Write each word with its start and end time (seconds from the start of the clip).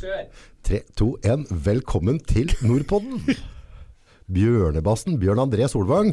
Kjør! 0.00 0.26
Tre, 0.64 0.80
to, 0.96 1.10
en. 1.26 1.42
Velkommen 1.50 2.20
til 2.28 2.50
Nordpodden. 2.64 3.20
Bjørnebassen 4.34 5.18
Bjørn 5.20 5.40
André 5.42 5.66
Solvang. 5.70 6.12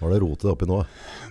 Hva 0.00 0.08
er 0.08 0.14
det 0.14 0.20
rotet 0.22 0.48
oppi 0.52 0.68
nå? 0.68 0.80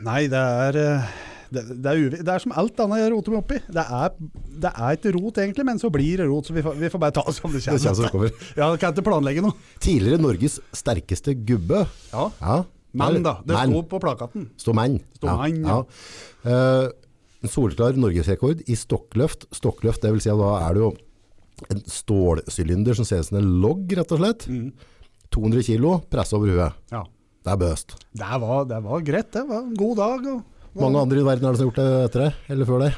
Nei, 0.05 0.23
det 0.29 0.39
er 0.39 0.77
eh, 0.81 1.11
det, 1.53 1.63
det, 1.71 1.89
er 1.93 2.01
uvi- 2.03 2.19
det 2.21 2.33
er 2.33 2.43
som 2.43 2.53
alt 2.57 2.81
annet 2.83 3.01
jeg 3.03 3.13
roter 3.13 3.33
meg 3.35 3.43
oppi. 3.45 3.59
Det 3.73 3.85
er, 3.85 4.17
det 4.65 4.71
er 4.75 4.97
ikke 4.99 5.13
rot 5.15 5.39
egentlig, 5.41 5.65
men 5.71 5.81
så 5.81 5.89
blir 5.93 6.21
det 6.21 6.27
rot. 6.29 6.49
Så 6.49 6.57
vi 6.57 6.63
får, 6.65 6.75
vi 6.81 6.91
får 6.93 7.03
bare 7.05 7.15
ta 7.19 7.23
oss 7.29 7.39
om 7.45 7.53
det 7.55 7.61
Det 7.65 7.71
kommer 7.71 7.85
som 7.85 8.03
det 8.03 8.11
kommer. 8.13 8.33
kommer. 8.35 8.51
Ja, 8.59 8.69
jeg 8.75 8.81
kan 8.83 8.93
ikke 8.97 9.07
planlegge 9.09 9.45
noe. 9.45 9.55
Tidligere 9.81 10.21
Norges 10.25 10.59
sterkeste 10.77 11.37
gubbe. 11.47 11.85
Ja. 12.13 12.27
Ja. 12.43 12.59
Mann, 12.97 13.21
da, 13.21 13.35
det 13.45 13.53
sto 13.69 13.83
på 13.85 13.99
plakaten. 14.01 14.47
Stå 14.57 14.73
mann. 14.73 14.95
Stå 15.19 15.29
mann, 15.37 15.59
ja. 15.61 15.81
Eh, 16.49 16.87
en 17.39 17.51
solklar 17.51 17.97
norgesrekord 17.99 18.63
i 18.67 18.75
stokkløft. 18.75 19.47
Stokkløft, 19.55 20.03
det 20.03 20.11
vil 20.15 20.23
si 20.23 20.31
at 20.31 20.39
da 20.39 20.51
er 20.65 20.75
det 20.75 20.83
jo 20.83 20.91
en 21.69 21.81
stålsylinder 21.91 22.95
som 22.97 23.07
ser 23.07 23.23
ut 23.23 23.29
som 23.29 23.39
en 23.39 23.51
logg, 23.63 23.91
rett 23.97 24.15
og 24.15 24.21
slett. 24.21 24.47
Mm. 24.51 24.71
200 25.33 25.65
kilo, 25.67 25.99
presse 26.11 26.35
over 26.35 26.53
huet. 26.53 26.79
Ja. 26.93 27.03
Det 27.45 27.51
er 27.53 27.59
bøst. 27.61 27.95
Det 28.19 28.39
var, 28.43 28.65
det 28.67 28.79
var 28.83 29.03
greit, 29.05 29.29
det. 29.35 29.43
var 29.47 29.61
en 29.61 29.75
god 29.77 29.99
dag. 29.99 30.25
Og, 30.33 30.63
og, 30.73 30.81
Mange 30.83 31.03
andre 31.05 31.21
i 31.21 31.27
verden 31.27 31.47
er 31.47 31.55
det 31.55 31.61
som 31.61 31.67
har 31.67 31.71
gjort 31.71 31.79
det 31.79 32.01
etter 32.07 32.25
det, 32.25 32.31
eller 32.55 32.69
før 32.69 32.83
det. 32.83 32.89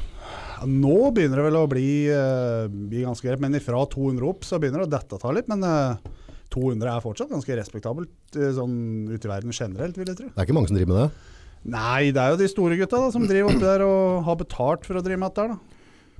Ja, 0.52 0.70
nå 0.70 0.96
begynner 1.14 1.40
det 1.40 1.46
vel 1.46 1.60
å 1.60 1.68
bli, 1.70 1.92
uh, 2.10 2.64
bli 2.90 3.04
ganske 3.06 3.28
greit, 3.28 3.42
men 3.42 3.58
fra 3.62 3.84
200 3.94 4.28
opp 4.28 4.48
så 4.48 4.58
begynner 4.62 4.82
det 4.82 4.90
å 4.90 4.94
dette 4.96 5.20
ta 5.22 5.34
litt. 5.34 5.50
Men 5.52 5.62
uh, 5.66 6.18
200 6.52 6.90
er 6.90 7.04
fortsatt 7.04 7.30
ganske 7.32 7.58
respektabelt 7.58 8.38
uh, 8.38 8.50
sånn 8.56 8.74
ute 9.12 9.28
i 9.28 9.32
verden 9.32 9.54
generelt, 9.54 9.98
vil 9.98 10.10
jeg 10.10 10.18
tro. 10.18 10.32
Det 10.32 10.42
er 10.42 10.48
ikke 10.48 10.58
mange 10.58 10.72
som 10.72 10.78
driver 10.78 10.94
med 10.94 11.04
det. 11.04 11.38
Nei, 11.64 12.10
det 12.10 12.18
er 12.18 12.30
jo 12.32 12.40
de 12.40 12.48
store 12.50 12.76
gutta 12.80 12.98
da, 12.98 13.10
som 13.14 13.26
driver 13.28 13.52
oppi 13.52 13.60
der 13.62 13.84
og 13.86 14.24
har 14.26 14.36
betalt 14.40 14.84
for 14.88 14.98
å 14.98 15.02
drive 15.04 15.18
med 15.22 15.30
dette. 15.30 15.42
her, 15.42 15.48
da. 15.54 15.58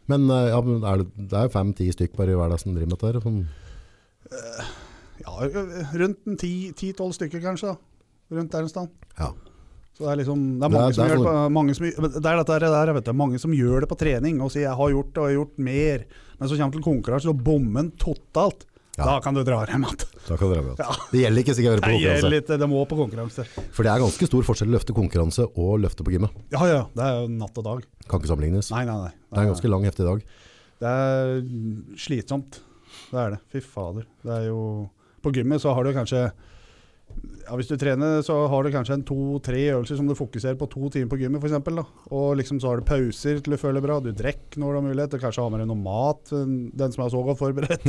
Men 0.08 0.30
eh, 0.30 0.48
ja, 0.52 0.58
er 0.62 1.02
det, 1.02 1.06
det 1.30 1.38
er 1.38 1.48
jo 1.48 1.54
fem-ti 1.56 1.88
stykk 1.94 2.16
bare 2.18 2.30
i 2.34 2.38
hverdag 2.38 2.60
som 2.62 2.74
driver 2.74 2.90
med 2.92 2.98
dette. 2.98 3.22
Sånn. 3.24 3.46
Ja, 5.22 5.32
rundt 5.98 6.26
en 6.26 6.36
10-12 6.38 7.12
stykker 7.18 7.42
kanskje, 7.44 7.72
da. 7.74 8.36
Rundt 8.38 8.54
der 8.54 8.64
en 8.64 8.70
stand. 8.72 8.92
Ja. 9.18 9.30
Så 9.92 10.06
det 10.06 10.12
er 10.14 10.20
liksom 10.22 10.44
Det 10.58 10.64
er 10.64 10.70
Det 10.70 10.72
er- 10.72 10.78
mange, 10.78 10.88
det 10.88 10.94
som, 10.96 11.04
er 11.04 11.08
gjør 11.10 11.16
det 11.18 11.22
sånn- 11.22 11.46
på, 11.46 11.52
mange 11.52 11.74
som 11.76 11.84
Det 11.84 12.26
er 12.26 12.36
dette 12.42 12.60
der, 12.60 12.92
vet 12.96 13.04
du, 13.04 13.12
mange 13.12 13.38
som 13.38 13.52
gjør 13.52 13.80
det 13.80 13.88
på 13.90 13.98
trening 13.98 14.40
og 14.40 14.50
sier 14.50 14.62
'jeg 14.70 14.76
har 14.76 14.90
gjort 14.90 15.12
det 15.12 15.18
og 15.20 15.28
jeg 15.28 15.36
har 15.36 15.44
gjort 15.44 15.58
mer', 15.58 16.04
men 16.40 16.48
så 16.48 16.56
kommer 16.56 16.72
til 16.72 16.82
konkurranse 16.82 17.28
og 17.28 17.44
bommer 17.44 17.90
totalt. 17.98 18.64
Ja. 18.98 19.06
Da 19.08 19.12
kan 19.24 19.32
du 19.32 19.40
dra 19.40 19.62
hjem 19.64 19.86
igjen. 19.86 20.02
Ja. 20.76 20.88
Det 21.08 21.20
gjelder 21.22 21.40
ikke 21.40 21.54
sikkert 21.56 21.70
å 21.72 21.76
være 21.78 21.86
på 21.86 21.92
konkurranse. 21.96 22.30
litt, 22.34 22.50
det 22.60 22.66
må 22.68 22.82
på 22.90 22.98
konkurranse. 22.98 23.44
For 23.72 23.86
det 23.86 23.92
er 23.94 24.02
ganske 24.02 24.28
stor 24.28 24.44
forskjell 24.44 24.68
å 24.68 24.74
løfte 24.74 24.96
konkurranse 24.96 25.46
og 25.48 25.78
løfte 25.80 26.04
på 26.04 26.12
gymmet. 26.12 26.34
Ja 26.52 26.66
ja, 26.68 26.82
det 26.92 27.06
er 27.06 27.22
jo 27.22 27.30
natt 27.32 27.56
og 27.56 27.64
dag. 27.64 27.86
Kan 28.04 28.20
ikke 28.20 28.28
sammenlignes. 28.34 28.68
Nei, 28.74 28.82
nei, 28.84 28.98
nei. 29.06 29.14
Det 29.16 29.38
er 29.40 29.46
en 29.46 29.52
ganske 29.54 29.70
lang, 29.72 29.86
heftig 29.88 30.08
dag. 30.10 30.26
Det 30.82 30.92
er 30.92 31.32
slitsomt. 32.04 32.60
Det 33.08 33.22
er 33.22 33.34
det. 33.38 33.40
Fy 33.54 33.64
fader. 33.64 34.04
Det 34.26 34.34
er 34.42 34.48
jo 34.50 34.60
På 35.24 35.32
gymmet 35.32 35.62
så 35.62 35.72
har 35.72 35.86
du 35.86 35.94
kanskje 35.96 36.26
ja, 37.42 37.56
Hvis 37.58 37.68
du 37.70 37.76
trener, 37.78 38.20
så 38.26 38.34
har 38.50 38.64
du 38.64 38.70
kanskje 38.74 38.96
en 38.96 39.04
to-tre 39.06 39.60
øvelser 39.74 39.98
som 39.98 40.08
du 40.08 40.14
fokuserer 40.18 40.56
på 40.58 40.68
to 40.70 40.90
timer 40.94 41.10
på 41.10 41.18
gymmet, 41.20 41.42
f.eks. 41.42 41.80
Og 42.10 42.36
liksom 42.38 42.60
så 42.62 42.70
har 42.70 42.80
du 42.80 42.86
pauser 42.88 43.40
til 43.42 43.54
du 43.54 43.58
føler 43.60 43.84
bra. 43.84 43.98
Du 44.02 44.10
drikker 44.16 44.62
når 44.62 44.72
du 44.72 44.78
har 44.78 44.86
mulighet. 44.88 45.16
Og 45.16 45.24
kanskje 45.24 45.44
har 45.44 45.52
med 45.54 45.62
deg 45.62 45.70
noe 45.70 45.82
mat, 45.82 46.34
den 46.82 46.94
som 46.94 47.04
er 47.04 47.14
så 47.14 47.22
godt 47.26 47.40
forberedt. 47.42 47.86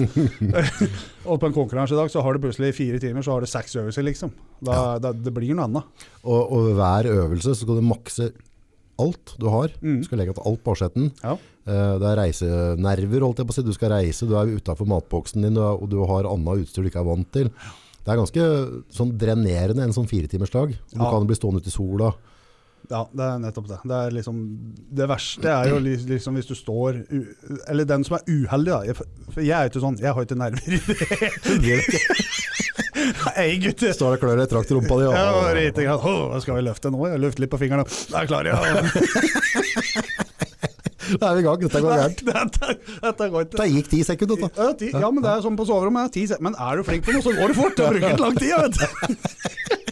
og 1.30 1.38
på 1.42 1.50
en 1.50 1.56
konkurransedag 1.56 2.12
så 2.14 2.24
har 2.26 2.34
du 2.38 2.44
plutselig 2.46 2.74
fire 2.78 3.02
timer, 3.02 3.26
så 3.26 3.36
har 3.36 3.46
du 3.46 3.50
seks 3.50 3.78
øvelser, 3.82 4.06
liksom. 4.10 4.34
Da, 4.64 4.80
da, 5.02 5.14
det 5.14 5.34
blir 5.36 5.54
noe 5.56 5.70
annet. 5.70 6.08
Og, 6.24 6.42
og 6.42 6.74
hver 6.78 7.10
øvelse 7.14 7.54
så 7.54 7.62
skal 7.64 7.80
du 7.80 7.88
makse 7.94 8.32
alt 9.02 9.36
du 9.42 9.48
har. 9.50 9.74
Mm. 9.82 10.02
Du 10.02 10.08
skal 10.08 10.22
legge 10.22 10.36
til 10.38 10.46
alt 10.50 10.62
på 10.66 10.76
asjetten. 10.76 11.10
Ja. 11.24 11.38
Eh, 11.66 11.94
Det 12.02 12.10
er 12.10 12.20
reisenerver, 12.20 13.26
holdt 13.26 13.42
jeg 13.42 13.50
på 13.50 13.56
å 13.56 13.58
si. 13.58 13.66
Du 13.66 13.74
skal 13.76 13.94
reise, 13.96 14.28
du 14.30 14.36
er 14.38 14.52
utafor 14.54 14.90
matboksen 14.90 15.46
din, 15.46 15.58
og 15.58 15.88
du 15.92 16.02
har 16.10 16.30
annet 16.30 16.66
utstyr 16.66 16.86
du 16.86 16.92
ikke 16.92 17.02
er 17.02 17.10
vant 17.10 17.32
til. 17.34 17.50
Det 18.04 18.12
er 18.12 18.20
ganske 18.20 18.44
sånn 18.92 19.14
drenerende 19.18 19.84
en 19.86 19.94
sånn 19.96 20.08
firetimersdag. 20.10 20.74
Du 20.92 21.00
Ja. 21.00 21.10
kan 21.12 21.26
bli 21.28 21.36
stående 21.36 21.62
ute 21.64 21.72
i 21.72 21.76
sola. 21.76 22.14
Ja, 22.92 23.06
det 23.16 23.24
er 23.24 23.38
nettopp 23.40 23.68
det. 23.70 23.78
Det, 23.88 23.96
er 23.96 24.12
liksom, 24.12 24.40
det 24.92 25.06
verste 25.08 25.48
er 25.48 25.70
jo 25.72 25.78
liksom 25.80 26.36
hvis 26.36 26.50
du 26.50 26.54
står 26.54 26.98
Eller 27.72 27.86
den 27.88 28.04
som 28.04 28.18
er 28.18 28.26
uheldig, 28.28 28.74
da. 28.74 28.82
Jeg, 28.84 28.96
for 29.32 29.40
jeg 29.42 29.56
er 29.56 29.70
ikke 29.72 29.80
sånn, 29.86 29.96
jeg 30.04 30.12
har 30.14 30.22
ikke 30.28 30.36
nerver. 30.36 30.60
Hei, 33.38 33.56
gutter! 33.64 33.94
Står 33.96 34.18
og 34.18 34.20
klør 34.22 34.44
i 34.44 34.48
trakt 34.52 34.72
i 34.72 34.76
rumpa 34.76 35.00
di. 35.00 35.08
Ja, 35.08 35.12
ja. 35.88 36.40
Skal 36.44 36.56
vi 36.60 36.66
løfte 36.68 36.92
nå? 36.92 37.08
Jeg 37.08 37.24
løfter 37.24 37.46
litt 37.46 37.54
på 37.56 37.60
fingrene. 37.64 37.88
Da 38.12 38.20
er 38.20 38.28
jeg 38.28 38.32
klar, 38.34 38.44
ja. 38.52 40.20
Da 41.20 41.30
er 41.32 41.38
vi 41.38 41.44
i 41.44 41.46
gang. 41.48 41.60
Dette 41.64 41.82
går 41.84 41.96
gærent. 42.00 42.24
Dette, 42.30 42.76
dette 43.04 43.30
går 43.34 43.48
ikke. 43.48 43.60
Det 43.62 43.70
gikk 43.74 43.90
ti 43.92 44.02
sekunder. 44.08 44.44
Da. 44.44 44.50
Ja, 44.58 44.68
ti, 44.80 44.92
ja, 44.94 45.10
men 45.12 45.24
det 45.26 45.32
er 45.34 45.44
sånn 45.46 45.58
på 45.60 45.66
soverommet. 45.70 46.18
Men 46.44 46.56
er 46.58 46.80
du 46.80 46.86
flink 46.88 47.06
på 47.08 47.16
noe, 47.16 47.24
så 47.26 47.34
går 47.36 47.54
det 47.54 47.58
fort. 47.60 47.76
Det 47.78 47.90
bruker 47.94 48.14
ikke 48.14 48.26
lang 48.26 48.38
tid, 48.40 48.54
vet 48.62 48.76
du. 48.80 48.86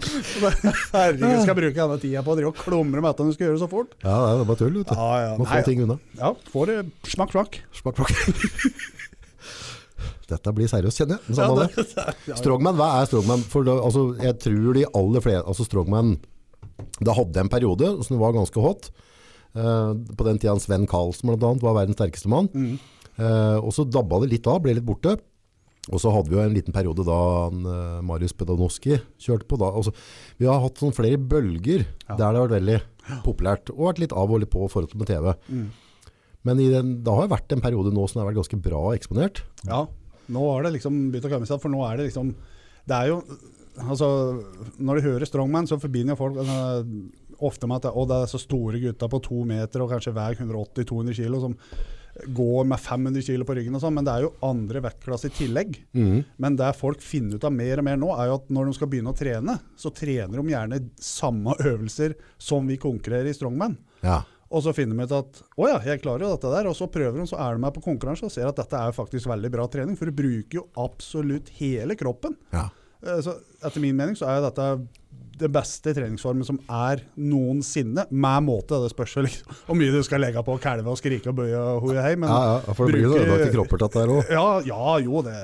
Herregud, 0.00 1.42
skal 1.42 1.50
jeg 1.50 1.56
bruke 1.58 1.76
denne 1.76 1.98
tida 2.02 2.22
på 2.24 2.32
å 2.32 2.36
drive 2.38 2.50
og 2.52 2.60
klumre 2.60 3.02
med 3.02 3.10
at 3.12 3.20
du 3.20 3.32
skal 3.34 3.46
gjøre 3.48 3.56
det 3.58 3.62
så 3.62 3.68
fort? 3.70 3.92
Ja, 4.04 4.14
det 4.34 4.44
er 4.44 4.48
bare 4.48 4.60
tull. 4.60 4.78
Vet 4.80 4.90
du. 4.90 4.94
Ja, 4.96 5.10
ja. 5.24 5.34
Må 5.38 5.46
Nei, 5.46 5.52
få 5.60 5.66
ting 5.68 5.82
unna. 5.84 5.96
Ja, 6.18 6.30
får 6.54 6.70
det 6.70 6.78
smakk, 7.12 7.34
smakk. 7.34 7.60
Smakk, 7.80 8.00
smakk. 8.00 8.12
Dette 10.30 10.52
blir 10.54 10.70
seriøst, 10.70 11.00
kjenner 11.02 11.18
jeg. 11.18 11.22
Men 11.26 11.40
Ja, 11.40 11.46
det, 11.58 11.68
det- 11.74 12.16
Ja, 12.30 12.38
Strongman, 12.38 12.76
hva 12.78 12.88
er 13.00 13.08
strongman? 13.10 13.42
For 13.50 13.66
da, 13.66 13.74
altså, 13.82 14.06
jeg 14.22 14.38
tror 14.44 14.76
de 14.78 14.84
aller 15.00 15.24
flere 15.24 15.42
Altså 15.42 15.66
strongman 15.66 16.12
Det 17.02 17.16
hadde 17.16 17.42
en 17.42 17.50
periode 17.50 17.88
som 18.06 18.14
det 18.14 18.20
var 18.22 18.36
ganske 18.36 18.62
hot. 18.62 18.90
Eh, 19.54 19.92
på 20.16 20.26
den 20.28 20.38
tida 20.38 20.54
Sven 20.62 20.86
Karlsen 20.90 21.32
annet 21.34 21.64
var 21.64 21.76
verdens 21.78 21.98
sterkeste 21.98 22.30
mann. 22.30 22.48
Mm. 22.54 22.78
Eh, 23.20 23.58
og 23.58 23.72
så 23.76 23.84
dabba 23.88 24.22
det 24.22 24.32
litt 24.34 24.48
av, 24.50 24.62
ble 24.64 24.76
litt 24.78 24.86
borte. 24.86 25.16
Og 25.90 25.98
så 25.98 26.12
hadde 26.12 26.30
vi 26.30 26.36
jo 26.36 26.42
en 26.44 26.54
liten 26.54 26.74
periode 26.76 27.02
da 27.08 27.20
eh, 27.50 28.00
Marius 28.06 28.36
Pedanoski 28.36 28.98
kjørte 29.20 29.48
på. 29.50 29.58
Da. 29.60 29.72
Altså, 29.74 29.94
vi 30.38 30.48
har 30.48 30.60
hatt 30.62 30.80
sånn 30.80 30.94
flere 30.96 31.18
bølger 31.18 31.86
Ja. 32.08 32.16
der 32.16 32.18
det 32.18 32.26
har 32.26 32.48
vært 32.48 32.58
veldig 32.60 32.80
populært. 33.24 33.72
Og 33.74 33.88
vært 33.88 34.02
litt 34.04 34.14
av 34.16 34.30
og 34.30 34.42
litt 34.42 34.52
på 34.52 34.66
i 34.66 34.70
forhold 34.70 34.92
til 34.92 35.00
med 35.02 35.10
TV. 35.10 35.32
Mm. 35.48 35.70
Men 36.46 36.60
i 36.62 36.68
den, 36.72 36.92
det 37.04 37.14
har 37.16 37.32
vært 37.32 37.52
en 37.52 37.64
periode 37.64 37.92
nå 37.92 38.06
som 38.08 38.20
har 38.20 38.30
vært 38.30 38.40
ganske 38.40 38.60
bra 38.64 38.82
eksponert. 38.96 39.42
Ja, 39.66 39.86
nå 40.30 40.44
har 40.52 40.64
det 40.64 40.76
liksom 40.78 41.08
begynt 41.10 41.26
å 41.26 41.32
komme 41.32 41.48
seg, 41.48 41.60
for 41.60 41.72
nå 41.72 41.82
er 41.88 41.98
det 41.98 42.10
liksom 42.12 42.34
Det 42.86 42.96
er 42.96 43.10
jo 43.10 43.22
Altså, 43.80 44.06
når 44.82 44.98
de 44.98 45.02
hører 45.06 45.24
Strongman, 45.24 45.66
så 45.70 45.78
forbinder 45.80 46.16
folk 46.18 46.36
altså, 46.42 46.82
ofte 47.46 47.68
med 47.70 47.80
at 47.80 47.94
det, 48.10 48.18
er 48.18 48.30
så 48.30 48.40
store 48.42 48.80
gutter 48.82 49.10
på 49.12 49.22
to 49.24 49.44
meter 49.48 49.82
og 49.84 49.90
kanskje 49.94 50.14
veier 50.16 50.38
180-200 50.40 51.16
kilo 51.16 51.40
som 51.42 51.56
går 52.26 52.66
med 52.66 52.80
500 52.82 53.22
kilo 53.22 53.46
på 53.46 53.54
ryggen 53.56 53.76
og 53.78 53.80
sånn, 53.84 53.94
men 53.96 54.04
det 54.04 54.12
er 54.12 54.24
jo 54.26 54.32
andre 54.44 54.82
vektklasser 54.84 55.30
i 55.30 55.36
tillegg. 55.38 55.76
Men 55.94 56.56
det 56.58 56.72
folk 56.76 57.00
finner 57.06 57.38
ut 57.38 57.46
av 57.46 57.54
mer 57.54 57.80
og 57.80 57.86
mer 57.86 58.00
nå, 58.02 58.10
er 58.18 58.28
jo 58.28 58.40
at 58.40 58.50
når 58.52 58.66
de 58.68 58.74
skal 58.76 58.90
begynne 58.92 59.12
å 59.14 59.16
trene, 59.16 59.54
så 59.78 59.92
trener 59.94 60.34
de 60.42 60.52
gjerne 60.52 60.80
samme 61.00 61.54
øvelser 61.62 62.16
som 62.36 62.66
vi 62.68 62.76
konkurrerer 62.82 63.30
i 63.30 63.36
Strongman. 63.38 63.78
Ja. 64.04 64.18
Og 64.50 64.64
så 64.66 64.74
finner 64.74 64.98
de 64.98 65.06
ut 65.06 65.14
at 65.14 65.40
å 65.54 65.68
ja, 65.70 65.78
jeg 65.86 66.02
klarer 66.02 66.26
jo 66.26 66.32
dette 66.34 66.50
der. 66.50 66.66
Og 66.66 66.74
så 66.74 66.90
prøver 66.90 67.20
de, 67.22 67.28
så 67.30 67.38
er 67.38 67.54
de 67.54 67.62
med 67.62 67.76
på 67.76 67.84
konkurranse 67.84 68.26
og 68.26 68.32
ser 68.34 68.50
at 68.50 68.58
dette 68.58 68.74
er 68.82 68.96
faktisk 68.96 69.30
veldig 69.30 69.50
bra 69.54 69.68
trening. 69.70 69.94
For 69.96 70.10
du 70.10 70.16
bruker 70.18 70.58
jo 70.58 70.66
absolutt 70.82 71.52
hele 71.62 71.94
kroppen. 71.98 72.34
ja. 72.52 72.66
Eh, 73.06 73.20
Så 73.24 73.38
etter 73.62 73.80
min 73.80 73.96
mening 73.96 74.18
så 74.18 74.26
er 74.28 74.42
dette 74.44 74.66
det 75.40 75.48
beste 75.54 75.94
treningsformen 75.96 76.44
som 76.46 76.58
er 76.68 77.02
noensinne, 77.16 78.04
med 78.10 78.44
måte. 78.46 78.78
Det 78.84 78.90
spørs 78.92 79.16
jo 79.18 79.24
liksom 79.26 79.54
hvor 79.66 79.78
mye 79.80 79.94
du 79.94 80.00
skal 80.06 80.20
legge 80.22 80.42
på 80.46 80.54
å 80.56 80.60
kalve 80.62 80.92
og 80.92 80.98
skrike 81.00 81.32
og 81.32 81.38
bøye 81.40 81.56
og 81.58 81.86
hoie 81.88 82.04
hei. 82.04 82.14
Men 82.20 82.28
Ja, 82.32 82.60
ja, 82.66 82.74
for 82.76 82.86
det 82.86 82.98
blir 82.98 83.08
jo 83.08 83.16
ødelagte 83.18 83.54
kropper 83.56 83.82
tatt 83.84 83.96
der 83.98 84.12
òg. 84.18 84.30
Ja, 84.36 84.46
ja, 84.68 84.98
jo, 85.06 85.24
det 85.26 85.38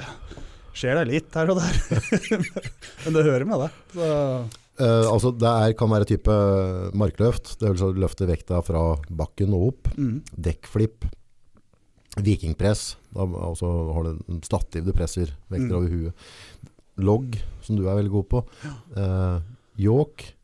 skjer 0.76 0.98
det 1.00 1.06
litt 1.08 1.34
her 1.40 1.50
og 1.54 1.58
der. 1.62 1.80
men 3.06 3.16
det 3.16 3.26
hører 3.26 3.48
med, 3.48 3.66
det. 3.66 3.72
Så, 3.96 4.12
Eh, 4.76 5.06
altså 5.08 5.30
det 5.32 5.48
er, 5.48 5.72
kan 5.72 5.88
være 5.88 6.04
type 6.04 6.34
markløft, 7.00 7.54
det 7.62 7.70
vil 7.70 7.78
si 7.80 7.86
løfte 7.96 8.26
vekta 8.28 8.58
fra 8.60 8.82
bakken 9.08 9.54
og 9.56 9.70
opp. 9.70 9.88
mm. 9.96 10.18
Dekkflipp, 10.36 11.06
vikingpress, 12.20 12.82
da 13.16 13.24
altså 13.24 13.70
har 13.96 14.04
du 14.04 14.10
en 14.34 14.42
stativ 14.44 14.84
du 14.84 14.92
presser 14.92 15.32
vekter 15.48 15.72
Mm. 15.72 15.78
over 15.78 15.88
huet. 15.88 16.12
Logg, 17.00 17.38
som 17.64 17.76
du 17.76 17.86
er 17.88 17.96
veldig 17.96 18.12
god 18.12 18.28
på. 18.28 18.44
Eh, 18.96 19.40
York, 19.78 20.34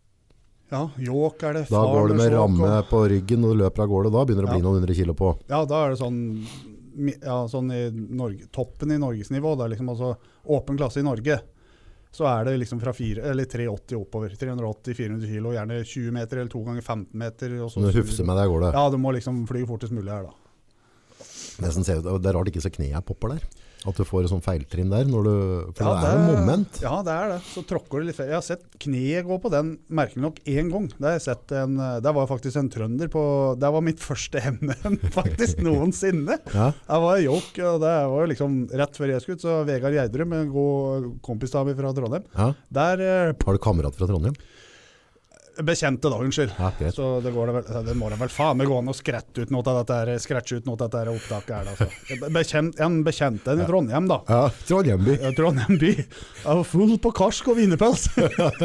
ja, 0.73 0.88
York 0.99 1.43
er 1.43 1.52
det. 1.52 1.69
da 1.69 1.82
går 1.84 2.08
det 2.08 2.17
med 2.17 2.32
ramme 2.32 2.69
og- 2.79 2.88
på 2.88 3.02
ryggen 3.08 3.44
og 3.44 3.56
løper 3.56 3.82
av 3.84 3.88
gårde. 3.88 4.12
Da 4.12 4.25
begynner 4.25 4.46
det 4.46 4.49
å 4.49 4.55
bli 4.55 4.62
Ja. 4.62 4.64
noen 4.69 4.81
hundre 4.81 4.94
kilo 4.94 5.14
på. 5.14 5.38
Ja, 5.49 5.64
da 5.64 5.84
er 5.87 5.90
det 5.90 5.99
sånn, 5.99 6.46
ja, 7.23 7.46
sånn 7.46 7.73
i 7.73 7.90
Norge, 7.90 8.46
toppen 8.52 8.90
i 8.93 8.99
norgesnivå. 8.99 9.56
Det 9.56 9.64
er 9.64 9.76
liksom 9.76 9.88
altså 9.90 10.17
åpen 10.49 10.76
klasse 10.79 10.99
i 10.99 11.02
Norge. 11.02 11.40
Så 12.12 12.26
er 12.29 12.44
det 12.44 12.61
liksom 12.61 12.79
fra 12.79 12.93
fire, 12.93 13.23
eller 13.25 13.44
380 13.46 13.96
oppover. 13.96 14.29
380-400 14.37 15.26
kilo, 15.26 15.52
gjerne 15.52 15.82
20 15.82 16.11
meter 16.12 16.37
eller 16.40 16.50
2 16.50 16.64
ganger 16.64 16.82
15 16.82 17.14
meter. 17.14 17.58
Og 17.64 17.70
så, 17.73 17.81
Du 17.81 17.90
hufser 18.00 18.25
med 18.25 18.37
deg 18.37 18.44
av 18.49 18.52
gårde. 18.52 18.73
Ja, 18.75 18.90
du 18.90 18.99
må 18.99 19.12
liksom 19.14 19.46
fly 19.49 19.64
fortest 19.64 19.93
mulig 19.93 20.11
her, 20.11 20.25
da. 20.25 20.32
Nesten 21.62 21.84
det 21.84 22.26
er 22.26 22.32
rart 22.34 22.49
ikke 22.49 22.61
så 22.64 22.70
kneet 22.73 23.05
popper 23.05 23.29
der. 23.31 23.43
At 23.88 23.99
du 23.99 24.05
får 24.06 24.25
et 24.26 24.31
sånt 24.31 24.44
feiltrinn 24.46 24.90
der. 24.93 25.06
Når 25.11 25.25
du, 25.26 25.32
for 25.76 25.88
Ja, 25.88 25.94
det 25.99 26.11
er 26.12 26.19
jo 26.20 26.37
moment. 26.38 26.81
Ja, 26.84 26.94
det 27.06 27.14
er 27.17 27.32
det. 27.34 27.38
Så 27.50 27.64
tråkker 27.67 28.00
du 28.02 28.06
litt 28.08 28.17
feil. 28.19 28.29
Jeg 28.31 28.38
har 28.38 28.46
sett 28.46 28.62
kneet 28.82 29.26
gå 29.26 29.38
på 29.43 29.50
den 29.52 29.73
merkelig 29.90 30.23
nok 30.23 30.38
én 30.46 30.70
gang. 30.73 30.87
Der, 31.02 31.19
en, 31.62 31.76
der 32.05 32.14
var 32.17 32.29
faktisk 32.31 32.58
en 32.61 32.70
trønder 32.73 33.11
på 33.12 33.23
Det 33.61 33.73
var 33.75 33.84
mitt 33.84 34.00
første 34.02 34.43
NM 34.55 34.99
faktisk 35.19 35.62
noensinne. 35.64 36.38
Ja. 36.52 36.69
Jeg 36.87 37.00
var 37.02 37.19
jokk, 37.23 37.58
og 37.64 37.76
det 37.82 37.90
var 38.12 38.20
jo 38.23 38.29
liksom 38.31 38.56
rett 38.76 38.99
før 38.99 39.11
jeg 39.14 39.23
skulle 39.25 39.38
ut, 39.40 39.44
så 39.44 39.55
Vegard 39.67 39.94
Gjerdrum, 39.96 40.34
en 40.37 40.50
god 40.52 41.06
kompis 41.25 41.55
av 41.58 41.67
meg 41.69 41.79
fra 41.79 41.93
Trondheim, 41.96 42.26
Ja. 42.37 42.49
der 42.73 43.02
eh, 43.02 43.32
Har 43.46 43.56
du 43.56 43.61
kamerat 43.62 43.96
fra 43.96 44.08
Trondheim? 44.11 44.37
Bekjente, 45.61 46.09
da, 46.09 46.17
unnskyld. 46.25 46.53
Ja. 46.57 46.91
Så 46.95 47.09
det, 47.21 47.33
går 47.35 47.51
det, 47.51 47.55
vel, 47.59 47.85
det 47.87 47.95
må 48.01 48.09
da 48.09 48.17
vel 48.21 48.31
faen 48.33 48.57
meg 48.57 48.71
gå 48.71 48.79
an 48.81 48.89
å 48.89 48.95
skrette 48.97 49.45
ut 49.45 49.51
noe 49.53 49.61
av 49.69 49.83
dette, 49.83 49.99
her- 49.99 50.23
scratche 50.23 50.57
ut 50.61 50.69
noe 50.69 50.79
av 50.79 50.89
dette 50.89 51.13
opptaket 51.13 51.53
her, 51.53 51.69
da. 51.69 51.89
Så. 52.09 52.31
Bekjent, 52.33 52.81
en 52.81 53.01
bekjent 53.05 53.51
en 53.53 53.61
i 53.61 53.67
Trondheim, 53.69 54.09
da. 54.09 54.21
Ja, 54.31 54.47
Trondheim 54.69 55.05
by. 55.05 55.19
Trondheim 55.37 55.81
by. 55.83 55.93
Var 56.47 56.63
full 56.71 56.97
på 57.05 57.13
karsk 57.21 57.53
og 57.53 57.61
wienerpels. 57.61 58.09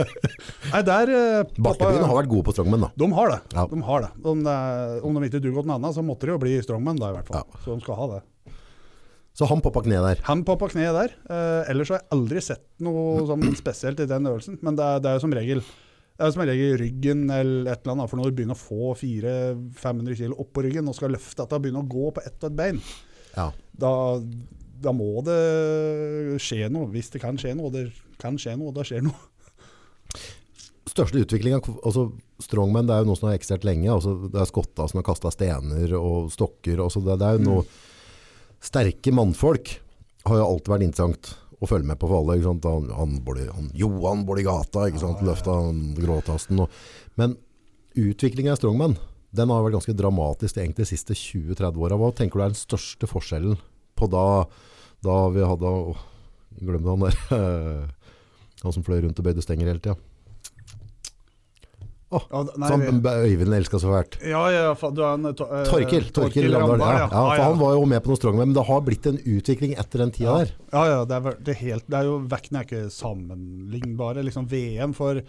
Nei, 0.74 0.84
der 0.88 1.12
eh, 1.12 1.60
har 1.68 2.16
vært 2.22 2.31
gode 2.31 2.48
på 2.48 2.56
strongman, 2.56 2.88
da. 2.88 2.92
De 2.95 3.12
har 3.19 3.34
det. 3.36 3.42
Ja. 3.57 3.68
De 3.74 3.81
har 3.89 4.07
det. 4.07 4.13
Om, 4.24 4.48
om 4.48 5.19
de 5.19 5.30
ikke 5.31 5.44
duger 5.44 5.60
til 5.62 5.72
noe 5.74 5.80
annet, 5.81 5.98
så 5.98 6.06
måtte 6.06 6.30
de 6.30 6.36
jo 6.38 6.42
bli 6.45 6.56
strongman, 6.63 7.01
da 7.01 7.12
i 7.12 7.18
hvert 7.19 7.31
fall. 7.34 7.44
Ja. 7.44 7.63
Så 7.66 7.75
de 7.75 7.84
skal 7.84 8.00
ha 8.00 8.10
det. 8.16 8.24
Så 9.38 9.45
han 9.45 9.60
poppa 9.62 9.84
kneet 9.86 10.01
der. 10.01 10.22
Han 10.25 10.42
poppa 10.48 10.66
kneet 10.72 10.95
der. 10.98 11.12
Eh, 11.30 11.68
ellers 11.69 11.92
har 11.94 12.00
jeg 12.00 12.10
aldri 12.16 12.42
sett 12.42 12.63
noe 12.81 13.19
sånn 13.28 13.44
spesielt 13.60 14.00
i 14.01 14.07
den 14.10 14.25
øvelsen. 14.25 14.57
Men 14.66 14.80
det 14.80 14.88
er, 14.88 15.04
det 15.04 15.12
er 15.12 15.19
jo 15.19 15.25
som 15.28 15.36
regel 15.38 15.62
det 16.17 16.25
er 16.25 16.31
som 16.33 16.41
regel 16.49 16.77
ryggen 16.81 17.25
eller 17.29 17.71
et 17.71 17.83
eller 17.83 17.93
annet. 17.93 18.09
For 18.09 18.17
når 18.17 18.31
du 18.31 18.37
begynner 18.39 18.57
å 18.57 18.61
få 18.61 18.93
400-500 18.97 20.17
kg 20.17 20.37
oppå 20.41 20.63
ryggen 20.65 20.89
og 20.89 20.95
skal 20.97 21.13
løfte 21.13 21.43
dette 21.43 21.57
og 21.59 21.65
begynne 21.65 21.83
å 21.83 21.89
gå 21.91 22.09
på 22.15 22.23
ett 22.25 22.37
og 22.41 22.49
ett 22.49 22.57
bein, 22.57 22.79
Ja. 23.37 23.51
da, 23.77 23.91
da 24.81 24.93
må 24.97 25.21
det 25.25 25.37
skje 26.41 26.71
noe. 26.73 26.89
Hvis 26.89 27.11
det 27.13 27.21
kan 27.21 27.37
skje 27.37 27.53
noe. 27.57 27.69
Det 27.73 27.91
kan 28.17 28.37
skje 28.41 28.55
noe, 28.57 28.71
og 28.71 28.79
da 28.79 28.85
skjer 28.87 29.05
noe. 29.05 29.19
Største 30.87 31.19
utviklinga 31.21 31.59
altså 31.85 32.07
Strongman 32.41 32.87
det 32.87 32.95
er 32.95 33.03
jo 33.03 33.09
noe 33.11 33.19
som 33.19 33.27
har 33.29 33.37
eksistert 33.37 33.65
lenge. 33.67 33.89
Altså, 33.93 34.15
det 34.31 34.39
er 34.41 34.49
skotta 34.49 34.87
som 34.89 34.97
har 35.01 35.05
kasta 35.05 35.29
stener 35.33 35.93
og 35.99 36.31
stokker. 36.33 36.79
Altså, 36.81 37.01
det, 37.05 37.19
det 37.21 37.27
er 37.29 37.37
jo 37.37 37.45
noe 37.49 37.67
Sterke 38.57 39.11
mannfolk 39.13 39.75
har 40.25 40.39
jo 40.39 40.45
alltid 40.47 40.71
vært 40.73 40.85
interessant 40.87 41.27
å 41.57 41.69
følge 41.69 41.89
med 41.89 42.00
på 42.00 42.09
for 42.09 42.21
alle. 42.21 42.38
Han, 42.45 42.62
han, 42.63 43.19
han, 43.25 43.69
Johan 43.77 44.25
gata, 44.45 44.88
ikke 44.88 45.01
sant? 45.01 45.24
løfta 45.25 45.57
gråtasten. 45.98 46.62
Og, 46.63 46.81
men 47.18 47.38
utviklinga 47.98 48.54
i 48.54 48.59
Strongman 48.59 48.98
den 49.38 49.51
har 49.51 49.63
vært 49.65 49.77
ganske 49.77 49.95
dramatisk 49.98 50.57
egentlig 50.57 50.86
de 50.86 50.92
siste 50.92 51.18
20-30 51.18 51.81
åra. 51.83 51.98
Hva 52.00 52.12
tenker 52.15 52.39
du 52.39 52.45
er 52.45 52.54
den 52.54 52.59
største 52.59 53.09
forskjellen 53.09 53.57
på 53.98 54.09
da, 54.12 54.45
da 55.06 55.18
vi 55.33 55.45
hadde 55.45 55.74
Glem 56.57 56.88
han 56.89 57.04
der. 57.06 57.18
Han 58.63 58.74
som 58.74 58.81
fløy 58.81 59.03
rundt 59.03 59.19
og 59.21 59.27
bøyde 59.27 59.44
stenger 59.45 59.69
hele 59.69 59.81
tida. 59.83 59.94
Nei, 62.07 62.69
Som 62.71 62.83
Øyvind 63.04 63.54
elska 63.57 63.80
så 63.83 63.89
fælt. 63.92 64.15
ja, 64.24 64.42
ja, 64.51 64.68
du 64.95 65.01
er 65.04 65.13
en, 65.18 65.27
to, 65.36 65.44
eh, 65.51 65.65
Torkil, 65.68 66.06
Torkil 66.15 66.54
Randal. 66.54 66.80
Ja, 66.80 67.00
ja, 67.04 67.09
for 67.09 67.44
han 67.44 67.59
var 67.59 67.74
jo 67.75 67.83
med 67.83 68.00
på 68.04 68.13
noe 68.13 68.19
strongman, 68.19 68.48
men 68.48 68.56
det 68.56 68.63
har 68.69 68.80
blitt 68.86 69.09
en 69.12 69.19
utvikling 69.19 69.74
etter 69.75 70.06
den 70.06 70.13
tida 70.15 70.30
ja. 70.30 70.38
der. 70.39 70.54
Ja, 70.71 70.86
ja, 70.88 71.01
det 71.09 71.18
er, 71.18 71.36
det 71.44 71.56
er, 71.56 71.59
helt, 71.65 71.88
det 71.92 72.00
er 72.00 72.07
jo 72.07 72.21
vekkene 72.31 72.62
er 72.62 72.69
ikke 72.69 72.86
sammenlignbare. 72.95 74.24
Liksom 74.24 74.48
VM 74.48 74.95
for 74.95 75.19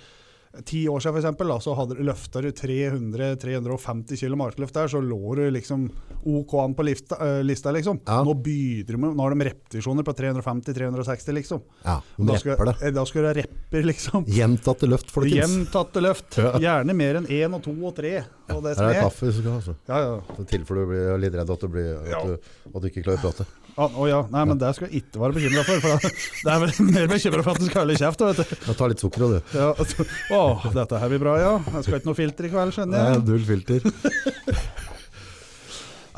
ti 0.64 0.84
år 0.88 1.00
siden 1.02 1.14
for 1.14 1.20
eksempel, 1.20 1.50
da, 1.52 1.56
så 1.60 1.74
hadde, 1.76 1.96
løfta 2.08 2.40
du 2.42 2.48
300-350 2.56 4.16
kg 4.20 4.36
markløft 4.40 4.74
der, 4.74 4.88
så 4.90 5.00
lå 5.04 5.34
du 5.36 5.42
liksom 5.54 5.86
OK 6.28 6.54
an 6.62 6.74
på 6.78 6.86
lifta, 6.88 7.18
uh, 7.20 7.40
lista, 7.46 7.70
liksom. 7.74 8.00
Ja. 8.06 8.22
Nå 8.26 8.34
begynner 8.42 8.96
de 8.96 9.00
med, 9.02 9.14
nå 9.16 9.26
har 9.26 9.34
de 9.36 9.46
repetisjoner 9.50 10.06
på 10.06 10.14
350-360, 10.18 11.36
liksom. 11.38 11.62
Ja, 11.84 11.98
Da 12.16 12.38
skal, 12.40 12.56
det. 12.70 12.74
eh, 12.82 12.94
da 12.96 13.04
skal 13.06 13.22
du 13.22 13.28
ha 13.30 13.34
repper, 13.38 13.86
liksom. 13.92 14.26
Gjentatte 14.38 14.88
løft, 14.90 15.12
folkens. 15.14 15.36
Gjentatte 15.38 16.02
løft. 16.02 16.40
Gjerne 16.62 16.96
mer 16.96 17.20
enn 17.20 17.30
én 17.38 17.54
og 17.54 17.62
to 17.64 17.74
og 17.78 17.94
tre. 17.96 18.16
Og 18.48 18.62
det 18.64 18.76
Her 18.78 18.88
er 18.88 18.94
det 18.96 19.06
kaffe 19.06 19.28
du 19.30 19.36
skal 19.38 19.50
ha. 19.52 19.56
Altså. 19.60 19.76
Ja, 19.88 20.02
ja. 20.04 20.42
I 20.42 20.48
tilfelle 20.48 20.84
du 20.84 20.92
blir 20.94 21.18
litt 21.26 21.36
redd 21.38 21.50
at 21.54 21.64
du, 21.64 21.68
blir, 21.72 21.96
at 22.08 22.28
du, 22.28 22.52
at 22.74 22.80
du 22.82 22.88
ikke 22.90 23.04
klarer 23.06 23.20
å 23.20 23.28
prate. 23.28 23.48
Ah, 23.78 23.92
oh 23.94 24.08
ja. 24.10 24.24
Nei, 24.32 24.42
men 24.50 24.58
det 24.58 24.72
skal 24.74 24.88
jeg 24.90 25.04
ikke 25.04 25.20
være 25.22 25.36
bekymra 25.36 25.62
for. 25.68 25.82
for 25.84 26.06
det 26.44 26.50
er 26.54 26.62
vel 26.64 26.88
mer 26.90 27.06
bekymra 27.12 27.44
for 27.46 27.52
at 27.54 27.62
du 27.62 27.68
skal 27.68 27.84
holde 27.84 27.98
kjeft. 28.00 28.24
vet 28.26 28.40
du. 28.42 28.72
Ta 28.80 28.88
litt 28.90 29.04
sukker 29.04 29.22
du. 29.22 29.36
Ja, 29.54 29.68
altså, 29.78 30.06
å, 30.34 30.40
dette 30.74 30.98
her 31.02 31.12
blir 31.12 31.22
bra, 31.22 31.36
ja. 31.38 31.52
Jeg 31.76 31.86
skal 31.86 32.00
ikke 32.00 32.10
noe 32.10 32.18
filter 32.18 32.48
i 32.48 32.52
kveld, 32.56 32.74
skjønner 32.74 33.12
Nei. 33.12 33.20
Null 33.28 33.44
filter. 33.46 33.86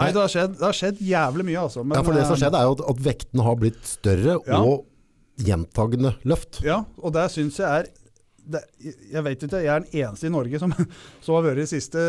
Nei, 0.01 0.09
det 0.17 0.21
har 0.23 0.31
skjedd, 0.33 0.55
det 0.57 0.65
har 0.65 0.77
skjedd 0.77 1.01
jævlig 1.05 1.45
mye, 1.51 1.61
altså. 1.67 1.83
Men, 1.85 1.99
Ja, 1.99 2.05
for 2.07 2.17
det 2.17 2.23
som 2.25 2.33
har 2.33 2.41
skjedde, 2.47 2.61
er 2.63 2.69
jo 2.71 2.77
at, 2.79 2.83
at 2.95 3.03
vektene 3.05 3.45
har 3.45 3.59
blitt 3.61 3.83
større 3.85 4.39
Ja. 4.49 4.61
og 4.65 4.87
gjentagende 5.41 6.15
løft. 6.29 6.63
Ja, 6.65 6.79
og 7.01 7.13
det 7.17 7.27
syns 7.35 7.59
jeg 7.61 7.69
er 7.69 7.91
det, 8.51 8.61
Jeg 9.13 9.23
vet 9.27 9.45
ikke, 9.47 9.61
jeg 9.63 9.71
er 9.73 9.85
den 9.85 10.01
eneste 10.03 10.29
i 10.29 10.33
Norge 10.35 10.61
som, 10.63 10.73
som 11.25 11.37
har 11.37 11.45
vært 11.47 11.61
de 11.63 11.67
siste 11.71 12.05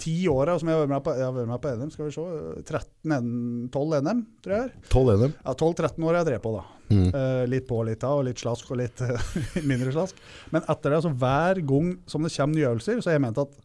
ti 0.00 0.14
åra 0.30 0.56
som 0.60 0.70
jeg 0.70 0.78
har 0.78 0.84
vært 0.84 0.92
med 0.94 1.04
på, 1.06 1.14
vært 1.36 1.50
med 1.50 1.62
på 1.64 1.72
NM. 1.80 1.90
Skal 1.94 2.08
vi 2.08 2.14
se 2.16 2.26
13, 2.64 3.70
12 3.72 3.96
NM, 4.06 4.20
tror 4.44 4.56
jeg. 4.56 4.68
er. 4.68 4.92
12 4.92 5.10
NM. 5.24 5.34
Ja, 5.44 5.56
12-13 5.56 6.06
år 6.10 6.20
jeg 6.20 6.28
drev 6.30 6.44
på, 6.46 6.54
da. 6.58 6.62
Mm. 6.90 7.08
Uh, 7.14 7.42
litt 7.50 7.66
på, 7.70 7.80
litt 7.86 8.06
av, 8.06 8.20
og 8.20 8.26
litt 8.26 8.40
slask 8.42 8.70
og 8.74 8.80
litt 8.80 9.02
eh, 9.06 9.34
mindre 9.70 9.92
slask. 9.94 10.18
Men 10.54 10.64
etter 10.66 10.90
det, 10.90 11.00
altså 11.02 11.12
hver 11.14 11.60
gang 11.66 11.92
som 12.10 12.26
det 12.26 12.32
kommer 12.34 12.56
nye 12.58 12.70
øvelser, 12.72 13.02
så 13.02 13.12
har 13.12 13.18
jeg 13.18 13.26
ment 13.28 13.42
at 13.42 13.58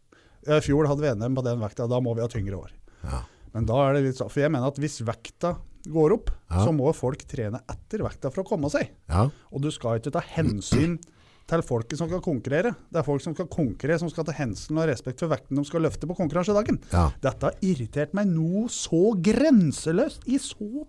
i 0.45 0.59
fjor 0.61 0.85
hadde 0.85 1.01
vi 1.01 1.13
NM 1.17 1.37
på 1.39 1.45
den 1.45 1.61
vekta, 1.63 1.87
da 1.89 1.97
må 2.05 2.13
vi 2.13 2.21
ha 2.21 2.29
tyngre 2.29 2.59
år. 2.59 2.73
Ja. 3.05 3.23
Men 3.55 3.65
da 3.69 3.79
er 3.87 3.95
det 3.95 4.03
litt 4.09 4.19
sånn, 4.19 4.29
for 4.29 4.43
jeg 4.43 4.53
mener 4.53 4.69
at 4.69 4.77
hvis 4.81 4.99
vekta 5.07 5.55
går 5.89 6.13
opp, 6.17 6.29
Ja. 6.51 6.63
så 6.65 6.73
må 6.73 6.91
folk 6.97 7.23
trene 7.29 7.61
etter 7.71 8.03
vekta 8.05 8.29
for 8.33 8.43
å 8.43 8.47
komme 8.47 8.69
seg. 8.73 8.91
Ja. 9.09 9.27
Og 9.53 9.61
du 9.63 9.71
skal 9.73 9.99
ikke 9.99 10.13
ta 10.13 10.21
hensyn 10.21 10.99
til 11.45 11.61
folket 11.61 11.99
som 11.99 12.09
skal 12.09 12.23
konkurrere. 12.25 12.71
Det 12.89 12.97
er 13.01 13.05
folk 13.05 13.21
som 13.21 13.35
skal 13.37 13.45
konkurrere, 13.53 13.99
som 14.01 14.09
skal 14.09 14.25
ta 14.25 14.33
hensyn 14.33 14.79
og 14.81 14.87
respekt 14.89 15.19
for 15.21 15.29
vekten 15.29 15.59
de 15.59 15.65
skal 15.67 15.83
løfte 15.85 16.07
på 16.09 16.17
konkurransedagen. 16.17 16.79
Ja. 16.91 17.07
Dette 17.21 17.51
har 17.51 17.59
irritert 17.61 18.15
meg 18.17 18.31
noe 18.33 18.65
så 18.73 19.11
grenseløst 19.21 20.25
i 20.25 20.39
så 20.41 20.85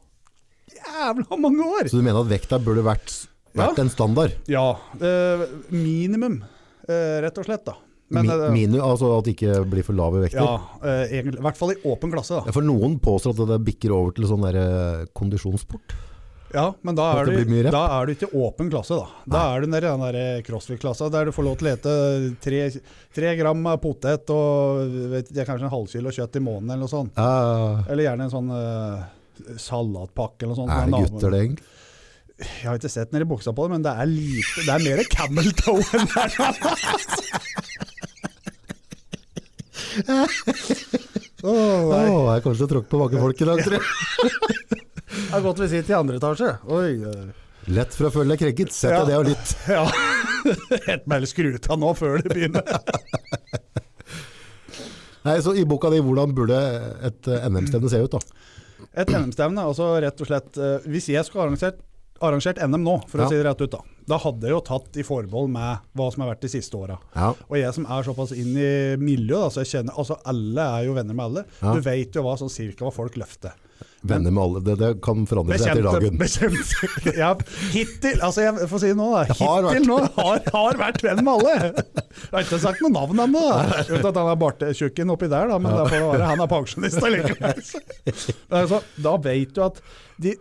jævla 0.72 1.38
mange 1.38 1.64
år. 1.76 1.90
Så 1.92 2.00
du 2.00 2.04
mener 2.06 2.22
at 2.24 2.30
vekta 2.30 2.58
burde 2.62 2.84
vært, 2.86 3.12
vært 3.54 3.76
Ja. 3.78 3.82
en 3.84 3.90
standard? 3.92 4.32
Ja, 4.48 4.70
eh, 5.00 5.46
minimum, 5.70 6.42
eh, 6.88 7.20
rett 7.20 7.36
og 7.38 7.44
slett 7.44 7.64
da. 7.64 7.76
Men, 8.08 8.26
Mi, 8.26 8.32
eh, 8.32 8.50
minu, 8.54 8.78
altså 8.80 9.18
at 9.18 9.24
det 9.24 9.34
ikke 9.36 9.64
blir 9.68 9.82
for 9.82 9.92
lave 9.92 10.20
vekter? 10.22 10.38
ja, 10.38 10.60
eh, 10.82 11.08
egentlig, 11.10 11.38
i 11.38 11.42
hvert 11.42 11.56
fall 11.56 11.72
i 11.72 11.80
åpen 11.84 12.12
klasse 12.12 12.38
da. 12.44 12.52
For 12.52 12.62
noen 12.62 13.00
påstår 13.00 13.30
at 13.34 13.48
det 13.48 13.64
bikker 13.66 13.90
over 13.90 14.12
til 14.14 14.24
sånn 14.24 14.42
der 14.46 14.56
eh, 15.02 15.06
kondisjonssport. 15.12 15.92
Ja, 16.56 16.70
men 16.80 16.96
da 16.96 17.04
er, 17.12 17.28
du, 17.28 17.58
da 17.68 17.82
er 17.98 18.08
du 18.08 18.14
ikke 18.14 18.30
åpen 18.32 18.70
klasse, 18.72 18.96
da. 18.96 19.06
Da 19.28 19.40
er 19.52 19.60
du 19.60 19.68
nede 19.68 19.84
i 19.84 19.92
den 19.92 20.04
der 20.06 20.44
crossfit-klassa 20.46 21.10
der 21.12 21.28
du 21.28 21.32
får 21.36 21.44
lov 21.44 21.58
til 21.60 21.68
å 21.68 21.72
ete 21.74 21.92
tre, 22.40 22.60
tre 23.12 23.32
gram 23.36 23.60
potet 23.82 24.32
og 24.32 24.94
vet 25.12 25.28
kanskje 25.36 25.66
en 25.66 25.74
halvkilo 25.74 26.14
kjøtt 26.16 26.38
i 26.40 26.42
måneden 26.46 26.72
eller 26.72 26.86
noe 26.86 26.92
sånt. 26.94 27.12
Uh, 27.20 27.84
Eller 27.92 28.06
gjerne 28.06 28.24
en 28.24 28.32
sånn 28.32 28.48
uh, 28.56 29.04
salatpakke 29.60 30.46
eller 30.46 30.54
noe 30.54 30.60
sånt. 30.62 30.72
er 30.72 30.88
det 30.88 31.02
gutter 31.10 31.36
det 31.36 31.42
egentlig? 31.44 31.68
Jeg 32.36 32.68
har 32.68 32.80
ikke 32.80 32.92
sett 32.92 33.12
nedi 33.12 33.28
buksa 33.28 33.52
på 33.56 33.64
det, 33.66 33.72
men 33.76 33.84
det 33.84 33.92
er 33.96 34.08
lite 34.10 34.64
Det 34.64 34.72
er 34.72 34.82
mer 34.84 35.00
camel 35.12 35.52
toe 35.60 35.84
enn 35.96 36.08
det 36.12 36.25
er. 36.25 36.56
Åh, 41.46 41.52
oh, 41.52 42.32
jeg 42.32 42.42
kommer 42.44 42.56
til 42.56 42.64
å 42.64 42.70
tråkke 42.72 42.90
på 42.90 43.00
mange 43.00 43.20
folk 43.20 43.40
i 43.44 43.48
dag, 43.48 43.60
tror 43.64 43.76
jeg. 43.78 44.72
Det 45.37 45.43
gått 45.45 45.61
visitt 45.64 45.88
vi 45.88 45.93
i 45.93 45.97
andre 45.99 46.16
etasje. 46.21 46.52
Oi. 46.73 46.93
eh. 47.02 47.26
Lett 47.76 47.95
for 47.99 48.07
å 48.09 48.12
føle 48.14 48.35
deg 48.37 48.38
krenket. 48.45 48.73
Sett 48.73 48.93
Ja. 48.95 49.00
ned 49.05 49.09
det 49.11 49.16
og 49.16 49.26
litt. 49.33 49.57
Ja. 49.76 49.87
Helt 50.87 51.07
bare 51.11 51.26
skru 51.26 51.49
av 51.59 51.78
nå 51.83 51.88
før 51.99 52.21
det 52.23 52.31
begynner. 52.31 52.62
Nei, 55.26 55.40
så 55.43 55.55
I 55.59 55.64
boka 55.66 55.90
di, 55.90 55.99
hvordan 56.05 56.35
burde 56.37 56.59
et 57.09 57.26
eh, 57.33 57.49
NM-stevne 57.50 57.90
se 57.90 57.99
ut? 58.05 58.14
da? 58.14 58.21
Et 59.02 59.11
NM-stevne, 59.11 59.64
altså 59.66 59.88
rett 60.05 60.21
og 60.23 60.28
slett 60.28 60.59
eh, 60.62 60.85
Hvis 60.87 61.09
jeg 61.11 61.26
skulle 61.26 61.49
arrangert, 61.49 61.81
arrangert 62.23 62.61
NM 62.62 62.85
nå, 62.87 62.95
for 63.11 63.19
Ja. 63.21 63.26
å 63.26 63.33
si 63.33 63.40
det 63.40 63.45
rett 63.49 63.64
ut, 63.64 63.73
da 63.75 63.81
Da 64.07 64.21
hadde 64.23 64.47
jeg 64.47 64.55
jo 64.55 64.61
tatt 64.69 65.00
i 65.02 65.07
forbehold 65.07 65.50
med 65.50 65.83
hva 65.99 66.07
som 66.14 66.23
har 66.23 66.31
vært 66.37 66.47
de 66.47 66.52
siste 66.55 66.78
åra. 66.78 67.00
Ja. 67.16 67.33
Og 67.50 67.59
jeg 67.59 67.75
som 67.75 67.88
er 67.90 68.07
såpass 68.07 68.31
inn 68.38 68.55
i 68.55 68.71
miljøet, 69.02 69.49
da, 69.49 69.50
så 69.50 69.64
jeg 69.64 69.73
kjenner 69.75 69.99
Altså 69.99 70.21
alle 70.31 70.69
er 70.78 70.87
jo 70.87 70.95
venner 71.00 71.19
med 71.19 71.26
alle. 71.26 71.45
Ja. 71.59 71.75
Du 71.75 71.83
vet 71.90 72.14
jo 72.14 72.23
hva 72.23 72.37
sånn 72.38 72.52
cirka 72.55 72.87
hva 72.87 72.95
folk 72.95 73.19
løfter. 73.19 73.59
Venner 74.10 74.34
med 74.34 74.42
alle. 74.42 74.62
Det, 74.66 74.76
det 74.80 74.90
kan 75.04 75.26
forandre 75.28 75.58
seg 75.60 75.72
etter 75.75 75.86
dagen. 75.86 76.18
bekjente 76.20 77.12
ja, 77.22 77.30
Hittil, 77.75 78.18
altså 78.25 78.46
jeg 78.46 78.68
får 78.70 78.82
si 78.82 78.90
det 78.92 78.98
nå 78.98 79.08
da, 79.12 79.22
Hittil 79.30 79.68
har 79.68 79.80
nå 79.86 79.98
har, 80.16 80.42
har 80.56 80.80
vært 80.80 81.04
venn 81.06 81.22
med 81.26 81.32
alle. 81.34 81.54
Jeg 81.76 82.32
har 82.32 82.46
ikke 82.46 82.60
sagt 82.62 82.82
noe 82.84 82.94
navn 82.94 83.22
ennå. 83.26 83.44
Uten 83.90 84.10
at 84.10 84.20
han 84.22 84.32
er 84.32 84.40
bartetjukken 84.40 85.14
oppi 85.14 85.30
der, 85.32 85.52
da, 85.52 85.60
men 85.62 85.75
ja. 85.75 85.84
det 85.84 86.02
være. 86.06 86.32
Han 86.32 86.44
er 86.44 86.50
pensjonist 86.50 87.06
allikevel. 87.06 87.62
Altså, 88.56 88.82
da 89.02 89.16
vet 89.26 89.56
du 89.56 89.64
at 89.66 89.80
de 90.22 90.36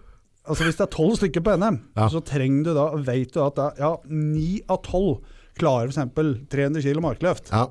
Altså 0.45 0.67
Hvis 0.67 0.75
det 0.77 0.83
er 0.85 0.91
tolv 0.93 1.15
stykker 1.17 1.41
på 1.41 1.55
NM, 1.57 1.77
Ja. 1.97 2.05
så 2.05 2.19
trenger 2.21 2.67
du 2.67 2.75
da, 2.77 2.83
vet 3.07 3.31
du 3.33 3.39
at 3.41 3.57
ni 4.05 4.59
ja, 4.59 4.65
av 4.75 4.83
tolv 4.85 5.23
klarer 5.57 5.89
f.eks. 5.89 6.45
300 6.51 6.83
kg 6.85 7.01
markløft. 7.01 7.49
Ja. 7.49 7.63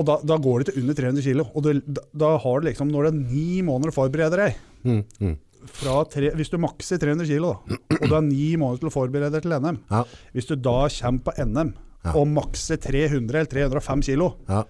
Og 0.00 0.06
da, 0.08 0.16
da 0.24 0.38
går 0.40 0.62
det 0.64 0.70
til 0.70 0.80
under 0.82 0.96
300 0.96 1.24
kg. 1.26 1.42
Og 1.52 1.64
du, 1.66 2.00
da, 2.16 2.30
har 2.40 2.60
du 2.62 2.66
liksom, 2.70 2.88
når 2.92 3.06
det 3.06 3.12
er 3.12 3.20
ni 3.36 3.60
måneder 3.66 3.92
å 3.92 3.96
forberede 4.00 4.40
deg, 4.40 4.58
Mm, 4.80 5.02
mm. 5.20 5.32
fra 5.76 5.98
tre, 6.08 6.30
Hvis 6.38 6.48
du 6.48 6.54
makser 6.56 6.96
300 7.02 7.26
kg, 7.28 7.50
og 7.98 8.04
du 8.08 8.14
har 8.14 8.22
ni 8.24 8.46
måneder 8.56 8.80
til 8.80 8.88
å 8.88 8.92
forberede 8.94 9.34
deg 9.34 9.42
til 9.44 9.52
NM 9.60 9.76
Ja, 9.90 9.98
Hvis 10.32 10.48
du 10.48 10.54
da 10.56 10.78
kommer 10.88 11.26
på 11.26 11.34
NM 11.44 11.74
Ja. 12.06 12.14
og 12.16 12.30
makser 12.32 12.78
300 12.80 13.42
eller 13.42 13.50
305 13.52 14.00
kg, 14.06 14.30
ja, 14.48 14.62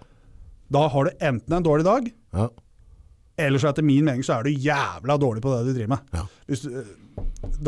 da 0.74 0.82
har 0.90 1.04
du 1.06 1.22
enten 1.28 1.54
en 1.60 1.62
dårlig 1.62 1.84
dag, 1.86 2.08
ja. 2.34 2.48
eller 3.38 3.62
så 3.62 3.70
etter 3.70 3.86
min 3.86 4.02
mening 4.08 4.24
så 4.26 4.40
er 4.40 4.48
du 4.48 4.50
jævla 4.66 5.14
dårlig 5.22 5.44
på 5.44 5.52
det 5.54 5.60
du 5.68 5.78
driver 5.78 5.92
med. 5.94 6.26
Du, 6.50 6.82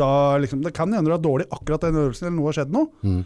da 0.03 0.09
liksom, 0.43 0.65
det 0.67 0.73
kan 0.75 0.91
hende 0.91 1.07
du 1.07 1.15
er 1.15 1.23
dårlig 1.23 1.47
akkurat 1.47 1.87
den 1.87 1.95
øvelsen, 2.01 2.27
eller 2.27 2.35
noe 2.41 2.51
har 2.51 2.57
skjedd 2.59 2.75
noe. 2.75 2.91
Mm. 3.07 3.23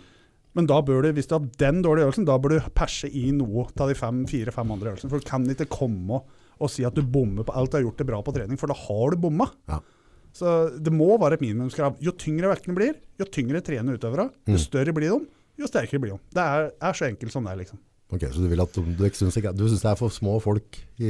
Men 0.57 0.67
da 0.69 0.79
bør 0.81 1.05
du, 1.05 1.11
hvis 1.13 1.27
du 1.29 1.35
har 1.37 1.45
den 1.61 1.83
dårlige 1.85 2.07
øvelsen, 2.09 2.25
da 2.27 2.37
bør 2.41 2.55
du 2.55 2.69
perse 2.75 3.07
i 3.13 3.27
noe 3.35 3.67
av 3.77 3.91
de 3.91 3.95
fem, 3.97 4.23
fire-fem 4.29 4.71
andre 4.73 4.91
øvelsene. 4.95 5.11
For 5.13 5.21
du 5.21 5.27
kan 5.29 5.45
ikke 5.53 5.67
komme 5.69 6.17
og, 6.57 6.71
si 6.73 6.83
at 6.87 6.97
du 6.97 7.03
bommer 7.05 7.45
på 7.45 7.53
alt 7.53 7.69
du 7.71 7.77
har 7.77 7.83
gjort 7.85 7.99
det 8.01 8.07
bra 8.09 8.21
på 8.25 8.33
trening, 8.33 8.57
for 8.57 8.71
da 8.71 8.73
har 8.73 9.13
du 9.13 9.19
bomma. 9.21 9.45
Ja. 9.69 9.77
Så 10.33 10.55
det 10.81 10.91
må 10.93 11.11
være 11.21 11.37
et 11.37 11.43
minimumskrav. 11.45 11.99
Jo 12.03 12.11
tyngre 12.17 12.49
vektene 12.51 12.75
blir, 12.77 12.97
jo 13.21 13.25
tyngre 13.29 13.61
trener 13.65 13.97
utøvere, 13.97 14.31
jo 14.49 14.57
Mm. 14.57 14.63
større 14.65 14.93
blir 14.93 15.13
de, 15.13 15.27
jo 15.61 15.69
sterkere 15.69 16.01
blir 16.01 16.11
de. 16.15 16.19
Det 16.33 16.43
er, 16.43 16.71
er 16.81 16.93
så 16.97 17.05
enkelt 17.07 17.31
som 17.31 17.45
det 17.45 17.53
er, 17.53 17.61
liksom. 17.61 17.79
Ok, 18.07 18.21
så 18.31 18.39
du 18.39 18.45
vil 18.47 18.61
at 18.63 18.71
du 18.71 18.85
syns, 19.11 19.35
du 19.35 19.65
syns 19.67 19.81
det 19.83 19.89
er 19.91 19.97
for 19.99 20.07
små 20.15 20.37
folk 20.39 20.77
i, 20.95 21.09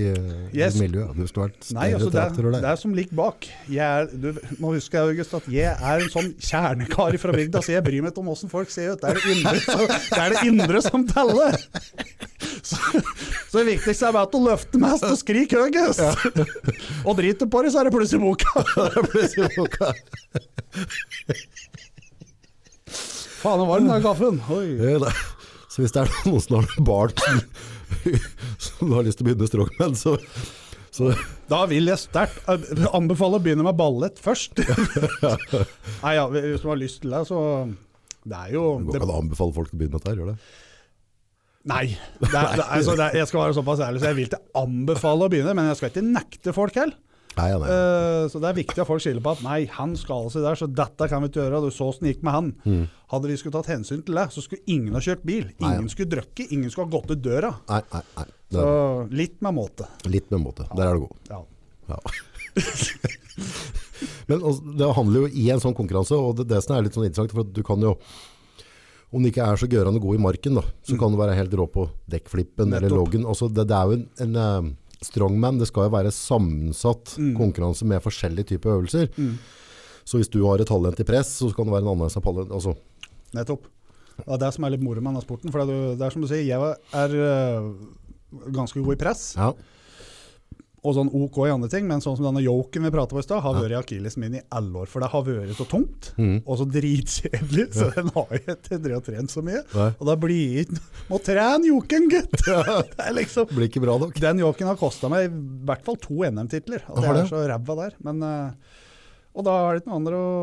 Yes. 0.50 0.80
i 0.80 0.82
miljøet? 0.82 1.12
Du 1.13 1.27
skulle 1.30 1.51
vært 1.51 1.68
Nei, 1.77 1.92
større 1.92 2.00
altså 2.00 2.10
det, 2.10 2.22
er, 2.24 2.56
det 2.58 2.70
er 2.72 2.80
som 2.82 2.96
ligger 2.98 3.20
bak. 3.20 3.46
Jeg 3.70 3.86
er, 3.86 4.08
du 4.18 4.39
må 4.58 4.72
huske 4.74 4.98
August, 4.98 5.36
at 5.38 5.46
jeg 5.54 5.70
er 5.77 6.01
en 6.01 6.10
sånn 6.10 6.32
kjernekar 6.42 7.20
fra 7.22 7.36
bygda, 7.38 7.62
så 7.62 7.75
jeg 7.75 7.86
bryr 7.86 8.01
meg 8.01 8.16
ikke 8.16 8.24
om 8.24 8.32
åssen 8.34 8.50
folk 8.50 8.74
ser 8.74 8.96
ut. 8.96 9.04
Det 9.04 9.12
er 9.12 9.20
det 9.22 9.36
indre, 9.36 9.62
så, 9.62 9.77
det, 9.86 10.18
er 10.24 10.34
det 10.34 10.42
indre 10.50 10.82
som 10.88 11.06
teller. 11.13 11.62
Så, 12.66 12.82
så 13.51 13.62
det 13.62 13.68
viktigste 13.70 14.10
er 14.10 14.18
bare 14.18 14.25
at 14.25 14.34
du 14.34 14.42
løfter 14.42 14.82
mest 14.82 15.06
og 15.06 15.18
skriker 15.22 15.68
høyest. 15.68 16.01
Og 17.06 17.13
driter 17.22 17.46
på 17.46 17.62
det, 17.62 17.72
så 17.77 17.84
er 17.84 17.92
det 17.92 17.94
pluss 17.94 18.18
i 18.18 18.24
boka. 18.25 18.50
Faen, 23.38 23.62
det 23.62 23.68
var 23.70 23.86
den 23.86 23.94
der 23.94 24.01
kaffen. 24.01 24.42
Oi. 24.50 24.66
Så 25.77 25.84
hvis 25.84 25.93
det 25.93 26.01
er 26.01 26.13
noen 26.25 26.41
som 26.41 26.55
har 26.57 26.72
barn 26.81 27.12
som, 27.22 27.41
som 28.65 28.93
har 28.98 29.03
lyst 29.05 29.19
til 29.19 29.27
å 29.27 29.29
begynne 29.29 29.46
strongman, 29.46 29.93
så, 29.93 30.15
så 30.89 31.12
Da 31.51 31.60
vil 31.69 31.91
jeg 31.91 32.01
sterkt 32.01 32.39
eh, 32.50 32.88
anbefale 32.98 33.38
å 33.38 33.43
begynne 33.46 33.62
med 33.67 33.77
ballett 33.77 34.17
først. 34.17 34.57
Nei, 36.01 36.15
ja, 36.17 36.24
hvis 36.34 36.63
du 36.65 36.72
har 36.72 36.81
lyst 36.81 37.03
til 37.03 37.13
det, 37.13 37.22
så 37.29 37.41
Det 38.25 38.39
er 38.39 38.55
jo 38.55 38.63
går 38.79 38.89
det, 38.89 38.98
ikke 38.98 39.05
an 39.05 39.13
å 39.13 39.19
anbefale 39.22 39.53
folk 39.60 39.69
å 39.69 39.77
begynne 39.77 40.00
med 40.00 40.07
dette 40.07 40.17
gjør 40.17 40.31
det? 40.34 40.38
Nei. 41.69 41.84
Det 42.24 42.25
er, 42.25 42.34
det 42.34 42.41
er, 42.41 42.65
altså, 42.79 42.98
det 42.98 43.05
er, 43.12 43.19
jeg 43.22 43.29
skal 43.29 43.43
være 43.43 43.60
såpass 43.60 43.86
ærlig, 43.86 44.01
så 44.01 44.10
jeg 44.10 44.17
vil 44.17 44.31
ikke 44.31 44.43
anbefale 44.57 45.29
å 45.29 45.36
begynne, 45.36 45.53
men 45.60 45.69
jeg 45.69 45.77
skal 45.84 45.93
ikke 45.93 46.07
nekte 46.10 46.57
folk 46.57 46.81
heller. 46.81 46.98
Nei, 47.38 47.48
ja, 47.51 47.58
nei. 47.62 47.70
Uh, 47.70 48.24
så 48.32 48.41
det 48.41 48.50
er 48.50 48.58
viktig 48.58 48.82
at 48.82 48.89
folk 48.89 49.03
skiller 49.03 49.22
på 49.25 49.34
at 49.36 49.44
nei, 49.46 49.60
han 49.77 49.94
skal 50.00 50.32
seg 50.34 50.46
der, 50.48 50.58
så 50.58 50.67
dette 50.70 51.08
kan 51.12 51.22
vi 51.22 51.29
ikke 51.32 51.44
gjøre. 51.44 51.60
Du 51.67 51.74
så 51.75 51.89
åssen 51.91 52.08
det 52.08 52.15
gikk 52.15 52.24
med 52.25 52.34
han. 52.38 52.88
Hadde 53.13 53.29
vi 53.32 53.38
skulle 53.39 53.56
tatt 53.60 53.70
hensyn 53.72 54.01
til 54.08 54.17
det, 54.17 54.25
så 54.34 54.41
skulle 54.44 54.65
ingen 54.74 54.98
ha 54.98 55.01
kjørt 55.03 55.22
bil. 55.27 55.46
Nei, 55.62 55.75
Ingen 55.75 55.86
ja. 55.88 55.94
skulle 55.94 56.12
drukket, 56.15 56.50
ingen 56.56 56.74
skulle 56.74 56.89
ha 56.89 56.96
gått 56.98 57.13
ut 57.13 57.22
døra. 57.24 57.53
nei, 57.70 57.84
nei, 57.94 58.03
nei. 58.17 58.27
Så 58.58 58.63
litt 59.12 59.38
med 59.44 59.58
måte. 59.58 59.86
litt 60.08 60.29
med 60.32 60.39
måte. 60.46 60.65
Der 60.75 60.88
er 60.89 60.98
du 60.98 61.06
god. 61.06 61.17
Ja. 61.29 61.44
Ja. 61.88 62.00
Men 64.27 64.41
altså, 64.44 64.74
det 64.79 64.89
handler 64.98 65.24
jo 65.25 65.29
i 65.39 65.46
en 65.53 65.62
sånn 65.63 65.75
konkurranse, 65.77 66.17
og 66.17 66.39
det, 66.39 66.48
det 66.51 66.60
som 66.65 66.75
er 66.75 66.86
litt 66.88 66.96
sånn 66.98 67.06
interessant, 67.08 67.36
for 67.36 67.48
du 67.48 67.62
kan 67.67 67.84
jo, 67.84 67.94
om 69.15 69.24
du 69.24 69.29
ikke 69.29 69.46
er 69.46 69.60
så 69.60 69.70
gørande 69.72 70.01
god 70.03 70.17
i 70.17 70.24
marken, 70.25 70.58
da, 70.60 70.63
så 70.84 70.98
kan 71.00 71.13
du 71.13 71.20
være 71.20 71.38
helt 71.38 71.53
rå 71.56 71.67
på 71.72 71.86
dekkflippen 72.12 72.75
eller 72.75 72.91
loggen. 72.91 73.24
Altså, 73.29 73.48
det, 73.51 73.67
det 73.70 73.77
er 73.77 73.88
jo 73.91 74.00
en, 74.00 74.06
en 74.25 74.41
eh, 74.44 74.67
strongman, 75.06 75.60
det 75.62 75.68
skal 75.70 75.88
jo 75.88 75.94
være 75.94 76.12
sammensatt 76.16 77.16
konkurranse 77.38 77.86
med 77.86 78.04
forskjellige 78.04 78.54
typer 78.56 78.75
øvelser. 78.77 79.10
Så 80.08 80.18
hvis 80.22 80.32
du 80.32 80.39
har 80.48 80.62
et 80.63 80.70
talent 80.70 81.00
i 81.00 81.06
press, 81.08 81.38
så 81.42 81.51
kan 81.56 81.68
det 81.68 81.75
være 81.75 81.84
en 81.86 81.92
har 81.92 82.24
talent. 82.24 82.51
Altså, 82.56 82.75
Nettopp. 83.36 83.68
Det 84.18 84.34
er 84.34 84.39
det 84.42 84.51
som 84.56 84.66
er 84.66 84.74
litt 84.74 84.84
moro 84.86 85.01
med 85.01 85.12
denne 85.12 85.22
sporten. 85.22 85.51
For 85.54 85.62
det 85.62 85.75
er, 85.75 85.96
det 86.00 86.06
er 86.08 86.13
som 86.16 86.24
du 86.24 86.30
sier, 86.30 86.46
jeg 86.48 86.77
er 87.04 87.18
øh, 87.22 87.68
ganske 88.56 88.82
god 88.82 88.96
i 88.96 89.01
press, 89.01 89.27
ja, 89.38 89.51
og 90.86 90.93
sånn 90.93 91.10
OK 91.10 91.39
i 91.48 91.51
andre 91.51 91.69
ting, 91.72 91.88
men 91.89 92.01
sånn 92.03 92.15
som 92.19 92.27
denne 92.27 92.43
yoken 92.43 92.86
vi 92.86 92.91
prata 92.93 93.15
på 93.15 93.22
i 93.22 93.25
stad, 93.25 93.41
har 93.41 93.55
vært 93.57 93.79
akillesen 93.79 94.22
min 94.22 94.38
i 94.38 94.43
alle 94.53 94.84
år. 94.84 94.89
For 94.91 95.01
det 95.03 95.10
har 95.10 95.25
vært 95.25 95.57
så 95.57 95.65
tungt, 95.69 96.12
mm. 96.19 96.36
og 96.46 96.60
så 96.60 96.67
dritkjedelig, 96.69 97.65
så 97.74 97.89
den 97.96 98.12
har 98.13 98.34
jeg 98.36 98.43
ikke 98.46 98.79
drevet 98.84 99.00
og 99.01 99.07
trent 99.10 99.34
så 99.34 99.43
mye. 99.46 99.63
Nei. 99.74 99.89
Og 99.98 100.12
da 100.12 100.17
blir 100.22 100.41
jeg 100.43 100.67
ikke 100.67 100.84
Må 101.07 101.22
trene 101.24 101.72
yoken, 101.72 102.07
gutt! 102.12 102.38
Det 102.98 103.03
er 103.03 103.15
liksom 103.15 103.50
blir 103.51 103.69
ikke 103.69 103.81
bra 103.84 103.98
nok. 104.01 104.15
Den 104.22 104.41
yoken 104.43 104.69
har 104.69 104.79
kosta 104.79 105.10
meg 105.12 105.27
i 105.27 105.31
hvert 105.67 105.86
fall 105.86 105.98
to 106.03 106.22
NM-titler. 106.27 106.86
Og 106.91 107.01
det 107.01 107.13
er 107.13 107.29
så 107.29 107.43
ræva 107.50 107.77
der. 107.81 107.96
Men, 108.05 108.22
øh, 108.24 108.81
og 109.38 109.48
da 109.48 109.55
er 109.63 109.77
det 109.77 109.81
ikke 109.81 109.91
noe 109.91 110.01
andre 110.01 110.19
å 110.19 110.34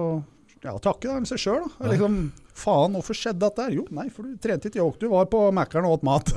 ja, 0.65 0.75
takke 0.81 1.11
da, 1.11 1.19
seg 1.29 1.43
sjøl. 1.43 1.69
Liksom, 1.93 2.19
faen, 2.55 2.95
hvorfor 2.95 3.17
skjedde 3.19 3.43
dette 3.43 3.65
her? 3.67 3.73
Jo, 3.81 3.85
nei, 3.95 4.07
for 4.15 4.27
du 4.29 4.37
trente 4.41 4.71
ikke 4.71 4.79
jokk, 4.81 4.99
Du 5.03 5.09
var 5.13 5.27
på 5.33 5.41
Mækkern 5.55 5.89
og 5.89 5.97
åt 5.99 6.05
mat. 6.07 6.31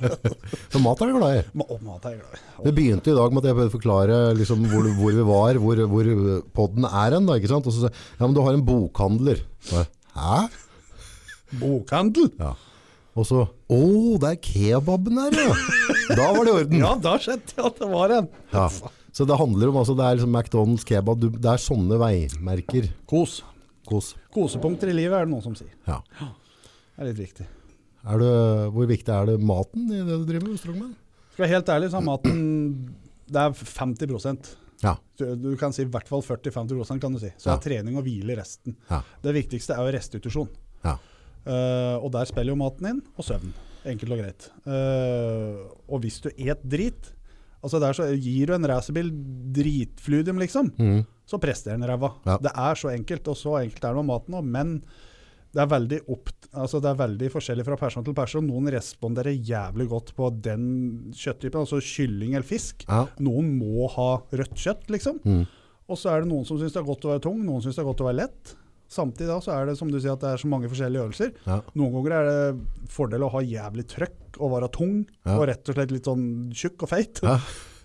Så 0.72 0.80
mat 0.84 1.02
er 1.02 1.10
du 1.10 1.16
glad 1.18 1.40
i. 1.40 1.42
Ma- 1.58 1.66
mat 1.82 2.06
er 2.06 2.14
jeg 2.14 2.22
glad 2.22 2.38
i. 2.38 2.42
Det 2.68 2.74
begynte 2.76 3.12
i 3.12 3.16
dag 3.18 3.34
med 3.34 3.42
at 3.42 3.48
jeg 3.50 3.58
prøvde 3.58 3.72
å 3.72 3.76
forklare 3.76 4.20
liksom, 4.38 4.62
hvor, 4.70 4.86
hvor 5.00 5.16
vi 5.18 5.26
var, 5.32 5.60
hvor, 5.64 5.82
hvor 5.90 6.12
podden 6.60 6.86
er 6.88 7.16
hen. 7.18 7.26
Da, 7.28 7.36
ikke 7.40 7.50
sant? 7.52 7.66
Og 7.68 7.74
så 7.74 7.84
sa 7.84 7.90
jeg, 7.90 8.06
ja, 8.18 8.22
men 8.28 8.38
du 8.38 8.42
har 8.46 8.56
en 8.58 8.64
bokhandler. 8.68 9.42
Jeg, 9.72 9.90
Hæ? 10.18 10.38
Bokhandel! 11.58 12.30
Ja. 12.38 12.54
Og 13.18 13.26
så, 13.26 13.42
å, 13.74 13.78
det 14.22 14.28
er 14.30 14.38
kebaben 14.44 15.18
her, 15.18 15.34
ja. 15.34 15.54
Da 16.14 16.28
var 16.36 16.44
det 16.46 16.52
i 16.52 16.56
orden. 16.60 16.78
Ja, 16.84 16.92
da 17.02 17.16
skjønte 17.18 17.56
jeg 17.56 17.64
at 17.66 17.80
det 17.82 17.88
var 17.90 18.14
en. 18.14 18.28
Ja. 18.54 18.66
Så 19.18 19.26
det 19.26 19.38
handler 19.40 19.72
om, 19.72 19.78
altså, 19.80 19.96
det 19.98 20.04
er 20.06 20.18
liksom 20.20 20.36
McDonald's 20.36 20.84
kebab, 20.86 21.24
det 21.42 21.50
er 21.50 21.58
sånne 21.62 21.98
veimerker. 21.98 22.86
Kos. 23.10 23.40
Kos. 23.88 24.12
Kosepunkter 24.34 24.90
i 24.92 24.96
livet 24.96 25.16
er 25.18 25.26
det 25.28 25.32
noen 25.32 25.44
som 25.44 25.54
sier. 25.58 25.72
Ja. 25.88 26.00
Det 26.20 27.02
er 27.04 27.08
litt 27.10 27.20
viktig. 27.22 27.46
Er 28.08 28.20
det, 28.22 28.32
hvor 28.74 28.86
viktig 28.88 29.12
er 29.14 29.26
det 29.32 29.36
maten 29.42 29.88
i 29.90 29.98
det 30.04 30.16
du 30.22 30.24
driver 30.28 30.48
med, 30.50 30.60
Strongman? 30.60 30.94
Skal 31.32 31.44
jeg 31.44 31.48
være 31.48 31.54
helt 31.56 31.72
ærlig, 31.74 31.90
så 31.92 31.98
er 32.00 32.06
maten 32.08 32.40
Det 33.28 33.42
er 33.42 33.52
50% 33.52 34.48
Ja. 34.84 34.94
Du, 35.18 35.24
du 35.36 35.56
kan 35.58 35.72
si 35.74 35.82
i 35.82 35.90
hvert 35.90 36.08
fall 36.08 36.22
40-50 36.22 37.00
kan 37.02 37.12
du 37.12 37.18
si. 37.18 37.30
Så 37.36 37.50
Ja. 37.50 37.56
er 37.56 37.62
trening 37.64 37.96
og 37.98 38.04
hvile 38.06 38.36
resten. 38.38 38.76
Ja. 38.90 39.00
Det 39.24 39.34
viktigste 39.34 39.74
er 39.74 39.82
jo 39.88 39.94
restitusjon. 39.96 40.48
Ja. 40.84 40.96
Eh, 41.48 41.96
og 41.98 42.12
der 42.14 42.24
spiller 42.30 42.52
jo 42.54 42.60
maten 42.60 42.86
inn, 42.92 43.02
og 43.18 43.24
søvn. 43.26 43.50
Enkelt 43.88 44.12
og 44.12 44.18
greit. 44.20 44.46
Uh, 44.66 45.70
og 45.88 46.00
hvis 46.02 46.18
du 46.20 46.28
et 46.36 46.62
drit 46.66 47.12
Altså 47.62 47.78
der 47.80 47.94
så 47.96 48.04
Gir 48.20 48.46
du 48.50 48.52
en 48.54 48.66
racerbil 48.70 49.08
dritfludium, 49.54 50.38
liksom, 50.38 50.72
Mhm. 50.78 51.06
Så 51.28 51.40
presterer 51.42 51.76
den 51.78 51.88
ræva. 51.90 52.12
Ja. 52.26 52.38
Det 52.40 52.52
er 52.56 52.80
så 52.80 52.90
enkelt, 52.94 53.28
og 53.28 53.36
så 53.38 53.58
enkelt 53.60 53.84
er 53.84 53.94
det 53.94 54.00
med 54.02 54.08
maten 54.10 54.38
òg. 54.38 54.48
Men 54.56 54.72
det 55.54 55.62
er, 55.64 55.68
veldig 55.70 55.98
opp, 56.12 56.30
altså 56.52 56.80
det 56.84 56.90
er 56.90 56.98
veldig 57.00 57.28
forskjellig 57.32 57.64
fra 57.66 57.76
person 57.80 58.04
til 58.04 58.16
person. 58.16 58.46
Noen 58.48 58.68
responderer 58.72 59.32
jævlig 59.36 59.88
godt 59.90 60.12
på 60.16 60.28
den 60.44 60.64
kjøtttypen, 61.16 61.62
altså 61.64 61.80
kylling 61.84 62.34
eller 62.36 62.46
fisk. 62.48 62.84
Ja. 62.88 63.06
Noen 63.24 63.54
må 63.60 63.88
ha 63.94 64.10
rødt 64.32 64.56
kjøtt, 64.60 64.88
liksom. 64.92 65.20
Mm. 65.24 65.44
Og 65.88 65.96
så 65.96 66.12
er 66.12 66.24
det 66.24 66.28
noen 66.32 66.44
som 66.48 66.60
syns 66.60 66.74
det 66.76 66.82
er 66.82 66.88
godt 66.88 67.06
å 67.08 67.14
være 67.14 67.24
tung, 67.24 67.38
noen 67.46 67.64
syns 67.64 67.78
det 67.78 67.84
er 67.84 67.88
godt 67.88 68.02
å 68.04 68.08
være 68.10 68.20
lett. 68.20 68.54
Samtidig 68.92 69.28
da 69.28 69.38
så 69.44 69.52
er 69.52 69.66
det 69.68 69.76
som 69.80 69.90
du 69.92 69.98
sier 70.00 70.14
at 70.14 70.22
det 70.24 70.30
er 70.34 70.40
så 70.40 70.48
mange 70.48 70.68
forskjellige 70.72 71.04
øvelser. 71.06 71.32
Ja. 71.48 71.58
Noen 71.76 71.96
ganger 71.96 72.14
er 72.18 72.28
det 72.28 72.92
fordel 72.92 73.24
å 73.26 73.32
ha 73.34 73.42
jævlig 73.44 73.84
trøkk 73.92 74.38
og 74.40 74.52
være 74.54 74.70
tung, 74.72 74.94
Ja. 75.24 75.36
og 75.36 75.48
rett 75.50 75.68
og 75.68 75.76
slett 75.76 75.92
litt 75.92 76.08
sånn 76.08 76.28
tjukk 76.56 76.84
og 76.86 76.92
feit. 76.92 77.20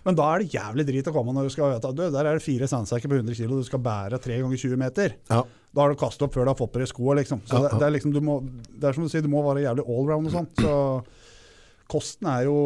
Ja. 0.04 0.08
Men 0.08 0.18
da 0.18 0.26
er 0.34 0.42
det 0.42 0.52
jævlig 0.52 0.84
drit 0.90 1.08
å 1.08 1.14
komme 1.16 1.32
når 1.32 1.48
du 1.48 1.54
skal 1.54 1.72
vite 1.72 1.88
at 1.90 1.96
du, 1.96 2.04
der 2.12 2.28
er 2.28 2.36
det 2.36 2.44
fire 2.44 2.68
sandsekker 2.68 3.08
på 3.08 3.16
100 3.22 3.38
kg 3.38 3.54
du 3.56 3.64
skal 3.64 3.80
bære 3.84 4.20
3 4.20 4.40
ganger 4.44 4.60
20 4.60 4.80
meter. 4.84 5.16
Ja. 5.32 5.42
Da 5.74 5.82
har 5.82 5.90
du 5.94 5.98
kastet 5.98 6.26
opp 6.28 6.36
før 6.36 6.44
du 6.46 6.52
har 6.52 6.58
fått 6.60 6.74
på 6.74 6.82
deg 6.82 6.90
skoa, 6.90 7.16
liksom. 7.18 7.40
Så 7.48 7.56
Ja, 7.56 7.62
det, 7.64 7.70
ja. 7.72 7.78
det, 7.80 7.86
er 7.86 7.94
liksom, 7.96 8.12
du 8.14 8.20
må, 8.22 8.38
det 8.68 8.90
er 8.90 8.96
som 8.96 9.06
du 9.06 9.10
sier, 9.10 9.24
du 9.24 9.32
må 9.32 9.42
være 9.46 9.64
jævlig 9.64 9.86
allround 9.88 10.28
og 10.28 10.36
sånt. 10.36 10.60
Så 10.60 10.74
kosten 11.90 12.28
er, 12.30 12.44
jo, 12.46 12.56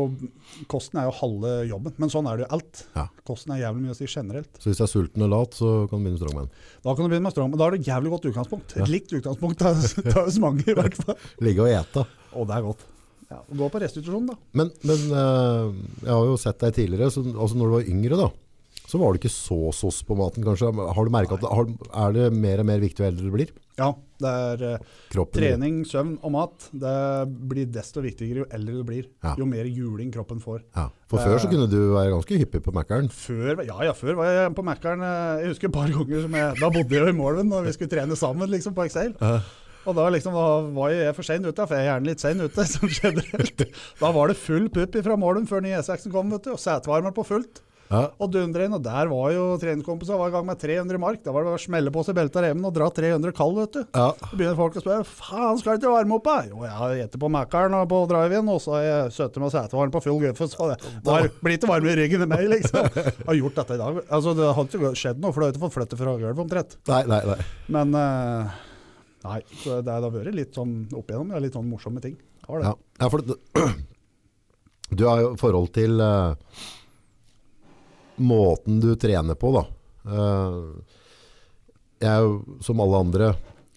kosten 0.71 1.00
er 1.00 1.09
jo 1.09 1.14
halve 1.18 1.54
jobben, 1.68 1.95
men 2.02 2.12
sånn 2.12 2.28
er 2.30 2.38
det 2.38 2.45
jo 2.47 2.50
alt. 2.59 2.83
Ja. 2.99 3.07
Kosten 3.28 3.54
er 3.54 3.62
jævlig 3.64 3.87
mye 3.87 3.95
å 3.95 3.99
si 3.99 4.11
generelt. 4.11 4.50
Så 4.61 4.71
hvis 4.71 4.83
du 4.83 4.85
er 4.87 4.92
sulten 4.92 5.25
og 5.26 5.33
lat, 5.33 5.57
så 5.59 5.73
kan 5.88 6.02
du 6.02 6.07
begynne 6.07 6.18
med 6.18 6.23
Strongman. 6.23 6.52
Da 6.85 6.92
kan 6.92 7.00
du 7.07 7.12
begynne 7.14 7.26
med 7.30 7.37
strongman. 7.37 7.59
da 7.62 7.68
har 7.68 7.75
du 7.78 7.88
jævlig 7.88 8.14
godt 8.14 8.28
utgangspunkt. 8.33 8.76
Et 8.78 8.92
likt 8.92 9.16
utgangspunkt 9.18 9.62
tar 9.62 9.80
tar 10.12 10.23
hos 10.26 10.38
mange, 10.42 10.66
i 10.68 10.76
hvert 10.78 11.00
fall. 11.00 11.18
Ligge 11.45 11.64
og 11.66 11.73
ete. 11.73 12.07
Og 12.35 12.49
det 12.50 12.59
er 12.59 12.68
godt. 12.68 12.87
Ja, 13.29 13.43
Gå 13.53 13.67
på 13.69 13.81
restitusjon, 13.83 14.27
da. 14.31 14.37
Men, 14.57 14.71
men 14.89 15.03
eh, 15.13 15.73
jeg 16.07 16.13
har 16.15 16.29
jo 16.31 16.37
sett 16.41 16.61
deg 16.65 16.77
tidligere, 16.79 17.11
så, 17.13 17.25
altså 17.29 17.59
når 17.61 17.67
du 17.73 17.75
var 17.79 17.91
yngre 17.93 18.17
da, 18.25 18.29
så 18.89 18.97
var 18.97 19.13
du 19.13 19.19
ikke 19.21 19.29
så 19.29 19.57
sås 19.77 19.99
på 20.09 20.17
maten 20.17 20.45
kanskje. 20.47 20.71
Har 20.73 21.05
du 21.05 21.13
merket 21.13 21.43
at 21.43 21.51
har, 21.53 21.67
er 22.09 22.15
det 22.17 22.29
mer 22.33 22.63
og 22.63 22.69
mer 22.71 22.81
viktig 22.81 23.03
jo 23.05 23.09
eldre 23.11 23.27
du 23.27 23.35
blir? 23.35 23.51
Ja, 23.79 23.91
det 24.19 24.31
er 24.33 24.63
eh, 24.65 24.87
Kroppen 25.13 25.37
trening, 25.43 25.75
søvn 25.87 26.15
og 26.25 26.33
mat. 26.35 26.71
Det 26.73 26.95
blir 27.53 27.69
desto 27.75 28.01
viktigere 28.03 28.47
jo 28.47 28.49
eldre 28.57 28.79
du 28.81 28.87
blir. 28.89 29.11
Ja. 29.23 29.35
Jo 29.39 29.45
mer 29.51 29.69
juling 29.69 30.09
kroppen 30.15 30.41
får. 30.41 30.63
Ja. 30.73 30.87
For 31.13 31.21
før 31.21 31.37
så 31.45 31.53
kunne 31.53 31.69
du 31.69 31.77
være 31.99 32.15
ganske 32.17 32.41
hyppig 32.41 32.63
på 32.65 32.73
Mækkern. 32.75 33.13
Ja, 33.69 33.77
ja, 33.91 33.93
før 33.95 34.17
var 34.23 34.33
jeg 34.33 34.57
på 34.57 34.65
Mækkern. 34.67 35.05
eh, 35.05 35.45
Jeg 35.45 35.53
husker 35.53 35.69
et 35.69 35.77
par 35.77 35.93
ganger 35.93 36.25
som 36.25 36.41
jeg, 36.41 36.57
Da 36.65 36.73
bodde 36.81 36.97
jeg 36.97 37.05
jo 37.05 37.13
i 37.13 37.19
Målven 37.21 37.53
og 37.53 37.69
vi 37.69 37.77
skulle 37.77 37.93
trene 37.93 38.17
sammen 38.17 38.49
liksom 38.57 38.73
på 38.79 38.89
Excel. 38.89 39.13
Og 39.88 39.97
da 39.97 40.09
liksom 40.12 40.37
da 40.37 40.49
var 40.76 40.92
jeg 40.92 41.14
for 41.16 41.26
sein 41.26 41.47
ute, 41.47 41.64
for 41.64 41.76
jeg 41.76 41.87
er 41.87 41.92
gjerne 41.95 42.11
litt 42.11 42.25
sein 42.25 42.45
ute. 42.45 42.66
som 42.75 42.90
generelt. 42.92 43.64
Da 44.00 44.12
var 44.14 44.28
det 44.28 44.37
full 44.40 44.68
pupp 44.73 45.00
fra 45.04 45.16
Målum 45.21 45.49
før 45.49 45.64
ny 45.64 45.73
E6-en 45.78 46.12
kom, 46.12 46.35
vet 46.35 46.45
du, 46.45 46.52
og 46.57 46.62
setevarmer 46.62 47.16
på 47.16 47.25
fullt. 47.26 47.62
Ja. 47.88 48.02
Og 48.21 48.28
dundre 48.33 48.66
inn, 48.66 48.75
og 48.76 48.83
der 48.85 49.09
var 49.09 49.30
jo 49.33 49.45
treningskompisene 49.61 50.18
var 50.21 50.28
i 50.28 50.35
gang 50.35 50.45
med 50.45 50.61
300 50.61 51.00
mark. 51.00 51.23
Da 51.25 51.33
var 51.33 51.45
det 51.45 51.52
bare 51.52 51.61
å 51.61 51.62
smelle 51.62 51.92
på 51.95 52.02
seg 52.04 52.18
beltet 52.18 52.37
av 52.40 52.45
remen 52.45 52.68
og 52.68 52.75
dra 52.76 52.90
300 52.92 53.33
kall, 53.37 53.54
vet 53.57 53.78
du. 53.78 53.80
Ja. 53.97 54.11
Så 54.21 54.37
begynner 54.37 54.59
folk 54.59 54.76
å 54.76 54.83
spørre 54.85 55.07
faen, 55.09 55.61
skal 55.61 55.78
du 55.78 55.80
ikke 55.80 55.95
varme 55.95 56.18
opp, 56.18 56.28
da? 56.28 56.37
Jo, 56.50 56.61
jeg 56.66 56.76
har 56.76 56.95
spist 56.99 57.18
på 57.25 57.33
Mækkern 57.33 57.78
og 57.80 57.88
på 57.88 58.02
drive-in, 58.12 58.52
og 58.52 58.61
så 58.64 58.76
har 58.76 58.87
jeg 58.87 59.16
sittet 59.16 59.42
med 59.45 59.54
setevarme 59.57 59.97
på 59.97 60.04
full 60.04 60.21
guffe, 60.26 60.50
så 60.52 60.71
det 60.75 60.78
var, 61.09 61.30
blir 61.40 61.57
ikke 61.57 61.73
varme 61.73 61.92
i 61.95 61.99
ryggen 62.02 62.26
i 62.26 62.30
meg, 62.35 62.47
liksom. 62.59 62.92
Jeg 62.92 63.28
har 63.30 63.40
gjort 63.40 63.61
dette 63.62 63.78
i 63.78 63.83
dag. 63.87 64.00
Altså, 64.04 64.37
det 64.37 64.54
har 64.59 64.68
ikke 64.68 64.95
skjedd 65.00 65.25
noe, 65.25 65.33
for 65.33 65.40
du 65.40 65.49
har 65.49 65.57
ikke 65.57 65.64
fått 65.64 65.78
flytte 65.80 66.00
fra 66.02 66.16
gulvet 66.21 66.45
omtrent. 66.45 66.80
Nei, 66.92 67.04
nei, 67.09 67.23
nei. 67.33 67.40
Men 67.73 67.97
eh, 67.97 68.59
nei, 69.25 69.41
så 69.63 69.81
det 69.85 69.95
har 69.95 70.13
vært 70.15 70.37
litt 70.37 70.57
sånn 70.57 70.81
opp 70.95 71.11
igjennom, 71.11 71.33
ja, 71.35 71.43
litt 71.43 71.57
sånn 71.57 71.69
morsomme 71.71 72.03
ting. 72.05 72.17
Har 72.47 72.61
det. 72.61 72.71
Ja, 72.71 72.75
ja 73.03 73.11
for 73.13 73.25
du 74.99 75.05
har 75.07 75.23
jo 75.25 75.33
forhold 75.41 75.73
til 75.77 76.01
uh, 76.01 76.37
måten 78.23 78.81
du 78.85 78.93
trener 79.01 79.39
på, 79.39 79.53
da. 79.57 79.65
Uh, 80.09 80.99
jeg 81.99 82.11
er 82.13 82.27
jo, 82.27 82.59
som 82.65 82.81
alle 82.83 83.03
andre, 83.05 83.33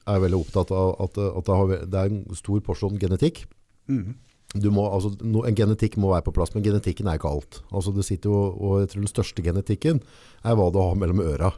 er 0.10 0.22
veldig 0.24 0.42
opptatt 0.42 0.72
av 0.74 0.96
at, 1.04 1.18
at 1.22 1.48
det, 1.48 1.56
har, 1.58 1.74
det 1.90 2.00
er 2.00 2.12
en 2.12 2.38
stor 2.38 2.62
porsjon 2.66 3.00
genetikk. 3.02 3.44
Mm. 3.90 4.14
Du 4.52 4.68
må, 4.74 4.84
altså, 4.92 5.14
no, 5.24 5.46
en 5.48 5.56
genetikk 5.56 5.96
må 6.02 6.12
være 6.12 6.26
på 6.26 6.34
plass, 6.36 6.52
men 6.56 6.64
genetikken 6.66 7.08
er 7.08 7.20
ikke 7.20 7.32
alt. 7.32 7.62
Altså, 7.72 7.94
det 7.96 8.04
sitter 8.08 8.34
jo, 8.34 8.42
og 8.52 8.82
jeg 8.82 8.92
tror 8.92 9.04
den 9.06 9.12
største 9.12 9.46
genetikken 9.46 10.02
er 10.44 10.58
hva 10.60 10.68
du 10.74 10.80
har 10.82 10.98
mellom 11.00 11.22
øra. 11.24 11.54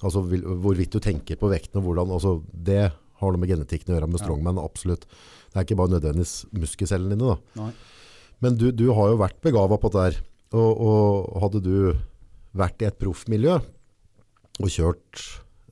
Altså 0.00 0.22
vil, 0.28 0.44
hvorvidt 0.62 0.94
du 0.94 1.02
tenker 1.02 1.40
på 1.40 1.50
vekten 1.50 1.80
og 1.80 1.88
hvordan, 1.88 2.12
altså, 2.14 2.36
det 2.52 2.84
har 3.20 3.32
noe 3.32 3.40
med 3.42 3.52
genetikken 3.52 3.92
å 3.92 3.96
gjøre 3.96 4.10
med 4.10 4.22
strongman, 4.22 4.60
absolutt. 4.62 5.06
Det 5.50 5.58
er 5.58 5.66
ikke 5.66 5.78
bare 5.80 5.94
nødvendigvis 5.96 6.34
muskelcellene 6.56 7.16
dine 7.16 7.34
da. 7.34 7.62
Nei. 7.62 7.72
Men 8.40 8.56
du, 8.56 8.70
du 8.72 8.86
har 8.96 9.12
jo 9.12 9.20
vært 9.20 9.40
begavet 9.44 9.82
på 9.82 9.90
det 9.92 10.06
der, 10.06 10.20
og, 10.56 10.70
og 10.80 11.42
hadde 11.44 11.60
du 11.64 11.74
vært 12.56 12.82
i 12.82 12.88
et 12.88 12.98
proffmiljø 12.98 13.58
og 14.60 14.72
kjørt 14.72 15.24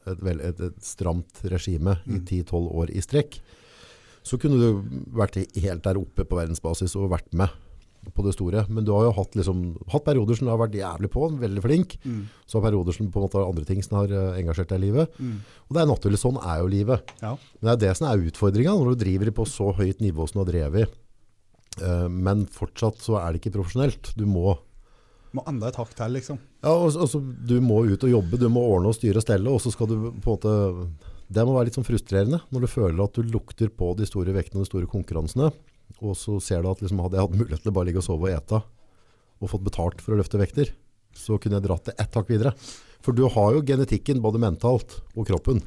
et, 0.09 0.21
vel, 0.25 0.43
et, 0.45 0.61
et 0.69 0.85
stramt 0.85 1.41
regime 1.51 1.99
i 2.07 2.21
10-12 2.21 2.69
år 2.83 2.93
i 2.93 3.03
strekk, 3.05 3.41
så 4.27 4.39
kunne 4.41 4.61
du 4.61 5.01
vært 5.17 5.41
helt 5.41 5.85
der 5.85 6.01
oppe 6.01 6.27
på 6.29 6.39
verdensbasis 6.39 6.95
og 7.01 7.11
vært 7.15 7.33
med 7.37 7.53
på 8.15 8.25
det 8.25 8.33
store. 8.37 8.65
Men 8.73 8.87
du 8.87 8.93
har 8.95 9.05
jo 9.09 9.15
hatt, 9.17 9.35
liksom, 9.39 9.63
hatt 9.93 10.05
perioder 10.07 10.39
som 10.39 10.47
du 10.49 10.53
har 10.53 10.61
vært 10.63 10.77
jævlig 10.79 11.11
på, 11.13 11.27
veldig 11.41 11.65
flink. 11.65 11.97
Mm. 12.05 12.23
Så 12.47 12.59
har 12.59 12.67
perioder 12.71 12.97
som 12.97 13.11
på 13.13 13.21
en 13.21 13.27
måte 13.27 13.39
har 13.41 13.49
andre 13.51 13.67
ting 13.69 13.83
som 13.85 13.99
har 14.01 14.15
eh, 14.15 14.39
engasjert 14.41 14.71
deg 14.73 14.81
i 14.81 14.87
livet. 14.87 15.19
Mm. 15.19 15.35
Og 15.69 15.77
det 15.77 15.83
er 15.83 15.91
naturlig, 15.91 16.21
sånn 16.23 16.39
er 16.41 16.63
jo 16.63 16.71
livet. 16.73 17.13
Ja. 17.23 17.35
Men 17.59 17.69
det 17.69 17.75
er 17.77 17.83
det 17.87 17.97
som 17.99 18.09
er 18.11 18.25
utfordringa 18.31 18.77
når 18.79 18.95
du 18.95 19.03
driver 19.05 19.35
på 19.41 19.49
så 19.51 19.73
høyt 19.77 20.01
nivå 20.05 20.27
som 20.31 20.41
du 20.41 20.45
har 20.47 20.51
drevet. 20.53 20.97
Eh, 21.83 22.09
Men 22.09 22.47
fortsatt 22.51 23.03
så 23.05 23.19
er 23.21 23.33
det 23.35 23.43
ikke 23.43 23.57
profesjonelt. 23.59 24.15
Du 24.19 24.25
må, 24.27 24.57
Må 25.37 25.45
enda 25.47 25.69
et 25.69 25.77
hakk 25.77 25.91
til, 25.95 26.15
liksom. 26.17 26.39
ja, 26.65 26.73
altså, 26.73 27.05
altså, 27.05 27.21
du 27.21 27.59
må 27.61 27.83
ut 27.85 28.03
og 28.07 28.11
jobbe, 28.11 28.39
du 28.41 28.49
må 28.49 28.63
ordne 28.65 28.89
og 28.89 28.97
styre 28.97 29.21
og 29.21 29.27
stelle, 29.27 29.53
og 29.53 29.61
så 29.61 29.71
skal 29.75 29.91
du 29.91 29.97
på 30.25 30.33
en 30.33 30.39
måte 30.39 30.55
Det 31.29 31.45
må 31.45 31.53
være 31.53 31.69
litt 31.69 31.77
sånn 31.77 31.85
frustrerende 31.85 32.39
når 32.49 32.65
du 32.65 32.69
føler 32.73 33.03
at 33.05 33.13
du 33.13 33.29
lukter 33.29 33.69
på 33.69 33.91
de 33.99 34.07
store 34.09 34.33
vektene 34.33 34.63
og 34.63 34.65
de 34.65 34.71
store 34.71 34.89
konkurransene, 34.89 35.51
og 36.05 36.17
så 36.19 36.37
ser 36.43 36.63
du 36.63 36.71
at 36.71 36.83
liksom, 36.83 37.01
hadde 37.05 37.19
jeg 37.19 37.27
hatt 37.27 37.39
mulighet 37.39 37.65
til 37.65 37.73
å 37.73 37.77
bare 37.79 37.89
ligge 37.91 38.03
og 38.03 38.07
sove 38.07 38.29
og 38.29 38.35
ete 38.35 38.61
og 39.39 39.51
fått 39.53 39.67
betalt 39.69 40.03
for 40.03 40.15
å 40.15 40.19
løfte 40.19 40.41
vekter, 40.41 40.73
så 41.15 41.39
kunne 41.39 41.59
jeg 41.59 41.67
dratt 41.69 41.91
det 41.91 41.97
ett 42.03 42.17
hakk 42.19 42.31
videre. 42.31 42.53
For 43.05 43.15
du 43.15 43.25
har 43.31 43.55
jo 43.55 43.63
genetikken, 43.67 44.23
både 44.23 44.41
mentalt 44.43 44.99
og 45.15 45.29
kroppen, 45.29 45.61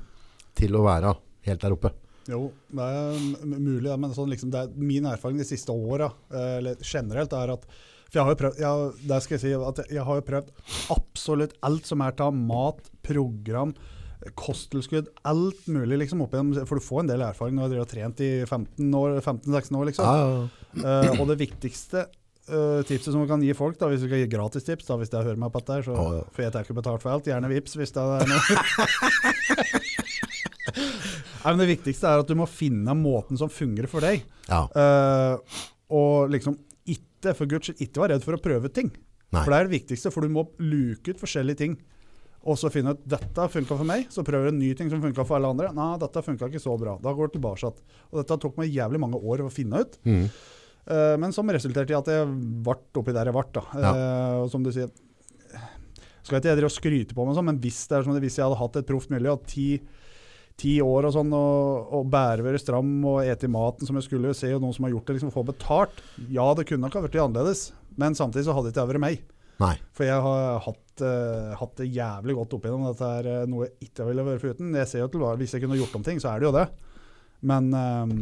til 0.60 0.76
å 0.76 0.84
være 0.84 1.14
helt 1.48 1.64
der 1.64 1.76
oppe. 1.78 1.94
Jo, 2.30 2.50
det 2.70 2.86
er 2.86 3.48
mulig, 3.48 3.94
men 3.98 4.12
sånn, 4.14 4.30
liksom, 4.34 4.52
er 4.54 4.76
min 4.76 5.08
erfaring 5.10 5.40
de 5.40 5.48
siste 5.48 5.74
åra, 5.74 6.12
eh, 6.36 6.74
generelt, 6.84 7.34
er 7.34 7.56
at 7.56 7.66
for 8.12 8.20
jeg 8.20 8.28
har 8.28 8.34
jo 8.34 8.40
prøvd, 8.42 8.58
jeg, 8.60 9.08
der 9.08 9.22
skal 9.24 9.38
jeg 9.38 9.42
si 9.46 9.52
at 9.56 9.78
jeg 9.88 10.04
har 10.04 10.18
jo 10.20 10.24
prøvd 10.28 10.50
absolutt 10.92 11.54
alt 11.64 11.88
som 11.88 12.02
er 12.04 12.18
av 12.20 12.34
mat, 12.36 12.90
program, 13.08 13.72
kosttilskudd, 14.38 15.10
alt 15.28 15.68
mulig 15.72 15.98
liksom 16.04 16.22
igjennom, 16.24 16.66
for 16.70 16.78
du 16.78 16.86
får 16.86 17.04
en 17.04 17.12
del 17.12 17.24
erfaring 17.26 17.58
når 17.58 17.74
du 17.74 17.78
har 17.80 17.90
trent 17.90 18.22
i 18.22 18.32
15 18.46 18.98
år, 18.98 19.20
15-16 19.20 19.78
år 19.80 19.90
liksom. 19.90 20.06
Ja, 20.06 20.16
ja, 20.18 20.28
ja. 20.82 20.82
Eh, 20.82 21.22
og 21.22 21.26
det 21.32 21.40
viktigste 21.42 22.06
uh, 22.52 22.82
tipset 22.88 23.12
som 23.12 23.22
vi 23.24 23.30
kan 23.30 23.44
gi 23.44 23.54
folk, 23.58 23.80
da, 23.80 23.90
hvis 23.92 24.04
vi 24.06 24.10
skal 24.12 24.24
gi 24.24 24.30
gratistips, 24.32 24.88
da, 24.88 24.98
hvis 25.02 25.12
jeg 25.14 25.28
hører 25.28 25.42
meg 25.42 25.54
på 25.54 25.62
dette, 25.62 25.82
så, 25.90 25.98
ja. 25.98 26.24
for 26.30 26.46
jeg 26.46 26.54
tar 26.54 26.68
ikke 26.68 26.78
betalt 26.78 27.04
for 27.04 27.14
alt, 27.14 27.30
gjerne 27.32 27.52
vips 27.52 27.78
hvis 27.80 27.96
det 27.98 28.06
er 28.06 28.32
noe. 28.32 28.42
Nei, 31.42 31.50
men 31.50 31.62
det 31.64 31.72
viktigste 31.72 32.06
er 32.10 32.22
at 32.22 32.30
du 32.30 32.36
må 32.38 32.46
finne 32.50 32.94
måten 32.98 33.40
som 33.40 33.50
fungerer 33.52 33.90
for 33.92 34.06
deg. 34.06 34.26
ja. 34.50 34.66
Eh, 34.78 35.62
og 35.92 36.32
liksom 36.32 36.56
ikke, 36.88 37.34
for 37.36 37.50
guds 37.52 37.68
skyld, 37.68 37.82
ikke 37.84 38.00
være 38.00 38.16
redd 38.16 38.24
for 38.24 38.38
å 38.38 38.40
prøve 38.40 38.70
ting. 38.72 38.94
Nei. 39.32 39.42
For 39.42 39.52
det 39.52 39.58
er 39.58 39.68
det 39.68 39.76
viktigste, 39.76 40.12
for 40.14 40.24
du 40.24 40.32
må 40.32 40.46
luke 40.64 41.12
ut 41.12 41.20
forskjellige 41.20 41.60
ting. 41.60 41.74
Og 42.42 42.58
så 42.58 42.72
finne 42.74 42.96
ut 42.96 43.02
dette 43.06 43.44
funka 43.54 43.76
for 43.76 43.86
meg, 43.86 44.08
så 44.10 44.24
prøver 44.26 44.50
du 44.50 44.56
en 44.56 44.64
ny 44.64 44.72
ting 44.78 44.90
som 44.90 45.02
funka 45.04 45.26
for 45.28 45.38
alle 45.38 45.52
andre. 45.54 45.70
Nei, 45.78 45.92
dette 46.02 46.24
funka 46.26 46.50
ikke 46.50 46.64
så 46.64 46.74
bra. 46.80 46.96
Da 47.02 47.14
går 47.14 47.30
du 47.30 47.38
tilbake. 47.38 47.70
Og 48.10 48.18
dette 48.18 48.38
tok 48.42 48.58
meg 48.58 48.74
jævlig 48.74 49.02
mange 49.04 49.20
år 49.22 49.46
å 49.46 49.52
finne 49.54 49.84
ut. 49.84 50.00
Mm. 50.08 50.26
Uh, 50.82 51.16
men 51.22 51.34
som 51.36 51.50
resulterte 51.54 51.94
i 51.94 51.98
at 51.98 52.08
jeg 52.10 52.30
ble 52.66 52.74
oppi 52.98 53.14
der 53.14 53.30
jeg 53.30 53.38
ble. 53.38 53.66
Ja. 53.78 53.92
Uh, 53.94 54.36
og 54.42 54.48
som 54.50 54.64
du 54.66 54.72
sier 54.74 54.90
Skal 56.26 56.40
ikke 56.40 56.50
jeg 56.50 56.58
drive 56.58 56.70
og 56.72 56.74
skryte 56.74 57.18
på 57.18 57.26
meg 57.28 57.38
sånn, 57.38 57.48
men 57.52 57.60
hvis, 57.62 57.84
det 57.90 58.00
er 58.00 58.08
sånn, 58.08 58.18
hvis 58.24 58.40
jeg 58.40 58.46
hadde 58.48 58.58
hatt 58.58 58.80
et 58.82 58.88
proft 58.90 59.14
miljø, 59.14 59.36
og 59.36 59.46
ti, 59.50 59.68
ti 60.58 60.76
år 60.82 61.10
og 61.10 61.14
sånn, 61.14 61.34
og, 61.38 61.94
og 61.98 62.10
bære 62.14 62.46
være 62.46 62.62
stram 62.62 62.90
og 63.10 63.22
ete 63.26 63.50
maten 63.52 63.90
som 63.90 63.98
jeg 63.98 64.08
skulle, 64.08 64.34
se 64.38 64.50
jo 64.50 64.62
noen 64.62 64.74
som 64.78 64.86
har 64.86 64.94
gjort 64.96 65.10
det, 65.10 65.18
liksom 65.18 65.34
få 65.34 65.46
betalt 65.50 66.02
Ja, 66.30 66.46
det 66.58 66.68
kunne 66.70 66.86
nok 66.88 66.98
ha 66.98 67.04
blitt 67.06 67.18
annerledes, 67.22 67.68
men 68.02 68.18
samtidig 68.18 68.48
så 68.48 68.58
hadde 68.58 68.70
det 68.70 68.78
ikke 68.78 68.90
vært 68.94 69.06
meg. 69.06 69.26
Nei. 69.62 69.76
For 69.98 70.08
jeg 70.08 70.22
har 70.26 70.62
hatt, 70.66 71.04
uh, 71.06 71.52
hatt 71.60 71.76
det 71.82 71.92
jævlig 71.94 72.38
godt 72.40 72.56
opp 72.58 72.66
igjennom. 72.66 72.88
Dette 72.90 73.12
er 73.20 73.30
eh, 73.30 73.44
noe 73.50 73.68
jeg 73.68 73.90
ikke 73.90 74.08
ville 74.08 74.26
vært 74.26 74.46
foruten. 74.46 74.72
Jeg 74.80 74.90
ser 74.90 75.04
jo 75.04 75.12
til 75.14 75.28
Hvis 75.42 75.54
jeg 75.56 75.64
kunne 75.64 75.78
gjort 75.78 76.00
om 76.00 76.08
ting, 76.08 76.22
så 76.24 76.32
er 76.32 76.42
det 76.42 76.50
jo 76.50 76.56
det. 76.56 76.66
Men 77.46 77.70
um, 77.74 78.16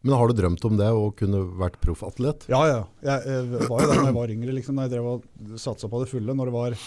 Men 0.00 0.16
har 0.16 0.28
du 0.28 0.36
drømt 0.36 0.64
om 0.64 0.80
det 0.80 0.88
og 0.96 1.14
kunne 1.20 1.42
vært 1.60 1.76
proffatlet? 1.82 2.48
Ja, 2.52 2.62
ja. 2.68 2.80
Jeg, 3.04 3.20
jeg 3.28 3.68
var 3.68 3.84
jo 3.84 3.90
der 3.90 4.00
da 4.00 4.08
jeg 4.08 4.16
var 4.16 4.32
yngre, 4.32 4.56
liksom, 4.56 4.80
da 4.80 4.88
jeg 4.88 4.94
drev 4.96 5.08
og 5.12 5.56
satsa 5.60 5.92
på 5.92 6.02
det 6.02 6.10
fulle. 6.12 6.36
Når 6.36 6.50
det 6.50 6.56
var 6.56 6.78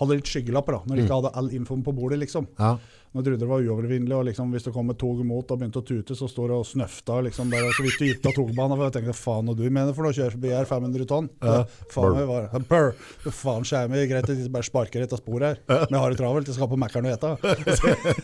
hadde 0.00 0.16
litt 0.18 0.30
skyggelapper, 0.32 0.78
da. 0.78 0.88
Når 0.88 0.96
de 0.96 1.04
ikke 1.04 1.20
hadde 1.20 1.34
all 1.40 1.52
infoen 1.56 1.84
på 1.86 1.94
bordet, 1.96 2.18
liksom. 2.22 2.48
Ja. 2.58 2.74
Når 3.10 3.24
trodde 3.26 3.42
det 3.42 3.46
var 3.50 3.64
uovervinnelig, 3.66 4.14
og 4.14 4.26
liksom, 4.28 4.52
hvis 4.54 4.68
det 4.68 4.72
kom 4.74 4.90
et 4.92 4.98
tog 5.00 5.18
imot 5.18 5.50
og 5.50 5.58
begynte 5.58 5.80
å 5.80 5.86
tute, 5.86 6.14
så 6.14 6.28
står 6.30 6.52
det 6.52 6.58
og 6.60 6.66
snøfta 6.68 7.16
liksom, 7.26 7.48
Og 7.58 7.72
så 7.74 7.82
vidt 7.82 7.98
du 7.98 8.04
gikk 8.06 8.28
av 8.30 8.36
togbanen. 8.36 8.76
Og 8.76 8.84
jeg 8.86 8.94
tenkte 8.94 9.14
faen 9.18 9.50
og 9.50 9.56
du 9.58 9.64
mener 9.66 9.96
for 9.96 10.06
noe, 10.06 10.14
kjører 10.14 10.36
forbi 10.36 10.52
her 10.54 10.68
500 10.70 11.08
tonn. 11.10 11.26
Ja. 11.42 11.64
Faen, 11.90 12.20
jeg 12.20 12.28
var, 12.30 12.92
faen 13.40 13.66
skjer 13.66 13.90
meg, 13.90 14.04
greit 14.12 14.30
at 14.30 14.38
de 14.38 14.52
bare 14.54 14.68
sparker 14.68 15.02
et 15.02 15.16
av 15.16 15.18
sporet 15.18 15.48
her. 15.48 15.58
Men 15.88 15.96
jeg 15.96 16.04
har 16.04 16.14
det 16.14 16.20
travelt, 16.22 16.52
jeg 16.52 16.58
skal 16.60 16.70
på 16.70 16.78
Mækkern 16.78 17.10
og 17.10 17.16
ete. 17.16 17.34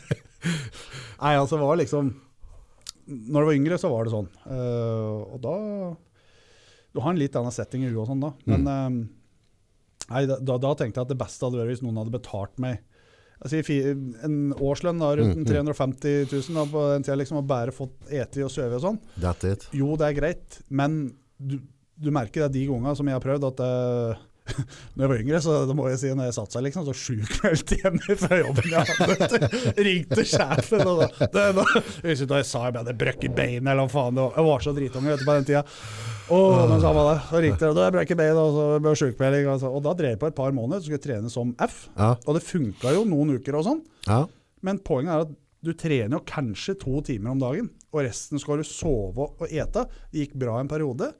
Nei, 1.24 1.34
altså, 1.34 1.58
var 1.58 1.80
liksom 1.80 2.12
Når 3.10 3.40
jeg 3.40 3.48
var 3.48 3.58
yngre, 3.58 3.82
så 3.82 3.90
var 3.90 4.06
det 4.06 4.14
sånn. 4.14 4.30
Uh, 4.46 5.34
og 5.34 5.38
da 5.42 5.56
Du 6.94 7.02
har 7.02 7.10
en 7.10 7.18
litt 7.18 7.34
annen 7.42 7.54
setting 7.54 7.82
i 7.82 7.90
huet 7.90 8.04
og 8.04 8.10
sånn, 8.12 8.22
da. 8.22 8.36
Men 8.46 8.70
eh, 8.70 9.00
nei, 10.10 10.24
da, 10.30 10.36
da, 10.40 10.74
tenkte 10.78 11.00
jeg 11.00 11.06
at 11.08 11.12
det 11.14 11.18
beste 11.20 11.46
hadde 11.46 11.58
vært 11.60 11.74
hvis 11.74 11.82
noen 11.86 11.98
hadde 12.02 12.14
betalt 12.14 12.58
meg 12.62 12.82
sier 13.44 13.90
en 14.24 14.54
årslønn 14.56 15.02
da, 15.02 15.10
rundt 15.18 15.36
Mm, 15.36 15.42
mm. 15.44 15.48
350 15.50 16.30
000 16.32 16.56
da, 16.56 16.62
på 16.72 16.84
den 16.94 17.02
tida, 17.04 17.16
liksom, 17.20 17.36
og 17.42 17.48
bare 17.50 17.74
fått 17.74 18.08
ete 18.08 18.46
og 18.46 18.50
sove 18.50 18.78
og 18.78 18.80
sånn. 18.86 19.00
That's 19.20 19.44
it. 19.44 19.66
Jo, 19.76 19.90
det 20.00 20.06
er 20.08 20.16
greit, 20.16 20.56
men 20.72 20.96
du, 21.36 21.58
du 22.00 22.08
merker 22.16 22.46
det 22.46 22.54
de 22.56 22.62
gangene 22.70 22.96
som 22.96 23.06
jeg 23.10 23.18
har 23.18 23.20
prøvd, 23.26 23.44
at 23.50 23.60
eh, 23.66 24.24
når 24.96 25.04
jeg 25.04 25.10
var 25.12 25.20
yngre, 25.26 25.42
så 25.44 25.58
det 25.68 25.76
må 25.76 25.88
jeg 25.90 26.00
si, 26.00 26.14
når 26.16 26.30
jeg 26.30 26.36
satte 26.38 26.56
seg, 26.56 26.64
liksom, 26.64 26.88
så 26.88 26.96
sjukmeldt 26.96 27.76
hjemme 27.76 28.16
fra 28.24 28.40
jobben 28.40 28.72
jeg 28.72 28.96
hadde. 29.02 29.52
Ringte 29.90 30.24
sjefen, 30.32 30.86
og 30.88 31.02
da, 31.04 31.08
det, 31.36 31.46
da 31.60 31.64
jeg 32.08 32.28
da 32.30 32.40
jeg 32.40 32.48
sa 32.54 32.64
jeg 32.70 32.78
hadde 32.80 32.96
brøkket 33.04 33.36
beinet, 33.36 33.68
eller 33.68 33.84
hva 33.84 33.92
faen, 33.98 34.16
det 34.16 34.24
var- 34.30 34.38
jeg 34.40 34.48
var 34.48 34.64
så 34.64 34.74
dritunge 34.80 35.12
vet 35.12 35.20
du, 35.20 35.28
på 35.28 35.36
den 35.42 35.50
tida. 35.52 35.66
Åh, 36.30 36.56
han 36.70 36.82
var 36.82 37.12
det. 37.12 37.18
Så 37.28 37.40
ringte 37.44 37.68
og 37.70 37.76
da 37.78 37.86
jeg 37.86 37.94
brøkket 37.96 38.18
beinet, 38.18 38.40
og 38.40 38.56
så 38.56 38.64
ble 38.82 38.92
jeg 38.94 39.00
sjukmelding. 39.02 39.50
Og, 39.52 39.66
Og 39.70 39.82
da 39.84 39.92
drev 39.98 40.14
jeg 40.14 40.22
på 40.22 40.30
et 40.30 40.38
par 40.38 40.54
måneder, 40.56 40.80
så 40.80 40.88
skulle 40.88 41.00
jeg 41.00 41.06
trene 41.08 41.32
som 41.32 41.52
F. 41.62 41.76
Ja. 41.96 42.14
Og 42.26 42.38
det 42.38 42.44
funka 42.46 42.94
jo 42.96 43.04
noen 43.08 43.36
uker 43.38 43.58
og 43.60 43.66
sånn. 43.68 43.84
Ja. 44.08 44.22
Men 44.66 44.80
poenget 44.82 45.14
er 45.14 45.26
at 45.28 45.36
du 45.66 45.72
trener 45.74 46.18
jo 46.18 46.24
kanskje 46.26 46.76
to 46.78 47.00
timer 47.06 47.32
om 47.34 47.42
dagen, 47.42 47.70
og 47.92 48.02
resten 48.06 48.38
skal 48.42 48.60
du 48.60 48.66
sove 48.68 49.30
og 49.38 49.46
ete. 49.50 49.86
Det 50.12 50.26
gikk 50.26 50.36
bra 50.42 50.58
en 50.60 50.70
periode. 50.70 51.12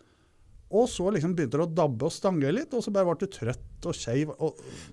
Og 0.76 0.88
så 0.90 1.06
liksom 1.14 1.36
begynte 1.38 1.60
det 1.60 1.62
å 1.62 1.70
dabbe 1.78 2.08
og 2.08 2.10
stange 2.12 2.50
litt, 2.50 2.72
og 2.74 2.82
så 2.82 2.90
bare 2.90 3.06
ble 3.06 3.22
du 3.22 3.30
trøtt 3.30 3.86
og 3.86 3.94
skeiv. 3.94 4.32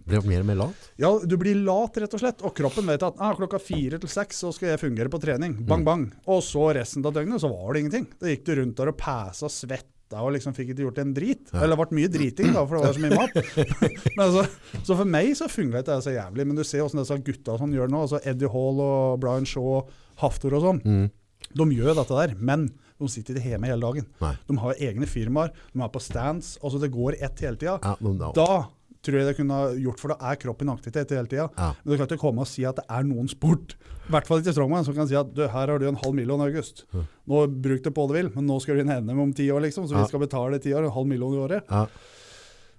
Ble 0.05 0.19
mer 0.29 0.43
og 0.43 0.47
mer 0.51 0.59
lat? 0.59 0.83
ja, 1.01 1.09
du 1.25 1.33
blir 1.41 1.57
lat, 1.65 1.97
rett 1.97 2.13
og 2.13 2.21
slett. 2.21 2.43
Og 2.45 2.53
kroppen 2.53 2.85
vet 2.91 3.01
at 3.01 3.17
ah, 3.17 3.33
klokka 3.37 3.57
fire 3.57 3.97
til 3.97 4.11
seks 4.11 4.43
så 4.45 4.51
skal 4.53 4.75
jeg 4.75 4.83
fungere 4.83 5.09
på 5.09 5.17
trening. 5.23 5.55
Bang, 5.65 5.81
bang. 5.87 6.05
Og 6.29 6.43
så 6.45 6.67
resten 6.77 7.01
av 7.09 7.15
døgnet 7.17 7.41
så 7.41 7.49
var 7.49 7.73
det 7.73 7.81
ingenting. 7.83 8.05
Da 8.21 8.29
gikk 8.29 8.45
du 8.45 8.53
rundt 8.61 8.77
der 8.77 8.93
og 8.93 8.99
pæsa 9.01 9.49
svetta 10.13 10.23
og 10.23 10.33
liksom 10.35 10.53
fikk 10.55 10.73
ikke 10.73 10.85
gjort 10.87 11.01
en 11.01 11.13
drit. 11.13 11.49
Eller 11.53 11.73
det 11.75 11.79
ble 11.81 11.97
mye 11.97 12.11
driting, 12.11 12.53
da, 12.53 12.63
for 12.65 12.77
det 12.77 12.85
var 12.85 12.93
så 12.93 13.03
mye 13.03 13.17
mat. 13.17 13.33
Men 14.15 14.23
altså, 14.27 14.45
så 14.83 14.97
for 14.97 15.09
meg 15.09 15.33
så 15.37 15.49
funka 15.49 15.81
ikke 15.81 15.89
det 15.89 16.05
så 16.05 16.13
jævlig. 16.13 16.45
Men 16.47 16.55
du 16.57 16.63
ser 16.63 16.83
åssen 16.85 17.01
disse 17.01 17.17
gutta 17.25 17.57
sånn 17.59 17.73
gjør 17.73 17.91
nå. 17.91 18.05
altså 18.05 18.21
Eddie 18.23 18.51
Hall 18.53 18.79
og 18.83 19.19
Brian 19.23 19.47
Shaw, 19.47 19.83
Haftor 20.21 20.57
og 20.57 20.67
sånn. 20.67 20.81
Mm. 20.85 21.09
De 21.53 21.67
gjør 21.75 21.97
dette 21.99 22.17
der, 22.21 22.35
men 22.39 22.69
de 23.01 23.09
sitter 23.11 23.35
ikke 23.35 23.55
hjemme 23.55 23.67
hele 23.67 23.83
dagen. 23.83 24.05
Nei. 24.21 24.35
De 24.47 24.57
har 24.61 24.85
egne 24.87 25.09
firmaer, 25.09 25.51
de 25.73 25.81
er 25.83 25.91
på 25.91 26.01
stands. 26.01 26.55
altså 26.63 26.79
Det 26.79 26.93
går 26.93 27.17
ett 27.19 27.43
hele 27.43 27.59
tida. 27.59 27.79
Ja. 27.83 28.31
Da 28.37 28.49
tror 29.03 29.19
jeg 29.19 29.27
det 29.27 29.35
kunne 29.37 29.57
ha 29.59 29.71
gjort, 29.75 29.99
for 29.99 30.13
da 30.13 30.31
er 30.31 30.39
kroppen 30.39 30.69
i 30.69 30.73
aktivitet 30.73 31.11
hele 31.15 31.27
tida. 31.27 31.49
Ja. 31.57 31.69
Men 31.83 31.91
du 31.91 31.97
kan 31.99 32.07
ikke 32.07 32.21
komme 32.23 32.45
og 32.45 32.49
si 32.49 32.63
at 32.67 32.79
det 32.79 32.85
er 32.87 33.03
noen 33.07 33.27
sport, 33.31 33.75
i 34.07 34.11
hvert 34.13 34.27
fall 34.27 34.41
ikke 34.41 34.53
strongman, 34.55 34.85
som 34.87 34.95
kan 34.95 35.07
si 35.09 35.15
at 35.19 35.29
du, 35.35 35.43
her 35.47 35.71
har 35.73 35.79
du 35.79 35.87
en 35.89 35.99
halv 35.99 36.15
million 36.17 36.41
i 36.43 36.47
august. 36.49 36.85
Nå 36.93 37.43
Bruk 37.63 37.83
det 37.85 37.93
på 37.95 38.07
det 38.09 38.17
vil, 38.19 38.31
men 38.35 38.47
nå 38.49 38.57
skal 38.63 38.79
du 38.79 38.83
inn 38.85 38.91
NM 39.05 39.19
om 39.27 39.35
ti 39.35 39.49
år, 39.51 39.63
liksom, 39.67 39.87
så 39.87 39.95
Ja. 39.97 40.03
vi 40.03 40.11
skal 40.13 40.23
betale 40.23 40.59
ti 40.63 40.73
år, 40.75 40.87
en 40.87 40.95
halv 40.97 41.07
million 41.11 41.35
i 41.35 41.41
året. 41.45 41.69
Ja. 41.69 41.85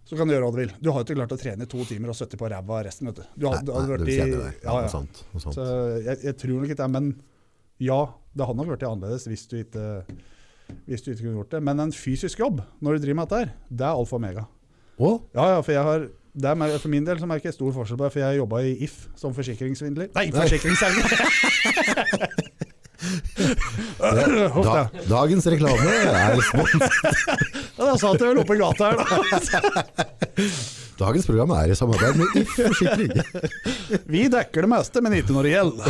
Så 0.05 0.19
kan 0.19 0.29
du 0.29 0.35
gjøre 0.35 0.45
hva 0.45 0.53
du 0.53 0.61
vil. 0.61 0.73
Du 0.85 0.91
har 0.93 1.01
jo 1.01 1.07
ikke 1.07 1.17
klart 1.17 1.33
å 1.33 1.41
trene 1.41 1.65
i 1.65 1.71
to 1.71 1.85
timer 1.89 2.11
og 2.13 2.17
70 2.19 2.37
på 2.37 2.49
ræva 2.53 2.83
resten, 2.85 3.09
vet 3.09 3.23
du. 3.23 3.25
Du 3.41 3.47
Nei, 3.47 3.55
hadde, 3.57 3.73
hadde 3.73 3.89
nei, 3.89 3.97
vært 3.97 4.09
i 4.13 4.17
det. 4.19 4.51
Ja, 4.65 4.75
ja, 4.75 4.83
det 4.85 4.91
sant. 4.93 5.23
Det 5.33 5.41
sant. 5.41 5.57
Så 5.57 5.65
jeg, 6.05 6.19
jeg 6.27 6.37
tror 6.43 6.59
nok 6.61 6.69
ikke 6.69 6.81
det, 6.83 6.91
men 6.93 7.09
ja, 7.81 8.01
det 8.37 8.47
hadde 8.49 8.59
nok 8.61 8.73
vært 8.75 8.85
annerledes 8.89 9.25
hvis 9.31 9.47
du 9.49 9.57
ikke 9.63 9.87
hvis 10.89 11.03
du 11.05 11.11
ikke 11.13 11.23
kunne 11.25 11.39
gjort 11.39 11.55
det. 11.57 11.63
Men 11.65 11.81
en 11.87 11.93
fysisk 11.97 12.41
jobb 12.41 12.61
når 12.85 12.99
du 12.99 13.05
driver 13.07 13.19
med 13.23 13.29
dette, 13.33 13.41
her, 13.45 13.55
det 13.71 13.87
er 13.89 13.97
alfa 13.97 14.17
og 14.17 14.21
omega. 14.23 14.45
Å? 14.99 15.11
Ja, 15.35 15.47
ja, 15.57 15.61
for 15.65 15.73
jeg 15.75 15.83
har 15.83 16.05
er, 16.09 16.55
mer- 16.59 16.79
For 16.83 16.91
min 16.91 17.05
del 17.07 17.19
så 17.21 17.27
merker 17.31 17.51
jeg 17.51 17.55
stor 17.59 17.73
forskjell 17.75 17.99
på 17.99 18.05
det, 18.09 18.13
for 18.15 18.21
jeg 18.25 18.39
jobba 18.41 18.61
i 18.67 18.73
If 18.87 18.95
som 19.19 19.35
forsikringssvindler. 19.37 20.09
Nei, 20.17 20.29
forsikringsselger! 20.35 21.09
Da, 23.99 24.11
da. 24.65 24.89
dagens 25.11 25.45
reklame 25.53 25.91
er 25.93 26.39
spons. 26.47 26.73
Ja, 27.77 27.83
da 27.91 27.95
satt 28.01 28.23
jeg 28.23 28.29
vel 28.31 28.39
oppe 28.41 28.55
i 28.55 28.61
gata 28.61 28.87
her, 28.89 28.97
da. 28.97 29.05
Dagens 31.05 31.27
program 31.27 31.51
er 31.59 31.73
i 31.73 31.77
samarbeid 31.77 32.15
med 32.21 32.37
If 32.39 32.53
Forsikring. 32.55 33.11
Vi 34.07 34.21
dekker 34.31 34.63
det 34.65 34.71
meste, 34.71 35.01
men 35.03 35.17
ikke 35.19 35.35
når 35.35 35.49
det 35.49 35.53
gjelder. 35.57 35.89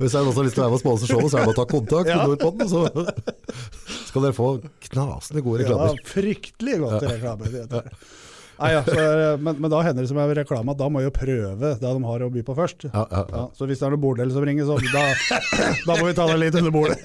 Hvis 0.00 0.14
det 0.14 0.16
er 0.16 0.24
noen 0.24 0.32
som 0.32 0.40
har 0.40 0.46
lyst 0.48 0.56
til 0.56 0.62
å 0.62 0.64
være 0.64 0.72
med 0.72 0.78
og 0.78 0.82
sponse 0.82 1.04
showet, 1.10 1.28
så 1.28 1.36
er 1.36 1.40
det 1.44 1.48
bare 1.50 1.52
å 1.52 1.60
ta 1.60 1.66
kontakt 1.68 2.08
med 2.08 2.16
Ja. 2.16 2.24
Nordpotten, 2.24 2.66
så 2.72 2.78
skal 4.08 4.24
dere 4.26 4.36
få 4.36 4.48
knasende 4.88 5.42
gode 5.44 5.62
Ja, 5.62 5.68
reklamer. 5.68 6.00
fryktelig 6.08 6.78
godt 6.82 7.04
reklame. 7.06 7.52
det. 7.52 7.84
Nei, 8.58 8.72
ja, 8.74 8.80
så, 8.82 8.94
er- 8.98 9.36
men, 9.38 9.60
men 9.62 9.70
da 9.70 9.78
hender 9.86 10.02
det 10.02 10.08
som 10.10 10.18
er 10.18 10.32
reklame 10.34 10.72
at 10.74 10.78
da 10.80 10.88
må 10.90 10.98
jeg 10.98 11.12
jo 11.12 11.14
prøve 11.20 11.52
det 11.60 11.76
de 11.78 11.92
har 12.08 12.24
å 12.26 12.30
by 12.34 12.42
på 12.42 12.56
først. 12.58 12.88
Ja, 12.88 13.04
ja, 13.06 13.20
ja. 13.20 13.36
Ja, 13.36 13.44
så 13.54 13.68
hvis 13.70 13.78
det 13.78 13.86
er 13.86 13.94
noe 13.94 14.02
borddel 14.02 14.32
som 14.34 14.42
ringer, 14.48 14.66
så 14.66 14.74
da, 14.90 15.04
da 15.86 15.94
må 16.00 16.08
vi 16.08 16.16
ta 16.18 16.26
det 16.32 16.40
litt 16.42 16.58
under 16.58 16.74
bordet. 16.74 16.98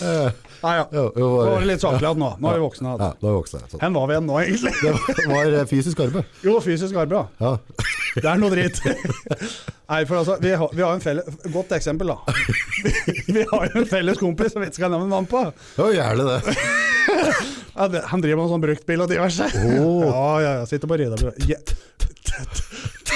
Nei, 0.60 0.72
ja. 0.76 0.84
Jo, 0.92 1.04
jo, 1.16 1.26
Nå 1.26 1.36
var- 1.36 1.50
var 1.54 1.66
litt 1.70 1.80
saklig 1.80 2.04
igjen 2.04 2.18
nå. 2.20 2.30
Nå 2.40 2.50
er 2.50 2.58
vi 2.58 2.64
voksne. 2.66 2.88
Ja, 2.90 2.96
igjen. 2.96 3.16
da 3.20 3.26
er 3.26 3.32
vi 3.32 3.36
voksne. 3.38 3.60
Sånn. 3.70 3.80
Hvor 3.80 4.00
var 4.00 4.06
vi 4.10 4.14
igjen 4.16 4.26
nå, 4.28 4.38
egentlig? 4.42 4.72
Det 4.80 4.92
var, 4.92 5.34
var 5.34 5.54
eh, 5.60 5.66
fysisk 5.70 6.00
arbeid. 6.04 6.24
Jo, 6.44 6.56
fysisk 6.64 6.96
arbeid, 7.00 7.16
ja. 7.16 7.24
Ja. 7.40 7.52
Det 8.20 8.24
er 8.26 8.40
noe 8.42 8.50
dritt. 8.50 8.80
Nei, 9.90 10.04
for 10.06 10.20
altså, 10.20 10.36
vi 10.42 10.50
har, 10.54 10.68
vi 10.74 10.82
har 10.82 10.92
en 10.94 11.00
felles 11.02 11.24
Godt 11.54 11.72
eksempel, 11.74 12.12
da. 12.12 12.18
Vi 13.26 13.42
har 13.52 13.64
jo 13.70 13.80
en 13.80 13.88
felles 13.90 14.18
kompis 14.20 14.52
som 14.52 14.62
vi 14.62 14.68
ikke 14.70 14.78
skal 14.82 14.92
nevne 14.94 15.08
navn 15.10 15.26
på. 15.30 15.42
Var 15.80 15.96
gjerne 15.96 16.28
det. 16.28 16.38
Ja, 17.80 17.86
han 18.10 18.20
driver 18.20 18.42
med 18.42 18.50
sånn 18.50 18.60
bruktbil 18.60 19.00
og 19.00 19.08
diverse. 19.08 19.46
Oh. 19.64 20.02
Ja, 20.04 20.24
ja, 20.42 20.50
ja. 20.58 20.64
Sitter 20.68 20.90
på 20.90 20.98
Riddarbrua. 21.00 21.32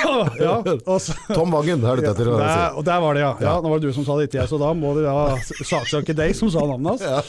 Ja. 0.05 0.19
ja, 0.65 0.77
og 0.87 1.01
så 1.01 1.15
Tom 1.33 1.51
Vangen 1.55 1.83
er 1.85 2.01
det 2.01 2.11
etter 2.13 2.29
å 2.33 2.37
der, 2.39 2.77
og 2.77 2.85
der 2.87 3.01
var 3.03 3.17
det, 3.17 3.23
ja. 3.25 3.33
ja. 3.41 3.49
Ja. 3.49 3.57
Nå 3.65 3.71
var 3.73 3.81
det 3.83 3.91
du 3.91 3.97
som 3.97 4.05
sa 4.07 4.17
det, 4.21 4.29
ikke 4.29 4.41
jeg, 4.43 4.51
så 4.53 4.59
da 4.61 4.71
må 4.77 4.93
du 4.99 5.03
ja, 5.07 5.17
saksøke 5.65 6.15
deg 6.19 6.35
som 6.39 6.51
sa 6.53 6.63
navnet 6.69 6.95
hans. 6.95 7.05
Ja. 7.09 7.23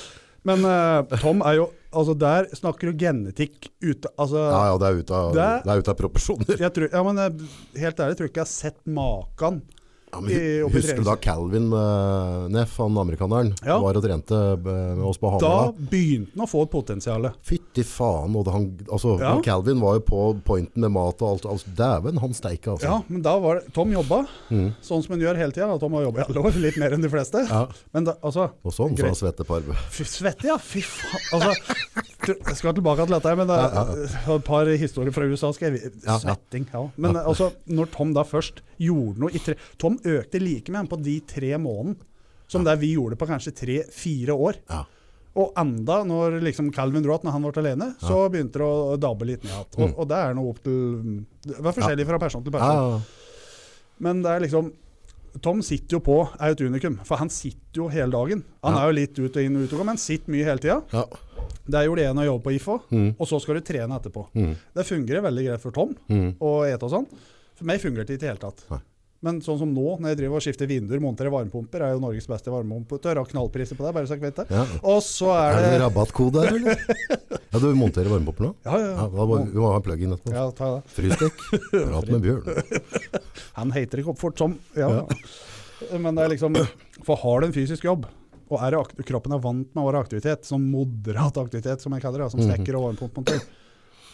Men 0.46 0.62
uh, 0.68 1.18
Tom 1.24 1.42
er 1.42 1.62
jo 1.64 1.72
Altså, 1.96 2.12
der 2.20 2.50
snakker 2.52 2.90
du 2.92 2.98
genetikk 3.00 3.70
ute 3.80 4.10
Altså 4.20 4.36
Ja, 4.42 4.60
ja, 4.68 4.74
det 4.82 4.88
er 4.90 4.98
ute 5.00 5.16
av, 5.16 5.30
Det- 5.34 5.62
det 5.64 5.72
er 5.72 5.80
ute 5.80 5.94
av 5.94 5.98
proporsjoner. 6.02 6.58
jeg 6.60 6.74
tror, 6.76 6.90
ja, 6.92 7.04
men 7.08 7.22
eh, 7.24 7.46
Helt 7.80 8.02
ærlig 8.04 8.18
tror 8.20 8.28
ikke 8.30 8.42
jeg 8.42 8.50
har 8.50 8.52
sett 8.52 8.82
maken. 8.86 9.62
Ja, 10.14 10.20
husker 10.72 10.96
du 11.02 11.04
da 11.04 11.16
Calvin 11.20 11.66
uh, 11.74 12.46
Neff, 12.54 12.78
han 12.80 12.96
amerikaneren, 12.98 13.50
Ja. 13.66 13.80
var 13.84 13.98
og 14.00 14.04
trente 14.06 14.38
eh, 14.54 14.96
med 14.96 15.04
oss 15.04 15.18
på 15.20 15.32
Da 15.42 15.72
begynte 15.76 16.32
han 16.38 16.46
å 16.46 16.48
få 16.48 16.62
et 16.64 16.72
potensial. 16.72 17.26
Fytti 17.44 17.84
faen. 17.84 18.36
Og 18.40 18.48
han, 18.54 18.70
altså, 18.88 19.18
Ja. 19.20 19.34
Calvin 19.44 19.82
var 19.84 19.98
jo 19.98 20.04
på 20.08 20.22
pointen 20.46 20.86
med 20.86 20.94
mat 20.96 21.20
og 21.22 21.34
alt. 21.34 21.46
Altså, 21.52 21.74
Dæven, 21.76 22.20
han 22.22 22.34
steika, 22.38 22.76
altså. 22.78 22.88
Ja, 22.88 23.02
men 23.10 23.22
da 23.26 23.34
var 23.44 23.60
det 23.60 23.74
Tom 23.76 23.92
jobba 23.92 24.22
Mm. 24.52 24.76
sånn 24.82 25.04
som 25.04 25.12
han 25.18 25.22
gjør 25.26 25.36
hele 25.42 25.52
tida. 25.52 25.80
Tom 25.80 25.94
har 25.98 26.04
jobba 26.08 26.22
i 26.22 26.26
alle 26.30 26.44
år, 26.46 26.62
litt 26.62 26.78
mer 26.78 26.94
enn 26.96 27.02
de 27.02 27.10
fleste. 27.12 27.44
Ja. 27.50 27.66
Men 27.94 28.06
da, 28.06 28.14
altså 28.24 28.52
Og 28.64 28.72
sånn, 28.72 28.96
sa 28.98 29.12
svette. 29.12 29.44
Fy 29.92 30.04
svette, 30.06 30.48
ja. 30.48 30.58
Fy 30.58 30.82
faen. 30.82 31.26
Altså, 31.34 31.76
jeg 32.26 32.56
skal 32.58 32.74
tilbake 32.74 33.06
til 33.06 33.14
dette, 33.18 33.36
men 33.38 33.48
det 33.48 33.56
er 33.58 33.76
Ja, 33.76 34.36
et 34.36 34.44
par 34.48 34.66
historier 34.66 35.12
fra 35.12 35.26
USA. 35.28 35.52
Skal 35.52 35.76
jeg, 35.76 35.92
svetting, 36.06 36.68
ja. 36.74 36.86
Men 36.98 37.16
altså, 37.20 37.52
når 37.68 37.92
Tom 37.92 38.14
da 38.16 38.24
først 38.24 38.62
gjorde 38.80 39.20
noe 39.20 39.32
i 39.36 39.40
tre 39.40 39.56
Tom 39.80 39.95
økte 40.04 40.40
like 40.42 40.70
mye 40.72 40.88
på 40.88 41.02
de 41.02 41.20
tre 41.22 41.58
månedene 41.58 41.98
som 42.48 42.64
det 42.64 42.78
vi 42.80 42.94
gjorde 42.96 43.18
på 43.18 43.26
kanskje 43.28 43.54
tre-fire 43.56 44.34
år. 44.38 44.56
Ja. 44.70 44.84
Og 45.36 45.52
enda, 45.58 46.04
når 46.06 46.40
liksom 46.42 46.72
Calvin 46.72 47.04
dro 47.04 47.14
att, 47.16 47.24
når 47.24 47.32
han 47.32 47.42
ble 47.42 47.52
alene, 47.62 47.96
så 48.00 48.30
begynte 48.32 48.54
det 48.54 48.62
å 48.64 48.96
dabbe 48.98 49.26
litt 49.26 49.44
ned 49.44 49.52
igjen. 49.52 49.66
Og, 49.84 49.90
Mm. 49.90 50.00
og 50.00 50.08
det 50.08 50.18
er 50.18 50.34
noe 50.34 50.50
opp 50.50 50.64
til 50.64 51.26
Det 51.44 51.60
var 51.60 51.74
forskjellig 51.74 52.06
fra 52.06 52.20
person 52.20 52.44
til 52.44 52.54
Ja, 52.54 52.60
person. 52.60 52.92
ja, 52.92 53.02
Men 54.00 54.22
det 54.22 54.32
er 54.32 54.40
liksom 54.40 54.74
Tom 55.42 55.62
sitter 55.62 55.98
jo 55.98 56.00
på, 56.00 56.30
er 56.40 56.48
jo 56.48 56.52
et 56.54 56.72
unikum, 56.72 56.98
for 57.04 57.18
han 57.18 57.28
sitter 57.30 57.76
jo 57.76 57.88
hele 57.90 58.10
dagen. 58.10 58.44
Han 58.64 58.74
Ja. 58.74 58.80
er 58.84 58.88
jo 58.94 58.96
litt 59.02 59.20
ut 59.20 59.36
og 59.36 59.44
inn 59.44 59.56
og 59.58 59.74
ut 59.74 59.86
men 59.86 59.98
sitter 59.98 60.32
mye 60.32 60.46
hele 60.46 60.60
tida. 60.60 60.84
ja. 60.94 61.04
Det 61.68 61.86
gjorde 61.86 61.98
jeg 62.02 62.16
når 62.16 62.22
jeg 62.24 62.32
jobbet 62.32 62.44
på 62.44 62.56
IFO, 62.56 62.82
Mm. 62.92 63.16
og 63.20 63.28
så 63.28 63.42
skal 63.42 63.56
du 63.56 63.62
trene 63.62 64.00
etterpå. 64.00 64.28
Mm. 64.34 64.56
Det 64.74 64.86
fungerer 64.86 65.22
veldig 65.22 65.46
greit 65.48 65.60
for 65.62 65.72
Tom 65.72 65.96
Mm. 66.10 66.36
å 66.40 66.64
ete 66.74 66.84
og 66.84 66.92
sånn. 66.92 67.08
For 67.56 67.66
meg 67.66 67.82
fungerer 67.82 68.06
det 68.06 68.08
ikke 68.08 68.14
i 68.14 68.18
det 68.18 68.30
hele 68.30 68.52
tatt. 68.52 68.64
Nei. 68.72 68.80
Men 69.24 69.40
sånn 69.42 69.58
som 69.58 69.72
nå, 69.74 69.96
når 70.02 70.12
jeg 70.12 70.18
driver 70.20 70.38
og 70.38 70.44
skifter 70.44 70.68
vinduer, 70.70 71.00
monterer 71.02 71.32
varmepumper, 71.34 71.82
er 71.82 71.94
jo 71.96 72.02
Norges 72.04 72.28
beste 72.30 72.52
varmepumper. 72.52 73.16
Har 73.18 73.30
knallpriser 73.30 73.78
på 73.80 73.86
det, 73.88 73.94
bare 73.96 74.10
så 74.10 74.18
dere 74.18 74.28
vet 74.28 74.42
det. 74.42 74.46
Ja. 74.52 74.66
Og 74.92 75.00
så 75.06 75.32
Er 75.34 75.56
er 75.56 75.64
det 75.64 75.72
det 75.76 75.80
rabattkode 75.86 76.44
her, 76.44 76.60
eller? 76.60 76.84
Ja, 77.56 77.62
du 77.64 77.70
monterer 77.80 78.12
varmepumper 78.12 78.50
nå? 78.50 78.52
Ja, 78.68 78.76
ja. 78.76 78.90
Ja, 78.92 78.92
ja. 79.00 79.08
da 79.16 79.26
må, 79.30 79.40
vi 79.48 79.62
må 79.64 79.70
ha 79.72 79.80
en 79.80 79.86
plug-in 79.86 80.12
etterpå. 80.18 80.36
ja 80.36 80.44
ta 80.58 80.70
det. 80.76 80.82
Frystek. 80.92 81.46
Prat 81.72 82.12
med 82.12 82.26
Bjørn. 82.28 82.62
Han 83.62 83.72
heter 83.72 84.02
ikke 84.04 84.12
opp 84.12 84.20
fort 84.20 84.38
som 84.44 84.58
ja. 84.76 84.92
Men 85.96 86.16
det 86.16 86.26
er 86.26 86.32
liksom 86.36 86.56
For 87.08 87.20
har 87.24 87.42
du 87.42 87.48
en 87.48 87.56
fysisk 87.56 87.88
jobb, 87.88 88.06
og 88.52 88.62
er 88.62 88.76
kroppen 89.08 89.34
er 89.36 89.42
vant 89.44 89.70
med 89.72 89.82
å 89.82 89.88
være 89.88 90.04
aktivitet, 90.06 90.44
sånn 90.48 90.68
moderat 90.70 91.40
aktivitet 91.42 91.82
som 91.84 91.96
jeg 91.96 92.04
kaller 92.04 92.26
det, 92.26 92.32
som 92.36 92.44
snekker 92.44 92.78
og 92.78 92.90
varmepumpemonter, 92.90 93.42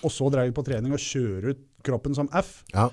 og 0.05 0.13
så 0.13 0.29
dreier 0.33 0.53
du 0.53 0.55
på 0.57 0.63
trening 0.69 0.93
og 0.95 1.01
kjører 1.01 1.51
ut 1.55 1.65
kroppen 1.85 2.15
som 2.17 2.29
F, 2.37 2.61
Ja. 2.75 2.87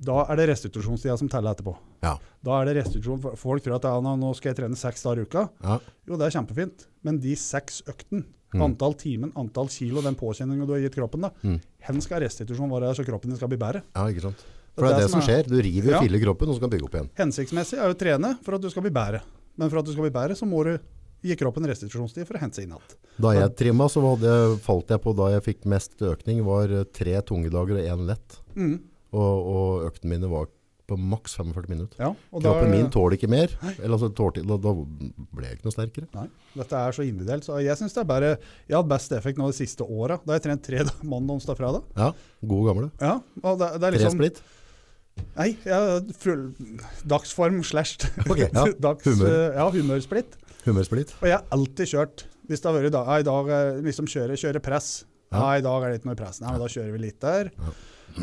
Da 0.00 0.24
er 0.30 0.36
det 0.36 0.48
restitusjonstida 0.52 1.16
som 1.18 1.28
teller 1.28 1.54
etterpå. 1.56 1.74
Ja. 2.04 2.16
Da 2.44 2.60
er 2.62 2.68
det 2.70 2.76
restitusjon. 2.84 3.20
Folk 3.36 3.62
tror 3.64 3.76
at 3.76 3.82
ja, 3.88 3.98
nå 4.00 4.34
skal 4.38 4.52
jeg 4.52 4.58
trene 4.60 4.76
seks 4.78 5.02
dager 5.02 5.24
i 5.24 5.26
uka. 5.26 5.48
Ja. 5.64 5.78
Jo, 6.06 6.16
det 6.16 6.28
er 6.28 6.36
kjempefint, 6.40 6.86
men 7.02 7.18
de 7.20 7.34
seks 7.36 7.82
øktene, 7.86 8.24
Mm. 8.48 8.62
antall 8.64 8.94
timen, 8.96 9.30
antall 9.36 9.68
kilo, 9.68 10.00
den 10.00 10.14
påkjenninga 10.16 10.64
du 10.66 10.72
har 10.72 10.80
gitt 10.80 10.94
kroppen, 10.96 11.20
da, 11.20 11.28
Mm. 11.44 11.60
hen 11.84 12.00
skal 12.00 12.22
restitusjon 12.22 12.70
være 12.70 12.94
så 12.96 13.04
kroppen 13.04 13.28
din 13.28 13.36
skal 13.36 13.48
bli 13.48 13.58
bedre. 13.58 13.82
ja, 13.94 14.06
ikke 14.08 14.22
sant. 14.22 14.36
For 14.74 14.86
det 14.86 14.94
er 14.94 15.00
det 15.02 15.10
som 15.10 15.20
skjer. 15.20 15.42
Du 15.46 15.60
river 15.60 15.90
Ja. 15.90 15.98
og 15.98 16.04
filler 16.04 16.18
kroppen, 16.24 16.48
og 16.48 16.54
så 16.56 16.60
kan 16.60 16.70
bygge 16.70 16.84
opp 16.84 16.94
igjen. 16.94 17.10
Hensiktsmessig 17.14 17.76
er 17.76 17.92
å 17.92 17.98
trene 17.98 18.38
for 18.42 18.54
at 18.54 18.62
du 18.62 18.70
skal 18.70 18.80
bli 18.80 18.90
bedre. 18.90 19.20
Men 19.58 19.68
for 19.68 19.78
at 19.80 19.84
du 19.84 19.92
skal 19.92 20.02
bli 20.08 20.10
bedre, 20.10 20.32
så 20.34 20.48
må 20.48 20.64
du 20.64 20.78
gi 21.22 21.34
kroppen 21.36 21.66
restitusjonstid 21.66 22.26
for 22.26 22.34
å 22.38 22.40
hente 22.40 22.54
seg 22.54 22.62
inn 22.64 22.70
igjen. 22.70 22.96
Da 23.20 23.32
jeg 23.34 23.56
trimma, 23.56 23.84
så 23.90 24.00
jeg, 24.20 24.60
falt 24.60 24.86
jeg 24.88 25.02
på 25.02 25.14
da 25.14 25.28
jeg 25.38 25.42
fikk 25.44 25.66
mest 25.66 25.98
økning, 25.98 26.42
var 26.42 26.68
tre 26.86 27.20
tunge 27.20 27.50
dager 27.50 27.76
og 27.76 27.84
én 27.98 28.06
lett. 28.06 28.38
Mm. 28.56 28.80
Og, 29.12 29.50
og 29.54 29.88
øktene 29.88 30.16
mine 30.16 30.30
var 30.30 30.48
på 30.88 30.96
maks 30.96 31.34
45 31.36 31.68
minutter. 31.68 32.00
Ja, 32.00 32.08
og 32.32 32.40
da, 32.40 32.48
Kroppen 32.54 32.70
min 32.72 32.86
tåler 32.92 33.18
ikke 33.18 33.28
mer. 33.28 33.52
Eller 33.76 33.92
altså, 33.98 34.08
tålte, 34.16 34.40
da, 34.48 34.56
da 34.56 34.72
ble 34.72 35.44
jeg 35.50 35.58
ikke 35.58 35.66
noe 35.68 35.74
sterkere. 35.74 36.06
Nei, 36.16 36.24
dette 36.56 36.78
er 36.80 36.96
så 36.96 37.04
individuelt. 37.04 37.44
Så 37.44 37.58
jeg 37.60 37.76
synes 37.76 37.92
det 37.96 38.00
er 38.00 38.08
bare 38.08 38.30
Jeg 38.30 38.72
har 38.72 38.80
hatt 38.80 38.92
best 38.94 39.12
effekt 39.16 39.40
nå 39.40 39.50
de 39.50 39.56
siste 39.58 39.84
åra. 39.84 40.16
Da 40.24 40.32
har 40.32 40.40
jeg 40.40 40.46
trent 40.46 40.64
tre 40.64 40.84
mandag, 41.02 41.34
onsdag, 41.36 41.58
fredag. 41.60 41.84
Ja, 41.98 42.08
gode 42.54 42.70
gamle. 42.72 42.88
Ja, 43.04 43.18
og 43.42 43.60
det, 43.60 43.68
det 43.76 43.82
er 43.82 43.84
Tre 43.84 43.98
liksom 43.98 44.16
splitt. 44.16 44.40
Nei, 45.36 45.48
jeg 45.66 46.16
full 46.22 46.46
dagsform 47.10 47.60
slash 47.66 47.98
Ok, 48.30 48.44
ja. 48.46 48.64
dags, 48.80 49.04
Humør. 49.04 49.36
Ja, 49.58 49.68
humørsplitt. 49.74 50.38
Humørsplitt. 50.64 51.12
Og 51.20 51.28
jeg 51.28 51.36
har 51.36 51.46
alltid 51.54 51.90
kjørt 51.90 52.24
Hvis 52.48 52.62
det 52.62 52.68
har 52.70 52.76
vært 52.78 52.88
i 52.90 52.94
dag, 52.94 53.12
i 53.18 53.26
dag 53.28 53.52
eh, 53.58 53.80
liksom 53.84 54.08
kjøre, 54.08 54.38
kjøre 54.40 54.62
press. 54.64 54.90
Ja. 55.28 55.42
Ja. 55.42 55.46
I 55.60 55.64
dag 55.68 55.84
er 55.84 55.92
det 55.92 56.00
ikke 56.00 56.12
noe 56.14 56.18
press. 56.22 56.40
Nei, 56.40 56.54
men 56.54 56.62
da 56.64 56.70
kjører 56.72 56.94
vi 56.96 57.02
litt 57.02 57.20
der. 57.20 57.52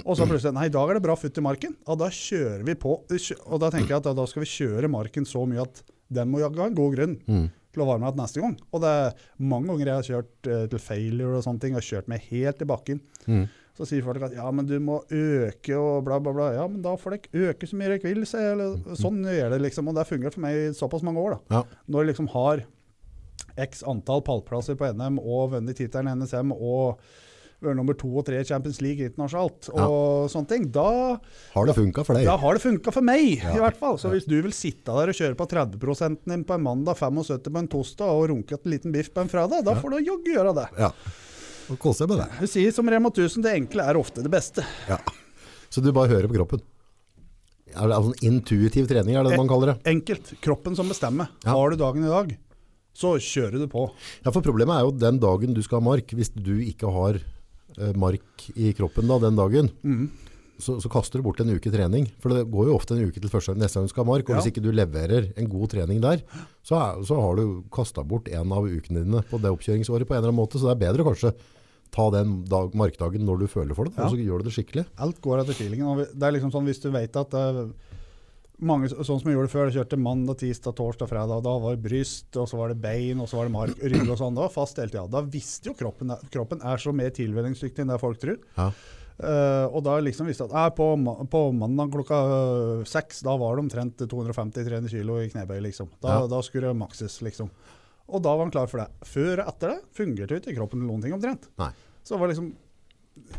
Og 0.04 0.18
så 0.20 0.26
plutselig 0.28 0.54
Nei, 0.58 0.66
i 0.70 0.74
dag 0.74 0.90
er 0.92 0.98
det 1.00 1.04
bra 1.06 1.16
futt 1.20 1.38
i 1.40 1.44
marken. 1.46 1.76
Og 1.88 2.00
da 2.02 2.08
kjører 2.12 2.64
vi 2.68 2.76
på. 2.76 2.96
Og 3.06 3.60
da 3.64 3.70
tenker 3.74 3.96
jeg 3.96 4.02
at 4.02 4.10
da, 4.18 4.26
skal 4.30 4.44
vi 4.44 4.50
kjøre 4.52 4.90
marken 4.92 5.28
så 5.30 5.46
mye 5.48 5.64
at 5.64 5.84
den 6.16 6.30
må 6.30 6.42
jaggu 6.44 6.60
ha 6.62 6.68
en 6.70 6.78
god 6.78 6.96
grunn 6.98 7.16
Mm. 7.26 7.46
til 7.74 7.82
å 7.84 7.88
være 7.90 8.00
med 8.00 8.08
igjen 8.12 8.22
neste 8.24 8.42
gang. 8.44 8.58
Og 8.72 8.82
det 8.84 8.90
er 8.96 9.14
mange 9.52 9.68
ganger 9.72 9.86
jeg 9.92 9.96
har 10.00 10.10
kjørt 10.10 10.50
uh, 10.52 10.66
til 10.72 10.80
failure 10.80 11.38
og 11.40 11.44
sånne 11.44 11.64
ting. 11.64 11.76
og 11.76 11.82
kjørt 11.88 12.08
meg 12.12 12.22
helt 12.32 12.62
i 12.62 12.68
bakken. 12.70 13.02
Mm. 13.28 13.48
Så 13.76 13.84
sier 13.90 14.06
folk 14.06 14.22
at 14.24 14.32
ja, 14.38 14.46
men 14.56 14.66
du 14.70 14.78
må 14.80 15.02
øke 15.12 15.76
og 15.76 16.06
bla, 16.06 16.20
bla, 16.24 16.32
bla. 16.32 16.46
Ja, 16.56 16.68
men 16.72 16.80
da 16.86 16.94
får 16.96 17.18
dere 17.18 17.50
øke 17.52 17.68
så 17.68 17.76
mye 17.76 17.90
dere 17.92 18.06
vil, 18.08 18.22
så 18.24 18.40
jeg. 18.40 18.54
Eller, 18.56 18.78
sånn 18.96 19.20
gjør 19.28 19.52
det 19.52 19.60
liksom. 19.66 19.90
Og 19.92 19.98
det 19.98 20.06
har 20.06 20.12
fungert 20.14 20.38
for 20.38 20.46
meg 20.46 20.56
i 20.56 20.70
såpass 20.78 21.04
mange 21.04 21.20
år, 21.20 21.36
da. 21.36 21.58
Ja. 21.58 21.82
Når 21.92 22.06
jeg 22.06 22.12
liksom 22.14 22.30
har 22.38 22.64
x 23.60 23.84
antall 23.88 24.24
pallplasser 24.24 24.78
på 24.80 24.88
NM 24.96 25.20
og 25.20 25.52
vunnet 25.56 25.76
tittelen 25.80 26.08
i 26.12 26.16
NSM 26.24 26.54
og 26.56 27.02
vært 27.64 27.78
nummer 27.80 27.96
to 27.98 28.10
og 28.20 28.26
tre 28.28 28.40
i 28.42 28.46
Champions 28.48 28.82
League 28.84 29.06
internasjonalt 29.08 29.70
og 29.74 30.28
sånne 30.30 30.48
ting, 30.50 30.66
da, 30.76 31.20
Har 31.54 31.66
det 31.70 31.76
funka 31.78 32.04
for 32.06 32.14
deg? 32.20 32.26
da 32.28 32.36
har 32.38 32.54
det 32.58 32.62
funka 32.66 32.92
for 32.94 33.02
meg, 33.02 33.42
Ja. 33.42 33.56
i 33.56 33.60
hvert 33.64 33.78
fall. 33.80 33.98
Så 33.98 34.10
hvis 34.12 34.26
du 34.28 34.36
vil 34.42 34.52
sitte 34.52 34.92
der 34.92 35.10
og 35.10 35.16
kjøre 35.16 35.36
på 35.40 35.48
30 35.48 36.20
din 36.26 36.44
på 36.44 36.54
en 36.54 36.64
mandag, 36.64 36.98
75 36.98 37.50
på 37.52 37.58
en 37.60 37.68
torsdag 37.68 38.08
og 38.12 38.30
runke 38.30 38.54
en 38.60 38.72
liten 38.72 38.92
biff 38.92 39.14
på 39.14 39.22
en 39.22 39.30
fredag, 39.30 39.64
da 39.64 39.74
får 39.76 39.90
du 39.90 39.98
jaggu 40.06 40.34
gjøre 40.36 40.54
det. 40.56 40.68
Ja. 40.78 40.92
Og 41.72 41.80
kose 41.80 42.06
deg 42.06 42.10
med 42.10 42.26
det. 42.26 42.40
Du 42.42 42.48
sier 42.48 42.72
som 42.72 42.88
Rema 42.88 43.10
1000, 43.10 43.42
det 43.42 43.56
enkle 43.56 43.82
er 43.90 43.96
ofte 43.98 44.22
det 44.22 44.30
beste. 44.30 44.64
Ja. 44.88 45.00
Så 45.70 45.82
du 45.82 45.92
bare 45.92 46.08
hører 46.12 46.28
på 46.30 46.36
kroppen. 46.38 46.62
Er 47.76 47.90
det 47.90 47.98
sånn 47.98 48.22
intuitiv 48.24 48.88
trening, 48.88 49.16
er 49.18 49.24
det 49.26 49.32
det 49.34 49.40
man 49.42 49.50
kaller 49.50 49.74
det? 49.74 49.84
Enkelt. 49.90 50.36
Kroppen 50.42 50.76
som 50.78 50.88
bestemmer. 50.88 51.28
Ja. 51.44 51.52
Har 51.58 51.72
du 51.72 51.76
dagen 51.76 52.06
i 52.06 52.12
dag, 52.12 52.38
så 52.96 53.16
kjører 53.20 53.60
du 53.60 53.68
på. 53.68 53.90
Ja, 54.24 54.32
for 54.32 54.42
problemet 54.46 54.78
er 54.78 54.86
jo 54.86 54.92
den 54.96 55.18
dagen 55.20 55.54
du 55.58 55.62
skal 55.66 55.82
ha 55.82 55.90
mark, 55.90 56.08
hvis 56.16 56.30
du 56.32 56.54
ikke 56.64 56.88
har 56.94 57.20
mark 57.96 58.50
i 58.56 58.72
kroppen 58.74 59.08
da, 59.08 59.20
den 59.20 59.36
dagen, 59.36 59.70
Mm. 59.84 60.10
så, 60.58 60.78
så 60.82 60.88
kaster 60.90 61.20
du 61.20 61.24
bort 61.24 61.40
en 61.42 61.50
uke 61.52 61.72
trening. 61.72 62.08
For 62.24 62.30
det 62.32 62.46
går 62.52 62.68
jo 62.70 62.76
ofte 62.78 62.96
en 62.96 63.10
uke 63.10 63.20
til 63.20 63.30
første 63.30 63.52
gang 63.52 63.60
neste 63.64 63.76
gang 63.80 63.86
du 63.90 63.92
skal 63.92 64.06
ha 64.06 64.12
mark, 64.12 64.30
og 64.30 64.36
Ja. 64.36 64.40
hvis 64.42 64.52
ikke 64.54 64.64
du 64.64 64.72
leverer 64.72 65.34
en 65.38 65.50
god 65.52 65.70
trening 65.74 66.00
der, 66.02 66.22
så, 66.64 66.76
er, 66.80 67.04
så 67.04 67.20
har 67.20 67.36
du 67.36 67.64
kastet 67.72 68.08
bort 68.08 68.28
en 68.32 68.52
av 68.56 68.64
ukene 68.64 69.04
dine 69.04 69.22
på 69.30 69.42
det 69.42 69.52
oppkjøringsåret 69.52 70.08
på 70.08 70.16
en 70.16 70.22
eller 70.24 70.32
annen 70.32 70.40
måte, 70.40 70.58
så 70.62 70.70
det 70.72 70.76
er 70.78 70.86
bedre 70.88 71.04
kanskje 71.10 71.34
ta 71.96 72.10
den 72.12 72.44
dag, 72.50 72.74
markdagen 72.76 73.24
når 73.24 73.40
du 73.44 73.48
føler 73.48 73.76
for 73.76 73.86
det, 73.86 73.94
Ja. 73.98 74.06
og 74.08 74.12
så 74.16 74.18
gjør 74.20 74.40
du 74.42 74.50
det 74.50 74.56
skikkelig. 74.56 74.86
Alt 74.98 75.22
går 75.22 75.42
etter 75.44 75.54
feelingen. 75.54 75.88
og 75.88 75.98
Det 76.12 76.24
er 76.24 76.32
liksom 76.40 76.52
sånn 76.52 76.66
hvis 76.66 76.82
du 76.82 76.90
vet 76.92 77.16
at 77.16 77.34
er 77.34 77.70
mange, 78.60 78.88
sånn 78.90 79.20
som 79.20 79.28
jeg 79.30 79.36
gjorde 79.36 79.52
før, 79.52 79.70
jeg 79.70 79.80
kjørte 79.82 79.98
mandag, 80.00 80.38
tirsdag, 80.40 80.76
torsdag, 80.78 81.10
fredag. 81.12 81.42
Da 81.44 81.56
var 81.60 81.76
det 81.76 81.84
bryst, 81.84 82.30
og 82.40 82.48
så 82.50 82.60
var 82.60 82.72
det 82.72 82.80
bein, 82.84 83.20
og 83.20 83.28
så 83.32 83.40
var 83.40 83.50
det 83.50 83.56
mark, 83.56 83.82
rygg 83.82 84.06
og 84.10 84.20
sånn. 84.22 84.36
Det 84.38 84.46
var 84.46 84.54
fast 84.54 84.80
hele 84.80 84.94
tida. 84.94 85.08
Da 85.12 85.22
visste 85.22 85.72
jo 85.72 85.76
kroppen 85.78 86.14
Kroppen 86.32 86.62
er 86.64 86.78
så 86.82 86.94
mer 86.96 87.12
tilvenningsdyktig 87.16 87.84
enn 87.84 87.92
det 87.92 88.00
folk 88.02 88.22
tror. 88.22 88.40
Ja. 88.58 88.70
Uh, 89.16 89.72
og 89.72 89.80
da 89.86 89.94
liksom 90.04 90.28
visste 90.28 90.44
jeg 90.44 90.52
at 90.52 90.58
eh, 90.60 90.74
på, 90.76 90.90
på 91.32 91.42
mandag 91.56 91.94
klokka 91.94 92.18
øh, 92.28 92.82
seks, 92.84 93.22
da 93.24 93.38
var 93.40 93.56
det 93.56 93.64
omtrent 93.64 94.04
250-300 94.12 94.92
kilo 94.92 95.22
i 95.24 95.30
knebøy, 95.32 95.62
liksom. 95.70 95.88
Da, 96.04 96.18
Ja. 96.20 96.28
da 96.28 96.42
skulle 96.44 96.68
det 96.74 96.80
makses, 96.82 97.22
liksom. 97.24 97.48
Og 98.12 98.22
da 98.22 98.34
var 98.36 98.44
han 98.44 98.52
klar 98.52 98.68
for 98.68 98.84
det. 98.84 98.90
Før 99.08 99.40
og 99.40 99.48
etter 99.54 99.72
det 99.72 99.78
fungerte 99.96 100.36
jo 100.36 100.42
ikke 100.44 100.58
kroppen 100.60 100.84
noen 100.84 101.02
ting 101.02 101.16
omtrent. 101.16 101.48
Nei. 101.58 101.72
Så 102.06 102.20
var 102.20 102.30
liksom 102.30 102.52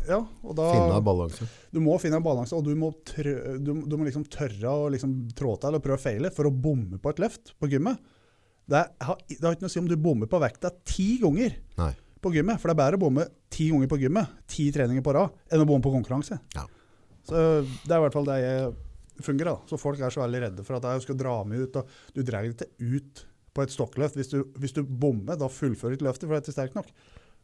Ja, 0.07 0.17
og 0.43 0.55
da 0.57 0.65
Finne 0.73 0.95
en 0.97 1.03
balanse. 1.05 1.45
du 1.71 1.79
må 1.83 1.97
finne 2.01 2.17
en 2.17 2.23
balanse, 2.25 2.55
og 2.57 2.63
du 2.65 2.71
må, 2.79 2.89
trø, 3.05 3.33
du, 3.61 3.73
du 3.85 3.95
må 3.99 4.07
liksom 4.07 4.23
tørre 4.33 4.71
å 4.73 4.87
liksom 4.89 5.11
trå 5.37 5.51
til 5.61 5.77
og 5.77 5.83
prøve 5.85 5.99
å 5.99 6.01
feile 6.01 6.31
for 6.33 6.49
å 6.49 6.53
bomme 6.53 6.97
på 7.03 7.11
et 7.13 7.19
løft 7.21 7.53
på 7.61 7.69
gymmet. 7.69 7.99
Det, 8.67 8.81
har- 9.05 9.21
det 9.29 9.37
har 9.43 9.53
ikke 9.55 9.63
noe 9.67 9.69
å 9.69 9.75
si 9.75 9.79
om 9.83 9.87
du 9.91 9.95
bommer 10.01 10.27
på 10.31 10.39
vekta 10.41 10.71
ti 10.87 11.19
ganger 11.21 11.53
Nei. 11.77 11.91
på 12.23 12.33
gymmet, 12.33 12.59
for 12.59 12.71
det 12.71 12.75
er 12.77 12.81
bedre 12.81 12.97
å 12.99 13.03
bomme 13.05 13.27
ti 13.53 13.69
ganger 13.69 13.91
på 13.93 13.99
gymmet, 14.01 14.33
ti 14.49 14.65
treninger 14.75 15.05
på 15.05 15.13
rad, 15.15 15.37
enn 15.53 15.63
å 15.63 15.69
bomme 15.69 15.85
på 15.85 15.93
konkurranse. 15.93 16.39
Ja. 16.57 16.65
Så 17.27 17.37
det 17.37 17.91
er 17.93 17.99
i 18.01 18.03
hvert 18.07 18.17
fall 18.17 18.27
det 18.27 18.39
jeg 18.41 18.73
fungerer. 19.27 19.53
da. 19.53 19.69
Så 19.69 19.77
folk 19.79 19.99
er 20.01 20.09
så 20.13 20.23
veldig 20.25 20.41
redde 20.47 20.65
for 20.67 20.79
at 20.79 20.89
jeg 20.89 21.05
skal 21.05 21.19
dra 21.21 21.37
meg 21.47 21.67
ut, 21.67 21.79
og 21.83 21.95
du 22.17 22.23
drar 22.27 22.47
ikke 22.49 22.67
ut 22.81 23.23
på 23.53 23.63
et 23.65 23.73
stokkløft. 23.73 24.17
Hvis 24.19 24.29
du, 24.33 24.41
hvis 24.57 24.73
du 24.75 24.81
bommer, 24.83 25.37
da 25.37 25.47
fullfører 25.51 25.93
du 25.93 25.99
ikke 26.01 26.09
løftet, 26.09 26.27
for 26.27 26.35
det 26.35 26.41
er 26.41 26.45
ikke 26.47 26.57
sterkt 26.57 26.77
nok. 26.77 26.91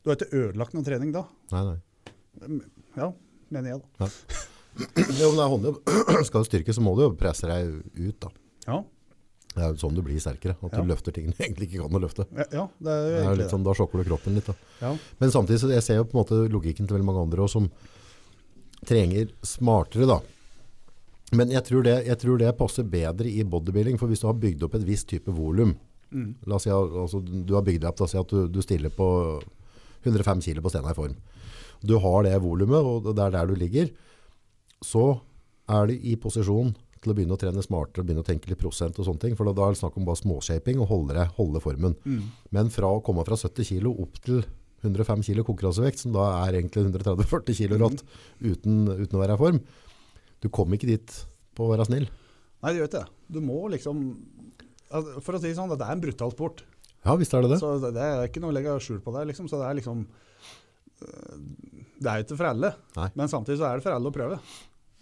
Du 0.03 0.09
har 0.11 0.17
ikke 0.19 0.33
ødelagt 0.47 0.73
noen 0.75 0.85
trening 0.87 1.13
da. 1.15 1.23
Nei, 1.53 1.63
nei. 1.71 1.79
Ja, 2.97 3.11
mener 3.53 3.69
jeg 3.75 3.81
da. 3.99 4.07
Jo, 5.19 5.29
men 5.29 5.37
det 5.37 5.43
er 5.45 5.51
håndjobb. 5.53 5.77
Skal 6.27 6.43
du 6.43 6.47
styrke, 6.49 6.73
så 6.73 6.81
må 6.81 6.95
du 6.97 7.03
jo 7.05 7.11
presse 7.17 7.45
deg 7.49 7.69
ut 7.99 8.19
da. 8.25 8.29
Ja, 8.67 8.79
Det 9.53 9.61
er 9.61 9.73
jo 9.75 9.81
sånn 9.83 9.93
du 9.93 10.01
blir 10.01 10.17
sterkere, 10.23 10.55
at 10.57 10.71
Ja. 10.73 10.81
du 10.81 10.89
løfter 10.89 11.13
ting 11.13 11.27
du 11.29 11.35
egentlig 11.37 11.67
ikke 11.69 11.83
kan 11.83 11.93
å 11.93 12.01
løfte. 12.01 12.25
ja, 12.33 12.45
ja 12.51 12.67
det 12.81 12.89
er 12.89 13.03
jo 13.05 13.17
Det 13.19 13.25
er 13.29 13.35
litt 13.43 13.51
sånn, 13.53 13.63
da 13.67 13.73
sjokker 13.77 14.01
du 14.01 14.09
kroppen 14.09 14.33
litt 14.39 14.47
da. 14.49 14.55
Ja. 14.81 14.93
Men 15.19 15.29
samtidig 15.35 15.59
så 15.61 15.69
jeg 15.69 15.83
ser 15.85 15.95
jo 16.01 16.05
på 16.09 16.17
en 16.17 16.23
måte 16.23 16.39
logikken 16.49 16.87
til 16.87 16.97
veldig 16.97 17.05
mange 17.11 17.21
andre 17.27 17.45
også, 17.45 17.61
som 17.61 17.69
trenger 18.85 19.29
smartere 19.45 20.07
da. 20.09 20.19
Men 21.33 21.49
jeg 21.53 21.63
tror, 21.65 21.83
det, 21.85 21.95
jeg 22.05 22.17
tror 22.21 22.37
det 22.41 22.51
passer 22.57 22.83
bedre 22.85 23.29
i 23.29 23.43
bodybuilding, 23.43 23.97
for 23.97 24.07
hvis 24.11 24.21
du 24.21 24.27
har 24.29 24.35
bygd 24.37 24.63
opp 24.67 24.75
et 24.77 24.85
visst 24.89 25.07
type 25.13 25.31
volum, 25.33 25.75
Mm. 26.13 26.35
la 26.45 26.55
oss 26.59 26.63
si 26.67 26.69
altså, 26.69 27.23
du 27.25 27.55
har 27.55 27.63
bygd 27.65 27.85
opp, 27.89 27.95
da, 27.97 28.05
si 28.05 28.19
at 28.19 28.27
du, 28.29 28.43
du 28.47 28.59
stiller 28.61 28.91
på 28.93 29.05
105 30.05 30.41
kilo 30.45 30.61
på 30.61 30.69
stena 30.69 30.91
i 30.91 30.93
form. 30.93 31.15
Du 31.83 31.97
har 31.99 32.23
det 32.25 32.37
volumet, 32.43 32.79
og 32.79 33.11
det 33.11 33.19
er 33.19 33.35
der 33.35 33.51
du 33.51 33.57
ligger, 33.59 33.91
så 34.83 35.19
er 35.71 35.89
du 35.89 35.93
i 35.95 36.15
posisjon 36.19 36.73
til 37.03 37.11
å 37.11 37.15
begynne 37.17 37.35
å 37.35 37.39
trene 37.39 37.63
smartere, 37.63 38.05
begynne 38.07 38.23
å 38.23 38.27
tenke 38.27 38.49
litt 38.49 38.61
prosent 38.61 38.97
og 38.99 39.07
sånne 39.07 39.25
ting, 39.25 39.35
for 39.35 39.47
da, 39.49 39.53
er 39.65 39.75
det 39.75 39.81
snakk 39.81 39.97
om 39.99 40.07
bare 40.07 40.21
småshaping 40.21 40.79
og 40.79 40.89
holde, 40.91 41.17
det, 41.17 41.27
holde 41.37 41.61
formen. 41.63 41.95
Mm. 42.07 42.27
Men 42.55 42.71
fra 42.73 42.91
å 42.95 43.03
komme 43.03 43.25
fra 43.27 43.37
70 43.39 43.67
kilo 43.73 43.93
opp 44.03 44.19
til 44.23 44.43
105 44.83 45.23
kilo 45.27 45.45
konkurransevekt, 45.47 46.03
som 46.03 46.15
da 46.15 46.25
er 46.43 46.59
egentlig 46.59 46.85
130-40 46.87 47.59
kilo 47.59 47.79
rått 47.79 48.03
uten, 48.43 48.83
uten 48.87 49.17
å 49.17 49.21
være 49.21 49.37
i 49.37 49.41
form, 49.43 49.61
du 50.43 50.49
kommer 50.51 50.79
ikke 50.79 50.91
dit 50.91 51.15
på 51.55 51.67
å 51.67 51.71
være 51.71 51.87
snill. 51.87 52.09
Nei, 52.63 52.71
det 52.71 52.79
gjør 52.79 52.89
ikke 52.89 53.03
det. 53.03 53.21
Du 53.35 53.39
må 53.43 53.59
liksom 53.71 54.03
altså, 54.91 55.21
For 55.23 55.35
å 55.35 55.39
si 55.39 55.49
det 55.49 55.57
sånn, 55.57 55.71
det 55.71 55.83
er 55.83 55.95
en 55.95 56.03
brutal 56.03 56.31
sport. 56.35 56.63
Ja, 57.03 57.15
visst 57.19 57.35
er 57.35 57.43
det 57.43 57.53
det. 57.53 57.59
Så 57.59 57.75
det, 57.83 57.93
det 57.95 58.03
er 58.03 58.27
ikke 58.27 58.43
noe 58.43 58.53
å 58.53 58.55
legge 58.55 58.75
skjul 58.83 59.01
på 59.03 59.11
der, 59.15 59.27
Liksom. 59.27 59.49
Så 59.51 59.59
det 59.59 59.67
er 59.67 59.79
liksom 59.79 60.05
Det 62.03 62.09
er 62.11 62.19
jo 62.19 62.25
ikke 62.27 62.37
for 62.41 62.49
alle, 62.51 62.73
Nei. 62.97 63.09
men 63.15 63.29
samtidig 63.31 63.59
så 63.61 63.69
er 63.69 63.79
det 63.79 63.83
for 63.85 63.95
alle 63.95 64.09
å 64.11 64.15
prøve. 64.15 64.37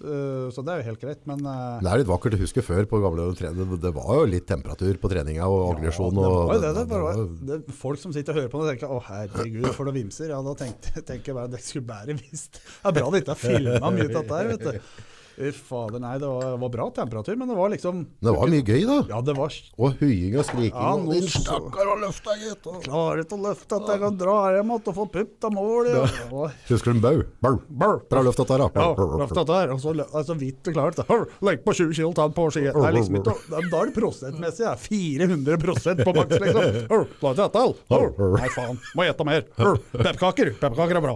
Øh, 0.01 0.47
så 0.53 0.63
det 0.65 0.73
er 0.73 0.79
jo 0.81 0.85
helt 0.89 1.01
greit. 1.01 1.19
Men 1.29 1.41
øh, 1.45 1.81
Det 1.81 1.89
er 1.91 1.99
litt 2.01 2.09
vakkert. 2.09 2.33
å 2.33 2.41
husker 2.41 2.65
før 2.65 2.87
på 2.89 2.99
gamle 3.03 3.27
det, 3.57 3.67
det 3.83 3.91
var 3.93 4.09
jo 4.17 4.23
litt 4.29 4.47
temperatur 4.49 4.97
på 5.01 5.11
treninga 5.13 5.45
og 5.45 5.75
aggresjon. 5.75 6.17
Ja, 6.17 6.23
det 6.25 6.31
var 6.33 6.55
jo 6.55 6.61
det, 6.63 6.71
det, 6.73 7.01
var- 7.05 7.21
det, 7.51 7.59
folk 7.77 8.01
som 8.01 8.13
sitter 8.15 8.33
og 8.33 8.39
hører 8.41 8.49
på 8.53 8.61
det 8.61 8.65
og 8.65 8.71
tenker 8.73 8.89
'Å, 8.95 8.99
herregud, 9.11 9.69
for 9.77 9.85
noen 9.85 9.99
vimser'. 10.01 10.33
Ja, 10.33 10.41
da 10.41 10.55
tenker 10.57 11.31
jeg 11.31 11.37
bare 11.37 11.51
det 11.53 11.61
skulle 11.61 11.85
bare 11.85 12.17
visst. 12.17 12.61
Det 12.61 12.89
er 12.89 12.97
bra 12.97 13.09
det 13.13 13.21
ikke 13.23 13.37
er 13.37 13.41
filma 13.45 13.91
mye 13.93 14.09
av 14.09 14.15
dette 14.17 14.41
her, 14.41 14.51
vet 14.55 14.65
du. 14.65 14.79
Fader, 15.51 15.99
nei, 15.99 16.13
det 16.21 16.27
var, 16.29 16.57
var 16.61 16.69
bra 16.69 16.85
temperatur, 16.93 17.35
men 17.41 17.49
det 17.49 17.55
var 17.57 17.69
liksom 17.73 18.03
det 18.21 18.33
var 18.35 18.47
mye 18.53 18.61
gøy 18.61 18.85
da. 18.85 18.97
Ja, 19.09 19.21
det 19.25 19.35
var 19.37 19.51
Og 19.77 19.97
høying 19.99 20.37
og 20.37 20.45
skriking. 20.45 20.75
Ja, 20.77 20.93
og 20.93 21.09
din 21.11 21.27
stakkar 21.27 21.89
har 21.89 21.99
løfta, 22.03 22.35
gitt. 22.37 22.67
og- 22.69 22.83
Klarer 22.85 23.23
ikke 23.25 23.37
å 23.39 23.41
løfte 23.47 23.79
at 23.81 23.89
jeg 23.91 23.99
kan 24.05 24.17
dra 24.21 24.37
hjem 24.55 24.71
og 24.77 24.91
få 24.93 25.05
putt 25.11 25.47
av 25.49 25.51
mål. 25.57 25.89
Ja. 25.89 26.05
Og- 26.31 26.51
Husker 26.69 26.93
du 26.93 26.97
en 26.99 27.01
bau? 27.01 27.23
Bau. 27.41 27.59
bau, 27.69 27.97
Bra 28.09 28.21
løft 28.21 28.37
dette 28.37 28.53
her, 28.53 28.67
da. 28.67 28.69
Ja, 28.75 28.93
løft 29.23 29.33
dette 29.35 29.57
her, 29.57 29.71
og 29.73 29.79
så 29.81 29.95
altså, 30.13 30.37
vidt 30.37 30.61
du 30.63 30.71
klarer 30.71 30.95
det. 30.95 31.07
Legg 31.41 31.63
på 31.65 31.73
20 31.73 31.93
kilo, 31.97 32.13
ta 32.13 32.27
den 32.27 32.33
på 32.37 32.51
ski. 32.51 32.67
Det 32.69 32.75
er 32.75 32.93
liksom 32.93 33.17
ikke, 33.17 33.35
da 33.49 33.81
er 33.81 33.85
det 33.89 33.95
prosentmessig. 33.97 34.65
Ja. 34.67 34.75
400 34.75 36.03
på 36.05 36.13
maks, 36.15 36.37
liksom. 36.39 36.87
Nei, 38.37 38.49
faen. 38.53 38.79
Må 38.95 39.05
gjette 39.07 39.25
mer. 39.25 39.41
Pepperkaker. 39.91 40.53
Pepperkaker 40.59 40.95
er 40.97 41.01
bra. 41.01 41.15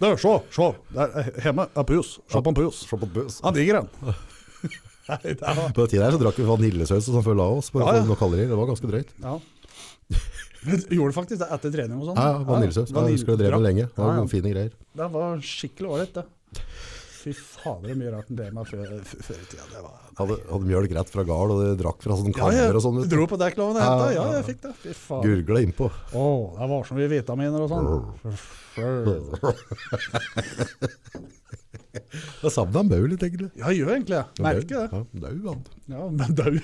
Du, 0.00 0.06
se, 0.18 0.32
se. 0.56 0.68
Der, 0.96 1.12
eh, 1.20 1.28
hjemme 1.44 1.66
er 1.76 1.84
pus. 1.88 2.14
Se 2.32 2.40
på 2.42 2.48
en 2.52 2.56
pus. 2.56 2.80
Se 2.88 2.96
på 2.98 3.08
pus. 3.12 3.40
Han 3.44 3.54
digger 3.56 3.80
den. 3.82 3.88
Nei, 5.08 5.18
det 5.34 5.40
var 5.42 5.72
På 5.74 5.82
den 5.84 5.90
tiden 5.90 6.04
her 6.06 6.14
så 6.14 6.20
drakk 6.22 6.36
vi 6.38 6.44
vaniljesaus 6.46 7.08
og 7.10 7.16
sånn 7.16 7.24
før 7.26 7.36
la 7.40 7.46
oss, 7.58 7.70
på 7.74 7.80
Ja, 7.82 7.96
ja. 7.98 8.04
noen 8.06 8.18
kalorier. 8.20 8.48
Det 8.52 8.58
var 8.58 8.68
ganske 8.70 8.88
drøyt. 8.88 9.10
Ja. 9.22 9.34
Gjorde 10.94 11.14
faktisk 11.16 11.40
det 11.42 11.48
etter 11.56 11.72
trening 11.74 11.98
og 11.98 12.06
sånn. 12.12 12.18
Ja, 12.22 12.28
ja, 12.36 12.42
vaniljesaus. 12.46 12.92
Jeg 12.94 13.16
husker 13.18 13.34
det 13.34 13.48
drev 13.48 13.58
med 13.58 13.66
lenge. 13.66 13.88
Det 13.90 13.98
var 13.98 14.12
Ja, 14.14 14.20
ja. 14.22 14.28
fine 14.30 14.52
greier. 14.54 14.72
Det 15.02 15.08
var 15.16 15.42
skikkelig 15.42 15.90
ålreit, 15.90 16.14
det. 16.20 16.62
Fy 17.22 17.32
fader, 17.62 17.90
er 17.92 17.96
mye 17.98 18.12
rart 18.14 18.28
enn 18.32 18.38
det 18.38 18.48
med 18.54 18.64
før, 18.68 18.86
før 19.08 19.38
i 19.38 19.46
tida. 19.50 19.64
Det 19.72 19.80
var 19.82 19.90
Hadde, 20.12 20.34
hadde 20.50 20.66
mjølk 20.68 20.92
rett 20.98 21.10
fra 21.14 21.22
gard, 21.24 21.50
og 21.54 21.58
det 21.62 21.70
drakk 21.80 22.00
fra 22.04 22.16
sånn 22.18 22.34
Ja, 22.34 22.38
jeg 22.52 22.66
kammer 22.66 22.76
og 22.76 22.82
sånn. 22.84 22.98
Dro 23.08 23.24
på 23.30 23.36
dekkloven 23.40 23.76
og 23.78 23.80
henta. 23.80 24.06
Ja, 24.12 24.24
jeg 24.36 24.44
fikk 24.50 24.60
det. 24.66 24.72
Fy 24.82 24.90
faen. 24.98 25.22
Gurgla 25.24 25.58
innpå. 25.64 25.86
Å, 25.88 25.90
det 26.58 26.66
var 26.74 26.82
så 26.88 26.92
mye 26.98 27.08
vitaminer 27.14 27.60
og 27.64 27.68
sånn. 27.72 27.86
Da 32.42 32.50
savner 32.50 32.78
han 32.80 32.88
Baul 32.90 33.08
litt, 33.12 33.22
egentlig. 33.24 33.50
Ja, 33.58 33.66
jeg 33.70 33.78
gjør 33.82 33.90
egentlig 33.96 34.16
det. 34.16 34.24
Merker 34.44 34.76
det. 34.76 34.88
Ja, 34.92 34.98
dau, 35.24 35.36
han. 35.48 35.60
Ja, 35.92 36.02
men 36.12 36.30
dau. 36.38 36.54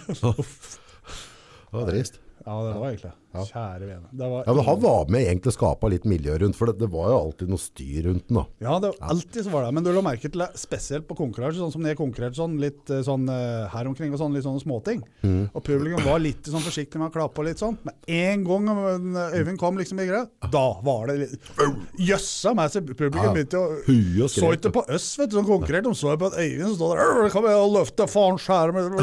Det 1.68 1.76
var 1.76 1.84
trist. 1.90 2.14
Ja, 2.46 2.52
det 2.64 2.72
var 2.80 2.86
egentlig 2.88 3.10
det. 3.10 3.16
Ja. 3.34 3.42
Kjære 3.44 3.84
vene. 3.84 4.08
Det 4.10 4.28
var 4.32 4.46
Ja, 4.46 4.54
men 4.56 4.64
han 4.64 4.78
var 4.80 5.10
med 5.12 5.26
egentlig 5.26 5.52
å 5.52 5.56
skape 5.58 5.90
litt 5.92 6.06
miljø 6.08 6.38
rundt, 6.40 6.56
for 6.56 6.70
det, 6.70 6.78
det 6.80 6.88
var 6.92 7.10
jo 7.12 7.18
alltid 7.18 7.50
noe 7.52 7.60
styr 7.60 8.06
rundt 8.08 8.24
den 8.30 8.38
da. 8.40 8.44
Ja, 8.64 8.78
det 8.80 8.92
var 8.94 9.10
alltid 9.12 9.44
så 9.44 9.52
var 9.52 9.66
det. 9.66 9.72
Men 9.76 9.84
du 9.84 9.90
la 9.92 10.04
merke 10.06 10.30
til 10.30 10.40
det, 10.40 10.48
spesielt 10.58 11.04
på 11.08 11.16
konkurranser, 11.18 11.60
sånn 11.60 11.74
som 11.74 11.84
de 11.84 11.92
jeg 11.92 12.00
konkurrerte 12.00 12.40
sånn, 12.40 12.56
litt 12.62 12.88
eh, 12.94 13.02
sånn 13.04 13.28
eh, 13.32 13.66
her 13.74 13.90
omkring 13.90 14.14
og 14.16 14.22
sånn, 14.22 14.32
litt 14.36 14.46
sånne 14.46 14.62
småting. 14.64 15.02
Mm. 15.22 15.42
Og 15.52 15.64
publikum 15.66 16.04
var 16.06 16.22
litt 16.24 16.48
sånn 16.48 16.64
forsiktig 16.64 17.00
med 17.02 17.10
å 17.10 17.14
klappe 17.18 17.42
og 17.44 17.48
litt 17.50 17.60
sånn. 17.60 17.76
Men 17.84 17.98
en 18.18 18.46
gang 18.48 18.72
eh, 18.72 19.36
Øyvind 19.38 19.60
kom 19.60 19.76
liksom 19.80 20.00
i 20.00 20.08
greia, 20.08 20.24
da 20.48 20.66
var 20.84 21.12
det 21.12 21.18
litt 21.26 21.52
Jøssa 22.00 22.54
meg, 22.56 22.72
så 22.72 22.80
publikum 22.80 23.36
begynte 23.36 23.60
å 23.60 24.28
Så 24.32 24.52
ikke 24.56 24.72
på 24.78 24.86
oss, 24.88 25.10
vet 25.20 25.32
du, 25.32 25.38
som 25.38 25.46
konkurrerte. 25.48 25.88
De 25.88 25.94
så 25.98 26.14
jo 26.14 26.22
på 26.24 26.32
at 26.32 26.40
Øyvind 26.40 26.72
som 26.72 26.78
står 26.80 27.02
der 27.02 27.32
Kom 27.34 27.46
jeg 27.46 27.60
og 27.60 27.74
løfte 27.76 28.08
faen 28.08 28.40
skjermen. 28.40 28.96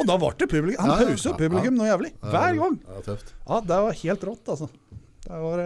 Og 0.00 0.08
da 0.08 0.16
ble 0.16 0.32
det 0.40 0.48
publikum. 0.48 0.80
Han 0.80 0.92
Ja, 0.92 1.12
ja, 1.12 1.36
publikum 1.36 1.76
noe 1.78 1.88
jævlig. 1.90 2.12
Hver 2.22 2.58
gang. 2.58 2.78
Ja, 2.88 3.02
tøft. 3.04 3.34
Ja, 3.52 3.58
det 3.60 3.78
var 3.84 3.98
helt 4.00 4.22
rått, 4.24 4.46
altså. 4.48 4.68
Det 5.22 5.38
var, 5.42 5.60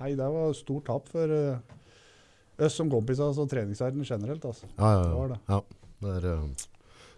hei, 0.00 0.14
det 0.16 0.28
var 0.32 0.54
stort 0.56 0.86
tap 0.88 1.10
for 1.12 1.28
eh, 1.28 1.58
oss 2.64 2.78
som 2.80 2.88
kompiser 2.88 3.26
og 3.26 3.34
altså, 3.34 3.44
treningsverden 3.50 4.06
generelt. 4.08 4.46
Altså. 4.48 4.64
Ja, 4.78 4.94
ja, 4.94 5.02
Det 5.04 5.18
var 5.18 5.28
det. 5.34 5.38
ja. 5.52 5.60
Det 5.98 6.14
er, 6.14 6.26
uh... 6.38 6.66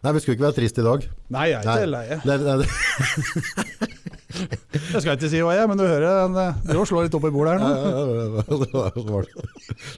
Nei, 0.01 0.13
vi 0.17 0.23
skulle 0.25 0.35
ikke 0.39 0.47
være 0.49 0.57
trist 0.57 0.79
i 0.81 0.85
dag. 0.87 1.07
Nei, 1.31 1.47
jeg 1.53 1.61
er 1.61 1.69
Nei. 1.69 1.77
ikke 1.79 1.93
leie. 1.93 2.17
Det, 2.25 2.37
det, 2.43 2.55
det, 2.65 4.19
Jeg 4.31 5.03
skal 5.03 5.17
ikke 5.17 5.31
si 5.33 5.41
hva 5.43 5.55
jeg 5.57 5.65
er, 5.65 5.69
men 5.71 5.79
du 5.81 5.85
hører 5.85 6.07
den 6.23 6.37
eh, 6.39 6.55
du 6.71 6.81
slår 6.87 7.07
litt 7.07 7.17
opp 7.19 7.27
i 7.27 7.33
bordet 7.35 7.57
her 7.57 7.61
nå. 7.65 7.71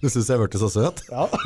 Du 0.01 0.07
synes 0.09 0.29
jeg 0.31 0.41
hørte 0.41 0.61
så 0.63 0.69
søt? 0.73 1.03
Ja. 1.13 1.27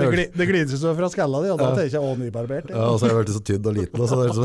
Det, 0.00 0.06
gli, 0.14 0.24
det 0.32 0.46
glider 0.46 0.70
seg 0.70 0.78
så 0.80 0.92
fra 0.96 1.08
skalla 1.12 1.40
di, 1.42 1.48
og 1.50 1.58
da 1.60 1.72
tenker 1.74 1.96
jeg 1.96 2.04
å, 2.06 2.12
nybarbert. 2.16 2.70
Ja, 2.70 2.84
og 2.92 3.00
så 3.00 3.08
har 3.08 3.10
jeg 3.12 3.18
vært 3.18 3.32
så 3.34 3.42
tynn 3.44 3.66
og 3.66 3.74
liten, 3.76 4.00
og 4.00 4.06
så 4.08 4.16
er 4.22 4.30
så, 4.36 4.44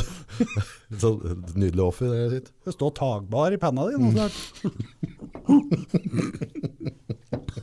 så 1.03 1.11
nydelig 1.53 1.83
offer 1.85 2.09
det 2.11 2.23
sitt. 2.33 2.47
Det 2.65 2.73
står 2.73 2.91
tagbar 2.97 3.55
i 3.55 3.59
penna 3.61 3.85
di 3.87 3.93
nå 4.01 4.07
snart. 4.15 4.35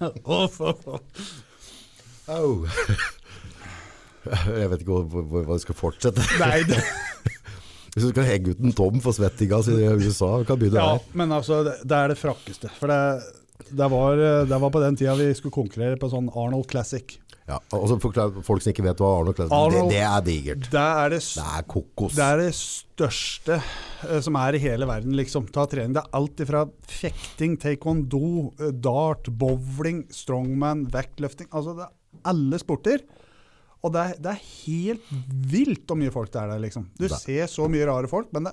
Uff, 0.23 0.57
uff. 0.63 0.87
Au. 2.31 2.65
Jeg 4.23 4.71
vet 4.71 4.83
ikke 4.85 4.95
hva, 4.95 5.03
hva, 5.11 5.43
hva 5.43 5.57
jeg 5.57 5.65
skal 5.67 5.79
fortsette. 5.79 6.23
Nei, 6.41 6.63
det, 6.71 6.79
Hvis 7.93 8.07
du 8.07 8.11
skal 8.15 8.25
henge 8.25 8.55
ut 8.55 8.61
en 8.65 8.73
Tom 8.77 9.01
for 9.05 9.13
svettinga 9.17 9.59
si 9.67 9.75
i 9.77 9.89
USA, 10.01 10.39
kan 10.49 10.61
begynne 10.61 10.81
ja, 10.81 10.95
der. 10.97 11.17
men 11.21 11.35
altså, 11.37 11.61
det, 11.67 11.75
det 11.85 11.99
er 11.99 12.15
det 12.15 12.21
frakkeste. 12.21 12.71
For 12.79 12.89
det, 12.89 13.01
det, 13.69 13.89
var, 13.93 14.23
det 14.49 14.61
var 14.65 14.73
på 14.73 14.81
den 14.81 14.97
tida 14.97 15.17
vi 15.19 15.29
skulle 15.37 15.53
konkurrere 15.55 16.01
på 16.01 16.09
sånn 16.13 16.31
Arnold 16.33 16.71
Classic. 16.73 17.19
Ja, 17.51 17.59
altså 17.75 17.97
forklar, 18.01 18.31
folk 18.47 18.63
som 18.63 18.71
ikke 18.71 18.85
vet 18.87 19.01
hva 19.03 19.09
Arnold 19.19 19.37
Classic 19.37 19.53
Arnold- 19.57 19.91
det, 19.91 19.99
det 19.99 20.03
er 20.07 20.25
digert. 20.25 20.67
Det 20.73 20.83
er 20.83 21.13
det, 21.13 21.21
Det 21.27 21.47
er 21.59 21.65
kokos. 21.75 22.15
det 22.17 22.27
er 22.29 22.39
det 22.41 22.53
største 22.57 23.59
uh, 23.59 24.21
som 24.25 24.39
er 24.41 24.57
i 24.57 24.63
hele 24.63 24.89
verden, 24.89 25.17
liksom. 25.19 25.49
Ta 25.53 25.67
trening. 25.69 25.97
Det 25.97 26.05
er 26.05 26.15
alt 26.21 26.45
ifra 26.45 26.63
fekting, 26.89 27.59
taekwondo, 27.61 28.53
eh, 28.57 28.71
dart, 28.73 29.29
bowling, 29.43 30.05
strongman, 30.15 30.87
vektløfting. 30.95 31.51
Altså, 31.51 31.75
det 31.77 31.89
er 31.91 32.31
alle 32.33 32.63
sporter. 32.63 33.03
Og 33.83 33.93
det 33.95 34.03
er, 34.03 34.19
det 34.23 34.31
er 34.37 34.43
helt 34.67 35.09
vilt 35.53 35.87
hvor 35.91 35.99
mye 35.99 36.13
folk 36.15 36.31
det 36.33 36.39
er 36.43 36.53
der, 36.55 36.61
liksom. 36.63 36.85
Du 36.99 37.09
Der. 37.09 37.17
ser 37.19 37.47
så 37.51 37.67
mye 37.71 37.87
rare 37.89 38.07
folk, 38.11 38.29
men 38.33 38.45
det 38.51 38.53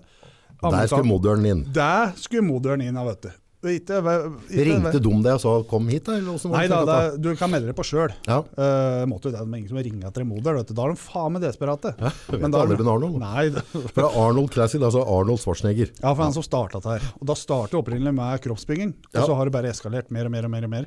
Der 0.61 0.87
skulle 0.89 1.05
moderen 1.07 1.45
inn. 1.45 1.61
Der 1.73 2.15
skulle 2.17 2.41
moderen 2.47 2.81
inn, 2.81 2.95
ja, 2.97 3.03
vet 3.05 3.21
du. 3.27 3.29
Ikke, 3.59 3.97
ikke, 3.99 4.63
Ringte 4.69 4.99
de 5.03 5.09
deg 5.21 5.33
og 5.35 5.41
sa 5.43 5.51
'kom 5.67 5.89
hit', 5.91 6.05
da? 6.07 6.13
Eller 6.15 6.39
Nei 6.49 6.67
da, 6.71 6.77
det, 6.85 6.93
er- 6.95 7.17
du 7.19 7.35
kan 7.35 7.51
melde 7.51 7.67
deg 7.67 7.75
på 7.75 7.83
sjøl. 7.83 8.13
Ja. 8.25 8.37
Uh, 8.55 9.03
måtte 9.05 9.23
det, 9.27 9.33
det 9.35 9.41
er 9.43 9.57
ingen 9.57 9.67
som 9.67 9.77
ringer 9.77 10.07
etter 10.07 10.23
moder. 10.23 10.53
Vet 10.55 10.67
du. 10.67 10.73
Da 10.73 10.85
er 10.85 10.93
de 10.93 10.95
faen 10.95 11.33
meg 11.33 11.41
desperate. 11.43 11.91
Ja, 11.99 12.09
jeg 12.31 12.39
vet 12.39 12.55
aldri 12.55 12.77
med 12.77 12.87
Arnold. 12.87 13.19
Nei, 13.19 13.49
det, 13.49 13.63
For 13.93 13.99
det 14.01 14.05
er 14.07 14.15
Arnold 14.15 14.49
Classic, 14.51 14.79
altså 14.81 15.03
Arnold 15.03 15.39
Schwarzenegger. 15.43 15.91
Ja, 16.01 16.13
for 16.15 16.23
han 16.23 16.31
som 16.33 16.41
starta 16.43 16.79
det 16.79 17.01
her. 17.01 17.11
Og 17.19 17.27
da 17.27 17.33
startet 17.35 17.71
det 17.75 17.81
opprinnelig 17.83 18.13
med 18.15 18.41
kroppsbygging, 18.47 18.93
og 18.95 19.19
Ja. 19.19 19.25
så 19.27 19.35
har 19.35 19.43
det 19.45 19.51
bare 19.51 19.67
eskalert 19.75 20.09
mer 20.09 20.23
og 20.25 20.31
mer 20.31 20.45
og 20.45 20.51
mer. 20.51 20.63
og 20.63 20.69
mer. 20.69 20.85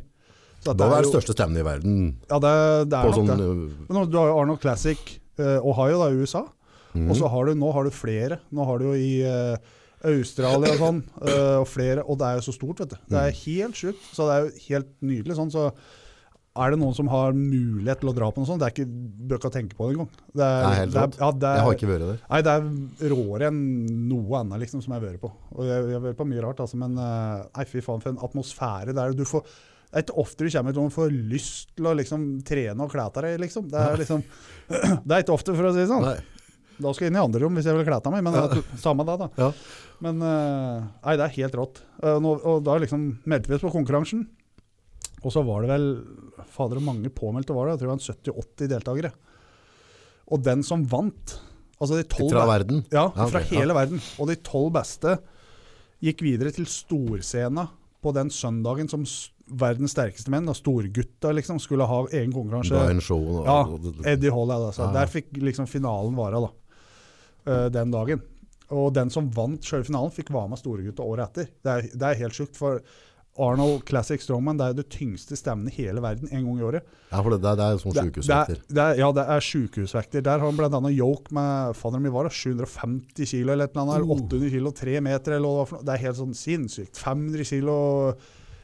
Det 0.64 0.74
er 0.86 1.02
det 1.02 1.10
største 1.10 1.34
stemmen 1.36 1.58
i 1.58 1.64
verden 1.66 1.94
Ja, 2.30 2.38
det, 2.38 2.52
det 2.90 2.98
er 2.98 3.08
nok 3.10 3.16
sånn 3.18 3.30
det. 3.32 3.38
øh, 3.50 3.86
Men 3.88 4.10
du 4.10 4.16
har 4.18 4.28
jo 4.30 4.38
Arnold 4.42 4.60
Classic, 4.62 4.98
eh, 5.38 5.58
Ohio 5.60 5.98
da, 6.02 6.10
i 6.14 6.20
USA. 6.22 6.44
mm. 6.94 7.08
Og 7.10 7.16
så 7.18 7.30
har 7.32 7.46
du, 7.46 7.54
nå 7.58 7.72
har 7.74 7.84
du 7.84 7.90
flere. 7.90 8.38
Nå 8.52 8.66
har 8.68 8.78
du 8.78 8.84
jo 8.90 8.94
i 8.94 9.22
uh, 9.24 9.56
Australia 10.04 10.74
og 10.74 10.78
sånn, 10.82 11.02
uh, 11.22 11.58
og 11.62 11.66
flere. 11.70 12.04
Og 12.06 12.18
det 12.20 12.28
er 12.28 12.38
jo 12.40 12.46
så 12.50 12.54
stort, 12.54 12.78
vet 12.84 12.90
du. 12.94 12.96
Det 13.08 13.16
Mhm. 13.16 13.26
er 13.26 13.40
helt 13.46 13.74
sjukt. 13.82 14.06
Så 14.14 14.28
det 14.28 14.32
er 14.36 14.46
jo 14.46 14.64
helt 14.68 14.90
nydelig 15.02 15.36
sånn. 15.38 15.50
Så 15.54 15.72
er 16.52 16.70
det 16.74 16.78
noen 16.82 16.92
som 16.94 17.08
har 17.08 17.32
mulighet 17.32 18.00
til 18.02 18.10
å 18.10 18.14
dra 18.14 18.26
på 18.30 18.42
noe 18.42 18.46
sånt, 18.50 18.60
det 18.60 18.66
er 18.68 18.74
ikke, 18.76 18.84
bør 19.30 19.38
ikke 19.40 19.50
tenke 19.54 19.72
på 19.78 19.86
det 19.88 19.94
engang. 19.96 20.10
Det 20.36 20.44
er, 20.44 20.62
Nei, 20.66 20.74
helt 20.82 20.92
det 20.92 21.00
er, 21.00 21.14
ja, 21.22 21.30
det 21.32 21.48
er, 21.48 21.54
Jeg 21.56 21.64
har 21.64 21.76
ikke 21.78 21.88
vært 21.88 22.04
der. 22.10 22.18
Nei, 22.28 22.40
det 22.44 22.52
er 22.52 23.12
råere 23.14 23.46
enn 23.48 23.60
noe 24.10 24.40
annet 24.42 24.60
liksom, 24.60 24.82
som 24.84 24.92
jeg 24.92 25.00
har 25.00 25.06
vært 25.08 25.22
på. 25.22 25.30
Og 25.56 25.64
jeg, 25.64 25.86
jeg 25.88 25.96
har 25.96 26.04
vært 26.10 26.18
på 26.20 26.26
mye 26.28 26.42
rart, 26.44 26.60
altså, 26.60 26.76
men 26.82 26.98
eh, 27.00 27.44
nei, 27.56 27.64
fy 27.72 27.80
faen 27.80 28.04
for 28.04 28.12
en 28.12 28.20
atmosfære 28.28 28.92
der. 29.00 29.16
Du 29.16 29.24
får, 29.24 29.48
det 29.92 30.00
er 30.00 30.04
ikke 30.06 30.22
ofte 30.22 30.46
du 30.46 30.48
kommer 30.54 30.72
til 30.72 30.86
å 30.86 30.90
få 30.92 31.06
lyst 31.12 31.74
til 31.76 31.86
å 31.90 31.90
liksom, 31.98 32.22
trene 32.48 32.80
og 32.80 32.92
klæte 32.94 33.24
deg, 33.26 33.34
liksom. 33.42 33.66
Det 33.68 33.76
er, 33.76 33.98
liksom, 34.00 34.22
det 35.04 35.16
er 35.16 35.24
ikke 35.24 35.34
ofte, 35.34 35.52
for 35.52 35.68
å 35.68 35.72
si 35.74 35.82
det 35.82 35.90
sånn. 35.90 36.06
Nei. 36.06 36.42
Da 36.82 36.92
skal 36.96 37.04
jeg 37.04 37.12
inn 37.12 37.18
i 37.18 37.22
andre 37.22 37.42
rom 37.42 37.58
hvis 37.58 37.68
jeg 37.68 37.76
vil 37.76 37.84
klæte 37.84 38.10
meg, 38.14 38.22
men 38.24 38.32
det 38.32 38.40
er 38.40 38.62
samme 38.80 39.04
det, 39.04 39.18
da. 39.20 39.28
Ja. 39.36 39.50
Men 40.02 40.24
eh, 40.24 40.86
nei, 41.04 41.16
det 41.20 41.26
er 41.26 41.36
helt 41.36 41.58
rått. 41.60 41.82
Eh, 42.00 42.16
nå, 42.24 42.32
og 42.40 42.64
da 42.64 42.78
liksom 42.80 43.04
meldte 43.28 43.52
vi 43.52 43.58
oss 43.58 43.66
på 43.66 43.74
konkurransen. 43.74 44.24
Og 45.22 45.28
så 45.36 45.44
var 45.44 45.62
det 45.62 45.74
vel 45.74 45.86
Fader, 46.56 46.80
og 46.80 46.88
mange 46.88 47.12
påmeldte 47.12 47.54
var 47.54 47.68
det? 47.68 47.76
Jeg 47.76 47.82
tror 47.82 47.92
det 47.92 48.32
var 48.32 48.46
70-80 48.48 48.72
deltakere. 48.72 49.12
Og 50.32 50.40
den 50.48 50.64
som 50.66 50.88
vant 50.88 51.36
Altså 51.82 51.98
de 51.98 52.06
tolv 52.06 52.30
Fra 52.30 52.46
verden. 52.46 52.84
Ja, 52.94 53.08
Ja, 53.10 53.26
okay, 53.26 53.42
ok, 53.42 53.54
hele 53.58 53.74
verden. 53.74 54.02
Og 54.22 54.28
de 54.30 54.36
tolv 54.46 54.70
beste 54.76 55.16
gikk 56.02 56.22
videre 56.22 56.52
til 56.54 56.66
storscena 56.70 57.66
på 58.02 58.12
den 58.14 58.30
søndagen 58.34 58.90
som 58.90 59.02
verdens 59.46 59.92
sterkeste 59.96 60.30
menn, 60.32 60.46
da, 60.46 60.54
storgutta, 60.54 61.32
liksom, 61.34 61.58
skulle 61.60 61.86
ha 61.88 62.02
egen 62.10 62.32
konkurranse. 62.32 62.74
Brian 62.76 63.00
Show 63.00 63.20
og, 63.20 63.46
Ja, 63.46 64.12
Eddie 64.14 64.30
Hall, 64.32 64.50
altså. 64.54 64.88
Ja. 64.88 64.92
Der 65.00 65.06
fikk 65.12 65.32
liksom 65.42 65.66
finalen 65.70 66.14
vare, 66.16 66.40
da. 66.46 66.52
eh, 67.52 67.68
den 67.74 67.90
dagen. 67.90 68.22
Og 68.72 68.92
den 68.96 69.10
som 69.12 69.26
vant 69.34 69.62
sjøl 69.68 69.84
finalen, 69.84 70.10
fikk 70.14 70.30
være 70.32 70.48
med 70.54 70.58
storegutta 70.62 71.04
året 71.04 71.28
etter. 71.30 71.50
Det 71.62 71.72
er, 71.72 71.88
det 71.92 72.06
er 72.12 72.20
helt 72.22 72.38
sjukt, 72.38 72.56
for 72.56 72.80
Arnold 73.40 73.86
Classic 73.88 74.20
Strongman 74.20 74.58
det 74.60 74.64
er 74.68 74.74
det 74.76 74.84
tyngste 74.92 75.36
stevnet 75.40 75.72
i 75.72 75.86
hele 75.86 76.02
verden 76.04 76.28
en 76.30 76.42
gang 76.44 76.58
i 76.60 76.64
året. 76.68 76.84
Ja, 77.10 77.22
for 77.24 77.32
det, 77.32 77.38
det, 77.40 77.52
det 77.56 77.64
er 77.66 77.78
sånn 77.80 77.94
Det, 77.96 78.02
det, 78.02 78.02
er, 78.02 78.10
sjukehusvekter. 78.12 78.58
det 78.68 78.82
er, 78.84 78.98
ja, 79.00 79.08
det 79.16 79.24
er 79.34 79.40
sjukehusvekter. 79.46 80.24
Der 80.26 80.38
har 80.42 80.44
han 80.50 80.56
bl.a. 80.60 80.90
yoke 80.92 81.32
med 81.32 81.76
fader 81.76 81.98
min 82.04 82.12
var 82.12 82.28
750 82.28 83.26
kilo 83.32 83.52
eller 83.54 83.64
et 83.70 83.72
eller 83.76 83.82
annet, 83.82 83.96
eller 84.02 84.12
Uh. 84.12 84.26
800 84.28 84.50
kilo, 84.52 84.72
3 84.76 85.00
meter 85.08 85.36
eller 85.38 85.48
hva 85.48 85.52
det 85.54 85.62
var 85.62 85.70
for 85.70 85.78
noe. 85.78 85.86
Det 85.88 85.94
er 85.96 86.04
helt 86.06 86.20
sånn 86.20 86.36
sinnssykt. 86.36 87.00
500 87.00 87.48
kilo 87.54 87.76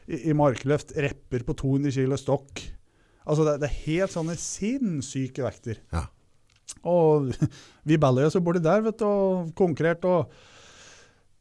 i, 0.09 0.31
i 0.31 0.37
markløft, 0.37 0.97
repper 0.97 1.45
på 1.47 1.57
200 1.61 1.95
kilo 2.01 2.19
stokk. 2.21 2.65
Altså 3.29 3.45
det, 3.45 3.59
det 3.63 3.69
er 3.69 3.81
helt 3.87 4.15
sånne 4.15 4.37
sinnssyke 4.41 5.45
vekter. 5.45 5.83
Ja. 5.93 6.07
Og 6.89 7.33
vi 7.89 7.99
balla 8.01 8.27
jo 8.27 8.33
så 8.33 8.43
borti 8.45 8.63
der, 8.65 8.85
vet 8.87 9.01
du, 9.01 9.09
og 9.09 9.51
konkurrerte. 9.59 10.09
og 10.09 10.33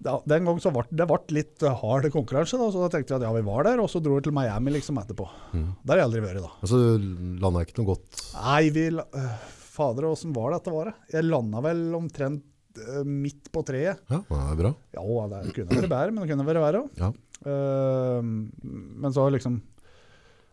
da, 0.04 0.18
Den 0.30 0.46
gangen 0.46 0.62
så 0.62 0.72
ble 0.74 0.86
det 0.92 1.08
ble 1.10 1.20
litt 1.40 1.64
hard 1.82 2.10
konkurranse, 2.14 2.60
da, 2.60 2.70
så 2.74 2.84
da 2.84 2.92
tenkte 2.94 3.16
jeg 3.16 3.22
at 3.22 3.28
ja, 3.30 3.34
vi 3.38 3.46
var 3.48 3.68
der, 3.70 3.82
og 3.82 3.90
så 3.92 4.02
dro 4.04 4.20
vi 4.20 4.28
til 4.28 4.36
Miami 4.36 4.76
liksom 4.76 5.00
etterpå. 5.02 5.30
Mm. 5.54 5.70
Der 5.84 5.96
har 5.96 6.04
jeg 6.04 6.10
aldri 6.12 6.26
vært, 6.28 6.44
da. 6.44 6.52
Altså, 6.60 6.82
du 7.00 7.40
landa 7.44 7.64
ikke 7.66 7.80
noe 7.82 7.94
godt 7.94 8.22
Nei, 8.36 8.62
vi 8.76 8.86
øh, 8.94 9.32
Fader, 9.78 10.12
åssen 10.12 10.36
var 10.36 10.54
dette? 10.56 10.74
Var? 10.74 10.94
Jeg 11.14 11.26
landa 11.28 11.64
vel 11.66 11.82
omtrent 11.98 12.46
øh, 12.84 13.02
midt 13.08 13.52
på 13.54 13.64
treet. 13.66 14.04
Ja, 14.10 14.22
det 14.28 14.44
er 14.44 14.62
bra. 14.62 14.74
Ja, 14.98 15.04
det 15.34 15.56
kunne 15.56 15.82
vært 15.82 15.92
bedre, 15.92 16.14
men 16.14 16.24
det 16.24 16.32
kunne 16.32 16.48
vært 16.48 16.64
verre 16.66 16.84
òg. 16.86 17.02
Ja. 17.02 17.12
Men 17.46 19.14
så 19.14 19.28
liksom 19.34 19.60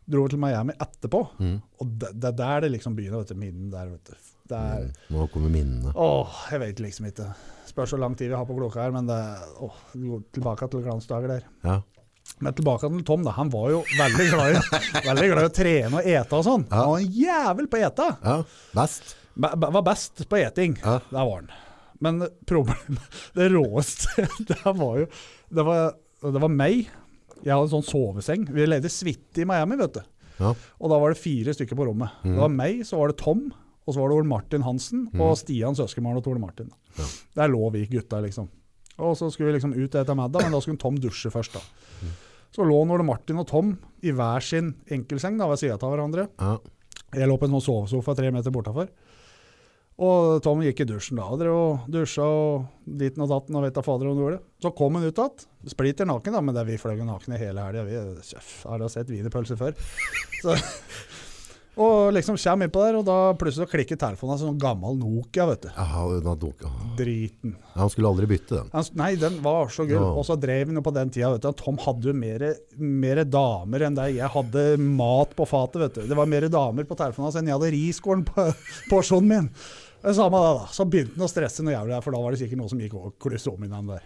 dro 0.05 0.27
vi 0.27 0.35
til 0.35 0.38
Miami 0.42 0.75
etterpå, 0.77 1.20
Mm. 1.40 1.62
og 1.81 1.87
det, 1.99 2.11
er 2.29 2.33
der 2.37 2.61
det 2.66 2.73
liksom 2.75 2.94
begynner. 2.97 3.18
vet 3.23 3.29
du, 3.33 3.35
Minnen 3.40 3.70
der, 3.73 3.88
vet 3.88 4.05
du. 4.05 4.14
Det 4.49 4.57
er, 4.59 4.83
Mm. 4.85 4.92
Nå 5.16 5.27
kommer 5.33 5.49
minnene. 5.49 5.92
Åh, 5.97 6.29
jeg 6.51 6.61
vet 6.61 6.77
liksom 6.85 7.07
ikke. 7.09 7.35
Spørs 7.66 7.90
hvor 7.94 8.01
lang 8.01 8.14
tid 8.14 8.29
vi 8.29 8.35
har 8.37 8.44
på 8.44 8.55
klokka 8.59 8.83
her, 8.83 8.90
men 8.92 9.07
det 9.07 9.38
åh, 9.64 9.73
tilbake 10.33 10.68
til 10.70 10.83
glansdager 10.85 11.29
der. 11.29 11.42
Ja. 11.64 11.81
Men 12.40 12.53
tilbake 12.53 12.81
til 12.90 13.03
Tom, 13.05 13.25
da. 13.25 13.31
Han 13.31 13.49
var 13.49 13.70
jo 13.70 13.83
veldig 13.99 14.29
glad 14.31 14.53
i, 14.53 14.61
veldig 15.09 15.29
glad 15.33 15.42
i 15.42 15.49
å 15.49 15.55
trene 15.57 15.94
og 15.97 16.05
ete 16.07 16.37
og 16.37 16.44
sånn. 16.44 16.66
Ja. 16.68 16.77
Han 16.77 16.90
var 16.90 16.99
en 17.01 17.12
jævel 17.12 17.66
på 17.73 17.81
å 17.81 17.87
ete. 17.88 18.11
ja, 18.23 18.37
best. 18.75 19.16
Be, 19.35 19.49
be, 19.57 19.70
Var 19.79 19.83
best 19.83 20.29
på 20.29 20.37
eting. 20.44 20.77
Ja. 20.85 20.99
Der 21.11 21.25
var 21.25 21.35
han. 21.40 21.49
Men 22.05 22.20
problemet, 22.47 23.01
det 23.35 23.49
råeste, 23.53 24.29
det 24.51 24.61
var 24.64 24.99
jo 24.99 25.07
Det 25.55 25.64
var, 25.64 25.94
det 26.32 26.40
var 26.40 26.52
meg. 26.52 26.87
Jeg 27.44 27.52
hadde 27.52 27.66
en 27.66 27.74
sånn 27.74 27.84
soveseng. 27.88 28.46
Vi 28.54 28.64
leide 28.66 28.88
suite 28.92 29.42
i 29.42 29.44
Miami, 29.48 29.76
vet 29.76 29.98
du. 29.98 30.02
Ja. 30.40 30.54
Og 30.80 30.90
da 30.90 30.98
var 30.98 31.12
det 31.12 31.20
fire 31.20 31.52
stykker 31.54 31.76
på 31.78 31.87
rommet. 31.90 32.10
Det 32.24 32.38
var 32.40 32.48
meg, 32.50 32.80
så 32.88 32.96
var 32.98 33.12
det 33.12 33.18
Tom, 33.20 33.52
og 33.84 33.92
så 33.94 34.00
var 34.00 34.10
det 34.10 34.16
Ole 34.16 34.30
Martin 34.30 34.64
Hansen 34.66 35.04
og 35.20 35.37
Stian 35.38 35.76
søskenbarn 35.76 36.16
og 36.18 36.24
Tore 36.24 36.40
Martin. 36.42 36.70
Ja. 36.96 37.06
Der 37.42 37.52
lå 37.52 37.68
vi 37.74 37.84
gutta, 37.90 38.22
liksom. 38.24 38.48
Og 38.98 39.16
så 39.18 39.28
skulle 39.30 39.50
vi 39.52 39.58
liksom 39.58 39.74
ut 39.74 39.94
etter 39.94 40.14
middag, 40.16 40.46
men 40.46 40.54
da 40.54 40.60
skulle 40.62 40.80
Tom 40.80 40.96
dusje 41.02 41.30
først. 41.34 41.58
da. 41.58 42.10
Så 42.54 42.62
lå 42.66 42.76
Ole 42.87 43.04
Martin 43.06 43.40
og 43.42 43.48
Tom 43.50 43.74
i 44.06 44.12
hver 44.14 44.40
sin 44.46 44.74
enkelseng 44.94 45.37
da, 45.38 45.48
ved 45.50 45.58
sida 45.58 45.74
av 45.76 45.90
hverandre. 45.90 46.28
Ja. 46.38 46.56
Jeg 47.14 47.28
lå 47.30 47.37
på 47.38 47.46
en 47.48 47.56
sånn 47.58 47.66
sovesofa 47.68 48.14
tre 48.18 48.30
meter 48.34 48.54
bortafor. 48.54 48.88
Og 50.02 50.40
Tom 50.42 50.59
gikk 50.64 50.80
i 50.83 50.87
dusjen 50.90 51.20
da, 51.20 51.28
og 51.30 51.38
drev 51.38 51.54
og 51.54 51.85
dusja 51.94 52.24
og 52.26 52.64
ditten 52.98 53.22
og 53.22 53.28
datten 53.30 53.54
og 53.54 53.62
vet 53.62 53.76
da 53.76 53.85
fader 53.87 54.09
hva 54.09 54.14
han 54.16 54.22
gjorde. 54.24 54.40
Så 54.64 54.72
kom 54.74 54.96
han 54.98 55.07
ut 55.07 55.20
igjen, 55.22 55.44
splitter 55.70 56.09
naken, 56.11 56.35
da, 56.35 56.40
men 56.42 56.57
det 56.57 56.64
er 56.64 56.70
vi 56.72 56.80
fløy 56.83 56.96
naken 56.96 57.12
nakne 57.12 57.38
hele 57.38 57.62
helga. 57.68 57.85
Vi 57.87 58.00
har 58.66 58.83
da 58.83 58.88
sett 58.90 59.12
wienerpølse 59.14 59.54
før. 59.61 59.76
Så, 60.42 60.57
og 61.74 62.12
liksom 62.14 62.37
kommer 62.38 62.68
innpå 62.68 62.83
der, 62.85 62.96
og 63.00 63.07
da 63.07 63.14
plutselig 63.38 63.66
klikker 63.72 63.98
telefonen. 63.98 64.35
av 64.37 64.42
sånn 64.42 64.59
gammel 64.62 64.94
Nokia, 64.98 65.46
vet 65.50 65.64
du. 65.64 65.70
Ja, 65.74 66.02
den 66.12 66.26
hadde 66.28 66.42
dukket- 66.42 66.66
ja. 66.68 66.90
Driten. 66.98 67.54
Han 67.74 67.90
skulle 67.90 68.11
aldri 68.12 68.28
bytte 68.30 68.59
den. 68.61 68.68
Han, 68.74 68.85
nei, 68.98 69.09
den 69.18 69.40
var 69.42 69.70
så 69.74 69.87
gull. 69.87 69.98
Ja. 70.02 70.11
Og 70.14 70.26
så 70.28 70.37
drev 70.38 70.68
han 70.70 70.78
jo 70.78 70.85
på 70.87 70.92
den 70.94 71.11
tida. 71.11 71.33
vet 71.35 71.42
du. 71.42 71.50
Tom 71.59 71.78
hadde 71.83 72.11
jo 72.11 72.14
mer 72.78 73.24
damer 73.26 73.87
enn 73.88 73.94
deg. 73.98 74.14
jeg 74.20 74.30
hadde 74.37 74.66
mat 74.78 75.35
på 75.35 75.46
fatet. 75.50 75.80
vet 75.83 75.94
du. 75.98 76.04
Det 76.12 76.18
var 76.18 76.30
mer 76.30 76.46
damer 76.46 76.87
på 76.87 76.94
telefonen 76.98 77.26
hans 77.30 77.38
enn 77.42 77.50
jeg 77.50 77.59
hadde 77.59 77.72
riskorn 77.74 78.22
på 78.28 78.46
porsjonen 78.92 79.28
min. 79.33 79.50
Det 80.05 80.12
samme 80.19 80.40
da, 80.43 80.53
da. 80.61 80.67
Så 80.69 80.85
begynte 80.85 81.17
han 81.17 81.25
å 81.25 81.31
stresse 81.33 81.64
noe 81.64 81.73
jævlig, 81.73 81.97
for 82.05 82.12
da 82.12 82.21
var 82.21 82.35
det 82.35 82.43
sikkert 82.43 82.61
noe 82.61 82.69
som 82.69 82.81
gikk 82.83 82.97
over 82.99 83.64
innan 83.64 83.88
der. 83.88 84.05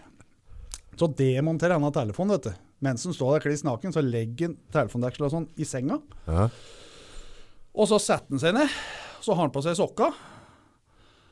Så 0.99 1.09
demonterer 1.15 1.75
han 1.75 1.87
av 1.87 1.95
telefonen, 1.95 2.37
vet 2.37 2.49
du. 2.49 2.65
Mens 2.83 3.03
han 3.07 3.15
står 3.15 3.35
der 3.35 3.43
kliss 3.43 3.65
naken, 3.67 3.91
så 3.95 4.03
legger 4.03 4.49
han 4.49 4.57
telefondekselet 4.71 5.33
sånn 5.33 5.47
i 5.59 5.67
senga. 5.67 5.99
Ja. 6.27 6.47
Og 7.75 7.87
så 7.91 7.99
setter 7.99 8.35
han 8.35 8.43
seg 8.43 8.55
ned, 8.55 8.79
så 9.23 9.35
har 9.35 9.43
han 9.45 9.53
på 9.55 9.63
seg 9.63 9.75
sokka. 9.79 10.09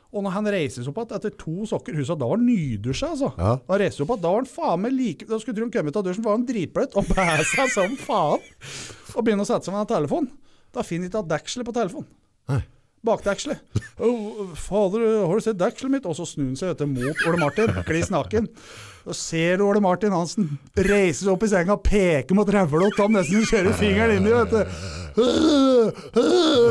Og 0.08 0.24
når 0.24 0.32
han 0.38 0.48
reiser 0.52 0.84
seg 0.84 0.92
opp 0.92 1.02
igjen 1.02 1.18
etter 1.18 1.34
to 1.36 1.66
sokker 1.68 1.96
Husk 1.98 2.14
at 2.14 2.20
da 2.20 2.28
var 2.30 2.38
han 2.38 2.46
nydusja, 2.48 3.10
altså. 3.12 3.28
Ja. 3.36 3.56
Da 3.68 3.76
reiser 3.80 4.04
opp 4.06 4.14
at, 4.14 4.22
da 4.24 4.30
var 4.32 4.40
han 4.40 4.48
faen 4.48 4.80
meg 4.80 4.94
like 4.96 5.26
Da 5.28 5.36
skulle 5.36 5.58
tro 5.58 5.66
han 5.66 5.74
kom 5.74 5.90
ut 5.90 5.98
av 6.00 6.06
dusjen, 6.06 6.24
var 6.24 6.38
han 6.38 6.46
dritbløt 6.48 6.96
og 6.96 7.10
bæ 7.16 7.26
seg 7.50 7.74
som 7.74 7.96
faen. 8.00 8.48
Og 9.12 9.20
begynner 9.24 9.44
å 9.44 9.50
sette 9.50 9.68
seg 9.68 9.76
med 9.76 9.84
en 9.84 9.92
telefon. 9.92 10.30
Da 10.72 10.84
finner 10.84 11.08
han 11.08 11.12
ikke 11.12 11.32
dekselet 11.34 11.68
på 11.68 11.76
telefonen. 11.76 12.08
Bakdekselet. 13.08 13.80
Oh, 13.98 14.52
fader, 14.54 15.06
har 15.26 15.34
du 15.34 15.42
sett 15.44 15.58
dekselet 15.58 15.96
mitt? 15.96 16.06
Og 16.06 16.14
så 16.18 16.28
snur 16.28 16.52
han 16.52 16.60
seg 16.60 16.74
etter 16.74 16.86
mot 16.90 17.26
Ole 17.26 17.40
Martin, 17.40 17.72
kliss 17.88 18.12
naken. 18.14 18.46
Så 19.08 19.14
ser 19.16 19.56
du 19.58 19.64
Ole 19.64 19.80
Martin 19.80 20.12
Hansen 20.12 20.50
reise 20.76 21.24
seg 21.24 21.32
opp 21.32 21.44
i 21.46 21.48
senga, 21.48 21.78
peke 21.80 22.36
mot 22.36 22.48
rævla 22.52 22.90
han 22.98 23.14
nesten 23.16 23.46
kjører 23.48 23.72
fingeren 23.78 24.18
inni, 24.18 24.32
vet 24.34 24.52
du. 24.52 24.60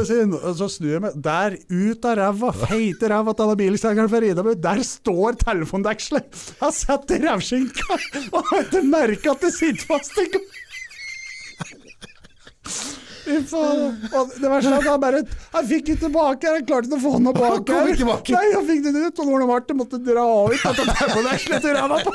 Sin. 0.08 0.36
Så 0.60 0.68
snur 0.72 0.94
jeg 0.94 1.02
meg. 1.04 1.18
Der, 1.26 1.58
ut 1.72 2.06
av 2.06 2.14
ræva, 2.20 2.52
feite 2.54 3.10
ræva 3.12 3.34
til 3.34 3.44
denne 3.44 3.58
bilstengeren 3.64 4.12
for 4.12 4.28
Ida, 4.28 4.46
der 4.68 4.84
står 4.86 5.40
telefondekselet. 5.42 6.30
Jeg 6.62 6.78
setter 6.78 7.26
rævskinka 7.26 8.00
og 8.30 8.40
har 8.52 8.64
ikke 8.68 8.86
merka 8.86 9.34
at 9.34 9.44
det 9.48 9.54
sitter 9.58 9.86
fast. 9.90 10.14
Og 13.28 14.32
det 14.38 14.50
verste 14.50 14.72
er 14.72 14.78
at 14.78 14.88
han 14.88 15.02
bare 15.02 15.22
Han 15.54 15.68
fikk 15.68 15.92
ikke 15.92 16.02
tilbake, 16.06 16.52
han 16.54 16.66
klarte 16.68 16.90
ikke 16.90 17.00
å 17.00 17.04
få 17.04 17.12
den 17.18 17.30
tilbake. 17.30 17.52
Han 17.52 17.66
kom 17.68 17.92
ikke 17.92 18.02
tilbake. 18.02 18.36
Nei, 18.38 18.48
han 18.54 18.68
fikk 18.70 18.82
den 18.88 19.00
ut, 19.04 19.22
og 19.24 19.34
Ole 19.36 19.50
det, 19.50 19.78
måtte 19.78 20.00
dra 20.04 20.26
ut 21.54 21.62
til 21.66 21.78
ræva 21.78 22.00
på. 22.06 22.14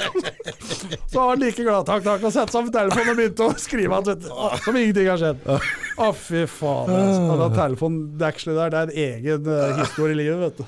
Så 1.12 1.16
var 1.18 1.32
han 1.32 1.42
like 1.42 1.62
glad, 1.62 1.86
takk, 1.88 2.04
takk, 2.06 2.26
og 2.26 2.34
satte 2.34 2.56
seg 2.56 2.68
på 2.68 2.74
telefonen 2.78 3.12
og 3.12 3.20
begynte 3.20 3.48
å 3.48 3.56
skrive 3.60 4.02
at, 4.02 4.12
vet 4.16 4.60
som 4.66 4.78
ingenting 4.82 5.10
har 5.12 5.22
skjedd. 5.22 5.48
Å, 5.52 6.10
fy 6.16 6.44
faen. 6.50 6.92
Altså. 6.96 7.38
Det 7.42 7.50
telefondekselet 7.58 8.60
der, 8.62 8.72
det 8.72 8.78
er 8.78 8.86
en 8.86 8.96
egen 9.08 9.50
eh, 9.56 9.80
historie 9.82 10.16
i 10.16 10.20
livet, 10.22 10.38
vet 10.46 10.56
du. 10.62 10.64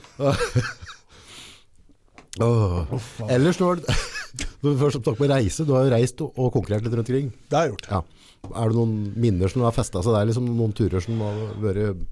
Oh. 2.43 2.83
Ellers 3.31 3.55
står 3.55 3.79
du 3.79 3.85
når 4.65 4.75
vi 4.75 4.81
først 4.81 5.01
snakker 5.03 5.31
reise, 5.31 5.67
du 5.67 5.75
har 5.77 5.87
jo 5.87 5.93
reist 5.93 6.21
og, 6.25 6.47
konkurrert 6.55 6.87
litt 6.87 6.95
rundt 6.97 7.11
omkring. 7.11 7.33
Det 7.51 7.59
har 7.59 7.67
jeg 7.67 7.75
gjort. 7.75 7.91
Ja. 7.91 8.01
Er 8.45 8.71
det 8.71 8.77
noen 8.79 8.95
minner 9.21 9.53
som 9.53 9.65
har 9.65 9.77
festa 9.77 10.03
seg 10.05 10.17
der? 10.17 10.29
Liksom 10.29 10.49
noen 10.57 10.73
turer 10.77 11.05
som 11.05 11.21
har 11.25 11.43
vært 11.63 12.03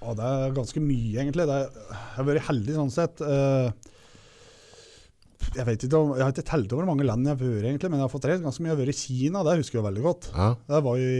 Ja, 0.00 0.14
det 0.16 0.26
er 0.26 0.56
ganske 0.56 0.82
mye, 0.82 1.14
egentlig. 1.22 1.46
Det 1.46 1.56
er, 1.56 1.80
jeg 1.94 2.18
har 2.18 2.28
vært 2.30 2.46
heldig 2.48 2.76
sånn 2.78 2.92
sett. 2.94 3.22
Eh, 3.22 3.70
jeg 5.56 5.66
vet 5.66 5.86
ikke 5.86 5.98
om, 5.98 6.12
jeg 6.16 6.24
har 6.24 6.34
ikke 6.34 6.46
telt 6.50 6.74
over 6.74 6.84
hvor 6.84 6.92
mange 6.92 7.06
land 7.06 7.26
jeg 7.26 7.34
har 7.34 7.40
vært, 7.42 7.70
egentlig, 7.70 7.90
men 7.92 8.00
jeg 8.00 8.06
har 8.06 8.12
fått 8.12 8.28
reist 8.30 8.44
ganske 8.46 8.64
mye. 8.64 8.72
Jeg 8.72 8.76
har 8.76 8.82
vært 8.84 8.96
i 8.96 9.00
Kina, 9.00 9.46
det 9.46 9.56
husker 9.62 9.80
jeg 9.80 9.86
veldig 9.88 10.04
godt. 10.06 10.30
Ja. 10.34 10.50
Der 10.70 10.84
var 10.86 11.00
jo 11.00 11.14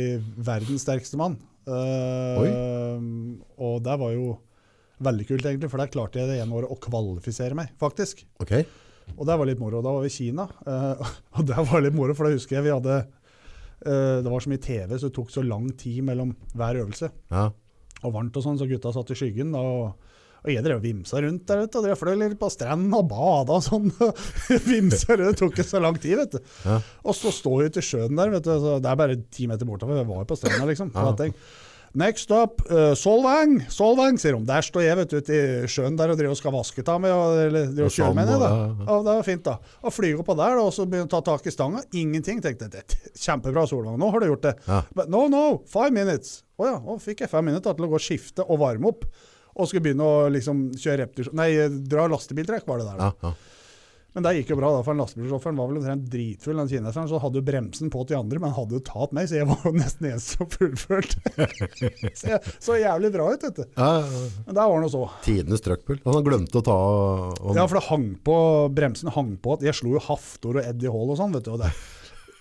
verdens 0.51 0.87
sterkeste 0.87 1.21
mann. 1.21 1.39
Oi. 1.71 2.49
og 3.63 3.75
det 3.85 3.95
var 4.01 4.11
jo 4.11 4.31
veldig 5.05 5.27
kult, 5.29 5.45
egentlig, 5.47 5.71
for 5.71 5.81
der 5.81 5.91
klarte 5.93 6.21
jeg 6.21 6.31
det 6.31 6.39
ene 6.43 6.57
året 6.57 6.73
å 6.73 6.79
kvalifisere 6.83 7.57
meg, 7.57 7.71
faktisk. 7.81 8.25
Ok. 8.43 8.59
Og 9.17 9.25
det 9.29 9.39
var 9.41 9.49
litt 9.49 9.61
moro. 9.61 9.83
Da 9.85 9.95
var 9.95 10.05
vi 10.05 10.11
i 10.13 10.15
Kina, 10.15 10.47
eh, 10.67 11.17
og 11.37 11.49
det 11.49 11.65
var 11.71 11.85
litt 11.85 11.97
moro, 11.97 12.17
for 12.17 12.29
da 12.29 12.37
husker 12.37 12.59
jeg 12.59 12.69
vi 12.69 12.75
hadde 12.75 13.01
eh, 13.01 14.21
Det 14.25 14.31
var 14.31 14.45
så 14.45 14.53
mye 14.53 14.63
TV, 14.65 14.95
så 14.97 15.09
det 15.09 15.17
tok 15.17 15.35
så 15.35 15.45
lang 15.47 15.69
tid 15.81 16.05
mellom 16.07 16.35
hver 16.55 16.83
øvelse. 16.85 17.11
Ja. 17.33 17.51
Og 18.01 18.15
varmt 18.15 18.37
og 18.39 18.47
sånn, 18.47 18.61
så 18.61 18.69
gutta 18.71 18.95
satt 18.95 19.13
i 19.13 19.19
skyggen. 19.19 19.53
da, 19.57 19.61
og 19.61 20.09
og 20.41 20.49
jeg 20.55 20.65
drev 20.65 20.79
og 20.79 20.85
vimsa 20.87 21.21
rundt 21.21 21.43
der, 21.51 21.67
ute. 21.67 21.81
og 21.81 21.85
drev 21.85 21.99
fløy 22.01 22.15
litt 22.17 22.39
på 22.41 22.49
strendene 22.53 22.97
og 23.03 23.09
bada 23.11 23.59
og 23.59 23.65
sånn. 23.67 23.91
vimsa 24.71 25.13
rundt, 25.13 25.35
det 25.35 25.41
tok 25.43 25.53
ikke 25.53 25.67
så 25.69 25.83
lang 25.85 25.99
tid, 26.01 26.17
vet 26.23 26.37
du. 26.39 26.55
Ja. 26.65 26.79
Og 27.05 27.17
så 27.19 27.33
står 27.35 27.59
vi 27.59 27.67
ute 27.69 27.83
i 27.83 27.89
sjøen 27.91 28.17
der, 28.17 28.33
vet 28.33 28.47
du, 28.47 28.55
så 28.63 28.79
det 28.81 28.89
er 28.89 29.01
bare 29.03 29.19
ti 29.29 29.49
meter 29.51 29.69
bortover, 29.69 30.01
Vi 30.01 30.09
var 30.09 30.23
jo 30.23 30.31
på 30.31 30.39
stranda, 30.41 30.65
liksom. 30.71 30.95
Ja. 30.97 31.29
Next 31.99 32.31
up, 32.31 32.61
uh, 32.71 32.93
Solvang, 32.95 33.57
Solvang, 33.73 34.15
sier 34.23 34.37
de. 34.37 34.45
Der 34.47 34.63
står 34.63 34.85
jeg 34.85 34.97
vet 35.01 35.11
du, 35.11 35.17
ute 35.19 35.35
i 35.35 35.71
sjøen 35.71 35.97
der 35.99 36.13
og 36.13 36.19
driver 36.21 36.37
og 36.37 36.39
skal 36.39 36.53
vaske 36.55 36.85
ta 36.87 36.95
med, 37.03 37.11
eller 37.49 37.65
driver 37.73 37.89
og 37.89 37.97
kjører 37.97 38.15
med 38.15 38.29
sand 38.31 38.45
da. 38.45 38.51
og- 38.95 39.05
det 39.09 39.15
var 39.17 39.27
fint, 39.27 39.43
da. 39.49 39.57
Og 39.83 39.93
flyger 39.97 40.23
oppå 40.23 40.37
der, 40.39 40.55
da, 40.55 40.63
og 40.69 40.73
så 40.77 40.87
begynner 40.87 41.09
å 41.11 41.15
ta 41.17 41.21
tak 41.33 41.47
i 41.51 41.51
stanga. 41.51 41.83
Ingenting. 41.99 42.39
Tenkte 42.41 42.69
jeg, 42.69 42.71
det 42.77 43.19
kjempebra, 43.19 43.67
Solvang. 43.67 43.99
Nå 43.99 44.11
har 44.15 44.21
du 44.23 44.27
gjort 44.31 44.43
det. 44.47 44.55
Ja. 44.69 44.83
But 44.95 45.11
no, 45.11 45.27
no, 45.29 45.43
five 45.67 45.91
minutes. 45.91 46.45
Å 46.61 46.67
ja, 46.71 46.79
nå 46.79 47.01
fikk 47.03 47.25
jeg 47.27 47.33
fem 47.35 47.45
minutter 47.51 47.75
til 47.75 47.85
å 47.85 47.91
gå 47.91 47.99
og 47.99 48.07
skifte 48.07 48.47
og 48.47 48.61
varme 48.63 48.87
opp. 48.95 49.05
Og 49.59 49.67
skulle 49.67 49.83
begynne 49.83 50.07
å 50.07 50.29
liksom 50.31 50.69
kjøre 50.79 51.03
reptil... 51.09 51.27
Nei, 51.35 51.51
dra 51.91 52.07
lastebiltrekk 52.07 52.69
var 52.71 52.79
det 52.79 52.87
der. 52.87 52.99
da. 53.03 53.11
Ja, 53.11 53.33
ja. 53.33 53.35
Men 54.17 54.27
det 54.27 54.33
gikk 54.41 54.53
jo 54.53 54.59
bra, 54.59 54.73
da, 54.75 54.83
for 54.87 54.99
lastebilsjåføren 54.99 55.59
var 55.61 55.69
vel 55.71 55.79
omtrent 55.79 56.09
dritfull, 56.11 56.59
den 56.59 56.71
kineseren. 56.71 57.11
Så 57.11 57.21
hadde 57.23 57.39
jo 57.39 57.47
bremsen 57.47 57.93
på 57.93 58.03
til 58.03 58.17
de 58.17 58.19
andre, 58.19 58.41
men 58.43 58.55
hadde 58.57 58.75
jo 58.79 58.83
tatt 58.87 59.15
meg, 59.15 59.29
så 59.31 59.39
jeg 59.39 59.49
var 59.51 59.63
jo 59.69 59.73
nesten 59.77 60.09
eneste 60.11 60.39
som 60.39 60.51
fullførte. 60.51 61.23
så 62.19 62.33
jeg 62.33 62.55
så 62.57 62.79
jævlig 62.81 63.13
bra 63.15 63.29
ut, 63.31 63.47
vet 63.47 63.61
du. 63.61 63.65
Ja, 63.77 63.93
ja. 64.03 64.25
Men 64.49 64.57
der 64.57 64.61
var 64.65 64.75
det 64.75 64.83
nå 64.87 64.91
så. 64.97 65.05
Tidenes 65.27 65.63
trøkkpull. 65.67 66.03
Han 66.09 66.27
glemte 66.27 66.59
å 66.59 66.67
ta 66.67 66.81
og... 66.81 67.55
Ja, 67.55 67.69
for 67.71 67.79
det 67.79 67.87
hang 67.87 68.11
på, 68.27 68.37
bremsen 68.75 69.15
hang 69.15 69.37
på 69.43 69.55
at 69.57 69.65
jeg 69.69 69.79
slo 69.79 69.95
jo 69.95 70.05
Haftor 70.11 70.59
og 70.59 70.67
Eddie 70.67 70.91
Hall 70.91 71.15
og 71.15 71.21
sånn, 71.21 71.37
vet 71.37 71.47
du. 71.47 71.55
Og 71.55 71.63
det. 71.63 71.71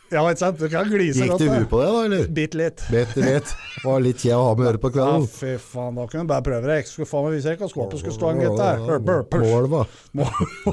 Ja, 0.10 0.24
ikke 0.26 0.42
sant? 0.42 0.58
Du 0.58 0.66
kan 0.72 0.88
glise 0.90 1.22
Gikk 1.22 1.32
godt. 1.34 1.44
Gikk 1.44 1.52
du 1.52 1.58
huet 1.60 1.70
på 1.70 1.80
det, 1.82 1.90
da? 1.94 2.04
eller? 2.08 2.30
Bitte 2.40 2.60
litt. 2.60 2.84
Bitte 2.90 3.24
litt. 3.24 3.52
Var 3.84 4.02
litt 4.04 4.24
kjed 4.24 4.36
å 4.36 4.48
ha 4.48 4.54
med 4.58 4.70
å 4.72 4.82
på 4.82 4.92
på 4.96 4.98
Ja, 4.98 5.18
fy 5.30 5.52
faen, 5.62 6.00
da 6.00 6.06
kunne 6.10 6.26
du 6.26 6.32
bare 6.32 6.46
prøve 6.46 6.72
det. 6.72 6.78
Jeg 6.80 6.90
skulle 6.90 7.10
faen 7.10 7.28
meg 7.28 7.36
vise 7.38 7.54
deg 7.54 7.62
hva 7.62 7.70
skåpet 7.70 8.02
skulle 8.02 8.16
stå 8.18 8.32
gutt. 8.40 8.58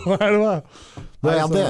Målva. 0.06 0.54
Er 1.26 1.36
Nei, 1.36 1.36
det. 1.52 1.66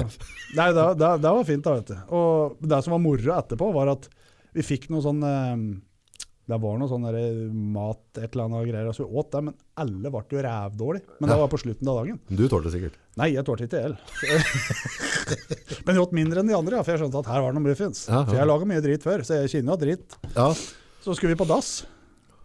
Nei, 0.56 0.68
det, 0.76 0.86
det, 1.00 1.10
det 1.24 1.34
var 1.38 1.48
fint 1.48 1.66
da, 1.66 1.74
vet 1.80 1.90
du. 1.90 1.96
Og 2.20 2.62
det 2.70 2.80
som 2.86 2.94
var 2.96 3.02
moro 3.02 3.34
etterpå, 3.40 3.72
var 3.74 3.92
at 3.96 4.08
vi 4.56 4.64
fikk 4.64 4.88
noe 4.92 5.02
sånn 5.04 5.20
eh, 5.26 5.54
Det 6.46 6.56
var 6.62 6.76
noe 6.78 6.86
sånn 6.86 7.02
der 7.08 7.16
mat, 7.50 8.04
et 8.20 8.28
eller 8.28 8.44
annet 8.44 8.68
greier. 8.68 8.86
Altså, 8.86 9.02
vi 9.02 9.18
åt 9.18 9.32
det, 9.34 9.40
men 9.48 9.54
alle 9.82 10.12
ble 10.14 10.20
jo 10.30 10.44
rævdårlige. 10.46 11.16
Men 11.18 11.32
det 11.32 11.38
var 11.40 11.50
på 11.50 11.58
slutten 11.58 11.90
av 11.90 11.98
dagen. 11.98 12.20
Du 12.28 12.44
tålte 12.46 12.70
sikkert. 12.70 12.94
Nei, 13.18 13.32
jeg 13.34 13.42
tålte 13.48 13.66
ikke 13.66 13.80
el. 13.88 13.96
men 15.88 15.96
jeg 15.96 16.04
åt 16.04 16.14
mindre 16.14 16.44
enn 16.44 16.52
de 16.52 16.54
andre, 16.54 16.78
ja, 16.78 16.86
for 16.86 16.94
jeg 16.94 17.02
skjønte 17.02 17.22
at 17.24 17.30
her 17.32 17.42
var 17.42 17.50
det 17.50 17.58
noe 17.58 17.66
muffins. 17.66 18.04
Ja, 18.06 18.20
ja. 18.20 18.28
For 18.28 18.38
jeg 18.38 18.50
laga 18.52 18.68
mye 18.70 18.84
dritt 18.84 19.06
før, 19.06 19.24
så 19.26 19.40
jeg 19.40 19.50
kjenner 19.56 19.74
jo 19.74 19.78
dritt. 19.82 20.18
Ja. 20.36 20.46
Så 21.02 21.16
skulle 21.18 21.34
vi 21.34 21.40
på 21.40 21.48
dass. 21.50 21.72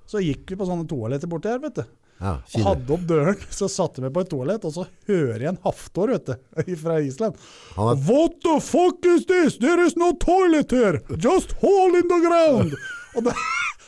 Så 0.10 0.24
gikk 0.26 0.50
vi 0.50 0.58
på 0.58 0.66
sånne 0.68 0.90
toaletter 0.90 1.30
borti 1.30 1.52
her, 1.54 1.62
vet 1.62 1.78
du. 1.78 1.84
ja 2.26 2.34
Og 2.42 2.66
hadde 2.72 2.96
opp 2.98 3.06
døren, 3.14 3.46
så 3.60 3.70
satte 3.70 4.02
vi 4.02 4.10
på 4.18 4.26
et 4.26 4.34
toalett, 4.34 4.66
og 4.66 4.74
så 4.80 4.88
hører 5.12 5.46
jeg 5.46 5.54
en 5.54 5.62
haftor, 5.68 6.16
vet 6.16 6.34
du, 6.34 6.74
fra 6.84 6.98
Island. 7.06 7.38
Han 7.78 7.94
er, 7.94 8.02
What 8.10 8.42
the 8.42 8.58
fuck 8.66 9.06
is 9.14 9.30
this? 9.30 9.62
There 9.62 9.86
is 9.86 9.94
no 9.94 10.16
toilet 10.18 10.74
here! 10.74 11.04
Just 11.22 11.54
hole 11.62 12.02
in 12.02 12.10
the 12.10 12.20
ground! 12.26 12.74
Og 13.12 13.26
det, 13.28 13.38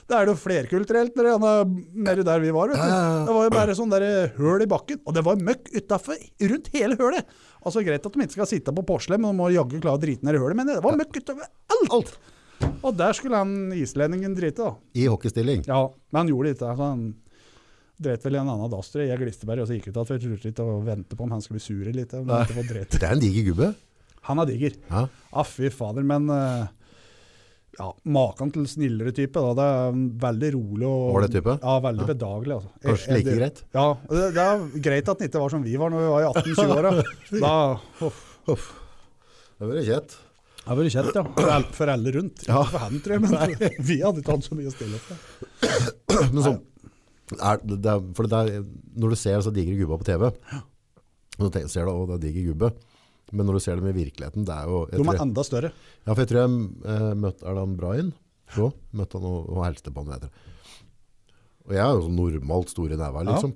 det 0.10 0.18
er 0.18 0.30
jo 0.30 0.36
flerkulturelt 0.36 1.16
nede 1.16 2.26
der 2.28 2.44
vi 2.44 2.52
var. 2.56 2.74
Vet 2.74 2.82
du. 2.82 2.94
Det 3.28 3.36
var 3.38 3.48
jo 3.48 3.54
bare 3.56 3.76
sånn 3.78 3.94
der 3.94 4.06
høl 4.38 4.66
i 4.66 4.70
bakken, 4.70 5.00
og 5.08 5.16
det 5.16 5.24
var 5.26 5.40
møkk 5.40 5.72
utafor 5.78 6.20
rundt 6.52 6.70
hele 6.76 6.98
hølet. 7.00 7.34
Altså 7.64 7.84
Greit 7.86 8.06
at 8.06 8.16
de 8.18 8.26
ikke 8.28 8.38
skal 8.38 8.50
sitte 8.50 8.76
på 8.76 8.84
porselen, 8.88 9.24
men 9.24 9.32
de 9.32 9.40
må 9.40 9.50
jaggu 9.54 9.80
klare 9.80 10.00
å 10.00 10.04
drite 10.04 10.28
ned 10.28 10.36
i 10.38 10.44
hølet. 10.44 10.60
Men 10.60 10.72
det 10.74 10.80
var 10.84 11.00
møkk 11.00 11.22
utover 11.22 11.48
alt! 11.48 11.94
alt 11.96 12.16
Og 12.84 12.96
der 13.00 13.16
skulle 13.18 13.40
han 13.40 13.72
islendingen 13.76 14.36
drite, 14.38 14.68
da. 14.68 14.76
i 15.00 15.08
hockeystilling. 15.12 15.64
Ja, 15.68 15.86
men 16.12 16.24
han 16.24 16.32
gjorde 16.32 16.50
det 16.52 16.58
ikke. 16.58 16.74
Altså, 16.74 16.92
han 16.92 17.08
dreit 18.04 18.28
vel 18.28 18.38
i 18.38 18.42
en 18.42 18.52
annen 18.52 18.72
dass, 18.72 18.92
tror 18.92 19.06
jeg. 19.06 19.20
Glisteberg, 19.22 19.64
og 19.64 19.70
så 19.70 19.78
gikk 19.78 19.90
ut 19.92 20.00
at 20.04 20.14
vi 20.14 20.20
turte 20.26 20.52
ikke 20.52 20.68
å 20.68 20.78
vente 20.84 21.18
på 21.18 21.26
om 21.26 21.34
han 21.36 21.44
skulle 21.44 21.62
bli 21.62 21.66
sur 21.66 21.88
han 21.88 22.00
ikke. 22.04 23.00
Det 23.00 23.04
er 23.04 23.16
en 23.16 23.24
diger 23.24 23.50
gubbe. 23.52 23.74
Han 24.30 24.40
er 24.40 24.50
diger. 24.50 24.78
Ja. 24.90 25.06
Ah, 25.36 25.48
fy 25.48 25.70
fader, 25.74 26.06
men 26.08 26.30
eh, 26.32 26.72
ja, 27.80 27.88
Maken 28.06 28.52
til 28.54 28.68
snillere 28.70 29.12
type. 29.16 29.34
Da. 29.42 29.54
Det 29.58 29.66
er 29.66 29.96
veldig 30.26 30.50
rolig 30.58 30.86
og 30.90 31.08
Var 31.16 31.26
det 31.26 31.32
type? 31.38 31.56
Ja, 31.64 31.78
veldig 31.88 32.04
Ja. 32.06 32.10
bedagelig. 32.14 32.58
Altså. 32.60 32.74
Kanskje 32.84 33.18
like 33.18 33.38
greit? 33.40 33.64
Ja, 33.74 33.86
det, 34.12 34.28
det 34.36 34.44
er 34.44 34.68
greit 34.90 35.10
at 35.10 35.18
han 35.24 35.28
ikke 35.30 35.42
var 35.46 35.54
som 35.56 35.64
vi 35.66 35.74
var 35.82 35.94
når 35.94 36.04
vi 36.04 36.12
var 36.14 36.22
i 36.22 36.28
18-20-åra. 36.44 36.92
Da 37.48 37.56
uff, 38.10 38.22
Uff. 38.54 38.68
Det 39.60 39.70
var 39.70 39.82
kjett. 39.88 40.14
det 40.18 40.68
hadde 40.68 40.84
vært 40.84 40.94
kjett, 40.98 41.16
ja. 41.16 41.24
For, 41.40 41.68
for 41.80 41.92
alle 41.94 42.12
rundt. 42.18 42.46
Ja. 42.50 42.62
For 42.68 42.84
han, 42.84 43.00
tror 43.06 43.16
jeg, 43.18 43.24
men 43.24 43.82
vi 43.90 43.98
hadde 44.04 44.22
ikke 44.24 44.36
hatt 44.38 44.46
så 44.50 44.58
mye 44.60 44.70
å 44.70 44.76
stille 44.76 45.00
med. 45.00 46.30
Men 46.34 46.44
sånn, 46.44 46.62
er, 47.40 47.62
det 47.64 47.90
er, 47.94 48.02
for 48.18 48.28
det 48.30 48.40
er, 48.44 48.64
når 49.00 49.14
du 49.16 49.20
ser 49.24 49.42
så 49.46 49.54
digre 49.56 49.78
gubba 49.80 49.98
på 50.02 50.08
TV, 50.12 50.28
så 51.40 51.50
du 51.50 51.62
ser 51.72 51.88
du 51.88 51.94
at 51.96 52.10
det 52.12 52.18
er 52.20 52.26
diger 52.28 52.52
gubbe. 52.52 52.70
Men 53.34 53.48
når 53.50 53.58
du 53.58 53.64
ser 53.66 53.80
dem 53.80 53.90
i 53.90 53.96
virkeligheten, 53.98 54.46
det 54.48 54.54
er 54.56 54.70
jo... 54.70 54.84
De 54.94 55.02
er 55.02 55.22
enda 55.24 55.44
større. 55.46 55.72
Ja, 56.06 56.14
for 56.14 56.22
jeg 56.24 56.30
tror 56.32 56.42
jeg 56.44 56.58
eh, 56.94 57.10
møtte, 57.18 57.46
er 57.50 57.60
han 57.60 57.76
Brian? 57.80 58.12
Så, 58.54 58.70
møtte 58.94 59.18
han 59.18 59.26
og, 59.30 59.48
og 59.50 59.64
helste 59.66 59.94
på 59.94 60.04
han, 60.06 60.14
heter. 60.14 60.30
Og 61.64 61.74
jeg 61.74 61.82
er 61.84 61.94
jo 61.96 62.04
sånn 62.06 62.18
normalt 62.20 62.74
stor 62.74 62.94
i 62.94 63.00
neva, 63.00 63.24
Ja. 63.24 63.34
liksom. 63.34 63.56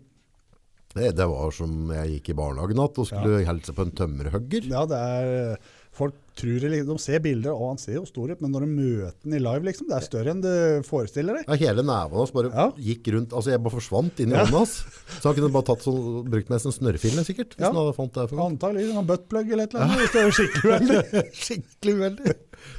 Det, 0.98 1.12
det 1.14 1.26
var 1.30 1.52
som 1.54 1.92
jeg 1.94 2.14
gikk 2.16 2.30
i 2.32 2.36
barnehagen 2.40 2.80
natt 2.80 2.98
og 2.98 3.06
skulle 3.06 3.44
helse 3.46 3.74
på 3.76 3.84
en 3.86 3.92
tømmerhugger. 4.00 4.66
Ja, 4.72 4.86
det 4.90 4.98
er 4.98 5.60
Folk 5.98 6.14
tror 6.38 6.62
det, 6.62 6.84
de 6.86 6.95
ser 7.02 7.18
bilder, 7.26 7.50
og 7.58 7.72
han 7.72 7.80
ser 7.82 7.95
jo 7.98 8.04
stor 8.06 8.30
ut, 8.30 8.41
men 8.43 8.52
når 8.54 8.62
de 8.62 8.68
møter 8.70 9.16
den 9.26 9.34
i 9.34 9.39
live, 9.41 9.64
liksom, 9.66 9.88
det 9.89 9.95
er 9.98 10.04
større 10.06 10.30
enn 10.36 10.43
du 10.43 10.50
forestiller 10.86 11.39
deg. 11.39 11.48
Ja, 11.50 11.56
hele 11.64 11.82
neven 11.88 12.20
hans 12.22 12.34
bare 12.36 12.52
Ja. 12.54 12.68
gikk 12.78 13.10
rundt, 13.16 13.34
altså 13.34 13.50
jeg 13.50 13.64
bare 13.66 13.74
forsvant 13.74 14.20
inn 14.22 14.30
i 14.30 14.36
Ja. 14.38 14.43
hånda 14.45 14.60
hans. 14.62 14.76
Så 15.18 15.24
han 15.32 15.34
kunne 15.39 15.50
bare 15.52 15.66
tatt 15.72 15.82
sånn, 15.82 16.30
brukt 16.30 16.50
med 16.54 16.62
en 16.62 16.76
snørrfille 16.78 17.26
sikkert, 17.26 17.56
hvis 17.58 17.66
Ja. 17.66 17.72
han 17.74 17.80
hadde 17.82 17.95
fant 17.98 18.14
det 18.14 18.30
for 18.30 18.38
godt. 18.38 18.52
Antagelig 18.54 18.93
en 18.93 19.08
buttplug 19.10 19.52
eller 19.52 19.64
et 19.64 19.74
eller 19.74 19.86
annet. 19.89 20.14
Ja. 20.14 20.30
skikkelig 20.38 20.70
uheldig. 20.70 21.34
Skikkelig 21.48 21.95
uheldig. 21.98 22.36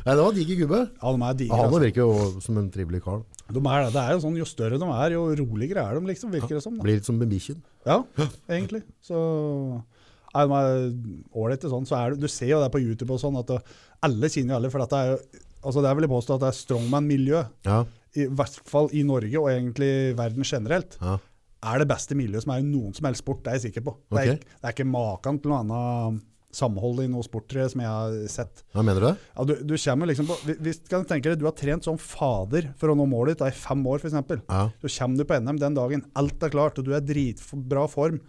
Nei, 0.06 0.14
det 0.14 0.22
var 0.22 0.32
diger 0.38 0.56
gubbe. 0.62 0.80
Ja, 1.02 1.12
de 1.16 1.22
er 1.22 1.34
digre. 1.34 1.56
Han 1.58 1.66
Altså. 1.66 1.80
virker 1.82 2.02
jo 2.06 2.40
som 2.40 2.58
en 2.58 2.70
trivelig 2.70 3.02
kar. 3.02 3.24
De 3.50 3.58
er, 3.58 3.84
det. 3.84 3.92
det 3.94 4.02
er 4.04 4.10
jo 4.12 4.20
sånn, 4.22 4.36
Jo 4.38 4.44
større 4.44 4.78
de 4.78 4.84
er, 4.84 5.10
jo 5.16 5.22
roligere 5.34 5.82
er 5.82 5.98
de, 5.98 6.06
liksom, 6.06 6.30
virker 6.30 6.54
det 6.54 6.62
som. 6.62 6.76
Da. 6.76 6.82
Blir 6.84 6.94
litt 7.00 7.04
som 7.06 7.18
med 7.18 7.28
bikkjen. 7.30 7.62
Ja, 7.86 8.04
egentlig. 8.48 8.82
Så 9.02 9.82
ålreite 10.46 11.70
sånn. 11.72 11.86
Så 11.88 11.96
er 11.98 12.14
det, 12.14 12.20
du 12.22 12.28
ser 12.30 12.52
jo 12.52 12.60
det 12.62 12.70
på 12.74 12.80
YouTube 12.82 13.14
og 13.16 13.20
sånn, 13.22 13.38
at 13.40 13.46
det, 13.50 13.58
alle 14.06 14.30
kjenner 14.30 14.54
jo 14.54 14.58
alle. 14.60 14.70
For 14.70 14.84
dette 14.84 14.96
det 14.96 15.04
er 15.04 15.14
jo 15.16 15.44
altså 15.68 15.82
det 15.82 15.88
er 15.90 15.96
vel 15.98 16.06
jeg 16.06 16.12
påstå 16.14 16.34
at 16.36 16.40
det 16.44 16.48
er 16.52 16.58
strongman-miljø, 16.62 17.40
Ja, 17.66 17.80
i 18.14 18.26
hvert 18.30 18.60
fall 18.70 18.86
i 18.96 19.02
Norge 19.02 19.36
og 19.40 19.48
egentlig 19.50 19.90
verden 20.16 20.44
generelt. 20.46 20.96
ja. 21.02 21.18
er 21.66 21.78
det 21.82 21.88
beste 21.90 22.14
miljøet 22.14 22.44
som 22.44 22.52
er 22.54 22.60
i 22.62 22.66
noen 22.68 22.94
som 22.94 23.04
helst 23.08 23.24
sport. 23.24 23.40
Det 23.42 23.50
er 23.50 23.56
jeg 23.58 23.72
sikker 23.72 23.82
på. 23.88 23.96
Det, 24.14 24.18
er, 24.22 24.28
ikke- 24.36 24.44
det 24.62 24.68
er 24.68 24.72
ikke 24.76 24.86
maken 24.86 25.40
til 25.42 25.50
noe 25.50 25.58
annet 25.64 26.22
samhold 26.54 27.02
i 27.02 27.08
noe 27.10 27.22
sport 27.26 27.50
som 27.52 27.80
jeg 27.82 27.90
har 27.90 28.14
sett. 28.30 28.62
Hva 28.72 28.82
mener 28.86 29.00
du? 29.02 29.08
Ja, 29.34 29.44
du, 29.44 29.54
du 29.66 29.74
kommer 29.76 30.06
liksom 30.06 30.26
på, 30.30 30.36
hvis- 30.62 30.78
kan 30.88 31.02
du 31.02 31.08
tenke 31.10 31.28
deg, 31.32 31.38
du 31.42 31.44
har 31.44 31.52
trent 31.58 31.84
som 31.84 31.98
fader 31.98 32.70
for 32.78 32.88
å 32.88 32.96
nå 32.96 33.04
målet 33.10 33.34
ditt 33.34 33.42
da, 33.42 33.50
i 33.50 33.58
fem 33.58 33.82
år 33.90 33.98
f.eks. 33.98 34.14
Ja. 34.48 34.62
Så 34.80 34.88
kommer 35.00 35.18
du 35.18 35.24
på 35.28 35.40
NM 35.42 35.58
den 35.58 35.74
dagen, 35.76 36.06
alt 36.16 36.40
er 36.46 36.48
klart, 36.54 36.78
og 36.78 36.84
du 36.86 36.94
er 36.94 37.02
i 37.02 37.08
dritbra 37.10 37.88
form, 37.90 38.20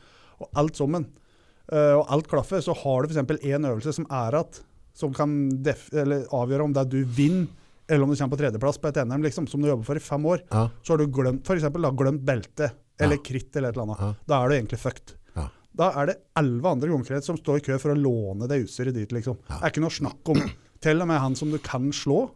og 0.42 0.50
alt 0.58 0.76
sammen, 0.82 1.06
eh, 1.06 1.29
og 1.72 2.06
alt 2.10 2.28
klaffer, 2.32 2.62
så 2.66 2.74
har 2.74 3.04
du 3.04 3.14
f.eks. 3.14 3.44
én 3.46 3.68
øvelse 3.70 3.94
som 3.94 4.06
er 4.10 4.36
at, 4.40 4.62
som 4.94 5.14
kan 5.14 5.30
avgjøre 5.64 6.64
om 6.66 6.74
det 6.74 6.82
er 6.82 6.90
du 6.90 7.04
vinner, 7.06 7.48
eller 7.90 8.04
om 8.06 8.12
du 8.12 8.18
kommer 8.20 8.36
på 8.38 8.42
tredjeplass 8.44 8.78
på 8.82 8.90
et 8.92 9.00
NM, 9.06 9.24
liksom, 9.26 9.48
som 9.50 9.62
du 9.62 9.68
jobber 9.70 9.86
for 9.88 9.96
i 9.98 10.00
fem 10.04 10.26
år. 10.30 10.44
Ja. 10.52 10.68
Så 10.86 10.94
har 10.94 10.98
du 11.02 11.08
glemt, 11.08 11.44
da, 11.46 11.92
glemt 11.92 12.26
belte, 12.26 12.72
eller 13.00 13.16
Ja. 13.18 13.24
kritt, 13.24 13.56
eller 13.56 13.70
et 13.70 13.76
eller 13.78 13.88
annet. 13.88 14.00
Ja. 14.00 14.14
Da 14.28 14.44
er 14.44 14.50
du 14.50 14.56
egentlig 14.56 14.80
fucked. 14.80 15.14
Ja. 15.36 15.48
Da 15.76 15.92
er 16.02 16.06
det 16.12 16.18
elleve 16.38 16.66
andre 16.70 16.90
konkurrenter 16.90 17.26
som 17.26 17.38
står 17.38 17.58
i 17.58 17.66
kø 17.66 17.78
for 17.80 17.94
å 17.94 17.98
låne 17.98 18.48
det 18.48 18.64
utstyret 18.66 18.94
dit. 18.94 19.10
liksom. 19.12 19.38
Det 19.48 19.62
er 19.64 19.70
ikke 19.72 19.82
noe 19.82 19.90
snakk 19.90 20.30
om. 20.30 20.52
Til 20.82 21.02
og 21.02 21.08
med 21.08 21.20
han 21.20 21.36
som 21.36 21.50
du 21.52 21.58
kan 21.58 21.90
slå, 21.92 22.30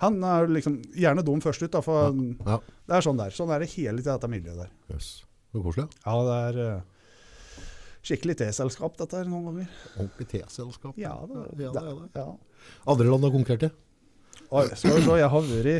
han 0.00 0.18
er 0.24 0.46
liksom 0.48 0.80
gjerne 0.98 1.22
dum 1.24 1.40
først 1.40 1.62
ut. 1.62 1.70
da, 1.70 1.80
for 1.80 2.10
Ja. 2.46 2.58
Det 2.88 2.96
er 2.96 3.00
sånn 3.00 3.16
der. 3.18 3.30
Sånn 3.30 3.50
er 3.54 3.60
det 3.60 3.70
hele 3.76 3.98
tida, 3.98 4.18
dette 4.18 4.28
miljøet 4.30 4.56
der. 4.66 4.70
Yes. 4.90 5.24
Det 5.52 5.60
er 5.60 5.64
koselig. 5.64 5.88
Ja, 6.04 6.16
det 6.26 6.56
er 6.56 6.74
eh, 6.76 6.80
skikkelig 8.02 8.36
T-selskap, 8.40 8.96
dette 8.98 9.20
her, 9.20 9.28
noen 9.30 9.48
ganger. 9.50 9.70
Ordentlig 9.96 10.28
T-selskap. 10.32 10.96
Ja, 11.00 11.14
det, 11.28 11.44
ja, 11.62 11.70
det 11.74 11.82
er 11.82 12.00
det. 12.02 12.10
ja. 12.18 12.28
Andre 12.90 13.08
land 13.08 13.26
har 13.26 13.34
konkurrert 13.34 13.68
i? 13.68 13.72
Skal 14.76 14.96
vi 14.98 15.04
se, 15.06 15.16
jeg 15.18 15.30
har 15.32 15.46
vært 15.48 15.70
i 15.72 15.78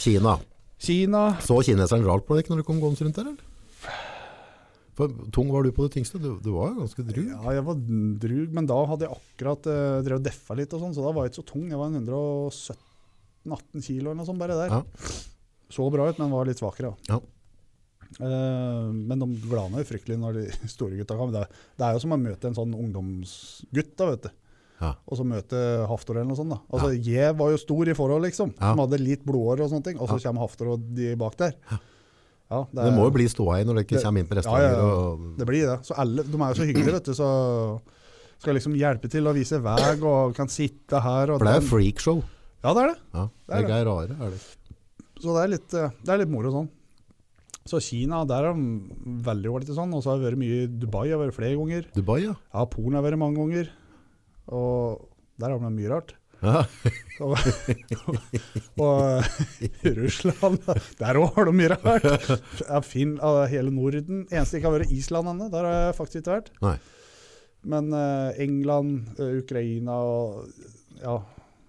Kina. 0.00 0.36
Kina. 0.82 1.22
Så 1.44 1.56
kineseren 1.64 2.04
rart 2.06 2.26
på 2.28 2.36
deg 2.36 2.50
når 2.52 2.60
du 2.60 2.66
kom 2.68 2.80
gående 2.82 3.06
rundt 3.06 3.16
der, 3.16 3.30
eller? 3.32 3.52
For 4.96 5.12
tung 5.32 5.50
var 5.52 5.64
du 5.64 5.72
på 5.76 5.84
det 5.84 5.92
tyngste? 5.98 6.20
Du, 6.20 6.38
du 6.40 6.50
var 6.54 6.70
jo 6.72 6.80
ganske 6.80 7.04
drug. 7.04 7.28
Ja, 7.28 7.54
jeg 7.58 7.64
var 7.66 7.80
drug, 8.22 8.52
men 8.56 8.68
da 8.68 8.78
hadde 8.88 9.04
jeg 9.04 9.16
akkurat 9.18 9.68
uh, 9.68 10.00
drevet 10.04 10.22
og 10.22 10.28
deffa 10.28 10.56
litt, 10.56 10.72
og 10.72 10.84
sånn, 10.84 10.94
så 10.96 11.04
da 11.04 11.12
var 11.12 11.26
jeg 11.26 11.34
ikke 11.34 11.42
så 11.42 11.48
tung. 11.50 11.66
Jeg 11.68 11.80
var 11.80 11.92
117-18 11.92 13.84
kilo 13.88 14.06
eller 14.06 14.20
noe 14.22 14.28
sånt 14.28 14.40
bare 14.40 14.56
der. 14.56 14.72
Ja. 14.72 15.10
Så 15.76 15.88
bra 15.92 16.08
ut, 16.08 16.20
men 16.22 16.32
var 16.32 16.48
litt 16.48 16.62
svakere. 16.62 16.94
Ja. 17.10 17.20
Eh, 18.20 18.88
men 18.92 19.22
de 19.22 19.28
glana 19.48 19.82
jo 19.82 19.88
fryktelig 19.88 20.18
når 20.22 20.38
de 20.40 20.44
store 20.74 20.98
gutta 21.00 21.16
kommer. 21.18 21.32
Det, 21.46 21.62
det 21.78 21.86
er 21.88 21.96
jo 21.96 22.02
som 22.04 22.14
å 22.16 22.20
møte 22.20 22.50
en 22.50 22.56
sånn 22.58 22.74
ungdomsgutt, 22.76 23.94
da, 23.98 24.10
vet 24.14 24.28
du. 24.28 24.30
Ja. 24.76 24.90
Og 25.08 25.16
så 25.16 25.24
møte 25.24 25.58
Haftor 25.88 26.18
eller 26.18 26.28
noe 26.28 26.36
sånt. 26.36 26.52
da. 26.52 26.58
Altså, 26.68 26.90
Jeg 27.00 27.32
var 27.38 27.52
jo 27.54 27.60
stor 27.62 27.88
i 27.88 27.94
forhold, 27.96 28.26
liksom. 28.28 28.50
Ja. 28.58 28.72
Som 28.74 28.82
hadde 28.84 28.98
litt 29.00 29.22
blodår 29.24 29.62
og 29.64 29.70
sånne 29.72 29.86
ting. 29.90 30.00
Og 30.00 30.10
så 30.10 30.18
kommer 30.20 30.44
Haftor 30.44 30.74
og 30.74 30.82
de 30.98 31.14
bak 31.16 31.38
der. 31.40 31.54
Ja, 32.46 32.60
det, 32.70 32.82
Det 32.84 32.90
må 32.94 33.08
jo 33.08 33.14
bli 33.16 33.24
ståa 33.26 33.56
i 33.58 33.64
når 33.66 33.80
det 33.80 33.86
ikke 33.88 34.02
kommer 34.04 34.22
inn 34.22 34.28
på 34.28 34.36
ja, 34.36 34.42
restauranter. 34.42 34.76
ja, 34.76 34.82
ja. 34.84 34.98
Og, 35.16 35.24
Det 35.40 35.46
blir 35.48 35.64
det. 35.66 35.78
Så 35.88 35.96
alle, 35.98 36.22
de 36.28 36.36
er 36.38 36.52
jo 36.52 36.58
så 36.60 36.66
hyggelige, 36.68 36.92
vet 36.98 37.08
du. 37.08 37.14
Så 37.16 37.30
skal 38.44 38.58
liksom 38.58 38.76
hjelpe 38.76 39.08
til 39.10 39.26
å 39.26 39.32
vise 39.34 39.58
vei 39.64 39.80
og 39.96 40.36
kan 40.36 40.52
sitte 40.52 41.00
her. 41.02 41.32
For 41.32 41.48
det 41.48 41.54
er 41.56 41.62
jo 41.64 41.68
freakshow. 41.72 42.20
Ja, 42.60 42.74
det 42.76 42.84
er 42.84 42.92
det. 42.92 42.98
Ja, 43.16 43.24
Det 43.48 43.62
det 43.64 43.72
er 43.72 43.80
er 43.80 43.88
rare. 43.88 44.18
Er 44.28 44.36
det. 44.36 44.42
Så 45.24 45.32
det 45.32 45.42
er 45.46 45.50
litt, 45.56 45.74
eh, 45.80 45.96
det 46.04 46.12
er 46.12 46.20
litt 46.20 46.30
moro 46.36 46.52
sånn. 46.52 46.68
Så 47.66 47.80
Kina, 47.82 48.22
der 48.28 48.46
er 48.50 48.54
de 48.56 49.16
veldig 49.26 49.50
ålreite 49.52 49.74
sånn. 49.76 49.94
Og 49.96 50.04
så 50.04 50.12
har 50.12 50.20
jeg 50.20 50.28
vært 50.30 50.42
mye 50.42 50.60
i 50.64 50.68
Dubai, 50.70 51.08
jeg 51.08 51.16
har 51.16 51.24
vært 51.24 51.38
flere 51.38 51.58
ganger. 51.58 51.88
Dubai, 51.96 52.20
ja. 52.28 52.36
Ja, 52.54 52.64
Polen 52.70 52.94
har 52.94 53.02
jeg 53.02 53.10
vært 53.10 53.22
mange 53.24 53.42
ganger. 53.42 53.72
Og 54.54 55.08
der 55.42 55.52
har 55.52 55.60
de 55.60 55.72
mye 55.74 55.92
rart. 55.92 56.14
ja. 56.44 56.62
Og, 57.24 57.32
og 58.76 59.62
i 59.64 59.90
Russland, 59.96 60.58
der 61.00 61.16
òg 61.16 61.30
har 61.38 61.46
de 61.48 61.54
mye 61.56 61.70
rart. 61.72 62.26
Ja, 62.60 62.82
Finn, 62.84 63.14
hele 63.48 63.72
Norden. 63.72 64.26
Eneste 64.28 64.58
ikke 64.58 64.68
har 64.68 64.76
vært 64.82 64.92
Island 64.92 65.30
ennå. 65.32 65.46
Der 65.54 65.64
har 65.64 65.78
jeg 65.86 65.96
faktisk 65.96 66.20
ikke 66.20 66.34
vært. 66.34 66.50
Nei. 66.60 66.74
Men 67.72 67.88
eh, 67.96 68.36
England, 68.44 69.08
eh, 69.16 69.38
Ukraina 69.40 69.96
og 70.04 70.44
Ja, 71.00 71.16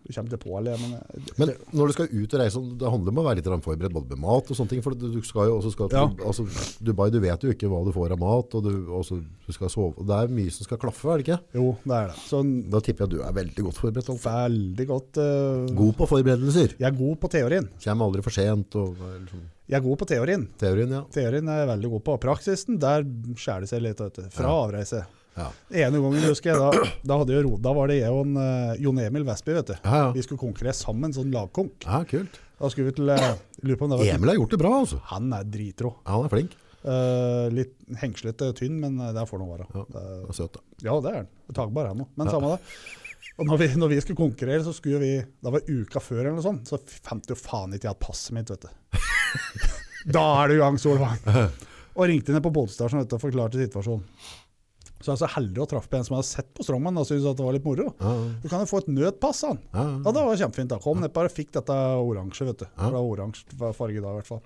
du 0.07 0.13
kommer 0.15 0.29
til 0.31 0.39
Pål. 0.39 0.69
Men, 0.79 0.93
eh, 0.95 1.31
Men 1.37 1.49
når 1.75 1.87
du 1.87 1.93
skal 1.97 2.07
ut 2.07 2.33
og 2.33 2.39
reise, 2.39 2.61
det 2.79 2.91
handler 2.93 3.11
om 3.11 3.19
å 3.19 3.25
være 3.27 3.39
litt 3.41 3.49
forberedt 3.67 3.93
både 3.93 4.09
med 4.15 4.19
mat 4.23 4.47
og 4.51 4.55
sånne 4.55 4.69
ting. 4.71 4.81
For 4.85 4.95
du 4.95 5.21
skal 5.21 5.49
jo 5.49 5.57
også 5.59 5.71
skal 5.73 5.89
til 5.91 5.97
Ja. 5.99 6.07
altså, 6.25 6.45
Dubai, 6.81 7.09
du 7.11 7.19
vet 7.19 7.41
jo 7.43 7.51
ikke 7.51 7.67
hva 7.67 7.83
du 7.85 7.91
får 7.91 8.11
av 8.15 8.19
mat, 8.19 8.55
og 8.55 8.63
du, 8.63 8.71
også, 8.87 9.19
du 9.45 9.51
skal 9.53 9.69
sove. 9.69 10.05
Det 10.07 10.15
er 10.15 10.27
mye 10.31 10.51
som 10.55 10.63
skal 10.63 10.77
klaffe, 10.77 11.05
er 11.11 11.17
det 11.21 11.27
ikke? 11.27 11.39
jo, 11.59 11.75
det 11.83 11.97
er 11.99 12.07
det. 12.07 12.15
Så 12.23 12.41
Da 12.71 12.79
tipper 12.79 13.05
jeg 13.05 13.11
at 13.11 13.15
du 13.17 13.21
er 13.27 13.33
veldig 13.43 13.63
godt 13.67 13.77
forberedt. 13.83 14.09
Alf. 14.09 14.23
veldig 14.23 14.87
godt 14.87 15.17
Uh, 15.17 15.65
God 15.75 15.93
på 15.97 16.07
forberedelser. 16.07 16.75
Jeg 16.77 16.87
er 16.87 16.95
god 16.97 17.15
på 17.19 17.29
teorien. 17.29 17.67
Kommer 17.83 18.05
aldri 18.07 18.21
for 18.23 18.31
sent. 18.31 18.75
Og, 18.75 18.95
sånn. 18.97 19.45
Jeg 19.67 19.77
er 19.79 19.83
god 19.83 19.97
på 19.99 20.05
teorien. 20.07 20.47
Teorien, 20.57 20.89
ja. 20.89 21.01
Teorien 21.11 21.47
er 21.49 21.65
jeg 21.65 21.67
veldig 21.73 21.89
god 21.91 22.03
på. 22.07 22.17
Praksisen, 22.23 22.77
der 22.79 23.03
skjærer 23.35 23.65
det 23.65 23.69
seg 23.69 23.81
litt. 23.83 23.97
Fra 24.31 24.47
Ja. 24.47 24.67
avreise. 24.67 25.05
Ja. 25.37 25.47
ene 25.85 26.01
gangen 26.01 26.25
husker 26.25 26.51
jeg, 26.51 26.59
da, 26.59 26.89
da, 27.05 27.17
hadde 27.21 27.35
jeg, 27.35 27.49
da 27.63 27.73
var 27.77 27.91
det 27.91 27.99
jeg 27.99 28.13
og 28.13 28.23
en, 28.25 28.37
uh, 28.41 28.75
Jon 28.81 29.01
Emil 29.03 29.25
Vestby. 29.27 29.55
vet 29.59 29.71
du. 29.71 29.75
Ja, 29.77 29.97
ja. 30.01 30.11
Vi 30.15 30.25
skulle 30.25 30.41
konkurrere 30.41 30.75
sammen, 30.77 31.13
sånn 31.15 31.33
lagkonk. 31.33 31.85
ja, 31.85 32.03
kult. 32.09 32.39
Da 32.57 32.71
skulle 32.73 32.89
vi 32.89 32.97
til 32.97 33.11
uh, 33.13 33.35
på 33.77 33.89
det 33.91 33.99
Emil 34.09 34.33
har 34.33 34.39
gjort 34.39 34.55
det 34.55 34.61
bra, 34.63 34.71
altså. 34.81 35.01
Han 35.11 35.29
er 35.37 35.45
dritrå. 35.45 35.93
Ja, 36.03 36.15
han 36.15 36.25
er 36.25 36.33
flink. 36.33 36.55
Uh, 36.87 37.49
litt 37.53 37.75
hengslete 38.01 38.49
tynn, 38.57 38.79
men 38.81 38.97
det 39.13 39.27
får 39.29 39.41
nå 39.41 39.49
være. 39.51 39.67
Ja. 39.75 39.83
Det, 39.93 40.37
søt, 40.37 40.57
da. 40.57 40.63
ja, 40.89 40.95
det 41.03 41.11
er 41.11 41.19
han. 41.21 41.29
Tagbar 41.53 41.91
han 41.91 42.01
òg. 42.05 42.15
Men 42.17 42.33
samme 42.33 42.55
det. 42.55 42.61
Og 43.37 43.45
når 43.45 43.59
vi, 43.61 43.67
når 43.77 43.91
vi 43.91 44.01
skulle 44.01 44.17
konkurrere, 44.17 44.63
så 44.65 44.73
skulle 44.73 44.99
vi 45.01 45.11
Da 45.43 45.51
var 45.53 45.65
uka 45.67 46.01
før, 46.01 46.23
eller 46.23 46.39
noe 46.39 46.45
sånt, 46.45 46.69
så 46.69 46.79
fant 46.81 47.29
jo 47.29 47.37
faen 47.37 47.75
ikke 47.77 47.89
jeg 47.91 48.01
passet 48.01 48.33
mitt, 48.33 48.49
vet 48.49 48.65
du. 48.65 49.01
da 50.17 50.23
er 50.41 50.49
du 50.49 50.57
i 50.57 50.61
gang, 50.63 50.79
Solvang. 50.81 51.21
Og 51.97 52.09
ringte 52.09 52.33
ned 52.33 52.43
på 52.45 52.53
politistasjonen 52.53 53.05
og 53.05 53.21
forklarte 53.21 53.61
situasjonen. 53.61 54.05
Så 54.97 55.11
jeg 55.11 55.13
er 55.15 55.21
så 55.21 55.29
heldig 55.35 55.61
å 55.61 55.67
traffe 55.69 55.89
på 55.91 55.97
en 55.99 56.05
som 56.07 56.15
hadde 56.17 56.25
sett 56.29 56.47
på 56.57 56.63
Strongman 56.65 56.97
og 56.97 57.05
syntes 57.05 57.27
at 57.29 57.37
det 57.37 57.45
var 57.45 57.53
litt 57.53 57.65
moro. 57.67 57.91
Ja, 58.01 58.13
Du 58.41 58.47
kan 58.49 58.63
jo 58.63 58.69
få 58.71 58.79
et 58.81 58.87
nødpass, 58.89 59.43
han. 59.45 59.59
ja, 59.73 59.83
Ja, 59.83 59.97
ja. 60.05 60.11
det 60.15 60.23
var 60.25 60.39
kjempefint. 60.41 60.69
da. 60.73 60.79
Kom 60.81 61.01
nedpå 61.03 61.23
og 61.25 61.31
fikk 61.35 61.51
dette 61.53 61.75
oransje, 62.01 62.47
vet 62.49 62.63
du. 62.63 62.65
Ja. 62.65 62.87
Det 62.87 62.93
var 62.97 63.05
oransje 63.11 63.73
farge 63.77 64.01
da, 64.01 64.09
i 64.15 64.19
hvert 64.21 64.27
fall. 64.31 64.41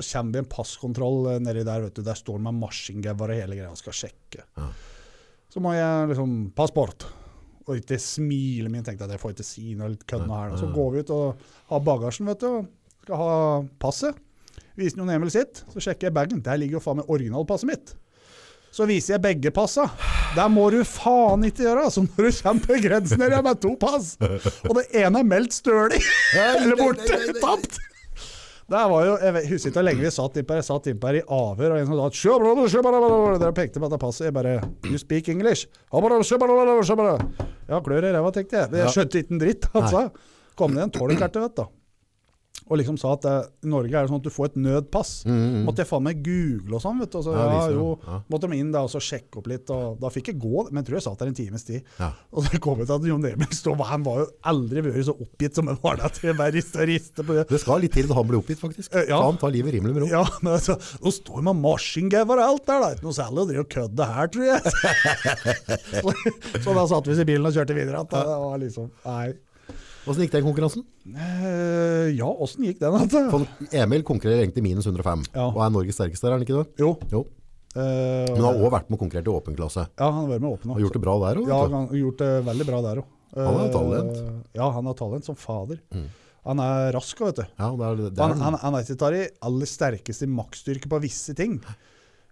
Så 0.00 0.06
kommer 0.14 0.32
vi 0.32 0.38
en 0.38 0.50
passkontroll 0.54 1.26
eh, 1.34 1.40
nedi 1.42 1.64
der, 1.66 1.82
vet 1.88 1.94
du. 1.98 2.02
Der 2.06 2.14
står 2.14 2.38
det 2.38 2.44
med 2.46 2.60
maskingevær 2.62 3.34
og 3.34 3.40
hele 3.42 3.58
greia 3.58 3.70
og 3.74 3.76
skal 3.82 3.92
sjekke. 3.98 4.44
Ja. 4.56 4.68
Så 5.50 5.60
må 5.60 5.74
jeg 5.74 6.08
liksom 6.12 6.36
Passport. 6.54 7.08
Og 7.66 7.76
ikke 7.76 7.98
smile 8.02 8.70
min, 8.70 8.82
tenkte 8.86 9.04
jeg. 9.04 9.16
Jeg 9.18 9.20
får 9.22 9.34
ikke 9.34 9.44
si 9.46 9.74
noe 9.78 9.90
litt 9.92 10.06
kødd 10.06 10.26
her. 10.30 10.50
da. 10.54 10.56
Så 10.58 10.70
går 10.74 10.92
vi 10.94 11.02
ut 11.04 11.10
og 11.14 11.42
har 11.74 11.80
bagasjen, 11.86 12.26
vet 12.30 12.40
du. 12.40 12.46
og 12.46 12.68
Skal 13.04 13.16
ha 13.20 13.34
passet. 13.82 14.14
Viser 14.78 15.02
Jon 15.02 15.10
Emil 15.10 15.30
sitt. 15.34 15.64
Så 15.74 15.82
sjekker 15.82 16.08
jeg 16.08 16.14
bagen. 16.16 16.40
Der 16.46 16.56
ligger 16.56 16.78
jo 16.78 16.84
faen 16.86 16.96
meg 17.02 17.10
originalpasset 17.10 17.68
mitt. 17.68 17.92
Så 18.70 18.86
viser 18.86 19.16
jeg 19.16 19.22
begge 19.24 19.50
passa. 19.54 19.88
Det 20.36 20.44
må 20.54 20.68
du 20.70 20.80
faen 20.86 21.42
ikke 21.48 21.64
gjøre! 21.66 21.88
Altså, 21.88 22.04
når 22.06 22.28
du 22.28 22.42
kommer 22.42 22.66
til 22.70 22.82
grensen 22.84 23.22
her 23.24 23.40
med 23.42 23.58
to 23.62 23.72
pass, 23.80 24.12
og 24.22 24.76
det 24.78 24.84
ene 25.02 25.22
er 25.24 25.26
meldt 25.26 25.56
stølig 25.56 25.98
eller 26.38 26.76
borte, 26.78 27.18
tapt! 27.42 27.80
Det 28.70 28.82
var 28.92 29.02
jo, 29.08 29.14
Jeg 29.18 29.48
husker 29.50 29.72
ikke 29.72 29.80
hvor 29.80 29.86
lenge 29.88 30.04
vi 30.04 30.10
satt 30.14 30.36
innpå 30.38 30.54
her. 30.54 30.60
Jeg 30.62 30.66
satt 30.68 30.84
innpå 30.92 31.08
her 31.10 31.16
i 31.18 31.22
avhør, 31.34 31.72
og 31.74 31.80
en 31.80 31.88
som 31.88 31.96
sa 31.98 32.04
«Sjøbrød, 32.20 32.60
sjøbrød», 32.70 33.40
Dere 33.42 33.54
pekte 33.56 33.82
på 33.82 33.88
dette 33.90 33.98
passet. 33.98 34.28
Jeg 34.28 34.36
bare 34.36 34.52
You 34.86 35.00
speak 35.02 35.26
English? 35.32 35.66
Ja, 37.72 37.80
klør 37.82 38.06
i 38.06 38.12
ræva, 38.14 38.30
tenkte 38.38 38.60
jeg. 38.60 38.70
Jeg 38.84 38.94
skjønte 38.94 39.24
ikke 39.24 39.34
en 39.34 39.42
dritt, 39.42 39.66
han 39.74 39.90
sa. 39.90 40.04
Kom 40.58 40.78
det 40.78 40.86
en 40.86 40.94
tolvkarte, 40.94 41.42
vet 41.42 41.58
du. 41.58 41.66
Og 42.70 42.78
liksom 42.78 42.96
sa 43.02 43.16
at 43.16 43.24
det, 43.26 43.32
i 43.66 43.70
Norge 43.72 43.90
er 43.90 44.04
det 44.06 44.10
sånn 44.12 44.20
at 44.20 44.26
du 44.28 44.30
får 44.30 44.52
et 44.52 44.58
nødpass. 44.62 45.08
Mm, 45.26 45.64
Måtte 45.66 45.82
jeg 45.82 45.88
faen 45.90 46.04
meg 46.06 46.20
google 46.22 46.76
og 46.78 46.82
sånn, 46.84 47.00
vet 47.02 47.10
du. 47.10 47.16
Og 47.18 47.24
så, 47.26 47.32
Ja, 47.34 47.46
ja, 47.50 47.64
jo, 47.74 47.86
Ja. 48.06 48.18
måtte 48.30 48.48
de 48.52 48.58
inn 48.62 48.70
der 48.70 48.86
og 48.86 48.90
så 48.92 49.00
sjekke 49.02 49.40
opp 49.40 49.48
litt. 49.50 49.70
Og 49.74 49.98
da 50.00 50.10
fikk 50.14 50.30
jeg 50.30 50.38
gå, 50.38 50.64
men 50.70 50.84
jeg 50.84 50.86
tror 50.90 50.98
jeg 51.00 51.06
satt 51.08 51.18
der 51.18 51.26
en 51.32 51.34
times 51.34 51.64
tid. 51.66 51.82
Ja. 51.98 52.12
Og 52.32 52.44
så 52.46 52.60
kom 52.62 52.78
det 52.78 52.86
til 52.86 52.94
at 53.00 53.08
Jon 53.10 53.26
Emil 53.26 53.50
stod, 53.58 53.82
han 53.90 54.04
var 54.06 54.20
jo 54.22 54.26
aldri 54.52 54.84
vært 54.86 55.04
så 55.10 55.16
oppgitt 55.18 55.58
som 55.58 55.66
han 55.66 55.80
var 55.82 55.96
da. 55.98 56.08
til 56.14 56.30
å 56.30 56.46
riste 56.54 56.78
og 56.80 56.86
riste 56.92 57.26
på 57.26 57.34
det. 57.40 57.48
Det 57.50 57.60
skal 57.60 57.80
litt 57.82 57.92
til 57.98 58.06
da 58.06 58.14
han 58.20 58.28
blir 58.30 58.38
oppgitt, 58.38 58.60
faktisk. 58.62 58.94
Eh, 58.94 59.08
ja. 59.10 59.18
Så 59.18 59.26
han 59.32 59.36
tar 59.42 59.50
livet 59.50 59.74
rimelig 59.74 59.94
med 59.98 60.02
ro. 60.06 60.08
Ja, 60.14 60.22
men 60.40 60.54
altså, 60.54 60.78
nå 61.02 61.10
står 61.12 61.42
med 61.50 61.58
marsjingever 61.60 62.38
og 62.38 62.46
alt 62.54 62.66
der, 62.70 62.80
da. 62.86 62.94
Ikke 62.94 63.08
noe 63.10 63.18
særlig 63.18 63.42
å 63.42 63.48
drive 63.50 63.66
og 63.66 63.70
kødde 63.74 64.10
her, 64.14 64.30
tror 64.30 64.44
jeg. 64.46 64.62
så, 66.00 66.14
så 66.62 66.74
da 66.76 66.86
satte 66.86 67.10
vi 67.10 67.14
oss 67.18 67.22
i 67.22 67.28
bilen 67.28 67.50
og 67.50 67.54
kjørte 67.56 67.76
videre. 67.76 68.02
At 68.06 68.14
det 68.14 68.24
var 68.46 68.58
liksom, 68.62 68.90
nei. 69.04 69.32
Hvordan 70.10 70.24
gikk 70.26 70.32
den 70.34 70.46
konkurransen? 70.48 70.82
Eh, 71.14 72.08
ja, 72.18 72.26
åssen 72.26 72.64
gikk 72.66 72.80
den? 72.82 72.96
Altså? 72.98 73.44
Emil 73.78 74.02
konkurrerer 74.06 74.42
egentlig 74.42 74.64
minus 74.66 74.88
105, 74.90 75.22
Ja. 75.36 75.46
og 75.52 75.60
er 75.62 75.70
Norges 75.70 75.94
sterkeste 76.00 76.26
der, 76.26 76.32
er 76.34 76.38
han 76.40 76.46
ikke 76.46 76.58
det? 76.58 76.82
Jo. 76.82 76.96
Jo. 77.14 77.20
eh, 77.76 78.26
Men 78.26 78.40
han 78.40 78.46
har 78.48 78.58
også 78.58 78.72
vært 78.74 78.90
med 78.90 78.98
og 78.98 79.02
konkurrert 79.04 79.30
i 79.30 79.34
åpen 79.36 79.54
klasse. 79.58 79.86
ja, 79.86 80.08
han 80.10 80.24
har 80.24 80.32
vært 80.34 80.42
med 80.42 80.50
åpen 80.56 80.72
Har 80.74 80.80
gjort 80.82 80.96
det 80.98 81.02
bra 81.04 81.14
der 81.22 81.42
Ja, 81.46 81.60
han 81.68 81.76
har 81.86 81.94
gjort 82.00 82.18
det 82.24 82.30
veldig 82.50 82.66
bra 82.66 82.80
der 82.88 83.02
òg. 83.04 83.12
Han 83.38 83.60
har 83.60 83.68
talent. 83.70 84.16
Ja, 84.58 84.70
han 84.74 84.86
har 84.90 84.94
talent 84.98 85.24
som 85.30 85.36
fader. 85.38 85.78
Mm. 85.94 86.08
Han 86.50 86.58
er 86.64 86.90
rask, 86.96 87.20
vet 87.20 87.36
du. 87.36 87.44
Ja, 87.60 87.68
det 87.76 87.84
er, 87.86 87.96
det 88.10 88.18
er, 88.18 88.22
Han, 88.32 88.40
han, 88.40 88.54
han 88.58 88.74
er 88.74 88.82
ikke 88.82 88.96
tar 88.98 89.14
i 89.14 89.28
aller 89.46 89.68
sterkeste 89.70 90.26
maksstyrke 90.26 90.88
på 90.90 90.98
visse 91.04 91.34
ting. 91.38 91.60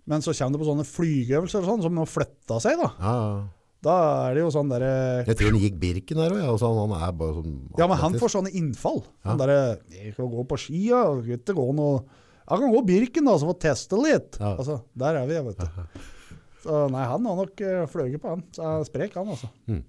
Men 0.09 0.25
så 0.25 0.33
kommer 0.35 0.57
det 0.57 0.63
på 0.65 0.69
sånne 0.71 0.87
flygeøvelser 0.89 1.61
og 1.63 1.69
sånn, 1.69 1.83
som 1.85 1.95
nå 1.95 2.07
flytte 2.09 2.59
seg, 2.65 2.81
da. 2.81 2.89
ja, 2.99 3.15
ja. 3.15 3.47
Da 3.85 3.95
er 4.27 4.35
det 4.35 4.43
jo 4.43 4.51
sånn 4.51 4.71
derre 4.73 4.93
Jeg 5.23 5.39
tror 5.39 5.53
han 5.53 5.63
gikk 5.63 5.77
Birken 5.79 6.19
her 6.19 6.33
òg. 6.35 6.41
Ja, 6.43 6.51
altså, 6.51 6.71
han 6.75 6.95
er 6.97 7.13
bare 7.21 7.37
sånn 7.37 7.53
Ja, 7.79 7.87
men 7.87 8.01
han 8.01 8.17
får 8.19 8.33
sånne 8.35 8.51
innfall. 8.59 9.05
Ja. 9.07 9.31
Han 9.31 9.39
derre 9.39 9.59
'Jeg 9.87 10.15
skal 10.17 10.31
gå 10.33 10.45
på 10.51 10.59
ski, 10.59 10.81
ja. 10.91 11.03
Ikke 11.23 11.55
gå 11.55 11.67
noe 11.79 12.03
Han 12.49 12.59
kan 12.65 12.73
gå 12.73 12.83
Birken 12.87 13.29
da, 13.29 13.37
så 13.39 13.47
få 13.47 13.59
teste 13.61 13.95
litt. 14.01 14.39
Ja. 14.41 14.57
Altså, 14.57 14.81
der 14.97 15.21
er 15.21 15.27
vi, 15.29 15.37
vet 15.47 15.59
du. 15.59 15.67
Så 16.65 16.89
nei, 16.91 17.05
han 17.07 17.25
har 17.25 17.37
nok 17.39 17.61
uh, 17.63 17.87
fløyet 17.87 18.19
på 18.21 18.33
han. 18.33 18.43
Så 18.51 18.65
han 18.65 18.81
er 18.81 18.89
sprek, 18.89 19.15
han 19.15 19.29
altså. 19.31 19.49
Mm. 19.69 19.85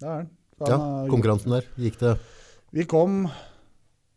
Det 0.00 0.08
er 0.08 0.16
han. 0.16 0.30
Ja, 0.60 0.76
han 0.76 1.04
er- 1.04 1.12
konkurransen 1.12 1.54
der, 1.54 1.68
gikk 1.80 1.98
det 2.00 2.18
Vi 2.72 2.84
kom 2.84 3.30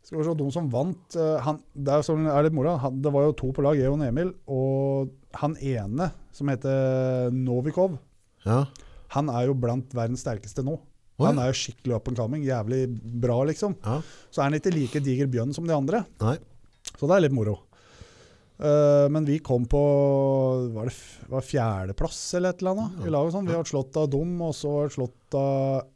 Skal 0.04 0.18
vi 0.20 0.26
se, 0.26 0.34
de 0.36 0.48
som 0.52 0.66
vant 0.70 1.16
eh, 1.16 1.38
han, 1.40 1.62
Det 1.72 1.94
er, 1.94 2.02
sånn, 2.04 2.26
er 2.28 2.44
litt 2.44 2.56
moro. 2.56 2.76
Det 3.00 3.14
var 3.14 3.24
jo 3.30 3.36
to 3.40 3.52
på 3.56 3.64
lag, 3.64 3.78
jeg 3.80 3.88
og 3.88 4.02
Emil. 4.04 4.34
Og 4.52 5.14
han 5.40 5.56
ene, 5.62 6.10
som 6.36 6.50
heter 6.52 7.32
Novikov, 7.32 7.96
Ja, 8.44 8.66
han 9.14 9.30
er 9.30 9.48
jo 9.50 9.54
blant 9.58 9.94
verdens 9.94 10.24
sterkeste 10.26 10.64
nå. 10.66 10.78
Oi. 11.22 11.28
Han 11.28 11.38
er 11.42 11.52
jo 11.52 11.58
skikkelig 11.60 11.94
up 12.00 12.08
and 12.10 12.18
coming. 12.18 12.42
Jævlig 12.48 12.88
bra, 13.22 13.36
liksom. 13.46 13.76
ja, 13.86 14.00
Så 14.34 14.42
er 14.42 14.50
han 14.50 14.58
ikke 14.58 14.74
like 14.74 15.02
diger 15.06 15.30
bjønn 15.30 15.54
som 15.54 15.68
de 15.70 15.76
andre. 15.76 16.04
nei 16.24 16.38
Så 16.98 17.06
det 17.08 17.16
er 17.18 17.26
litt 17.28 17.36
moro. 17.36 17.60
Uh, 18.64 19.10
men 19.12 19.26
vi 19.26 19.40
kom 19.44 19.66
på 19.70 19.80
var 20.76 20.90
det 20.90 21.30
var 21.32 21.42
fjerdeplass 21.46 22.20
eller 22.38 22.54
et 22.54 22.62
eller 22.62 22.78
annet 22.78 23.08
i 23.08 23.14
laget. 23.14 23.34
Sånn. 23.36 23.50
Vi 23.50 23.56
har 23.58 23.70
slått 23.70 23.98
av 24.00 24.10
dem, 24.14 24.36
og 24.46 24.54
så 24.58 24.74
har 24.78 24.90
vi 24.90 24.96
slått 24.98 25.38
av 25.40 25.90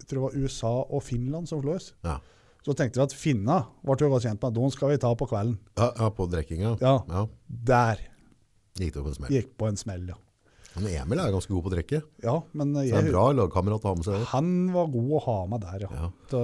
jeg 0.00 0.08
tror 0.08 0.20
det 0.20 0.24
var 0.26 0.44
USA 0.44 0.70
og 0.96 1.02
Finland 1.04 1.48
som 1.48 1.60
slo 1.62 1.74
oss. 1.76 1.90
Ja, 2.06 2.16
Så 2.64 2.74
tenkte 2.76 3.00
vi 3.00 3.04
at 3.04 3.14
finna 3.16 3.58
ble 3.84 3.96
vi 4.00 4.08
godt 4.12 4.24
kjent 4.24 4.42
med. 4.42 4.56
Dem 4.56 4.72
skal 4.72 4.90
vi 4.94 4.98
ta 5.02 5.12
på 5.16 5.28
kvelden. 5.28 5.58
ja, 5.76 5.90
ja 5.98 6.08
på 6.10 6.26
drikkinga 6.32 6.78
Ja, 6.80 6.96
ja. 7.08 7.26
der 7.48 8.00
Gikk 8.80 8.94
det 8.94 9.02
på 9.04 9.08
en 9.12 9.14
smell 9.18 9.32
gikk 9.34 9.50
på 9.60 9.68
en 9.68 9.76
smell, 9.76 10.08
ja. 10.08 10.16
Men 10.76 10.86
Emil 10.86 11.18
er 11.18 11.32
ganske 11.34 11.50
god 11.50 11.64
på 11.64 11.70
å 11.70 11.72
drikke 11.72 11.98
Ja, 12.22 12.34
men 12.54 12.70
Så 12.76 12.82
det 12.84 12.92
er 12.92 13.00
en 13.00 13.08
jeg, 13.08 13.14
bra 13.14 13.24
lagkamerat 13.34 13.86
å 13.86 13.90
ha 13.90 13.98
med 13.98 14.06
seg 14.06 14.26
han 14.30 14.50
var 14.70 14.90
god 14.92 15.08
å 15.18 15.22
ha 15.24 15.36
med 15.50 15.64
der, 15.64 15.84
ja. 15.86 15.90
Ja, 15.98 16.10
Så, 16.30 16.42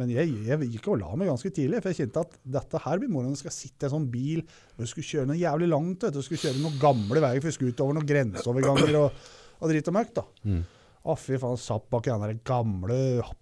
men 0.00 0.10
jeg, 0.10 0.32
jeg 0.48 0.70
gikk 0.74 0.88
og 0.90 0.98
la 1.04 1.12
meg 1.20 1.30
ganske 1.30 1.52
tidlig, 1.54 1.78
for 1.84 1.92
jeg 1.94 2.00
kjente 2.02 2.24
at 2.26 2.34
dette 2.58 2.80
her 2.82 3.02
blir 3.02 3.12
moro 3.12 3.30
Du 3.30 3.38
skal 3.38 3.54
sitte 3.54 3.86
i 3.86 3.88
en 3.90 3.94
sånn 3.98 4.08
bil 4.10 4.42
og 4.42 4.82
du 4.82 4.90
skulle 4.90 5.06
kjøre 5.08 5.30
noe 5.30 5.38
jævlig 5.38 5.68
langt. 5.70 6.04
Du. 6.12 6.18
Skulle 6.26 6.42
kjøre 6.42 6.60
noen 6.60 6.80
gamle 6.82 7.22
veier, 7.22 7.40
for 7.40 7.48
vi 7.48 7.54
skulle 7.56 7.72
utover 7.76 7.96
noen 7.96 8.08
grenseoverganger 8.08 8.98
og, 9.00 9.22
og 9.62 9.70
dritt 9.72 9.88
og 9.88 9.94
møkk. 9.96 10.10
da. 10.18 10.24
Mm. 10.44 10.58
Å, 11.06 11.14
fy 11.14 11.36
faen, 11.38 11.58
satt 11.60 11.84
bak 11.92 12.08
den 12.08 12.40
gamle 12.46 12.96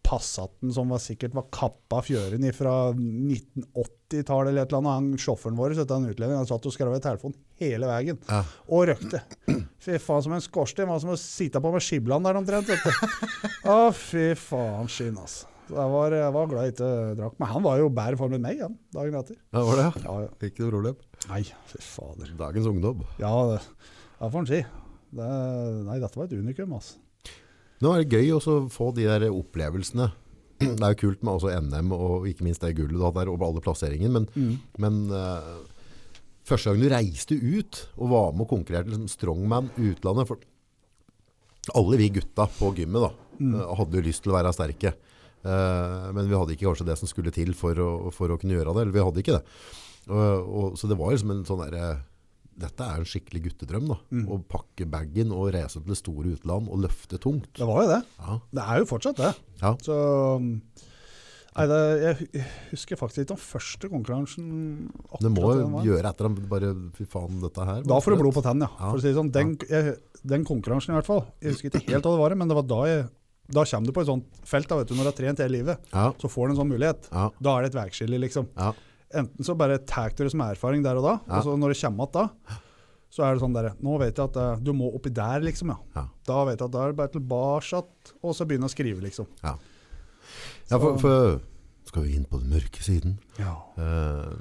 Passaten 0.04 0.72
som 0.74 0.90
var, 0.92 1.00
sikkert 1.00 1.32
var 1.36 1.46
kappa 1.54 2.02
fjøren 2.04 2.44
fra 2.52 2.74
1980-tallet 2.92 4.50
eller 4.52 4.66
et 4.66 4.74
eller 4.74 4.82
annet. 4.82 4.92
Han 4.98 5.22
sjåføren 5.24 5.56
vår, 5.56 5.76
så 5.78 5.86
han 5.88 6.10
utlending, 6.10 6.36
han 6.42 6.50
satt 6.50 6.68
og 6.68 6.74
skrev 6.74 6.92
i 6.92 7.00
telefonen 7.04 7.38
hele 7.62 7.88
veien. 7.88 8.20
ja. 8.28 8.42
Og 8.68 8.84
røkte. 8.90 9.22
Fy 9.84 9.96
faen, 9.96 10.26
som 10.26 10.36
en 10.36 10.44
skorsten. 10.44 10.90
Var 10.90 11.00
som 11.00 11.14
å 11.14 11.18
sitte 11.20 11.62
på 11.64 11.72
med 11.72 11.84
skibland 11.84 12.28
der 12.28 12.40
omtrent. 12.40 12.70
Å, 13.64 13.78
fy 13.96 14.32
faen 14.38 14.90
skinn, 14.92 15.16
altså. 15.20 15.48
Jeg 15.64 15.88
var, 15.88 16.12
jeg 16.12 16.32
var 16.36 16.48
glad 16.50 16.66
jeg 16.68 16.74
ikke 16.74 16.88
drakk. 17.16 17.36
Men 17.40 17.48
han 17.54 17.64
var 17.64 17.78
jo 17.80 17.88
bedre 17.96 18.20
form 18.20 18.34
enn 18.36 18.44
meg 18.44 18.58
ja, 18.60 18.68
dagen 18.92 19.16
etter. 19.16 19.38
ja 19.40 19.62
var 19.64 19.80
det? 19.80 19.86
Ja, 20.04 20.16
ja. 20.26 20.32
Ikke 20.44 20.66
noe 20.66 20.74
problem 20.74 20.98
Nei, 21.30 21.40
fy 21.70 21.80
fader. 21.80 22.34
Dagens 22.36 22.68
ungdom 22.68 23.00
Ja, 23.16 23.30
det 23.54 23.62
det 24.20 24.28
får 24.32 24.44
en 24.44 24.48
si. 24.48 24.60
Det, 25.14 25.30
nei, 25.88 25.96
dette 26.02 26.18
var 26.18 26.28
et 26.28 26.36
unikum, 26.36 26.76
altså. 26.76 27.00
Det 27.84 28.08
gøy 28.08 28.32
å 28.36 28.58
få 28.72 28.90
de 28.96 29.06
der 29.08 29.28
opplevelsene 29.30 30.10
Det 30.62 30.80
er 30.80 30.94
jo 30.94 31.00
kult 31.02 31.22
med 31.24 31.34
også 31.34 31.52
NM 31.66 31.92
og 31.96 32.26
ikke 32.30 32.46
minst 32.46 32.64
det 32.64 32.74
gullet 32.78 32.94
du 32.94 33.02
hadde 33.04 33.20
der 33.20 33.32
og 33.32 33.42
alle 33.44 33.62
plasseringen 33.64 34.14
Men, 34.14 34.28
men 34.80 35.00
uh, 35.12 35.62
første 36.46 36.70
gang 36.70 36.82
du 36.82 36.90
reiste 36.92 37.36
ut 37.36 37.80
og 37.98 38.12
var 38.12 38.34
med 38.34 38.46
og 38.46 38.52
konkurrerte 38.54 38.92
liksom 38.92 39.10
strongman 39.10 39.72
utlandet 39.76 40.30
for 40.30 40.42
alle 41.74 41.96
vi 41.96 42.10
gutta 42.12 42.46
på 42.58 42.70
gymmet 42.76 43.06
da, 43.06 43.10
mm. 43.40 43.54
hadde 43.78 43.96
jo 43.96 44.04
lyst 44.04 44.20
til 44.24 44.34
å 44.34 44.36
være 44.36 44.50
sterke. 44.52 44.90
Uh, 45.44 46.10
men 46.12 46.28
vi 46.28 46.36
hadde 46.36 46.52
ikke 46.56 46.68
kanskje 46.68 46.86
det 46.90 46.98
som 47.00 47.08
skulle 47.08 47.32
til 47.32 47.54
for 47.56 47.78
å, 47.80 47.88
for 48.12 48.32
å 48.32 48.36
kunne 48.40 48.56
gjøre 48.56 48.74
det. 48.76 48.84
Eller 48.84 48.92
vi 48.92 49.04
hadde 49.06 49.22
ikke 49.22 49.38
det. 49.38 49.44
Uh, 50.04 50.40
og, 50.44 50.76
så 50.76 50.90
det 50.90 50.98
var 51.00 51.14
liksom 51.14 51.32
en 51.32 51.46
sånn 51.48 51.62
derre 51.64 51.88
Dette 52.56 52.86
er 52.86 53.00
en 53.02 53.08
skikkelig 53.08 53.42
guttedrøm. 53.48 53.88
da. 53.90 53.96
Å 54.30 54.38
pakke 54.48 54.86
bagen 54.90 55.32
og 55.34 55.52
reise 55.54 55.80
til 55.80 55.90
det 55.90 55.98
store 55.98 56.34
utland 56.36 56.68
og 56.70 56.84
løfte 56.84 57.18
tungt. 57.18 57.50
Det 57.58 57.66
var 57.66 57.82
jo 57.82 57.88
det. 57.96 58.02
Ja, 58.20 58.38
Det 58.54 58.62
er 58.68 58.78
jo 58.78 58.84
fortsatt 58.92 59.16
det. 59.16 59.34
ja. 59.62 59.74
Så 59.82 59.98
Nei, 61.54 61.64
det, 61.70 61.76
jeg 62.02 62.44
husker 62.72 62.98
faktisk 62.98 63.20
ikke 63.22 63.28
den 63.36 63.38
første 63.44 63.88
konkurransen. 63.92 64.46
Det 65.22 65.30
må 65.30 65.52
gjøre 65.86 66.10
etter 66.10 66.26
dem. 66.26 66.38
Bare 66.50 66.72
fy 66.96 67.04
faen, 67.06 67.36
dette 67.44 67.62
her. 67.68 67.84
Da 67.86 68.00
får 68.02 68.16
du 68.16 68.22
blod 68.24 68.34
på 68.34 68.42
tenn, 68.42 68.64
ja. 68.64 68.70
Ja. 68.80 68.88
Si 68.98 69.12
sånn. 69.14 69.30
Den, 69.34 69.52
jeg, 69.70 69.92
den 70.26 70.42
konkurransen 70.48 70.90
i 70.90 70.98
hvert 70.98 71.06
fall. 71.06 71.22
Jeg 71.44 71.54
husker 71.54 71.70
ikke 71.70 71.92
helt 71.94 72.08
hva 72.08 72.16
det 72.16 72.22
var, 72.24 72.34
men 72.42 72.50
det 72.50 72.58
var 72.58 72.66
da 72.66 72.80
jeg 72.90 73.04
da 73.54 73.60
kommer 73.68 73.86
du 73.86 73.92
på 73.92 74.00
et 74.00 74.08
sånt 74.08 74.38
felt 74.48 74.70
da, 74.70 74.78
vet 74.80 74.88
du, 74.88 74.94
når 74.96 75.04
du 75.04 75.10
har 75.10 75.16
trent 75.18 75.40
hele 75.44 75.52
livet. 75.58 75.88
Ja, 75.92 76.06
Så 76.16 76.30
får 76.32 76.48
du 76.48 76.54
en 76.54 76.58
sånn 76.62 76.70
mulighet. 76.72 77.10
ja, 77.12 77.26
Da 77.44 77.52
er 77.58 77.62
det 77.66 77.74
et 77.74 77.76
veiskille, 77.76 78.18
liksom. 78.22 78.48
Enten 79.14 79.44
så 79.46 79.54
bare 79.54 79.78
tar 79.86 80.10
det 80.16 80.30
som 80.32 80.40
erfaring 80.40 80.82
der 80.82 80.96
og 80.98 81.04
da, 81.04 81.14
Ja. 81.28 81.38
og 81.38 81.44
så 81.44 81.56
når 81.58 81.74
det 81.74 81.80
kommer 81.82 82.08
igjen 82.08 82.12
da, 82.12 82.58
så 83.14 83.22
er 83.22 83.34
det 83.34 83.42
sånn 83.44 83.54
der, 83.54 83.68
nå 83.78 83.98
vet 84.00 84.16
jeg 84.18 84.24
at 84.26 84.36
uh, 84.36 84.56
du 84.58 84.72
må 84.74 84.88
oppi 84.94 85.10
der, 85.14 85.40
liksom, 85.44 85.70
ja. 85.70 85.76
Ja. 85.94 86.08
Da 86.26 86.44
vet 86.48 86.58
jeg 86.58 86.66
at 86.66 86.72
da 86.74 86.82
er 86.82 86.88
det 86.90 86.96
bare 86.98 87.12
tilbake, 87.14 87.82
og 88.24 88.34
så 88.34 88.46
begynne 88.48 88.66
å 88.66 88.72
skrive, 88.72 89.00
liksom. 89.04 89.28
ja. 89.44 89.52
ja 90.70 90.78
for, 90.82 90.98
for 90.98 91.38
skal 91.86 92.02
vi 92.08 92.16
inn 92.16 92.24
på 92.26 92.40
den 92.42 92.50
mørke 92.50 92.82
siden. 92.82 93.18
Ja. 93.38 93.54
Uh, 93.78 94.34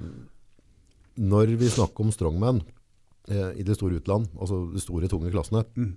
når 1.22 1.54
vi 1.60 1.70
snakker 1.70 2.02
om 2.08 2.10
strongman 2.16 2.64
uh, 3.30 3.52
i 3.54 3.62
det 3.68 3.76
store 3.78 4.00
utland, 4.02 4.32
altså 4.40 4.64
de 4.74 4.82
store, 4.82 5.12
tunge 5.12 5.30
klassene, 5.34 5.66
Mm. 5.78 5.94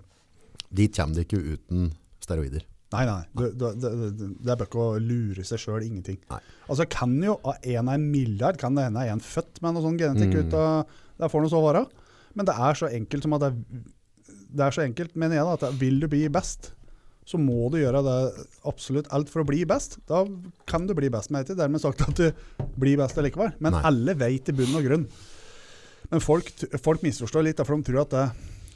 dit 0.69 0.93
kommer 0.93 1.14
det 1.17 1.25
ikke 1.31 1.41
uten 1.57 1.93
steroider. 2.21 2.67
Nei, 2.95 3.03
nei. 3.09 3.22
Du, 3.34 3.43
det, 3.51 3.70
det, 3.82 3.91
det 4.14 4.53
er 4.53 4.59
bare 4.61 4.68
ikke 4.68 4.84
å 4.84 4.99
lure 5.03 5.43
seg 5.45 5.59
sjøl, 5.59 5.82
ingenting. 5.82 6.20
Nei. 6.30 6.39
Altså 6.70 6.87
kan 6.91 7.16
jo, 7.24 7.34
av 7.43 7.59
en 7.66 7.89
av 7.91 7.97
en 7.99 8.05
milliard, 8.12 8.59
kan 8.61 8.76
det 8.78 8.84
hende 8.87 9.03
er 9.03 9.11
en 9.16 9.22
født 9.24 9.59
med 9.64 9.74
noe 9.74 9.82
sånn 9.89 9.99
genetikk 10.01 10.37
Mm. 10.37 10.47
ut 10.47 10.55
av 10.61 10.95
Det 11.18 11.30
får 11.32 11.43
noe 11.43 11.51
så 11.51 11.62
være. 11.64 11.82
Men 12.37 12.47
det 12.47 12.55
er 12.61 12.74
så 12.78 12.91
enkelt 12.93 13.24
som 13.26 13.34
at 13.39 13.47
det, 13.47 13.53
det 14.57 14.64
er 14.66 14.74
så 14.76 14.84
enkelt, 14.84 15.16
mener 15.18 15.39
jeg, 15.41 15.47
da, 15.49 15.55
at 15.57 15.64
det, 15.66 15.70
vil 15.80 15.99
du 16.03 16.07
bli 16.12 16.26
best, 16.28 16.70
så 17.26 17.41
må 17.43 17.70
du 17.72 17.78
gjøre 17.80 18.05
det 18.07 18.16
absolutt 18.70 19.09
alt 19.16 19.30
for 19.32 19.43
å 19.43 19.49
bli 19.49 19.64
best. 19.66 19.97
Da 20.07 20.20
kan 20.70 20.87
du 20.87 20.93
bli 20.95 21.09
best. 21.11 21.32
med 21.34 21.49
det. 21.49 21.57
dermed 21.59 21.82
sagt 21.82 22.05
at 22.07 22.14
du 22.20 22.30
blir 22.78 23.01
best 23.01 23.18
allikevel. 23.18 23.57
Men 23.59 23.74
Nei. 23.74 23.82
alle 23.89 24.14
vet 24.14 24.53
i 24.53 24.55
bunn 24.55 24.76
og 24.78 24.84
grunn. 24.87 25.09
Men 26.12 26.22
folk, 26.22 26.53
folk 26.84 27.03
misforstår 27.03 27.43
litt, 27.49 27.59
for 27.66 27.74
de 27.74 27.89
tror 27.89 28.05
at 28.05 28.14
det, 28.14 28.26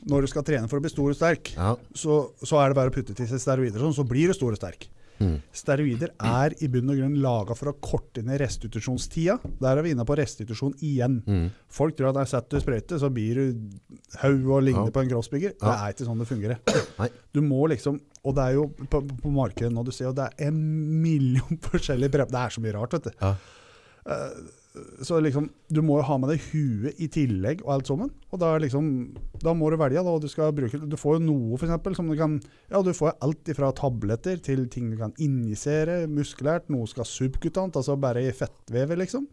når 0.08 0.22
du 0.24 0.30
skal 0.32 0.42
trene 0.46 0.68
for 0.70 0.78
å 0.80 0.84
bli 0.84 0.90
stor 0.92 1.10
og 1.12 1.16
sterk, 1.18 1.52
Ja. 1.56 1.74
så, 1.94 2.22
så 2.40 2.60
er 2.62 2.70
det 2.72 2.76
bare 2.80 2.90
å 2.92 2.94
putte 2.94 3.14
til 3.16 3.26
seg 3.28 3.40
steroider, 3.42 3.78
sånn, 3.82 3.94
så 3.96 4.06
blir 4.08 4.28
du 4.30 4.34
stor 4.38 4.52
og 4.54 4.58
sterk. 4.60 4.88
Mm. 5.20 5.34
Steroider 5.52 6.14
er 6.24 6.54
i 6.64 6.68
bunn 6.72 6.88
og 6.88 6.96
grunn 6.96 7.18
laga 7.20 7.52
for 7.52 7.68
å 7.68 7.74
korte 7.84 8.22
ned 8.24 8.38
restitusjonstida. 8.40 9.34
Der 9.60 9.76
er 9.76 9.84
vi 9.84 9.90
inne 9.92 10.06
på 10.08 10.16
restitusjon 10.16 10.72
igjen. 10.80 11.18
Mm. 11.28 11.50
Folk 11.68 11.98
tror 11.98 12.16
at 12.16 12.30
setter 12.30 12.56
du 12.56 12.62
sprøyte, 12.64 12.96
så 13.02 13.10
blir 13.12 13.36
du 13.36 13.58
haug 14.22 14.48
og 14.56 14.62
ligner 14.64 14.88
Ja. 14.88 14.94
på 14.96 15.02
en 15.04 15.10
crossbygger. 15.12 15.52
Det 15.60 15.74
er 15.74 15.92
ikke 15.92 16.06
sånn 16.08 16.22
det 16.24 16.28
fungerer. 16.30 16.62
Nei. 16.98 17.10
Du 17.36 17.42
må 17.44 17.68
liksom, 17.68 18.00
og 18.24 18.34
det 18.38 18.46
er 18.48 18.56
jo 18.56 18.64
på, 18.88 19.02
på 19.20 19.34
markedet 19.36 19.68
nå, 19.76 19.84
du 19.84 19.92
ser 19.92 20.08
jo 20.08 20.14
det 20.16 20.30
er 20.30 20.48
en 20.48 20.56
million 21.04 21.60
forskjellige 21.68 22.16
prep. 22.16 22.32
Det 22.32 22.40
er 22.46 22.56
så 22.56 22.64
mye 22.64 22.72
rart, 22.78 22.96
vet 22.96 23.10
du. 23.10 23.12
Ja. 23.20 23.34
Så 25.02 25.16
liksom, 25.18 25.48
du 25.66 25.80
må 25.82 25.96
jo 25.98 26.04
ha 26.06 26.16
med 26.22 26.30
deg 26.30 26.44
huet 26.52 27.00
i 27.02 27.08
tillegg 27.10 27.64
og 27.64 27.72
alt 27.74 27.88
sammen. 27.90 28.12
Og 28.30 28.38
da, 28.38 28.52
liksom, 28.62 28.90
da 29.42 29.54
må 29.56 29.66
du 29.72 29.76
velge. 29.80 30.04
Da, 30.06 30.12
du, 30.22 30.28
skal 30.30 30.52
bruke, 30.54 30.78
du 30.78 30.94
får 31.00 31.16
jo 31.16 31.24
noe 31.24 31.58
eksempel, 31.58 31.96
som 31.98 32.10
du 32.10 32.14
kan 32.18 32.36
Ja, 32.70 32.82
du 32.86 32.92
får 32.94 33.16
alt 33.18 33.50
fra 33.58 33.72
tabletter 33.74 34.38
til 34.46 34.68
ting 34.70 34.92
du 34.92 34.98
kan 35.00 35.14
injisere 35.18 36.04
muskulært. 36.06 36.70
Noe 36.70 36.86
skal 36.90 37.08
subkutant, 37.08 37.80
altså 37.80 37.98
bare 37.98 38.22
i 38.28 38.36
fettvevet, 38.36 39.02
liksom. 39.02 39.26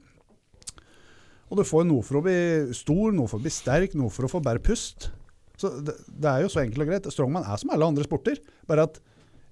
Og 1.47 1.61
du 1.61 1.63
får 1.67 1.85
noe 1.87 2.03
for 2.03 2.19
å 2.19 2.25
bli 2.25 2.39
stor, 2.75 3.13
noe 3.15 3.29
for 3.29 3.37
å 3.37 3.45
bli 3.45 3.53
sterk, 3.53 3.93
noe 3.95 4.11
for 4.11 4.25
å 4.25 4.31
få 4.31 4.41
bedre 4.43 4.65
pust. 4.65 5.11
Så 5.57 5.69
det, 5.85 5.95
det 6.09 6.31
er 6.31 6.43
jo 6.43 6.49
så 6.51 6.63
enkelt 6.63 6.81
og 6.81 6.89
greit. 6.89 7.11
Strongman 7.13 7.45
er 7.45 7.61
som 7.61 7.71
alle 7.73 7.87
andre 7.93 8.05
sporter, 8.09 8.41
bare 8.69 8.89
at 8.89 8.99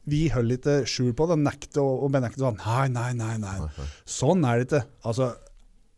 vi 0.10 0.28
holder 0.34 0.60
ikke 0.60 0.76
skjul 0.90 1.14
på 1.18 1.26
det, 1.30 1.40
nekter 1.42 1.82
å 1.82 1.96
og 2.06 2.12
benekte 2.14 2.44
sånn 2.44 2.60
Nei, 2.62 2.90
nei, 2.94 3.12
nei. 3.18 3.36
nei. 3.42 3.86
Sånn 4.06 4.46
er 4.46 4.62
det 4.62 4.68
ikke. 4.68 4.82
Altså, 5.10 5.32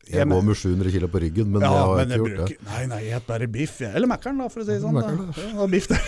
Jeg 0.08 0.22
jeg 0.24 0.30
går 0.32 0.46
med 0.48 0.56
700 0.62 0.92
kilo 0.96 1.08
på 1.12 1.22
ryggen, 1.24 1.50
men 1.52 1.66
ja, 1.66 1.72
jeg 1.74 1.84
har 1.88 1.98
men 1.98 2.08
ikke 2.08 2.18
jeg 2.18 2.38
gjort 2.38 2.54
det. 2.54 2.58
Nei, 2.70 2.84
nei, 2.94 3.02
jeg 3.08 3.20
spiser 3.20 3.28
bare 3.34 3.48
biff. 3.58 3.76
jeg. 3.84 3.92
Eller 3.98 4.12
Mækkern, 4.14 4.42
for 4.54 4.64
å 4.64 4.68
si 4.68 4.72
det 4.72 4.82
sånn. 4.86 5.02
Ja, 5.58 5.68
biff 5.74 5.88
der. 5.92 6.08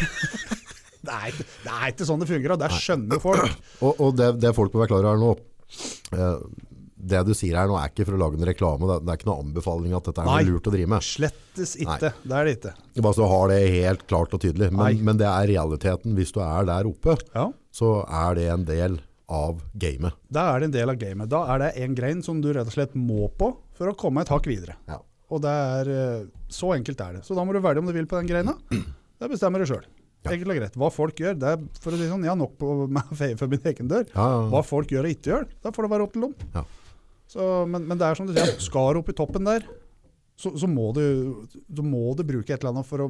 det, 1.10 1.18
er 1.20 1.28
ikke, 1.34 1.45
det 1.66 1.76
er 1.76 1.93
ikke 1.93 2.08
sånn 2.10 2.24
det 2.24 2.30
fungerer, 2.32 2.60
det 2.64 2.72
skjønner 2.80 3.20
jo 3.20 3.24
folk. 3.24 3.60
Og, 3.86 3.93
og 4.08 4.18
det, 4.20 4.32
det 4.43 4.56
folk 4.58 4.74
må 4.76 4.84
være 4.86 4.93
klar 4.95 5.10
over 5.12 5.22
nå, 5.24 5.32
eh, 6.16 6.39
det 7.10 7.22
du 7.24 7.32
sier 7.38 7.56
her 7.56 7.70
nå 7.72 7.78
er 7.80 7.91
ikke 7.93 8.04
for 8.10 8.18
å 8.18 8.20
lage 8.20 8.36
en 8.36 8.43
reklame, 8.50 8.88
det 8.91 8.97
er, 9.08 9.20
ikke 9.20 9.30
noe 9.30 9.43
anbefaling 9.45 9.93
at 9.95 10.10
dette 10.10 10.20
er 10.24 10.28
Nei. 10.28 10.41
lurt 10.50 10.68
å 10.68 10.74
drive 10.74 10.89
med. 10.91 11.06
Slettes 11.08 11.76
ikke. 11.80 12.10
Det 12.28 12.36
er 12.36 12.50
det 12.50 12.56
ikke. 12.58 12.74
Bare 13.06 13.16
så 13.16 13.28
har 13.32 13.45
det 13.54 13.60
helt 13.72 14.04
klart 14.12 14.36
og 14.36 14.41
tydelig. 14.43 14.68
Men, 14.76 15.00
men 15.08 15.20
det 15.22 15.28
er 15.30 15.47
realiteten. 15.54 16.18
Hvis 16.20 16.34
du 16.36 16.41
er 16.43 16.68
der 16.68 16.89
oppe, 16.91 17.16
Ja. 17.36 17.45
så 17.72 17.93
er 18.04 18.36
det 18.36 18.50
en 18.52 18.66
del 18.68 19.00
av 19.30 19.61
gamet. 19.77 20.17
Da 20.34 20.47
er 20.51 20.61
det 20.61 20.69
en 20.69 20.75
del 20.75 20.91
av 20.93 20.97
gamet. 21.01 21.30
Da 21.32 21.43
er 21.53 21.61
det 21.61 21.69
en 21.84 21.95
grein 21.97 22.23
som 22.25 22.41
du 22.41 22.49
rett 22.55 22.67
og 22.67 22.75
slett 22.75 22.95
må 22.97 23.30
på 23.38 23.51
for 23.77 23.91
å 23.91 23.95
komme 23.97 24.25
et 24.25 24.32
hakk 24.34 24.49
videre. 24.49 24.75
Ja. 24.89 24.99
Og 25.30 25.43
det 25.45 25.53
er 25.53 25.91
eh, 25.93 26.27
så 26.49 26.73
enkelt 26.73 27.01
er 27.05 27.19
det. 27.19 27.23
Så 27.27 27.38
da 27.38 27.45
må 27.45 27.53
du 27.53 27.61
velge 27.61 27.84
om 27.84 27.89
du 27.89 27.93
vil 27.93 28.09
på 28.09 28.17
den 28.17 28.30
greina. 28.30 28.57
Det 29.19 29.30
bestemmer 29.30 29.61
du 29.61 29.69
sjøl. 29.69 29.86
Ja. 30.25 30.34
Enkelt 30.34 30.51
og 30.51 30.57
greit. 30.59 30.77
Hva 30.80 30.89
folk 30.91 31.21
gjør, 31.21 31.38
det 31.39 31.53
er 31.53 31.61
for 31.80 31.95
å 31.95 31.99
si 31.99 32.09
sånn, 32.09 32.25
jeg 32.25 32.34
har 32.34 32.39
nok 32.39 32.57
på 32.59 32.73
meg 32.97 33.13
for 33.39 33.51
min 33.51 33.69
egen 33.71 33.91
dør. 33.91 34.07
Ja, 34.15 34.25
ja, 34.34 34.41
Hva 34.51 34.63
folk 34.65 34.91
gjør 34.91 35.07
og 35.07 35.15
ikke 35.15 35.34
gjør, 35.34 35.45
da 35.63 35.73
får 35.75 35.86
det 35.86 35.91
være 35.93 36.07
opp 36.07 36.15
til 36.15 36.25
dem. 36.25 36.34
Ja. 36.55 36.65
Så, 37.30 37.45
men, 37.69 37.86
men 37.86 37.99
det 38.01 38.07
er 38.07 38.17
som 38.17 38.25
du 38.25 38.34
sier, 38.34 38.55
skar 38.63 38.97
opp 38.97 39.11
i 39.11 39.15
toppen 39.15 39.45
der, 39.45 39.67
så, 40.39 40.51
så, 40.57 40.67
må 40.71 40.89
du, 40.95 41.03
så 41.51 41.84
må 41.86 42.15
du 42.17 42.23
bruke 42.25 42.55
et 42.55 42.61
eller 42.63 42.71
annet 42.73 42.88
for 42.88 43.05
å 43.05 43.09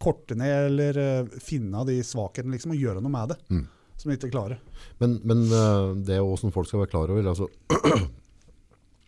korte 0.00 0.36
ned 0.38 0.68
eller 0.70 0.98
eh, 1.02 1.38
finne 1.42 1.82
de 1.88 1.98
svakhetene 2.06 2.54
liksom, 2.54 2.74
og 2.74 2.82
gjøre 2.82 3.02
noe 3.02 3.12
med 3.12 3.34
det. 3.34 3.38
Mm. 3.50 3.64
Som 4.00 4.12
ikke 4.14 4.30
klarer. 4.32 4.58
Men, 5.00 5.18
men 5.24 5.44
eh, 5.48 5.90
det 6.06 6.16
er 6.18 6.24
hvordan 6.26 6.52
folk 6.54 6.68
skal 6.68 6.82
være 6.82 6.92
klar 6.92 7.12
over 7.14 7.28
altså, 7.30 7.48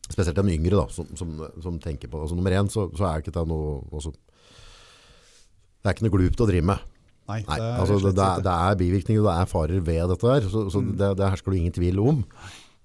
Spesielt 0.06 0.38
de 0.38 0.52
yngre 0.54 0.78
da, 0.78 0.84
som, 0.94 1.08
som, 1.18 1.32
som 1.62 1.78
tenker 1.82 2.10
på 2.12 2.20
altså, 2.22 2.36
Nummer 2.38 2.54
én 2.54 2.68
så, 2.70 2.86
så 2.96 3.08
er 3.08 3.24
ikke 3.24 3.34
det 3.34 3.42
noe 3.50 3.80
altså, 3.90 4.12
Det 4.14 5.90
er 5.90 5.96
ikke 5.96 6.06
noe 6.06 6.14
glupt 6.14 6.44
å 6.44 6.46
drive 6.48 6.68
med. 6.70 6.84
Nei, 7.26 7.40
det 7.42 7.56
er 7.58 7.80
altså, 7.82 7.96
det, 8.04 8.12
det, 8.14 8.26
er, 8.26 8.44
det 8.46 8.52
er 8.68 8.78
bivirkninger, 8.78 9.24
det 9.26 9.32
er 9.34 9.48
farer 9.50 9.80
ved 9.82 10.12
dette 10.12 10.30
her, 10.30 10.44
så, 10.50 10.60
så 10.70 10.82
Mm. 10.82 10.92
det, 11.00 11.08
det 11.18 11.30
hersker 11.32 11.50
det 11.54 11.58
ingen 11.58 11.74
tvil 11.74 11.98
om. 12.02 12.20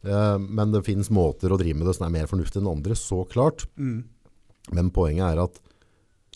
Eh, 0.01 0.37
men 0.41 0.71
det 0.73 0.81
finnes 0.87 1.11
måter 1.13 1.53
å 1.53 1.59
drive 1.61 1.77
med 1.77 1.85
det 1.89 1.93
som 1.97 2.07
er 2.07 2.13
mer 2.15 2.29
fornuftig 2.29 2.57
enn 2.61 2.69
andre, 2.71 2.97
så 2.97 3.19
klart. 3.29 3.67
Mm. 3.77 3.99
Men 4.73 4.89
poenget 4.93 5.27
er 5.29 5.43
at 5.45 5.61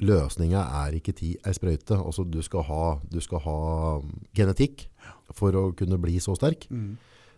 løsninga 0.04 0.62
er 0.84 0.98
ikke 0.98 1.16
ti 1.16 1.34
ei 1.46 1.54
sprøyte. 1.56 1.96
Altså, 1.98 2.26
du, 2.28 2.42
skal 2.44 2.66
ha, 2.68 2.86
du 3.12 3.20
skal 3.24 3.44
ha 3.46 3.58
genetikk 4.36 4.88
for 5.36 5.56
å 5.56 5.70
kunne 5.78 6.00
bli 6.02 6.18
så 6.24 6.36
sterk. 6.36 6.68
Mm. 6.70 6.96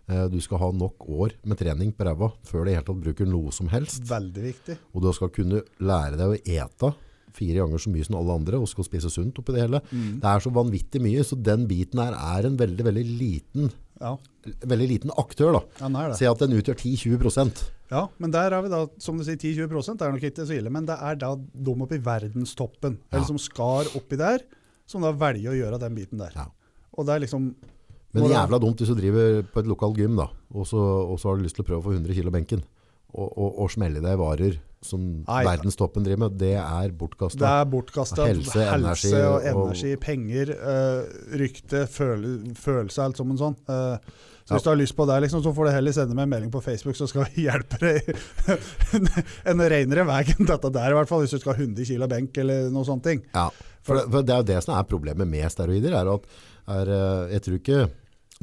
Eh, 0.08 0.28
Du 0.32 0.40
skal 0.42 0.62
ha 0.64 0.72
nok 0.72 1.06
år 1.10 1.36
med 1.44 1.60
trening 1.60 1.92
på 1.94 2.08
ræva 2.08 2.32
før 2.48 2.66
du 2.66 2.74
tatt 2.74 3.04
bruker 3.04 3.28
noe 3.28 3.52
som 3.52 3.68
helst. 3.70 4.08
Veldig 4.10 4.46
viktig. 4.46 4.78
Og 4.94 5.04
du 5.04 5.12
skal 5.14 5.34
kunne 5.36 5.62
lære 5.80 6.18
deg 6.18 6.34
å 6.34 6.40
ete 6.42 6.94
fire 7.38 7.62
ganger 7.62 7.82
så 7.82 7.92
mye 7.94 8.06
som 8.08 8.16
alle 8.18 8.34
andre, 8.40 8.58
og 8.58 8.70
skal 8.72 8.88
spise 8.88 9.12
sunt 9.14 9.38
oppi 9.38 9.54
det 9.54 9.66
hele. 9.68 9.82
Mm. 9.92 10.16
Det 10.24 10.30
er 10.32 10.42
så 10.42 10.50
vanvittig 10.54 11.02
mye, 11.04 11.22
så 11.28 11.38
den 11.38 11.68
biten 11.70 12.02
her 12.02 12.16
er 12.18 12.48
en 12.50 12.58
veldig, 12.58 12.86
veldig 12.88 13.04
liten, 13.20 13.70
Ja, 14.02 14.14
veldig 14.70 14.88
liten 14.90 15.12
aktør. 15.18 15.58
da. 15.58 15.62
ja 15.82 15.90
nei, 15.92 16.06
Se 16.18 16.28
at 16.30 16.40
den 16.44 16.56
utgjør 16.58 16.78
10-20 16.78 17.64
Ja, 17.92 18.08
men 18.20 18.32
der 18.32 18.52
er 18.52 18.62
vi 18.62 18.70
da, 18.70 18.82
som 19.00 19.18
du 19.18 19.24
sier, 19.24 19.38
10-20 19.40 20.02
er 20.02 20.12
nok 20.12 20.24
ikke 20.24 20.46
så 20.46 20.58
ille, 20.58 20.70
men 20.74 20.86
det 20.86 20.98
er 21.00 21.16
da 21.16 21.36
de 21.38 21.76
oppe 21.76 21.96
i 21.96 22.04
verdenstoppen, 22.04 22.98
Ja. 22.98 23.18
eller 23.18 23.26
som 23.28 23.38
skar 23.40 23.88
oppi 23.96 24.18
der, 24.20 24.44
som 24.86 25.02
da 25.02 25.12
velger 25.12 25.52
å 25.52 25.58
gjøre 25.58 25.80
den 25.80 25.96
biten 25.96 26.18
der. 26.20 26.32
Ja. 26.36 26.48
Og 26.98 27.06
det 27.06 27.16
er 27.16 27.20
liksom 27.26 27.56
Men 28.14 28.24
det 28.24 28.32
er 28.32 28.48
jævla 28.48 28.60
dumt 28.60 28.80
hvis 28.80 28.88
du 28.90 28.96
driver 28.96 29.44
på 29.44 29.60
et 29.60 29.68
lokalt 29.68 29.98
gym, 29.98 30.16
da, 30.16 30.28
og 30.54 30.66
så, 30.66 30.78
og 31.12 31.20
så 31.20 31.30
har 31.30 31.38
du 31.38 31.44
lyst 31.44 31.56
til 31.56 31.64
å 31.66 31.68
prøve 31.68 31.82
å 31.82 31.88
få 31.90 31.94
100 31.98 32.14
kilo 32.16 32.32
benken, 32.32 32.64
og, 33.14 33.28
og, 33.38 33.60
og 33.64 33.70
smelle 33.72 34.02
i 34.02 34.06
deg 34.06 34.18
varer 34.20 34.58
som 34.88 35.02
Nei. 35.26 35.42
verdenstoppen 35.44 36.04
driver 36.06 36.28
med, 36.28 36.36
det 36.38 36.54
er 36.56 36.92
Det 36.94 37.48
er 37.50 37.66
bortkasta. 37.66 38.28
Helse, 38.30 38.62
energi 38.76 39.12
og 39.18 39.42
og- 39.42 40.00
penger, 40.00 40.52
eh, 40.54 41.38
rykte, 41.42 41.88
føle, 41.90 42.54
følelse, 42.56 43.02
alt 43.04 43.18
som 43.18 43.32
en 43.32 43.38
sånn. 43.42 43.56
Eh, 43.68 43.98
så 44.48 44.54
hvis 44.56 44.64
du 44.64 44.70
har 44.70 44.78
lyst 44.80 44.96
på 44.96 45.06
det, 45.10 45.18
liksom, 45.26 45.42
så 45.44 45.52
får 45.54 45.66
du 45.66 45.72
heller 45.72 45.92
sende 45.92 46.16
meg 46.16 46.24
en 46.24 46.30
melding 46.30 46.52
på 46.54 46.62
Facebook, 46.64 46.96
så 46.96 47.08
skal 47.10 47.26
vi 47.34 47.42
hjelpe 47.50 47.80
deg 47.82 48.16
en, 48.96 49.10
en 49.52 49.60
renere 49.74 50.06
vei 50.08 50.22
enn 50.38 50.46
dette 50.48 50.72
der, 50.72 50.94
i 50.94 50.94
hvert 51.02 51.10
fall, 51.10 51.26
hvis 51.26 51.34
du 51.36 51.40
skal 51.42 51.58
ha 51.58 51.60
100 51.66 51.84
kilo 51.90 52.08
benk 52.08 52.38
eller 52.38 52.70
noe 52.72 52.86
sånt. 52.88 53.10
Ja, 53.34 53.50
for 53.84 53.98
det, 53.98 54.06
for 54.14 54.22
det 54.24 54.36
er 54.36 54.44
jo 54.44 54.50
det 54.54 54.64
som 54.64 54.78
er 54.78 54.84
problemet 54.88 55.28
med 55.28 55.52
steroider, 55.52 55.98
er 56.00 56.14
at 56.14 56.30
er, 56.68 56.94
eh, 56.94 57.34
jeg 57.34 57.42
tror 57.48 57.60
ikke 57.60 57.82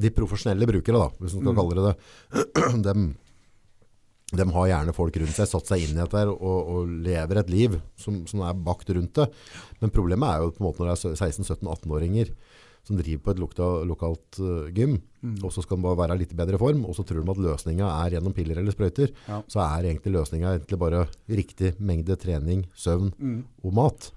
de 0.03 0.11
profesjonelle 0.11 0.67
brukere, 0.67 0.99
da, 0.99 1.09
hvis 1.23 1.39
man 1.39 1.45
skal 1.45 1.55
Mm. 1.55 1.61
kalle 1.63 1.75
det 1.79 1.87
det, 1.87 2.83
dem, 2.91 3.15
dem 4.37 4.51
har 4.57 4.67
gjerne 4.71 4.95
folk 4.97 5.17
rundt 5.21 5.37
seg, 5.37 5.49
satt 5.51 5.67
seg 5.71 5.85
inn 5.85 5.97
i 5.97 6.01
dette 6.03 6.25
og, 6.31 6.59
og 6.75 6.93
lever 7.07 7.41
et 7.43 7.51
liv 7.53 7.79
som, 8.01 8.23
som 8.31 8.43
er 8.47 8.55
bakt 8.67 8.91
rundt 8.95 9.15
det. 9.21 9.29
Men 9.81 9.91
problemet 9.95 10.29
er 10.31 10.43
jo 10.45 10.53
på 10.55 10.63
en 10.63 10.69
måte 10.71 10.83
når 10.85 10.95
det 10.95 11.13
er 11.15 11.31
16-17-18-åringer 11.31 12.35
som 12.85 12.99
driver 13.01 13.23
på 13.25 13.33
et 13.33 13.39
lukta, 13.41 13.67
lokalt 13.89 14.41
uh, 14.45 14.67
gym, 14.77 14.99
Mm. 15.25 15.39
og 15.41 15.55
så 15.55 15.63
skal 15.65 15.79
de 15.79 15.85
bare 15.87 15.97
være 15.97 16.19
litt 16.21 16.35
i 16.35 16.37
bedre 16.37 16.59
form, 16.61 16.83
og 16.85 16.93
så 16.99 17.01
tror 17.09 17.23
de 17.25 17.31
at 17.33 17.39
løsninga 17.41 17.87
er 18.05 18.11
gjennom 18.13 18.35
piller 18.37 18.59
eller 18.61 18.75
sprøyter. 18.75 19.09
Ja. 19.25 19.39
Så 19.49 19.57
er 19.65 19.87
egentlig 19.89 20.13
løsninga 20.13 20.51
bare 20.77 21.07
riktig 21.33 21.71
mengde 21.81 22.19
trening, 22.21 22.67
søvn 22.77 23.09
Mm. 23.17 23.39
og 23.65 23.73
mat. 23.73 24.11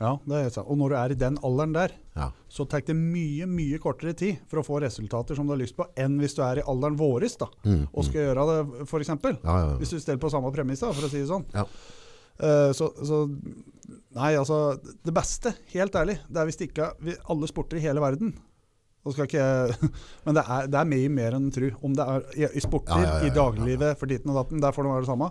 Ja, 0.00 0.14
det 0.24 0.38
er 0.40 0.48
sant. 0.54 0.66
Og 0.72 0.78
når 0.80 0.88
du 0.92 0.96
er 0.96 1.12
i 1.12 1.18
den 1.20 1.36
alderen 1.44 1.74
der, 1.76 1.92
Ja. 2.16 2.30
så 2.48 2.64
tar 2.68 2.80
det 2.86 2.96
mye 2.96 3.44
mye 3.46 3.78
kortere 3.78 4.14
tid 4.16 4.38
for 4.48 4.60
å 4.60 4.64
få 4.64 4.80
resultater 4.80 5.36
som 5.36 5.46
du 5.46 5.52
har 5.52 5.60
lyst 5.60 5.76
på, 5.76 5.84
enn 5.96 6.18
hvis 6.18 6.34
du 6.38 6.42
er 6.42 6.62
i 6.62 6.66
alderen 6.66 6.96
våres 6.96 7.36
da, 7.36 7.46
Mm, 7.64 7.86
og 7.92 8.04
skal 8.04 8.22
gjøre 8.30 8.46
det, 8.48 8.86
f.eks. 8.88 9.08
Ja, 9.08 9.18
ja, 9.44 9.58
ja. 9.66 9.76
Hvis 9.76 9.90
du 9.92 10.00
stiller 10.00 10.18
på 10.22 10.30
samme 10.32 10.52
premiss, 10.52 10.80
da, 10.80 10.92
for 10.92 11.04
å 11.06 11.10
si 11.12 11.20
det 11.20 11.28
sånn. 11.28 11.44
Ja. 11.54 11.66
Uh, 12.40 12.72
så, 12.72 12.88
så 13.04 13.26
Nei, 14.14 14.34
altså 14.38 14.78
Det 15.04 15.12
beste, 15.14 15.52
helt 15.74 15.92
ærlig, 15.94 16.16
det 16.30 16.40
er 16.40 16.46
hvis 16.48 16.56
det 16.56 16.68
ikke 16.70 16.86
er 16.88 17.18
alle 17.28 17.46
sporter 17.50 17.76
i 17.76 17.82
hele 17.84 18.00
verden. 18.00 18.32
Skal 19.10 19.26
ikke, 19.26 19.44
men 20.26 20.36
det 20.36 20.44
er, 20.46 20.66
det 20.70 20.78
er 20.80 20.88
mye 20.88 21.10
mer 21.12 21.36
enn 21.36 21.50
tru. 21.52 21.70
Om 21.82 21.94
det 21.96 22.06
er 22.06 22.24
i, 22.36 22.46
i 22.56 22.62
sporter, 22.64 23.04
i 23.26 23.30
dagliglivet, 23.34 23.98
for 23.98 24.06
ditten 24.10 24.30
og 24.32 24.36
datten, 24.42 24.60
der 24.62 24.72
får 24.76 24.84
det 24.86 24.92
være 24.92 25.04
det 25.04 25.10
samme. 25.12 25.30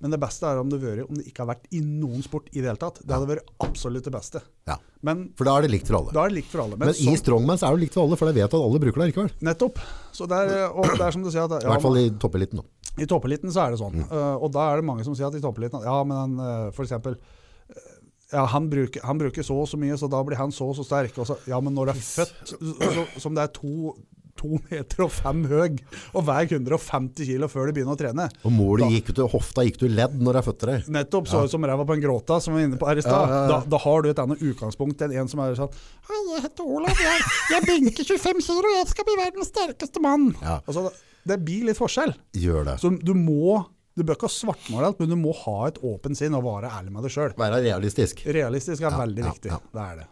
Men 0.00 0.14
det 0.14 0.18
beste 0.22 0.48
er 0.48 0.56
om 0.56 0.68
det, 0.72 0.78
vært, 0.80 1.04
om 1.10 1.18
det 1.18 1.26
ikke 1.28 1.42
har 1.44 1.50
vært 1.50 1.66
i 1.76 1.80
noen 1.84 2.22
sport 2.24 2.46
i 2.54 2.62
det 2.62 2.70
hele 2.70 2.80
tatt. 2.80 3.02
Det 3.04 3.12
hadde 3.12 3.28
vært 3.28 3.50
absolutt 3.60 4.06
det 4.08 4.12
beste. 4.14 4.40
Ja. 4.70 4.78
Men 5.04 5.26
For 5.36 5.44
da 5.48 5.58
er 5.58 5.66
det 5.66 5.72
likt 5.74 5.90
for 5.90 5.98
alle. 5.98 6.14
da 6.16 6.24
er 6.24 6.32
det 6.32 6.38
likt 6.38 6.48
for 6.52 6.62
alle. 6.64 6.78
Men, 6.80 6.92
sånn- 6.96 7.12
i 7.12 7.20
Strongman 7.20 7.60
så 7.60 7.68
er 7.68 7.76
det 7.76 7.84
likt 7.84 7.96
for 7.98 8.06
alle, 8.06 8.16
for 8.16 8.30
jeg 8.32 8.38
vet 8.40 8.48
at 8.48 8.56
alle 8.60 8.80
bruker 8.80 9.02
det 9.04 9.08
likevel. 9.10 9.30
Nettopp. 9.44 9.82
Så 10.16 10.28
det 10.30 10.38
er, 10.40 10.70
og 10.72 10.88
det 10.88 11.04
er 11.04 11.16
som 11.16 11.22
du 11.26 11.30
sier 11.30 11.44
at, 11.44 11.64
I 11.64 11.68
hvert 11.68 11.84
fall 11.84 12.00
i 12.00 12.08
toppeliten. 12.16 12.62
da. 12.62 12.64
I 13.00 13.06
toppeliten 13.06 13.52
så 13.52 13.66
er 13.66 13.74
det 13.76 13.80
sånn. 13.82 14.00
Mm. 14.00 14.08
Uh, 14.10 14.36
og 14.40 14.48
da 14.56 14.70
er 14.72 14.80
det 14.80 14.88
mange 14.88 15.04
som 15.04 15.14
sier 15.14 15.28
at 15.28 15.36
i 15.36 15.44
toppeliten 15.44 15.84
Ja, 15.84 16.00
men 16.04 16.40
uh, 16.40 16.70
for 16.74 16.82
eksempel 16.84 17.14
eh, 17.14 17.90
ja, 18.32 18.44
han 18.46 18.68
bruker, 18.70 19.02
han 19.04 19.18
bruker 19.20 19.42
så 19.46 19.56
og 19.62 19.68
så 19.68 19.78
mye, 19.80 19.96
så 20.00 20.08
da 20.10 20.22
blir 20.24 20.38
han 20.40 20.52
så 20.54 20.68
og 20.70 20.76
så 20.78 20.84
sterk. 20.86 21.16
Og 21.18 21.28
så, 21.28 21.36
ja, 21.50 21.60
men 21.60 21.74
når 21.76 21.90
du 21.90 21.92
er 21.92 22.00
født 22.00 22.54
så, 22.54 23.06
som 23.20 23.34
det 23.36 23.42
er 23.44 23.52
to, 23.52 23.94
to 24.40 24.58
meter 24.70 25.04
og 25.06 25.12
fem 25.12 25.44
høy 25.50 25.76
og 26.16 26.24
veier 26.26 26.48
150 26.56 27.28
kilo 27.28 27.48
før 27.52 27.68
du 27.70 27.74
begynner 27.76 27.96
å 27.96 28.00
trene 28.00 28.26
Og 28.48 28.52
målet 28.56 28.86
Da- 28.86 28.90
gikk 28.96 29.10
ut 29.12 29.18
til 29.20 29.28
hofta 29.34 29.64
gikk 29.68 29.78
du 29.82 29.86
ledd 29.92 30.16
når 30.20 30.32
du 30.32 30.40
er 30.40 30.46
født 30.48 30.64
der. 30.66 30.84
Nettopp 30.96 31.28
så 31.28 31.40
Ja. 31.40 31.44
ut 31.44 31.50
som 31.54 31.62
ræva 31.68 31.84
på 31.86 31.94
en 31.98 32.02
gråta, 32.04 32.40
som 32.40 32.54
vi 32.54 32.60
var 32.62 32.68
inne 32.70 32.78
på 32.80 32.88
her 32.88 32.96
i 32.98 33.04
stad. 33.04 33.28
Ja, 33.28 33.28
ja, 33.28 33.42
ja. 33.42 33.48
Da, 33.60 33.60
da 33.76 33.78
har 33.84 34.02
du 34.02 34.08
et 34.10 34.22
annet 34.24 34.40
utgangspunkt 34.40 35.04
enn 35.06 35.12
en 35.20 35.28
som 35.28 35.40
er 35.44 35.54
sånn 35.54 35.70
Hei, 36.10 36.20
jeg 36.34 36.42
heter 36.48 36.64
Olav, 36.66 36.96
jeg, 36.98 37.20
jeg 37.50 37.62
benker 37.68 38.04
25 38.04 38.40
kilo, 38.48 38.72
jeg 38.80 38.88
skal 38.88 39.04
bli 39.04 39.18
verdens 39.20 39.52
sterkeste 39.52 40.00
mann. 40.02 40.30
Ja, 40.42 40.60
Altså, 40.66 40.90
det 41.26 41.44
blir 41.44 41.64
litt 41.68 41.76
forskjell. 41.78 42.14
gjør 42.34 42.64
det. 42.64 42.78
Så 42.80 42.90
du 43.04 43.12
må 43.14 43.66
Du 43.98 44.04
bør 44.06 44.14
ikke 44.16 44.30
svartmale 44.30 44.86
alt, 44.86 45.00
men 45.00 45.08
du 45.10 45.16
må 45.16 45.34
ha 45.34 45.66
et 45.66 45.74
åpent 45.82 46.16
sinn 46.16 46.32
og 46.32 46.44
være 46.44 46.70
ærlig 46.70 46.92
med 46.94 47.02
deg 47.02 47.10
sjøl. 47.12 47.34
Være 47.36 47.58
realistisk. 47.60 48.22
Realistisk 48.24 48.80
er 48.86 48.90
Ja, 48.94 48.98
veldig 49.04 49.18
ja, 49.18 49.30
viktig. 49.32 49.50
ja. 49.50 49.58
Det 49.74 49.82
er 49.82 49.96
det. 49.98 50.06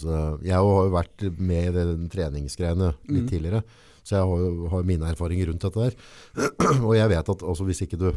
Så 0.00 0.42
jeg 0.42 0.54
har 0.54 0.62
jo 0.64 0.90
vært 0.94 1.24
med 1.38 1.68
i 1.68 1.74
den 1.76 2.08
treningsgreiene 2.12 2.92
litt 3.08 3.24
Mm. 3.24 3.30
tidligere, 3.30 3.62
så 4.04 4.16
jeg 4.18 4.26
har 4.28 4.68
har 4.70 4.82
mine 4.84 5.10
erfaringer 5.12 5.46
rundt 5.48 5.60
dette 5.62 5.80
der. 5.80 5.94
Og 6.88 6.94
jeg 6.96 7.08
vet 7.08 7.28
at 7.28 7.42
altså, 7.42 7.64
hvis 7.64 7.82
ikke 7.86 7.98
du 7.98 8.12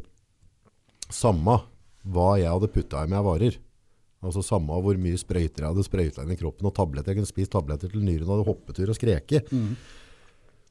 Samme 1.09 1.61
hva 2.07 2.38
jeg 2.39 2.49
hadde 2.51 2.67
putta 2.71 3.03
i 3.03 3.07
meg 3.07 3.19
av 3.21 3.25
varer, 3.30 3.55
altså 4.23 4.41
samme 4.43 4.75
hvor 4.84 4.97
mye 4.99 5.15
sprøyter 5.19 5.63
jeg 5.63 5.69
hadde 5.71 5.86
sprøyta 5.88 6.23
inn 6.25 6.34
i 6.34 6.39
kroppen, 6.39 6.67
og 6.67 6.73
tabletter, 6.75 7.13
jeg 7.13 7.19
kunne 7.21 7.30
spist 7.32 7.51
tabletter 7.53 7.91
til 7.91 8.03
nyren 8.03 8.28
hadde 8.28 8.47
hoppetur 8.47 8.89
og 8.91 8.97
skreke, 8.97 9.41
Mm. 9.51 9.75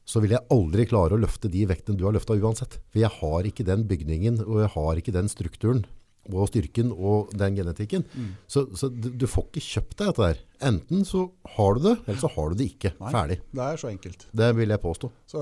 så 0.05 0.21
vil 0.21 0.31
jeg 0.35 0.45
aldri 0.53 0.85
klare 0.85 1.17
å 1.17 1.21
løfte 1.21 1.49
de 1.49 1.65
vektene 1.65 1.97
du 1.97 2.05
har 2.05 2.13
løfta 2.13 2.37
uansett. 2.37 2.77
For 2.93 2.99
jeg 3.01 3.09
har 3.17 3.43
ikke 3.49 3.65
den 3.65 3.83
bygningen, 3.89 4.41
og 4.45 4.61
jeg 4.61 4.69
har 4.75 4.95
ikke 5.01 5.13
den 5.13 5.27
strukturen, 5.27 5.85
og 6.33 6.49
styrken, 6.51 6.91
og 6.91 7.31
den 7.37 7.55
genetikken. 7.59 8.05
Mm. 8.13 8.31
Så, 8.47 8.65
så 8.77 8.89
du, 8.91 9.09
du 9.13 9.27
får 9.29 9.47
ikke 9.49 9.65
kjøpt 9.67 9.97
deg 9.99 10.11
dette 10.11 10.27
der. 10.27 10.41
Enten 10.67 11.05
så 11.07 11.27
har 11.55 11.77
du 11.77 11.83
det, 11.85 11.95
eller 12.05 12.21
så 12.21 12.31
har 12.33 12.49
du 12.49 12.59
det 12.59 12.69
ikke. 12.73 12.93
Nei. 12.99 13.11
Ferdig. 13.13 13.39
Det 13.53 13.67
er 13.67 13.81
så 13.83 13.91
enkelt. 13.91 14.27
Det 14.41 14.49
vil 14.57 14.73
jeg 14.73 14.83
påstå. 14.83 15.11
Så 15.29 15.41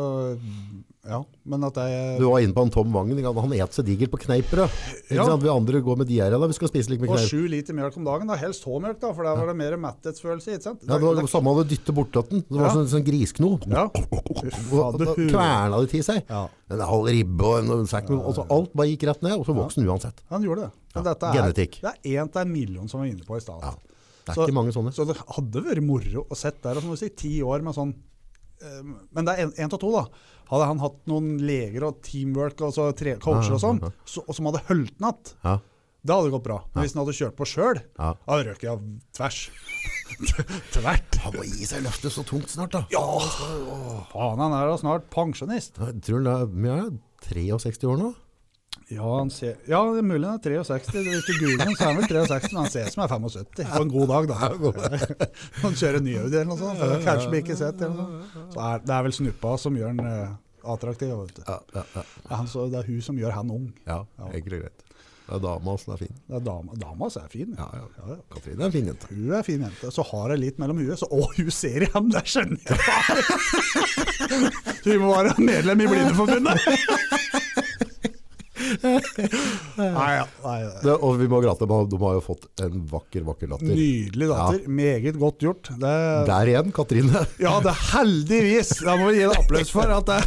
ja, 1.08 1.20
men 1.45 1.64
at 1.64 1.76
jeg 1.76 2.20
Du 2.20 2.26
var 2.30 2.39
inne 2.41 2.53
på 2.53 2.64
han 2.64 2.72
Tom 2.74 2.91
Vangen. 2.93 3.20
han 3.24 3.53
et 3.53 3.72
seg 3.74 3.86
digert 3.86 4.10
på 4.12 4.18
kneippbrød. 4.24 4.70
Ja. 5.12 5.26
Vi 5.38 5.49
andre 5.49 5.82
går 5.82 5.97
med 5.97 6.08
diaré 6.08 6.39
vi 6.47 6.53
skal 6.58 6.68
spise 6.68 6.89
litt 6.89 6.99
med 7.01 7.10
Og 7.10 7.18
kneip. 7.18 7.30
sju 7.30 7.47
liter 7.47 7.74
mjølk 7.74 7.97
om 7.97 8.03
dagen, 8.06 8.28
da. 8.28 8.36
Helst 8.36 8.64
tåmjølk, 8.66 8.99
da, 8.99 9.14
for 9.14 9.24
der 9.24 9.36
var 9.38 9.47
det 9.47 9.56
mer 9.56 9.78
metthetsfølelse. 9.78 10.56
ikke 10.58 10.64
sant? 10.64 10.82
Ja, 10.88 10.97
det 10.97 11.01
var 11.06 11.16
det 11.16 11.30
samme 11.30 11.53
hadde 11.56 11.70
dyttet 11.70 11.93
bortatt 11.95 12.30
den. 12.30 12.41
Det 12.49 12.58
var 12.60 12.68
Ja. 12.68 12.74
sånn, 12.74 12.88
sånn 12.89 13.06
griskno. 13.06 13.60
Ja. 13.70 13.86
Og 14.74 14.99
kverna 15.30 15.80
det 15.82 15.89
til 15.91 16.03
seg. 16.06 16.24
Ja, 16.30 16.47
En 16.70 16.80
halv 16.82 17.06
ribbe 17.12 17.45
og 17.45 17.70
en 17.80 17.86
sekk 17.89 18.10
med, 18.10 18.24
altså 18.26 18.45
alt 18.49 18.74
bare 18.74 18.88
gikk 18.89 19.03
rett 19.10 19.22
ned, 19.22 19.38
og 19.38 19.45
så 19.45 19.53
voksen 19.56 19.86
uansett. 19.86 20.24
han 20.30 20.41
gjorde 20.43 20.66
det. 20.66 20.72
Men 20.95 21.03
dette 21.03 21.24
er, 21.30 21.34
genetikk. 21.34 21.82
Det 21.82 21.91
er 21.91 22.24
én 22.24 22.32
til 22.32 22.41
en 22.41 22.51
million 22.51 22.88
som 22.88 22.99
var 23.01 23.08
inne 23.08 23.26
på 23.28 23.38
i 23.38 23.39
stad. 23.43 23.60
Ja. 23.62 23.72
Det 24.26 24.30
er 24.32 24.34
Så- 24.34 24.47
ikke 24.47 24.53
mange 24.58 24.74
sånne. 24.74 24.91
Så 24.93 25.06
det 25.06 25.18
hadde 25.18 25.62
vært 25.64 25.84
moro 25.84 26.26
å 26.30 26.36
sett 26.36 26.62
der, 26.64 26.72
og 26.78 26.82
som 26.82 26.89
du 26.89 26.95
sier, 26.97 27.16
ti 27.16 27.41
år 27.41 27.62
med 27.62 27.76
sånn 27.76 27.93
eh, 28.62 28.82
Men 29.14 29.26
det 29.26 29.38
er 29.38 29.47
én 29.51 29.72
av 29.74 29.78
to, 29.80 29.91
da. 29.91 30.06
Hadde 30.49 30.67
han 30.69 30.81
hatt 30.83 30.99
noen 31.09 31.31
leger 31.41 31.87
og 31.87 32.01
teamwork 32.05 32.61
og 32.67 32.75
så 32.75 32.89
tre, 32.97 33.15
coacher 33.21 33.55
og 33.57 33.63
sånn, 33.63 33.81
så, 34.05 34.23
og 34.25 34.37
som 34.37 34.49
hadde 34.51 34.63
holdt 34.69 34.93
den 34.99 35.09
igjen, 35.09 35.33
Ja, 35.45 35.55
det 36.05 36.13
hadde 36.13 36.33
gått 36.35 36.45
bra. 36.45 36.59
Men 36.73 36.85
hvis 36.85 36.93
han 36.93 37.01
hadde 37.01 37.15
kjørt 37.17 37.37
på 37.39 37.47
sjøl, 37.49 37.79
ja. 37.97 38.11
hadde 38.27 38.49
røket 38.51 38.69
av 38.75 38.83
tvers. 39.17 39.39
Tvert. 40.75 41.17
Han 41.23 41.33
må 41.33 41.45
gi 41.49 41.65
seg 41.65 41.81
løftet 41.81 42.13
så 42.13 42.21
tungt 42.29 42.51
snart 42.53 42.75
da. 42.75 42.83
Ja! 42.93 43.01
Faen, 44.11 44.43
han 44.43 44.53
er 44.53 44.69
da 44.69 44.75
snart 44.77 45.09
pensjonist. 45.13 45.81
Jeg 45.81 46.03
tror 46.05 46.29
han 46.29 46.69
er 46.69 46.93
63 47.25 47.89
år 47.89 47.97
nå. 48.03 48.11
Ja, 48.88 49.17
han 49.17 49.31
ser, 49.33 49.55
ja, 49.65 49.79
det 49.95 50.03
er 50.03 50.05
mulig 50.05 50.27
han 50.29 50.38
er 50.38 50.43
63. 50.45 50.99
Hvis 51.07 51.25
du 51.25 51.33
googler 51.41 51.65
ham, 51.65 51.73
så 51.73 51.88
er 51.88 51.89
han 51.89 51.97
vel 51.97 52.09
63, 52.29 52.51
men 52.53 52.59
han 52.61 52.69
ser 52.69 52.86
ut 52.86 52.93
som 52.93 53.01
han 53.01 53.09
er 53.09 53.33
75. 53.33 53.71
På 53.71 53.81
en 53.81 53.93
god 53.95 54.11
dag, 54.11 54.27
da. 54.29 54.49
Han 55.63 55.77
kjører 55.79 56.03
ny 56.05 56.13
Audi 56.21 56.36
eller 56.36 56.51
noe 56.51 56.59
sånt. 56.59 56.77
så 56.77 56.99
Kanskje 57.01 57.31
blir 57.31 57.41
ikke 57.41 57.57
sett 57.57 57.81
eller 57.81 57.95
noe 57.97 58.29
sånt. 58.29 58.53
Så 58.53 58.61
er, 58.67 58.83
det 58.86 58.93
er 58.97 59.07
vel 59.07 59.15
snuppa 59.17 59.55
som 59.63 59.79
gjør 59.79 59.89
han 59.95 60.01
eh, 60.11 60.36
attraktiv. 60.75 61.15
Vet 61.23 61.39
du. 61.39 61.43
Ja, 61.47 61.57
ja, 61.79 61.86
ja. 61.95 62.03
Han, 62.36 62.49
så, 62.51 62.67
det 62.69 62.83
er 62.83 62.91
hun 62.91 63.01
som 63.07 63.17
gjør 63.21 63.33
han 63.39 63.53
ung. 63.57 63.71
ja 63.89 64.03
egentlig 64.29 64.61
greit. 64.67 64.86
Det 65.25 65.33
er 65.33 65.41
dama 65.41 65.73
som 65.81 65.95
er 65.95 65.97
fin. 66.03 66.13
Det 66.27 66.36
er 66.38 66.43
dama, 66.45 66.77
dama 66.77 67.09
som 67.09 67.25
er 67.25 67.31
fin. 67.33 67.55
Ja, 67.57 67.65
ja. 67.73 67.88
Ja, 67.97 68.09
ja. 68.13 68.19
Katrine 68.36 68.61
er 68.61 68.67
en 68.69 68.75
fin 68.75 68.91
jente. 68.91 69.09
Hun 69.09 69.33
er 69.33 69.47
fin 69.47 69.65
jente. 69.65 69.89
Så 69.95 70.05
har 70.11 70.36
jeg 70.36 70.43
litt 70.43 70.61
mellom 70.61 70.77
huet. 70.83 70.99
Så 71.01 71.09
å, 71.09 71.25
hun 71.39 71.49
ser 71.49 71.88
i 71.88 71.89
ham, 71.95 72.13
det 72.13 72.21
skjønner 72.29 72.61
jeg. 72.61 72.77
Så 74.83 74.93
hun 74.93 75.01
må 75.01 75.15
være 75.15 75.33
medlem 75.41 75.81
i 75.81 75.89
Blindeforbundet. 75.89 77.41
Nei, 79.76 80.11
ja. 80.16 80.26
Nei, 80.45 80.57
ja. 80.63 80.72
Det, 80.84 80.95
og 80.95 81.18
vi 81.20 81.28
må 81.32 81.41
grate, 81.43 81.68
de 81.68 81.99
har 82.01 82.18
jo 82.18 82.24
fått 82.26 82.47
en 82.66 82.84
vakker, 82.91 83.26
vakker 83.28 83.51
latter. 83.51 83.72
Nydelig 83.76 84.30
datter. 84.32 84.61
Meget 84.82 85.20
godt 85.22 85.45
gjort. 85.45 85.72
Det, 85.82 85.95
Der 86.30 86.51
igjen, 86.53 86.72
Katrine. 86.76 87.26
ja, 87.45 87.55
det 87.66 87.76
heldigvis. 87.91 88.76
Da 88.86 88.97
må 88.99 89.11
vi 89.11 89.22
gi 89.22 89.28
en 89.30 89.36
applaus 89.38 89.74
for 89.74 89.95
at, 89.97 90.09
det, 90.09 90.22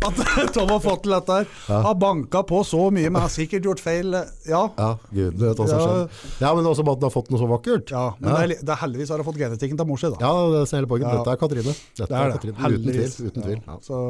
at 0.00 0.18
Tom 0.56 0.68
har 0.72 0.80
fått 0.82 1.02
til 1.04 1.14
dette. 1.14 1.38
her. 1.68 1.82
Har 1.86 1.94
banka 2.00 2.42
på 2.48 2.62
så 2.66 2.88
mye, 2.94 3.10
men 3.12 3.22
har 3.22 3.32
sikkert 3.32 3.64
gjort 3.68 3.82
feil. 3.82 4.14
Ja. 4.48 4.62
Ja, 4.78 4.90
gud 5.14 5.38
vet 5.40 5.60
hva 5.60 5.66
som 5.70 5.80
skjer. 5.82 6.08
Ja, 6.42 6.52
men 6.56 6.66
også 6.70 6.84
at 6.84 6.98
den 7.00 7.08
har 7.08 7.14
fått 7.14 7.30
noe 7.32 7.40
så 7.40 7.48
vakkert. 7.50 7.92
ja 7.94 8.04
men 8.18 8.28
Det, 8.30 8.40
er, 8.58 8.64
det 8.66 8.74
er 8.74 8.80
heldigvis 8.82 9.12
har 9.14 9.22
hun 9.22 9.28
fått 9.28 9.40
genetikken 9.40 9.78
til 9.80 9.88
mor 9.88 10.00
si, 10.00 10.10
da. 10.12 10.18
Ja, 10.20 10.32
det 10.52 10.62
er 10.64 10.76
hele 10.80 10.90
poenget. 10.90 11.08
Ja. 11.08 11.16
Dette 11.20 11.34
er 11.34 11.40
Katrine. 11.44 11.74
Dette 11.74 12.08
Det 12.10 12.18
er 12.18 12.32
det. 12.32 12.38
Katrine. 12.38 12.56
Uten 12.74 12.90
tvil. 12.90 13.28
Uten 13.30 13.46
tvil. 13.48 13.60
Ja. 13.68 13.78
Så 13.84 14.00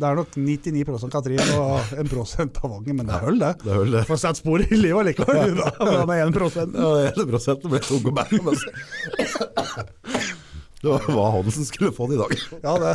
det 0.00 0.08
er 0.10 0.20
nok 0.20 0.38
99% 0.38 1.16
Katrin 1.16 1.54
og 1.56 1.96
1 1.96 2.60
av 2.62 2.70
Vangen, 2.76 2.96
men 3.00 3.06
det 3.08 3.14
er 3.16 3.26
høll, 3.26 3.38
det. 3.42 3.52
Det 3.64 3.74
er 3.76 3.92
det. 3.96 4.04
Får 4.10 4.22
satt 4.22 4.40
spor 4.40 4.62
i 4.64 4.80
livet 4.80 5.10
likevel, 5.12 5.56
da, 5.60 5.72
med 6.08 6.22
1% 6.30 6.76
Ja, 6.76 6.92
det 6.96 7.26
er 7.26 7.36
1 7.56 7.68
ble 7.70 7.80
tung 7.84 8.10
og 8.10 8.16
bære. 8.16 8.42
Det 10.76 10.92
var 10.92 11.06
hva 11.08 11.30
Hansen 11.34 11.64
skulle 11.66 11.90
få 11.94 12.06
det 12.10 12.18
i 12.18 12.20
dag. 12.20 12.32
Ja, 12.62 12.74
det, 12.78 12.90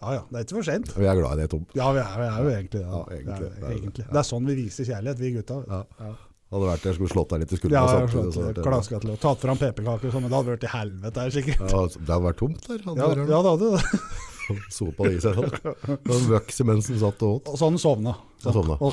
ja, 0.00 0.12
ja, 0.16 0.22
det 0.30 0.36
er 0.40 0.44
ikke 0.46 0.56
for 0.58 0.66
sent. 0.70 0.90
Vi 0.96 1.04
er 1.06 1.14
glad 1.20 1.32
i 1.38 1.42
det, 1.42 1.50
Tom. 1.52 1.66
Ja, 1.76 1.90
vi 1.92 2.00
er, 2.00 2.16
vi 2.16 2.26
er 2.30 2.40
jo 2.40 2.50
egentlig 2.56 2.80
det. 2.80 2.88
Ja, 2.88 3.00
egentlig. 3.16 3.38
Det, 3.40 3.62
er, 3.62 3.70
egentlig. 3.76 4.04
det 4.10 4.18
er 4.22 4.26
sånn 4.30 4.46
vi 4.50 4.54
viser 4.62 4.84
kjærlighet, 4.88 5.18
vi 5.20 5.32
gutta. 5.36 5.58
Ja. 5.68 5.80
Ja. 6.00 6.12
Hadde 6.50 6.66
vært 6.66 6.82
der, 6.82 6.94
skulle 6.96 7.12
slått 7.12 7.30
deg 7.30 7.42
litt 7.44 7.52
i 7.52 7.54
Ja, 7.54 7.60
skuldra. 7.60 7.74
jeg 7.74 7.80
har 7.80 7.90
samtidig, 7.94 8.10
skjønt 8.10 8.34
så 8.34 8.40
det. 8.40 8.46
hadde 8.46 8.54
det- 8.58 8.64
Klaska 8.70 8.98
til 9.04 9.10
å 9.12 9.18
tatt 9.22 9.38
fram 9.44 9.58
pepperkaker 9.60 10.06
og 10.08 10.12
sånn, 10.16 10.22
men 10.24 10.30
det 10.32 10.38
hadde 10.40 10.50
vært 10.56 10.64
i 10.66 10.72
helvete 10.72 11.20
her, 11.22 11.30
sikkert. 11.36 11.60
Ja, 11.60 11.82
det 11.86 12.10
hadde 12.10 12.24
vært 12.26 12.40
tomt 12.42 12.66
der. 12.66 12.78
Hadde 12.88 12.98
Ja, 12.98 13.08
ja, 13.14 13.42
det 13.44 13.52
hadde 13.52 13.70
det. 13.76 14.00
Sopa 14.74 15.04
det 15.06 15.12
i 15.14 15.20
seg. 15.22 15.36
sånn. 15.38 15.98
Den 16.10 16.24
vøks 16.26 16.58
mens 16.66 16.88
den 16.90 16.98
satt 16.98 17.22
og 17.22 17.36
åt. 17.36 17.52
Og 17.52 17.54
så 17.60 17.68
hadde 17.68 17.76
han 17.76 17.84
sovna. 17.84 18.16
Så. 18.42 18.50
Han 18.50 18.56
sovna. 18.58 18.78
Og, 18.82 18.90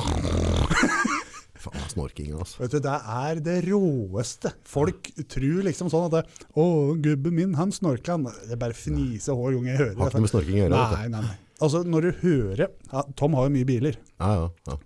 Faen, 1.74 1.90
snorking, 1.94 2.32
altså. 2.38 2.62
vet 2.64 2.76
du, 2.76 2.80
det 2.86 2.96
er 3.18 3.42
det 3.46 3.58
råeste. 3.68 4.52
Folk 4.68 5.10
tror 5.34 5.66
liksom 5.68 5.90
sånn 5.94 6.08
at 6.08 6.16
det, 6.18 6.46
'Å, 6.56 6.68
gubben 7.04 7.36
min, 7.36 7.54
han 7.60 7.72
snorker'. 7.76 8.16
han». 8.18 8.28
er 8.52 8.56
bare 8.62 8.74
fniser 8.78 9.36
hver 9.38 9.58
gang 9.58 9.68
jeg 9.72 9.78
hører 9.84 9.98
Har 9.98 10.10
ikke 10.12 10.22
noe 10.22 10.28
med 10.28 10.34
snorking 10.34 10.56
å 10.56 10.62
gjøre. 10.64 10.72
Nei, 10.78 11.08
nei, 11.14 11.22
nei. 11.28 11.38
Altså, 11.58 11.82
når 11.84 12.02
du 12.02 12.12
hører 12.22 12.68
ja, 12.70 13.02
Tom 13.18 13.34
har 13.34 13.48
jo 13.48 13.54
mye 13.56 13.66
biler. 13.66 13.96
Ja, 14.20 14.34
ja, 14.44 14.50
ja. 14.70 14.78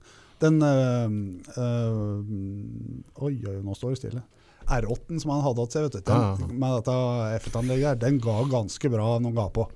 Den 0.42 0.62
øh, 0.64 1.18
øh, 1.62 3.26
Oi, 3.28 3.34
oi, 3.46 3.58
nå 3.62 3.76
står 3.78 3.94
det 3.94 4.00
stille. 4.02 4.24
R8-en 4.72 5.20
som 5.20 5.34
han 5.34 5.44
hadde 5.44 5.66
hatt 5.66 5.76
seg, 5.76 5.84
vet 5.88 5.98
du, 5.98 6.02
den, 6.08 6.22
Ja, 6.22 6.38
ja. 6.40 6.48
med 6.48 6.78
dette 6.80 6.96
F-anlegget 7.50 7.88
her, 7.90 8.00
den 8.00 8.20
ga 8.24 8.38
ganske 8.50 8.92
bra 8.94 9.18
noen 9.20 9.36
ga 9.36 9.50
på. 9.54 9.68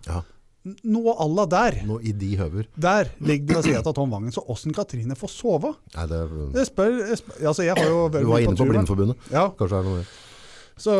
Noe 0.65 1.13
à 1.21 1.27
la 1.29 1.45
der. 1.45 1.75
Nå 1.85 1.99
i 2.01 2.11
de 2.17 2.31
høver. 2.39 2.65
Der 2.75 3.11
ligger 3.21 3.45
det 3.51 3.57
ved 3.59 3.67
sida 3.69 3.81
av 3.85 3.93
Tom 3.93 4.09
Vangen. 4.13 4.33
Så 4.33 4.41
åssen 4.49 4.73
Katrine 4.73 5.13
får 5.17 5.29
sove? 5.29 5.75
Nei, 5.93 6.05
det 6.09 6.21
Jeg 6.57 6.69
spør, 6.71 6.95
jeg 7.11 7.19
spør 7.21 7.47
Altså, 7.51 7.65
jeg 7.67 7.77
har 7.77 7.85
jo 7.91 7.99
Du 8.09 8.21
var 8.31 8.41
inne 8.41 8.57
på 8.57 8.65
Blindeforbundet. 8.71 9.27
Ja, 9.29 9.49
Kanskje 9.53 9.75
det 9.75 9.81
er 9.83 9.89
noe 9.89 9.99
mer. 9.99 10.13
Så 10.75 10.93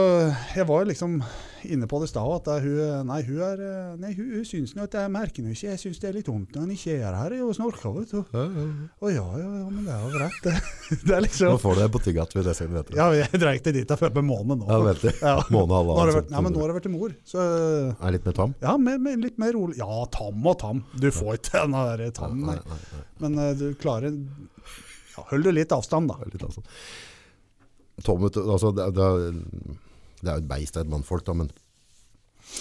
jeg 0.55 0.63
var 0.69 0.86
liksom 0.88 1.17
inne 1.65 1.88
på 1.89 1.97
det 1.99 2.07
i 2.07 2.11
stad 2.11 2.30
at 2.38 2.61
hun 2.63 3.07
Nei, 3.09 3.17
hun 3.28 3.39
er 3.43 3.61
Nei, 3.99 4.11
hun, 4.15 4.28
hun 4.38 4.45
syns 4.47 4.71
nå 4.78 4.86
at 4.86 4.93
jeg 4.95 5.11
merker 5.11 5.43
nå 5.43 5.51
ikke 5.51 5.71
Jeg 5.71 5.82
syns 5.82 5.99
det 5.99 6.07
er 6.09 6.15
litt 6.19 6.30
vondt 6.30 6.53
når 6.55 6.63
han 6.63 6.73
ikke 6.76 6.93
er 6.99 7.17
her 7.17 7.34
og 7.43 7.51
snorker, 7.57 7.95
vet 7.97 8.13
du. 8.13 8.19
Ja, 8.36 8.43
ja, 8.45 8.65
ja. 8.69 8.86
Å 9.01 9.11
ja, 9.11 9.26
ja, 9.41 9.49
ja, 9.59 9.65
men 9.73 9.88
det 9.88 9.95
er 9.95 10.03
jo 10.05 10.11
greit, 10.13 10.38
det. 10.45 10.53
Det 11.09 11.15
er 11.15 11.19
Nå 11.19 11.23
liksom 11.26 11.57
får 11.63 11.76
du 11.76 11.82
det 11.82 11.88
på 11.95 12.01
tygget 12.05 12.36
ved 12.38 12.47
det 12.51 12.84
du. 12.88 12.93
Ja, 12.99 13.07
jeg 13.17 13.41
dreit 13.41 13.59
ikke 13.63 13.73
dit 13.76 13.91
jeg 13.95 14.01
følte 14.03 14.21
med 14.21 14.30
måneden 14.30 14.61
nå. 14.61 14.69
Ja, 14.69 14.78
vet 14.86 15.01
du. 15.01 15.09
Ja. 15.26 15.34
Måned, 15.55 15.73
Nå 15.89 15.97
har 15.99 16.11
det 16.11 16.17
vært, 16.19 16.32
ja, 16.36 16.43
men 16.45 16.55
nå 16.55 16.61
har 16.63 16.76
jeg 16.76 16.86
til 16.86 16.93
mor. 16.95 17.15
Så 17.28 17.47
Er 17.95 18.15
litt 18.15 18.30
mer 18.30 18.38
tam? 18.38 18.53
ja, 18.61 18.76
med, 18.88 19.01
med 19.09 19.26
litt 19.26 19.41
mer 19.41 19.55
rolig. 19.57 19.80
Ja, 19.82 20.05
tam 20.13 20.45
og 20.53 20.59
tam. 20.61 20.86
Du 21.01 21.09
får 21.15 21.39
ikke 21.41 21.65
den 21.65 21.76
der 21.76 22.05
tam, 22.15 22.39
Nei, 22.45 22.55
nei. 22.61 22.78
nei, 22.78 22.80
nei. 22.93 23.03
Men 23.26 23.41
uh, 23.41 23.51
du 23.57 23.67
klarer 23.82 24.13
ja, 24.13 25.26
Hold 25.32 25.47
du 25.47 25.51
litt 25.55 25.73
avstand, 25.76 26.11
da. 26.11 26.19
Det 26.23 26.38
litt 26.38 26.47
avstand. 26.47 26.71
Tom, 28.03 28.25
altså, 28.27 28.73
det, 28.75 28.89
det, 28.95 29.05
er- 29.05 29.77
det 30.21 30.27
er 30.31 30.35
jo 30.39 30.41
et 30.43 30.49
beist, 30.49 30.75
er 30.75 30.83
et 30.83 30.91
mannfolk, 30.91 31.23
da, 31.27 31.33
men 31.37 31.47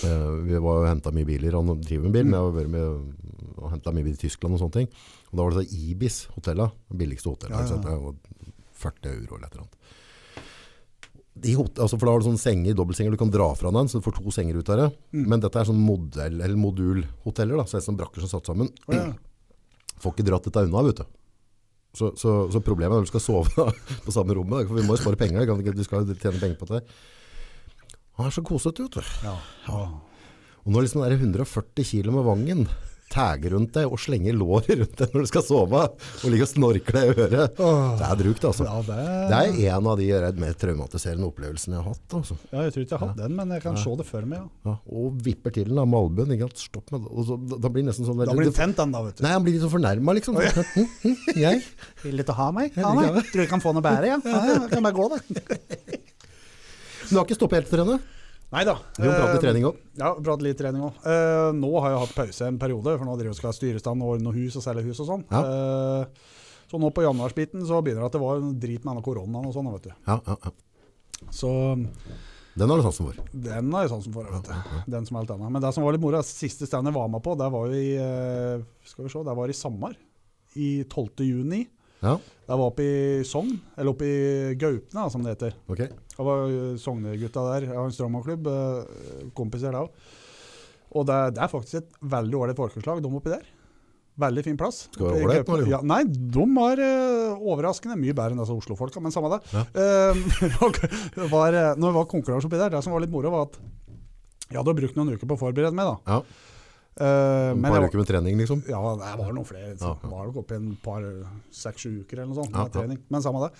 uh, 0.05 0.31
vi 0.47 0.59
var 0.63 0.79
jo 0.83 0.89
hentet 0.91 1.15
mye 1.17 1.27
biler, 1.29 1.57
han 1.59 1.81
driver 1.83 2.05
med 2.07 2.15
bil, 2.15 2.29
men 2.29 2.37
jeg 2.37 2.45
har 2.47 2.55
vært 2.59 2.71
med 2.75 2.87
og 3.65 3.71
hentet 3.73 3.95
mye 3.97 4.05
bil 4.07 4.15
i 4.17 4.21
Tyskland 4.21 4.55
og 4.57 4.61
sånne 4.63 4.77
ting. 4.81 4.89
Og 5.31 5.39
da 5.39 5.43
var 5.47 5.55
det 5.57 5.65
så 5.65 5.79
Ibis 5.91 6.21
hotellet, 6.37 6.75
det 6.91 6.99
billigste 7.01 7.31
hotellet, 7.33 7.57
Ja, 7.57 7.65
ja, 7.65 7.79
ikke 7.79 7.89
det 7.89 8.03
var 8.05 8.53
40 8.85 9.11
euro 9.15 9.37
eller 9.39 9.47
et 9.49 9.55
eller 9.57 9.65
annet. 9.65 9.81
De 11.45 11.55
hot- 11.59 11.81
altså, 11.83 11.99
for 11.99 12.07
da 12.07 12.13
har 12.15 12.23
du 12.23 12.29
sånne 12.29 12.39
senger, 12.45 12.77
dobbeltsenger, 12.79 13.11
du 13.15 13.19
kan 13.19 13.31
dra 13.35 13.49
fra 13.59 13.73
den, 13.75 13.89
så 13.91 13.99
du 13.99 14.05
får 14.07 14.19
to 14.21 14.31
senger 14.35 14.61
ut 14.61 14.69
av 14.71 14.79
det. 14.85 14.89
Mm. 15.17 15.25
Men 15.33 15.43
dette 15.43 15.59
er 15.59 15.67
sånn 15.67 15.81
modell, 15.83 16.37
eller 16.45 16.61
modulhoteller, 16.61 17.59
da, 17.59 17.65
så 17.67 17.79
det 17.79 17.83
er 17.83 17.89
sånn 17.89 17.99
brakker 17.99 18.23
som 18.23 18.29
er 18.31 18.35
satt 18.37 18.51
sammen. 18.53 18.71
Oh, 18.87 18.95
ja. 18.95 19.09
Får 19.99 20.15
ikke 20.15 20.27
dratt 20.29 20.47
dette 20.47 20.63
unna, 20.69 20.83
vet 20.87 21.03
du. 21.03 21.07
Så, 21.95 22.11
så, 22.19 22.33
så 22.51 22.63
problemet 22.65 22.97
er 22.97 23.03
når 23.03 23.07
du 23.07 23.13
skal 23.13 23.23
sove 23.23 23.53
da, 23.55 23.69
på 24.07 24.15
samme 24.15 24.35
rommet, 24.35 24.67
for 24.67 24.79
vi 24.79 24.87
må 24.87 24.97
jo 24.97 25.03
spare 25.03 25.21
penger, 25.21 25.47
kan 25.47 25.63
du 25.63 25.85
skal 25.87 26.03
jo 26.03 26.17
tjene 26.19 26.41
penger 26.41 26.59
på 26.59 26.71
det. 26.73 26.83
Han 28.19 28.31
er 28.31 28.35
så 28.35 28.43
kosete, 28.47 28.87
vet 28.87 28.99
du. 28.99 29.15
Ja. 29.27 29.37
ja. 29.69 29.85
Og 30.65 30.73
nå 30.73 30.81
er 30.81 30.85
det 30.85 30.89
liksom 30.89 31.05
140 31.07 31.87
kilo 31.87 32.15
med 32.15 32.27
vangen, 32.27 32.67
tagger 33.13 33.55
rundt 33.55 33.75
deg 33.77 33.91
og 33.91 34.01
slenger 34.01 34.37
låret 34.37 34.71
rundt 34.81 34.97
deg 35.01 35.15
når 35.15 35.27
du 35.27 35.31
skal 35.31 35.45
sove, 35.47 35.83
og 35.85 36.33
ligger 36.33 36.47
og 36.47 36.51
snorker 36.51 36.99
deg 36.99 37.11
i 37.11 37.25
øret, 37.27 37.59
det 37.59 38.09
er 38.09 38.21
drukt, 38.21 38.47
altså. 38.51 38.67
Ja, 38.69 38.79
det, 38.87 38.99
Det 39.31 39.41
er 39.41 39.77
en 39.77 39.91
av 39.93 40.01
de 40.01 40.09
mer 40.41 40.57
traumatiserende 40.59 41.29
opplevelsene 41.29 41.79
jeg 41.79 41.85
har 41.85 41.95
hatt, 41.95 42.17
altså. 42.21 42.39
ja, 42.51 42.65
jeg 42.67 42.75
tror 42.75 42.87
ikke 42.87 42.97
jeg 42.97 43.03
har 43.03 43.13
hatt 43.13 43.23
den, 43.23 43.37
men 43.39 43.55
jeg 43.57 43.65
kan 43.65 43.79
se 43.81 43.97
det 44.01 44.09
for 44.09 44.31
meg. 44.31 44.41
Ja. 44.45 44.73
Ja, 44.73 44.77
og 44.99 45.21
vipper 45.25 45.55
til 45.55 45.69
den 45.69 45.79
da, 45.79 45.85
med 45.89 46.01
albuen, 46.01 46.35
ikke 46.35 46.49
sant? 46.49 46.65
Stopp 46.65 46.95
med 46.95 47.05
det. 47.05 47.13
Og 47.13 47.29
så, 47.29 47.39
da, 47.55 47.71
blir 47.73 47.87
nesten 47.87 48.09
sånn... 48.09 48.23
Da 48.25 48.35
blir 48.35 48.49
den 48.49 48.57
tent, 48.57 48.79
den 48.81 48.95
da, 48.95 49.05
vet 49.05 49.21
du. 49.21 49.25
Nei, 49.27 49.35
han 49.37 49.45
blir 49.45 49.57
litt 49.57 49.65
så 49.65 49.71
fornærmet, 49.73 50.21
liksom. 50.21 50.41
Hm, 50.41 50.89
hm, 51.05 51.17
jeg? 51.45 51.63
Vil 52.07 52.25
du 52.25 52.35
ha 52.41 52.49
meg? 52.57 52.75
Ha 52.81 52.95
meg? 52.97 53.21
Tror 53.29 53.43
du 53.43 53.45
jeg 53.45 53.53
kan 53.53 53.63
få 53.63 53.75
noe 53.77 53.85
bedre, 53.85 54.15
ja? 54.15 54.19
ja, 54.25 54.43
ja 54.51 54.59
kan 54.73 54.85
bare 54.89 54.97
gå, 54.97 55.09
da. 55.13 55.21
Du 57.05 57.19
har 57.19 57.27
ikke 57.27 57.37
stoppet 57.37 57.61
helt 57.61 57.69
for 57.69 57.77
trene? 57.77 57.99
Nei 58.53 58.65
da. 58.69 58.75
Vi 58.99 59.09
må 59.09 59.15
prate 59.17 59.37
Eh, 59.39 59.41
trening 59.43 59.65
også. 59.67 59.79
Ja, 59.99 60.13
prate 60.15 60.43
litt 60.47 60.59
trening 60.59 60.83
òg. 60.83 60.93
nå 61.59 61.71
har 61.81 61.91
jeg 61.91 61.99
hatt 62.05 62.15
pause 62.15 62.47
en 62.47 62.59
periode, 62.59 62.99
for 62.99 63.05
nå 63.05 63.17
driver 63.17 63.33
jeg 63.33 63.37
og 63.39 63.41
skal 63.41 63.53
styre 63.57 63.81
stand 63.83 64.03
og 64.03 64.15
ordne 64.19 64.33
hus 64.35 64.57
og 64.57 64.63
selge 64.63 64.85
hus 64.85 65.01
og 65.01 65.09
sånn. 65.09 65.25
Ja. 65.31 65.41
Eh, 65.43 66.07
så 66.71 66.79
nå 66.81 66.91
på 66.95 67.03
januarsbiten 67.03 67.65
så 67.67 67.81
begynner 67.83 68.03
det 68.05 68.11
at 68.13 68.13
det 68.19 68.23
var 68.23 68.37
en 68.39 68.55
drit 68.61 68.85
med 68.85 68.95
denne 68.95 69.03
koronaen 69.05 69.47
og 69.47 69.55
sånn, 69.55 69.73
vet 69.75 69.89
du. 69.89 69.93
Ja, 70.07 70.21
ja, 70.27 70.37
ja. 70.45 70.51
Så 71.31 71.51
Den 72.57 72.71
har 72.71 72.77
du 72.79 72.83
sansen 72.87 73.07
for. 73.11 73.15
den 73.35 73.73
har 73.73 73.83
jeg 73.83 73.91
sansen 73.91 74.13
for, 74.15 74.25
vet 74.31 74.47
du. 74.47 74.83
Den 74.93 75.07
som 75.07 75.17
er 75.17 75.21
alt 75.25 75.31
annet. 75.35 75.51
Men 75.51 75.63
det 75.63 75.75
som 75.75 75.83
var 75.85 75.93
litt 75.97 76.01
moro, 76.05 76.23
siste 76.23 76.67
stand 76.69 76.87
jeg 76.87 76.95
var 76.95 77.09
med 77.11 77.23
på, 77.23 77.35
det 77.37 77.51
var 77.51 77.67
jo 77.67 77.75
i 77.75 77.97
eh, 77.99 78.63
Skal 78.87 79.05
vi 79.05 79.11
se, 79.11 79.25
det 79.27 79.35
var 79.37 79.49
i 79.51 79.53
Samar. 79.59 79.97
I 80.55 80.85
12. 80.85 81.25
juni. 81.27 81.65
Ja, 82.05 82.19
Jeg 82.45 82.61
var 82.61 82.67
oppe 82.69 82.85
i 82.85 83.25
Sogn, 83.25 83.55
eller 83.79 83.95
oppe 83.95 84.05
i 84.05 84.55
Gaupne, 84.61 85.07
som 85.11 85.25
det 85.25 85.33
heter. 85.33 85.55
Okay. 85.65 85.89
Det 85.89 86.27
var 86.27 86.45
Sognegutta 86.45 86.83
Sogne-gutta 86.85 87.45
der. 87.49 87.67
Jeg 87.71 87.79
har 87.79 87.89
en 87.89 87.97
strongmanklubb, 87.97 88.51
eh, 88.53 89.29
kompiser 89.37 89.73
der 89.73 89.87
òg. 89.87 90.11
Og 90.95 91.07
det, 91.09 91.19
det 91.35 91.43
er 91.43 91.51
faktisk 91.51 91.81
et 91.81 92.01
veldig 92.15 92.41
ålreit 92.43 92.61
folkeslag, 92.61 93.01
de 93.03 93.11
oppi 93.11 93.33
der. 93.33 93.47
Veldig 94.21 94.45
fin 94.47 94.59
plass. 94.59 94.85
Skal 94.95 95.09
være 95.09 95.25
ålreit 95.25 95.49
nå. 95.51 95.57
Ja, 95.73 95.81
nei, 95.83 96.05
de 96.07 96.45
var 96.55 96.79
uh, 96.79 97.41
overraskende 97.51 97.97
mye 97.99 98.15
bedre 98.15 98.37
enn 98.37 98.43
disse 98.45 98.55
Oslo-folka, 98.55 99.03
men 99.03 99.15
samme 99.15 99.33
det. 99.35 99.41
Ja. 99.55 99.65
Uh, 99.75 101.31
var, 101.33 101.57
eh, 101.57 101.73
når 101.75 101.89
det 101.89 101.97
var 101.97 102.11
konkurranse 102.11 102.47
oppi 102.47 102.61
der, 102.61 102.71
det 102.77 102.83
som 102.85 102.95
var 102.95 103.03
litt 103.03 103.13
moro, 103.13 103.33
var 103.33 103.49
at 103.49 103.59
jeg 104.51 104.61
hadde 104.61 104.75
brukt 104.77 104.99
noen 104.99 105.17
uker 105.17 105.27
på 105.27 105.35
å 105.35 105.41
forberede 105.41 105.75
meg. 105.75 105.89
da. 105.89 106.19
Ja, 106.21 106.53
Eh, 106.95 107.51
et 107.51 107.63
par 107.65 107.85
uker 107.89 107.99
med 107.99 108.07
trening, 108.07 108.37
liksom. 108.39 108.61
ja, 108.71 108.81
det 109.01 109.13
var 109.19 109.33
noen 109.35 109.47
flere. 109.49 109.73
Det 109.75 109.83
Ja, 109.83 109.95
ja. 109.99 110.11
var 110.13 110.29
nok 110.29 110.37
oppe 110.45 110.55
i 110.55 110.61
en 110.61 110.75
par, 110.83 111.07
seks-sju 111.51 112.05
uker 112.05 112.21
eller 112.21 112.31
noe 112.31 112.39
sånt 112.43 112.53
med 112.55 112.61
ja. 112.69 112.73
trening. 112.77 113.01
Men 113.11 113.25
samme 113.25 113.43
det. 113.47 113.53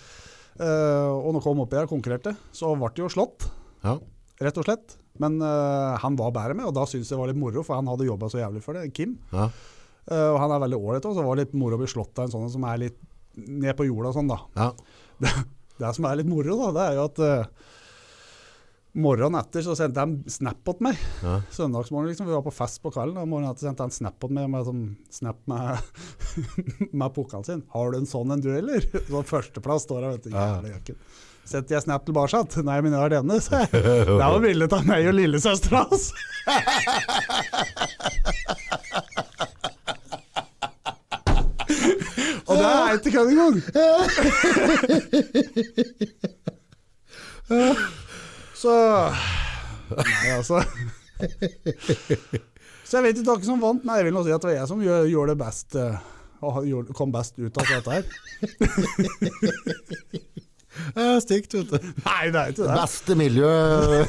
Uh, 0.55 1.11
og 1.19 1.33
når 1.33 1.41
jeg 1.41 1.47
kom 1.49 1.63
oppi 1.65 1.79
her 1.81 1.89
og 1.89 1.95
konkurrerte, 1.97 2.37
så 2.55 2.71
ble 2.79 2.93
det 2.95 3.03
jo 3.03 3.09
slått, 3.11 3.49
Ja, 3.83 3.97
rett 4.45 4.61
og 4.63 4.69
slett. 4.69 4.95
Men 5.19 5.41
uh, 5.43 5.95
han 6.03 6.15
var 6.19 6.31
bedre 6.35 6.55
med, 6.59 6.67
og 6.71 6.75
da 6.77 6.85
syntes 6.87 7.11
jeg 7.11 7.17
det 7.17 7.23
var 7.25 7.31
litt 7.33 7.41
moro, 7.43 7.63
for 7.67 7.79
han 7.79 7.91
hadde 7.91 8.07
jobba 8.07 8.31
så 8.31 8.39
jævlig 8.39 8.63
for 8.63 8.79
det. 8.79 8.87
Kim. 8.95 9.17
ja. 9.35 9.49
Eh, 10.05 10.27
og 10.35 10.37
han 10.37 10.53
er 10.53 10.61
veldig 10.61 10.77
ålreit 10.77 11.07
òg, 11.09 11.15
så 11.17 11.23
det 11.23 11.29
var 11.31 11.39
litt 11.41 11.53
moro 11.57 11.79
å 11.79 11.81
bli 11.81 11.87
slått 11.89 12.19
av 12.21 12.27
en 12.27 12.33
sånn 12.35 12.51
som 12.53 12.65
er 12.69 12.77
litt 12.83 12.99
ned 13.41 13.73
på 13.79 13.87
jorda 13.89 14.11
og 14.11 14.19
sånn, 14.19 14.29
da. 14.29 14.37
ja. 14.61 14.67
Det 15.81 15.93
som 15.97 16.05
er 16.07 16.19
litt 16.21 16.29
moro, 16.29 16.59
da, 16.61 16.67
det 16.77 16.83
er 16.85 16.99
jo 16.99 17.07
at 17.09 17.23
Morgenen 18.95 19.35
etter 19.41 19.65
så 19.67 19.75
sendte 19.75 20.03
en 20.07 20.13
snap 20.31 20.61
til 20.69 20.77
meg. 20.87 20.99
ja. 21.25 21.41
Søndagsmorgen 21.51 22.13
liksom, 22.13 22.29
Vi 22.29 22.37
var 22.37 22.45
på 22.47 22.53
fest 22.55 22.79
på 22.83 22.93
kvelden, 22.95 23.19
og 23.19 23.27
morgenen 23.27 23.51
etter 23.51 23.67
sendte 23.67 23.83
en 23.89 23.95
snap 23.95 24.21
til 24.23 24.31
meg 24.37 24.47
med, 24.53 24.63
sånn, 24.69 24.85
snap 25.11 25.41
med, 25.51 25.83
med 27.03 27.15
pokalen 27.17 27.47
sin. 27.49 27.63
'Har 27.75 27.91
du 27.91 27.99
en 27.99 28.07
sånn 28.07 28.31
en, 28.31 28.41
du, 28.45 28.53
eller?' 28.55 28.87
Sånn 29.11 29.27
førsteplass 29.27 29.83
står 29.89 29.99
der, 30.01 30.11
vet 30.15 30.29
du. 30.29 30.31
Ja. 30.31 30.47
Jævlig 30.55 30.71
jakken. 30.77 30.97
Setter 31.45 31.75
jeg 31.77 31.83
snap 31.85 32.07
tilbake? 32.07 32.39
Nei, 32.65 32.79
men 32.87 32.95
jeg 32.95 33.01
har 33.03 33.11
denne, 33.13 33.41
sa 33.43 33.65
jeg. 33.65 33.71
Det 34.07 34.15
var 34.23 34.41
bilde 34.47 34.71
av 34.71 34.87
meg 34.89 35.11
og 35.11 35.19
lillesøstera 35.19 35.83
hans. 35.91 36.05
Og 42.47 42.55
det 42.61 42.65
er 42.71 42.95
ikke 42.95 43.11
kødd 43.19 43.31
engang! 43.35 43.57
Så 48.65 48.75
Nei, 49.95 50.31
altså. 50.33 50.63
Så 52.85 52.99
jeg 52.99 53.05
vet 53.07 53.19
ikke 53.21 53.35
hvem 53.37 53.45
som 53.47 53.61
vant. 53.63 53.85
men 53.85 53.97
jeg 54.01 54.07
vil 54.09 54.15
nå 54.17 54.23
si 54.27 54.33
at 54.35 54.43
det 54.45 54.49
var 54.51 54.57
jeg 54.59 54.69
som 54.71 54.81
gjorde 54.85 55.33
det 55.35 55.39
best. 55.41 55.77
eh, 55.81 55.97
og 56.45 56.91
kom 56.97 57.13
best 57.15 57.39
ut 57.41 57.57
av 57.61 57.65
dette 57.71 57.91
her. 57.95 58.05
Det 60.95 60.99
er 61.05 61.21
stygt, 61.23 61.53
vet 61.55 61.69
du. 61.71 61.77
Nei, 62.03 62.25
det 62.35 62.41
er 62.41 62.49
ikke 62.51 62.65
det. 62.67 62.75
Beste 62.81 63.15
miljø 63.17 63.51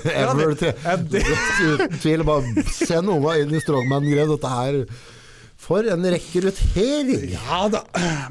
ever. 0.09 0.55
det- 0.57 0.71
ja, 0.83 0.95
det- 0.97 1.21
Uten 1.61 1.99
tvil. 2.01 2.23
Bare 2.25 2.63
send 2.73 3.09
unga 3.13 3.35
inn 3.37 3.53
i 3.53 3.59
strongman-greia. 3.61 4.25
Dette 4.31 4.49
her 4.49 4.79
For 5.61 5.85
en 5.93 6.03
rekruttering! 6.03 7.29
Ja 7.31 7.67
da. 7.69 7.83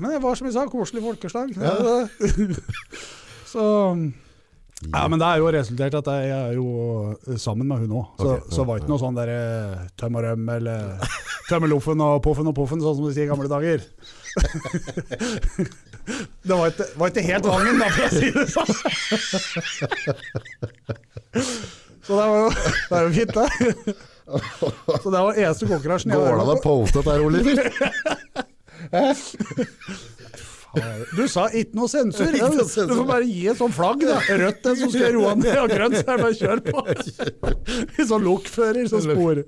Men 0.03 0.11
det 0.17 0.21
var 0.23 0.35
som 0.37 0.47
jeg 0.51 0.55
sa, 0.59 0.67
koselig 0.67 1.03
folkeslag. 1.07 1.55
Så 3.55 3.63
ja, 4.83 5.05
men 5.09 5.19
det 5.23 5.29
er 5.29 5.37
jo 5.41 5.47
resultert 5.55 5.95
at 6.01 6.09
jeg 6.13 6.25
er 6.35 6.53
jo 6.59 6.67
sammen 7.41 7.67
med 7.71 7.79
hun 7.85 7.93
òg. 8.01 8.07
Så, 8.19 8.25
okay, 8.35 8.43
så 8.53 8.61
var 8.67 8.73
det 8.77 8.81
ikke 8.83 8.93
noe 8.93 9.03
sånn 9.05 9.17
derre 9.17 9.41
tøm 10.01 10.15
og 10.19 10.23
røm 10.27 10.45
eller 10.57 10.79
tømme 11.51 11.67
loffen 11.71 11.99
og 12.05 12.15
poffen 12.25 12.51
og 12.51 12.57
poffen, 12.59 12.81
sånn 12.85 12.97
som 12.99 13.07
de 13.09 13.15
sier 13.17 13.27
i 13.29 13.33
gamle 13.33 13.49
dager. 13.53 13.79
Det 16.45 16.53
var 16.53 16.69
ikke, 16.69 16.85
var 17.01 17.09
ikke 17.09 17.23
helt 17.25 17.47
vangen, 17.49 17.79
da, 17.81 17.87
for 17.95 18.05
å 18.05 18.13
si 18.13 18.29
det 18.35 18.45
sånn. 18.53 18.69
Så 22.05 22.13
det 22.13 22.27
var 22.29 22.37
jo, 22.37 22.53
det 22.91 22.97
er 22.99 23.03
jo 23.07 23.13
fint, 23.15 23.33
det. 23.39 23.49
Så 25.01 25.09
det 25.15 25.21
var 25.25 25.33
eneste 25.47 25.65
konkurransen 25.71 26.13
jeg 26.13 26.21
Går 26.21 26.29
det 26.29 26.35
an 26.35 26.45
å 26.45 26.47
med 26.51 26.61
på. 26.61 26.69
poste 26.85 27.01
dette 27.01 27.25
Oliver? 27.25 27.57
Du 31.15 31.23
sa 31.31 31.47
ikke 31.55 31.77
noe 31.79 31.89
sensur. 31.91 32.31
Noe 32.35 32.65
Du 32.65 32.95
får 32.99 33.07
bare 33.09 33.27
gi 33.29 33.47
et 33.53 33.59
sånt 33.59 33.75
flagg. 33.77 34.03
Da. 34.07 34.17
Rødt 34.41 34.61
det 34.67 34.75
som 34.81 34.93
skal 34.93 35.15
roe 35.17 35.35
ned, 35.39 35.57
og 35.63 35.73
grønt 35.73 35.97
så 35.99 36.05
er 36.05 36.21
det 36.21 36.25
bare 36.25 36.39
kjør 36.39 36.63
på. 36.69 36.85
I 38.03 38.07
sånn 38.09 38.25
lokfører 38.27 38.89
som 38.91 39.03
sporer. 39.05 39.45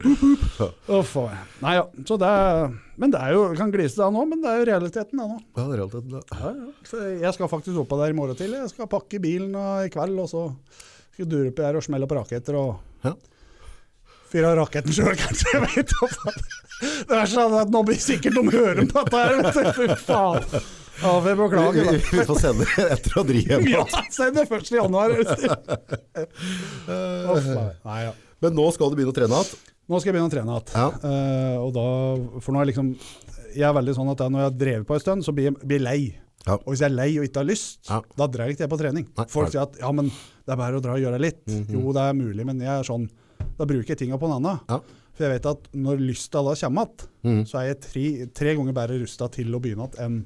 Uff 0.96 1.14
a 1.20 1.26
meg. 1.64 1.94
Så 2.08 2.18
det 2.22 2.30
er, 2.30 2.74
men 3.00 3.14
det 3.14 3.22
er 3.26 3.36
jo, 3.36 3.44
kan 3.58 3.72
glise 3.74 3.98
det 4.00 4.10
nå, 4.14 4.26
men 4.30 4.42
det 4.44 4.50
er 4.52 4.60
jo 4.62 4.68
realiteten 4.72 5.22
det 5.22 5.28
nå. 5.32 5.38
Ja, 5.58 5.66
realiteten, 5.72 6.10
det. 6.16 6.24
Ja, 6.32 6.52
ja. 6.56 6.68
Så 6.90 7.02
jeg 7.20 7.32
skal 7.38 7.50
faktisk 7.52 7.82
oppå 7.84 7.98
der 8.02 8.14
i 8.14 8.18
morgen 8.18 8.38
tidlig. 8.38 8.60
Jeg 8.64 8.74
skal 8.74 8.90
pakke 8.92 9.20
bilen 9.22 9.56
i 9.86 9.90
kveld, 9.94 10.18
og 10.22 10.30
så 10.32 10.46
skal 11.12 11.24
jeg 11.26 11.32
dure 11.32 11.50
oppi 11.54 11.64
her 11.66 11.78
og 11.80 11.86
smelle 11.86 12.08
på 12.10 12.18
raketter 12.20 12.60
og 12.60 12.76
Ja. 13.06 13.14
fyre 14.30 14.50
av 14.52 14.56
raketten 14.62 14.92
sjøl, 14.94 15.14
kanskje. 15.22 15.52
Jeg 15.54 15.66
vet 15.66 15.92
ikke 15.96 16.36
det 17.08 17.14
er 17.16 17.28
sånn 17.30 17.54
at 17.56 17.70
nå 17.72 17.80
blir 17.88 17.96
sikkert 17.96 18.34
de 18.36 18.42
hører 18.52 18.82
på 18.90 19.00
dette 19.06 19.20
her. 19.22 19.72
Fy 19.72 19.86
faen. 19.96 20.42
Ja, 21.02 21.20
Vi, 21.20 21.34
beklager. 21.36 21.92
vi, 21.92 21.98
vi 22.18 22.24
får 22.28 22.38
sende 22.40 22.66
etter 22.86 23.18
å 23.20 23.24
dri 23.28 23.42
hjem. 23.44 23.66
Ja, 23.68 23.84
send 24.14 24.38
det 24.38 24.46
1. 24.48 24.70
januar. 24.78 25.12
Uff, 27.36 27.48
nei. 27.84 27.98
Ja. 28.06 28.12
Men 28.44 28.56
nå 28.56 28.66
skal 28.74 28.92
du 28.92 28.96
begynne 28.98 29.12
å 29.14 29.16
trene 29.16 29.40
igjen. 29.40 29.72
Nå 29.86 30.00
skal 30.00 30.10
jeg 30.10 30.16
begynne 30.16 30.30
å 30.30 30.34
trene 30.34 30.56
igjen. 30.56 30.68
Ja. 30.74 30.86
Uh, 31.02 31.56
og 31.66 31.70
da, 31.76 31.86
for 32.42 32.56
nå 32.56 32.62
er 32.62 32.70
liksom 32.72 32.88
Jeg 33.56 33.64
er 33.68 33.76
veldig 33.76 33.94
sånn 33.96 34.12
at 34.12 34.22
når 34.26 34.40
jeg 34.42 34.48
har 34.50 34.56
drevet 34.62 34.88
på 34.88 34.96
en 34.96 35.04
stund, 35.04 35.26
så 35.26 35.32
blir 35.36 35.50
jeg 35.50 35.58
blir 35.62 35.84
lei. 35.84 36.00
Ja. 36.46 36.56
Og 36.60 36.72
hvis 36.72 36.82
jeg 36.84 36.90
er 36.92 36.96
lei 36.96 37.08
og 37.18 37.24
ikke 37.26 37.42
har 37.42 37.48
lyst, 37.48 37.78
Ja. 37.88 38.00
da 38.20 38.26
drar 38.30 38.46
jeg 38.50 38.56
ikke 38.56 38.68
på 38.70 38.78
trening. 38.80 39.06
Nei, 39.16 39.26
Folk 39.32 39.50
sier 39.50 39.64
at 39.64 39.78
ja, 39.80 39.90
men 39.96 40.10
det 40.10 40.52
er 40.54 40.60
bare 40.60 40.78
å 40.78 40.82
dra 40.84 40.94
og 40.94 41.02
gjøre 41.02 41.18
litt. 41.22 41.42
Jo, 41.72 41.90
det 41.96 42.04
er 42.04 42.14
mulig, 42.18 42.44
men 42.46 42.60
jeg 42.62 42.70
er 42.72 42.86
sånn 42.86 43.08
Da 43.56 43.64
bruker 43.68 43.92
jeg 43.94 43.98
tinga 44.04 44.18
på 44.20 44.28
en 44.28 44.36
annen. 44.38 44.60
Ja. 44.68 44.80
For 45.16 45.24
jeg 45.24 45.32
vet 45.38 45.46
at 45.48 45.68
når 45.72 46.02
lysta 46.04 46.42
da 46.44 46.52
kommer 46.60 46.86
igjen, 46.90 47.08
mm. 47.24 47.42
så 47.48 47.58
er 47.62 47.70
jeg 47.70 47.78
tre, 47.86 48.04
tre 48.36 48.52
ganger 48.58 48.76
bedre 48.76 48.98
rusta 49.00 49.28
til 49.32 49.54
å 49.56 49.60
begynne 49.64 49.88
igjen 49.88 50.04
enn 50.04 50.18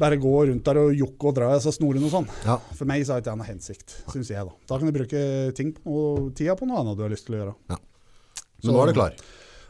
bare 0.00 0.18
gå 0.20 0.34
rundt 0.50 0.66
der 0.68 0.80
og 0.82 0.92
jokke 0.96 1.30
og 1.30 1.38
dra 1.38 1.50
i 1.52 1.58
disse 1.58 1.72
snorene 1.76 2.08
og 2.08 2.12
sånn. 2.12 2.28
Ja. 2.44 2.58
For 2.76 2.88
meg 2.88 3.06
så 3.06 3.16
har 3.16 3.24
ikke 3.24 3.36
noen 3.36 3.50
hensikt, 3.50 3.98
syns 4.12 4.30
jeg. 4.32 4.44
Da 4.44 4.74
Da 4.74 4.78
kan 4.80 4.90
du 4.90 4.96
bruke 4.96 5.24
ting 5.56 5.74
noe, 5.84 6.30
tida 6.36 6.56
på 6.58 6.68
noe 6.68 6.82
annet 6.82 6.98
du 6.98 7.06
har 7.06 7.12
lyst 7.12 7.28
til 7.28 7.38
å 7.38 7.42
gjøre. 7.44 7.80
Så 8.62 8.72
nå 8.72 8.82
er 8.82 8.92
du 8.92 8.98
klar. 9.00 9.18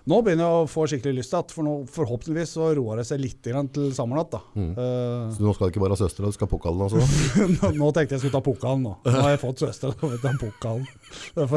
Nå 0.06 0.20
begynner 0.22 0.46
jeg 0.46 0.56
å 0.62 0.66
få 0.70 0.84
skikkelig 0.86 1.16
lyst 1.18 1.32
igjen, 1.34 1.48
for 1.50 1.66
nå 1.66 1.72
forhåpentligvis 1.90 2.52
så 2.54 2.68
roer 2.78 3.00
det 3.00 3.04
seg 3.08 3.18
litt 3.18 3.40
grann 3.42 3.66
til 3.74 3.88
sommernatt. 3.94 4.36
da. 4.36 4.38
Uh, 4.54 5.32
Så 5.34 5.42
nå 5.42 5.50
skal 5.56 5.66
du 5.66 5.72
ikke 5.74 5.82
bare 5.82 5.96
ha 5.96 5.98
søster, 5.98 6.22
du 6.22 6.36
skal 6.36 6.46
ha 6.46 6.52
pokalen 6.52 6.84
også? 6.86 7.00
nå, 7.56 7.70
nå 7.74 7.88
tenkte 7.96 8.14
jeg 8.14 8.22
skulle 8.22 8.36
ta 8.36 8.42
pokalen 8.46 8.84
nå. 8.86 8.92
Nå 9.02 9.16
har 9.16 9.32
jeg 9.34 9.40
fått 9.42 9.64
søster, 9.64 9.96
nå 9.98 10.12
vet 10.12 10.22
ta 10.22 10.32
pokalen. 10.38 10.86
Det 11.34 11.48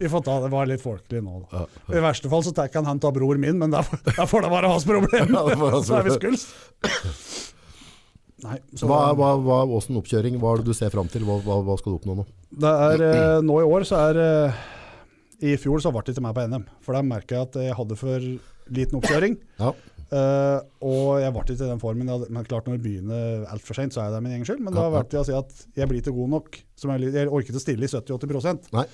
Vi 0.00 0.08
får 0.14 0.24
ta 0.24 0.38
det, 0.46 0.50
var 0.56 0.72
litt 0.72 0.80
folkelig 0.86 1.20
nå. 1.26 1.42
da. 1.52 1.66
Ja. 1.66 1.98
I 2.00 2.04
verste 2.06 2.32
fall 2.32 2.46
så 2.48 2.56
kan 2.72 2.88
han 2.88 3.04
ta 3.04 3.12
bror 3.12 3.36
min, 3.44 3.60
men 3.60 3.76
der, 3.76 3.92
da 4.08 4.24
får 4.24 4.48
det 4.48 4.54
være 4.56 4.72
hans 4.72 4.88
problem. 4.88 5.06
Ja, 5.38 5.44
det 5.44 5.84
så 5.84 6.00
er 6.00 6.08
vi 6.08 6.16
skuls. 6.16 6.48
Nei, 8.44 8.56
så 8.78 8.86
Hva, 8.86 8.98
hva, 9.18 9.32
hva, 9.42 9.58
hvordan 9.66 9.98
oppkjøring? 9.98 10.36
Hva 10.38 10.52
er 10.54 10.60
det 10.62 10.70
du 10.70 10.76
ser 10.76 10.92
fram 10.94 11.08
til? 11.10 11.24
Hva, 11.26 11.40
hva, 11.42 11.76
skal 11.80 11.94
du 11.94 11.98
oppnå 11.98 12.20
nå? 12.20 12.26
det 12.62 12.70
er, 12.70 13.02
eh, 13.08 13.38
nå 13.44 13.58
i 13.60 13.66
år 13.66 13.84
så 13.88 13.98
er 14.08 14.20
eh, 14.22 14.60
I 15.50 15.56
fjor 15.60 15.82
så 15.82 15.90
ble 15.94 16.04
det 16.06 16.14
ikke 16.14 16.24
meg 16.24 16.36
på 16.36 16.46
NM, 16.46 16.64
for 16.84 16.94
da 16.96 17.02
merka 17.02 17.34
jeg 17.34 17.48
at 17.48 17.58
jeg 17.66 17.78
hadde 17.80 17.98
for 17.98 18.28
liten 18.78 19.00
oppkjøring. 19.00 19.38
Ja. 19.58 19.72
Uh, 20.08 20.64
og 20.80 21.18
jeg 21.20 21.32
ble 21.34 21.42
ikke 21.44 21.54
i 21.58 21.68
den 21.68 21.82
formen. 21.82 22.08
Hadde- 22.08 22.30
Men 22.32 22.46
klart 22.48 22.68
når 22.68 22.78
det 22.78 22.84
begynner 22.86 23.44
altfor 23.52 23.76
seint, 23.76 23.92
så 23.92 24.06
er 24.06 24.14
det 24.14 24.22
min 24.24 24.32
egen 24.32 24.46
skyld. 24.48 24.62
Men 24.64 24.76
da 24.76 24.86
valgte 24.92 25.18
jeg 25.18 25.24
å 25.24 25.28
si 25.28 25.36
at 25.36 25.66
jeg 25.76 25.88
blir 25.90 26.00
ikke 26.00 26.16
god 26.16 26.32
nok. 26.32 26.60
Som 26.80 26.92
jeg, 26.94 27.12
jeg 27.12 27.28
orket 27.28 27.58
å 27.58 27.62
stille 27.62 27.84
i 27.84 27.92
70-80 27.92 28.70
Nei. 28.72 28.86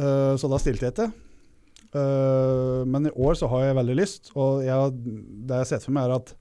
Eh, 0.00 0.34
Så 0.40 0.50
da 0.50 0.58
stilte 0.58 0.88
jeg 0.88 0.96
ikke. 0.96 1.10
Uh, 1.94 2.82
men 2.86 3.06
i 3.06 3.14
år 3.18 3.38
så 3.38 3.48
har 3.50 3.64
jeg 3.68 3.78
veldig 3.80 3.96
lyst, 3.98 4.30
og 4.38 4.62
jeg, 4.62 4.92
det 4.94 5.56
jeg 5.56 5.64
har 5.64 5.70
sett 5.70 5.86
for 5.86 5.94
meg, 5.94 6.06
er 6.06 6.20
at 6.20 6.34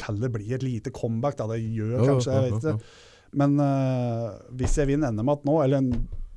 Kall 0.00 0.20
det 0.22 0.30
blir 0.34 0.56
et 0.56 0.64
lite 0.64 0.92
comeback, 0.94 1.38
da. 1.40 1.48
Det 1.52 1.60
gjør 1.62 1.96
Ja, 1.96 2.04
kanskje, 2.12 2.34
jeg 2.36 2.52
vet 2.52 2.68
ikke. 2.72 2.92
Men 3.34 3.56
uh, 3.58 4.34
hvis 4.54 4.76
jeg 4.78 4.92
vinner 4.92 5.10
NM 5.10 5.32
igjen 5.32 5.48
nå, 5.48 5.56
eller 5.64 5.88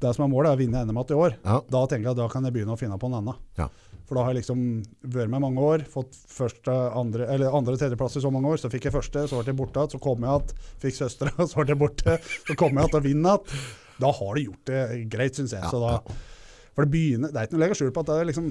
det 0.02 0.14
som 0.14 0.26
er 0.26 0.32
målet, 0.32 0.52
er 0.52 0.58
å 0.58 0.62
vinne 0.62 0.86
NM 0.86 1.02
igjen 1.02 1.14
i 1.14 1.22
år, 1.26 1.38
da 1.44 1.84
tenker 1.90 2.10
jeg 2.10 2.16
at 2.16 2.22
da 2.22 2.30
kan 2.32 2.46
jeg 2.46 2.56
begynne 2.56 2.74
å 2.74 2.80
finne 2.80 2.98
på 3.02 3.10
en 3.10 3.20
annen. 3.20 3.44
Ja. 3.58 3.70
For 4.08 4.16
da 4.16 4.24
har 4.24 4.32
jeg 4.32 4.40
liksom 4.40 4.62
vært 5.04 5.32
med 5.34 5.44
mange 5.44 5.64
år, 5.68 5.84
fått 5.92 6.16
første, 6.32 6.72
andre, 6.96 7.26
eller 7.34 7.56
andre 7.58 7.76
tredjeplass 7.80 8.16
i 8.16 8.24
så 8.24 8.32
mange 8.32 8.54
år. 8.54 8.62
Så 8.62 8.72
fikk 8.72 8.88
jeg 8.88 8.96
første, 8.96 9.26
så 9.28 9.42
ble 9.42 9.52
jeg 9.52 9.60
borte 9.60 9.82
igjen, 9.82 9.92
så 9.98 10.00
kom 10.04 10.24
jeg 10.24 10.32
igjen, 10.32 10.64
fikk 10.86 10.98
søstera, 11.02 11.34
så 11.50 11.60
ble 11.60 11.74
jeg 11.74 11.82
borte. 11.82 12.16
Så 12.48 12.56
kom 12.56 12.72
jeg 12.72 12.88
igjen 12.88 12.98
og 13.02 13.04
vinner 13.04 13.12
vinne 13.12 13.36
igjen. 13.36 13.68
Da 13.98 14.14
har 14.14 14.38
du 14.38 14.44
gjort 14.46 14.70
det 14.70 14.82
greit, 15.12 15.36
syns 15.36 15.58
jeg. 15.58 15.84
Da, 15.84 16.18
for 16.78 16.86
det 16.86 16.94
begynner, 16.94 17.34
det 17.34 17.42
er 17.42 17.50
ikke 17.50 17.58
noe 17.58 17.64
å 17.64 17.66
legge 17.66 17.80
skjul 17.80 17.94
på 17.94 18.04
at 18.06 18.12
det 18.12 18.18
er 18.22 18.30
liksom 18.30 18.50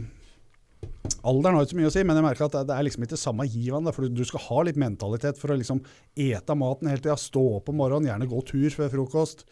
Alderen 1.27 1.57
har 1.57 1.65
ikke 1.67 1.75
så 1.75 1.79
mye 1.81 1.89
å 1.91 1.95
si, 1.95 2.03
men 2.07 2.19
jeg 2.19 2.25
merker 2.27 2.47
at 2.47 2.55
det, 2.57 2.65
det 2.69 2.75
er 2.77 2.85
liksom 2.87 3.05
ikke 3.07 3.19
samme 3.19 3.47
givende. 3.51 3.93
For 3.95 4.07
du 4.11 4.23
skal 4.27 4.43
ha 4.49 4.63
litt 4.67 4.79
mentalitet 4.79 5.39
for 5.41 5.51
å 5.55 5.59
liksom 5.59 5.81
ete 6.23 6.55
maten 6.59 6.91
hele 6.91 7.03
tida. 7.03 7.17
Stå 7.19 7.43
opp 7.59 7.71
om 7.73 7.79
morgenen, 7.81 8.11
gjerne 8.11 8.29
gå 8.31 8.43
tur 8.47 8.69
før 8.75 8.93
frokost. 8.93 9.47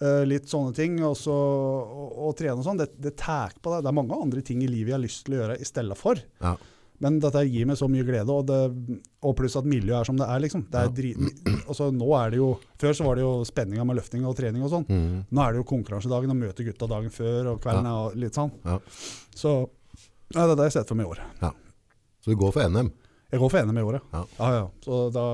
eh, 0.00 0.22
litt 0.24 0.48
sånne 0.48 0.72
ting. 0.76 0.98
Og, 1.04 1.16
så, 1.20 1.34
og, 1.34 2.12
og 2.30 2.36
trene 2.38 2.56
og 2.60 2.64
sånn. 2.64 2.80
Det, 2.80 2.90
det 2.96 3.16
tar 3.20 3.52
på 3.60 3.72
deg. 3.74 3.84
Det 3.84 3.90
er 3.92 3.96
mange 4.00 4.16
andre 4.16 4.40
ting 4.46 4.62
i 4.64 4.68
livet 4.70 4.94
jeg 4.94 4.96
har 4.98 5.02
lyst 5.04 5.24
til 5.26 5.36
å 5.36 5.40
gjøre 5.42 5.56
i 5.60 5.68
stedet 5.68 5.96
for. 6.00 6.20
Ja. 6.40 6.54
Men 7.00 7.16
dette 7.20 7.40
gir 7.48 7.64
meg 7.68 7.78
så 7.80 7.86
mye 7.88 8.04
glede, 8.04 8.28
og, 8.28 8.44
det, 8.48 9.00
og 9.24 9.32
pluss 9.38 9.54
at 9.56 9.64
miljøet 9.68 10.02
er 10.02 10.08
som 10.08 10.18
det 10.20 10.26
er. 10.28 10.40
liksom. 10.44 10.66
Det 10.68 10.80
er 10.82 10.88
Ja. 10.88 10.94
drit, 10.98 11.44
altså, 11.68 11.88
nå 11.96 12.08
er 12.18 12.30
det 12.34 12.40
jo, 12.42 12.50
Før 12.80 12.92
så 12.96 13.06
var 13.08 13.16
det 13.16 13.24
jo 13.24 13.34
spenninga 13.48 13.84
med 13.88 13.96
løfting 13.96 14.24
og 14.28 14.36
trening 14.36 14.64
og 14.64 14.72
sånn. 14.72 14.84
Mm. 14.88 15.14
Nå 15.32 15.44
er 15.46 15.52
det 15.56 15.62
jo 15.62 15.68
konkurransedagen 15.72 16.32
og 16.32 16.40
møte 16.42 16.64
gutta 16.68 16.88
dagen 16.92 17.08
før 17.12 17.54
og 17.54 17.60
kvelden 17.64 17.88
og 17.88 18.16
litt 18.20 18.36
sånn. 18.36 18.52
Ja. 18.68 18.76
Så 19.36 19.54
ja, 20.34 20.44
det 20.46 20.52
er 20.52 20.56
det 20.56 20.66
jeg 20.66 20.70
har 20.70 20.76
sett 20.80 20.88
for 20.88 20.98
meg 21.00 21.06
i 21.06 21.10
år. 21.14 21.20
Så 22.20 22.30
du 22.30 22.36
går 22.36 22.52
for 22.52 22.68
NM? 22.68 22.90
Jeg 23.32 23.40
går 23.40 23.50
for 23.50 23.66
NM 23.66 23.78
i 23.78 23.82
året. 23.86 24.02
Ja. 24.12 24.24
ja, 24.38 24.50
ja. 24.60 24.68
Så 24.84 25.00
da 25.14 25.24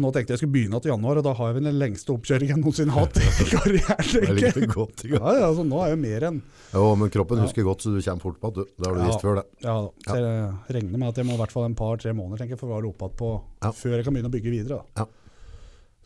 Nå 0.00 0.08
tenkte 0.14 0.32
jeg 0.32 0.40
skulle 0.40 0.54
begynne 0.54 0.78
til 0.80 0.88
januar, 0.88 1.18
og 1.20 1.24
da 1.26 1.34
har 1.36 1.50
jeg 1.50 1.56
vel 1.58 1.66
den 1.68 1.76
lengste 1.78 2.14
oppkjøringen 2.14 2.54
jeg 2.56 2.62
noensinne 2.62 2.94
har 2.94 3.04
hatt 3.04 3.18
i 3.20 3.48
karrieren. 3.52 4.38
Jeg 4.40 4.68
godt. 4.72 5.02
Ja, 5.10 5.34
ja, 5.36 5.50
så 5.54 5.64
nå 5.68 5.82
er 5.84 5.92
jeg 5.92 6.00
mer 6.00 6.24
enn 6.30 6.38
Jo, 6.72 6.84
men 6.96 7.12
kroppen 7.12 7.36
Ja. 7.38 7.44
husker 7.44 7.66
godt, 7.66 7.84
så 7.84 7.92
du 7.92 7.98
kommer 8.00 8.24
fort 8.24 8.38
på 8.40 8.48
at 8.48 8.56
du, 8.56 8.62
det 8.64 8.86
har 8.88 8.96
du 8.96 9.02
Ja. 9.02 9.08
visst 9.10 9.24
før 9.26 9.36
det. 9.40 9.44
Ja, 9.66 9.74
da. 9.84 9.90
så 10.08 10.16
jeg 10.22 10.78
regner 10.78 11.02
med 11.02 11.08
at 11.12 11.20
jeg 11.20 11.28
må 11.28 11.36
i 11.36 11.40
hvert 11.42 11.52
fall 11.52 11.68
en 11.68 11.76
par-tre 11.76 12.14
måneder 12.16 12.40
tenker 12.40 12.56
jeg, 12.56 12.62
for 12.62 12.72
å 12.72 12.76
være 12.78 12.88
oppe 12.88 13.04
igjen 13.10 13.18
på 13.20 13.30
Ja. 13.66 13.72
før 13.82 13.96
jeg 13.98 14.04
kan 14.08 14.16
begynne 14.16 14.32
å 14.32 14.36
bygge 14.38 14.54
videre. 14.56 14.80
Da. 14.80 15.04
Ja. 15.04 15.06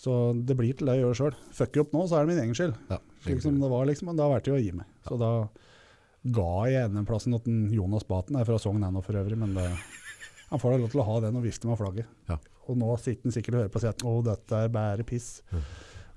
Så 0.02 0.18
det 0.50 0.56
blir 0.58 0.74
til 0.74 0.90
det 0.90 0.96
jeg 0.98 1.04
gjør 1.06 1.18
sjøl. 1.20 1.34
Fucker 1.54 1.78
jeg 1.78 1.86
opp 1.86 1.92
nå, 1.94 2.04
så 2.10 2.18
er 2.18 2.26
det 2.26 2.34
min 2.34 2.42
egen 2.42 2.58
skyld. 2.58 2.74
Ja, 2.90 2.98
Slik 3.22 3.42
som 3.46 3.60
det 3.62 3.70
var, 3.70 3.86
liksom. 3.86 4.10
Men 4.10 4.18
har 4.26 4.34
vært 4.34 4.48
til 4.50 4.58
å 4.58 4.62
gi 4.62 4.72
meg. 4.74 4.86
Så 5.06 5.14
da 5.20 5.30
ga 6.22 6.50
i 6.70 6.76
NM-plassen 6.88 7.34
til 7.42 7.74
Jonas 7.74 8.06
Baten, 8.06 8.36
er 8.38 8.46
fra 8.46 8.58
Sogn 8.62 8.84
ennå 8.86 9.02
for 9.02 9.18
øvrig, 9.18 9.38
men 9.38 9.54
det, 9.56 9.66
han 10.52 10.62
får 10.62 10.74
da 10.76 10.82
lov 10.84 10.92
til 10.92 11.02
å 11.02 11.08
ha 11.08 11.20
den 11.24 11.38
og 11.40 11.46
vifte 11.46 11.70
med 11.70 11.80
flagget. 11.80 12.10
Ja. 12.30 12.38
Og 12.70 12.78
nå 12.78 12.92
sitter 13.02 13.26
han 13.26 13.34
sikkert 13.34 13.56
og 13.56 13.64
hører 13.64 13.72
på 13.74 13.80
og 13.80 13.84
sier 13.84 13.96
at 13.96 14.04
å, 14.06 14.14
dette 14.26 14.60
er 14.66 14.72
bare 14.72 15.06
piss. 15.06 15.32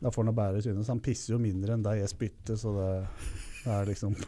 Da 0.04 0.12
får 0.14 0.22
han 0.22 0.30
da 0.30 0.38
bare 0.38 0.62
synes. 0.62 0.92
Han 0.92 1.02
pisser 1.02 1.34
jo 1.34 1.42
mindre 1.42 1.74
enn 1.74 1.86
deg 1.86 2.04
jeg 2.04 2.12
spytter, 2.12 2.60
så 2.60 2.76
det, 2.76 2.90
det 3.64 3.72
er 3.80 3.90
liksom 3.90 4.14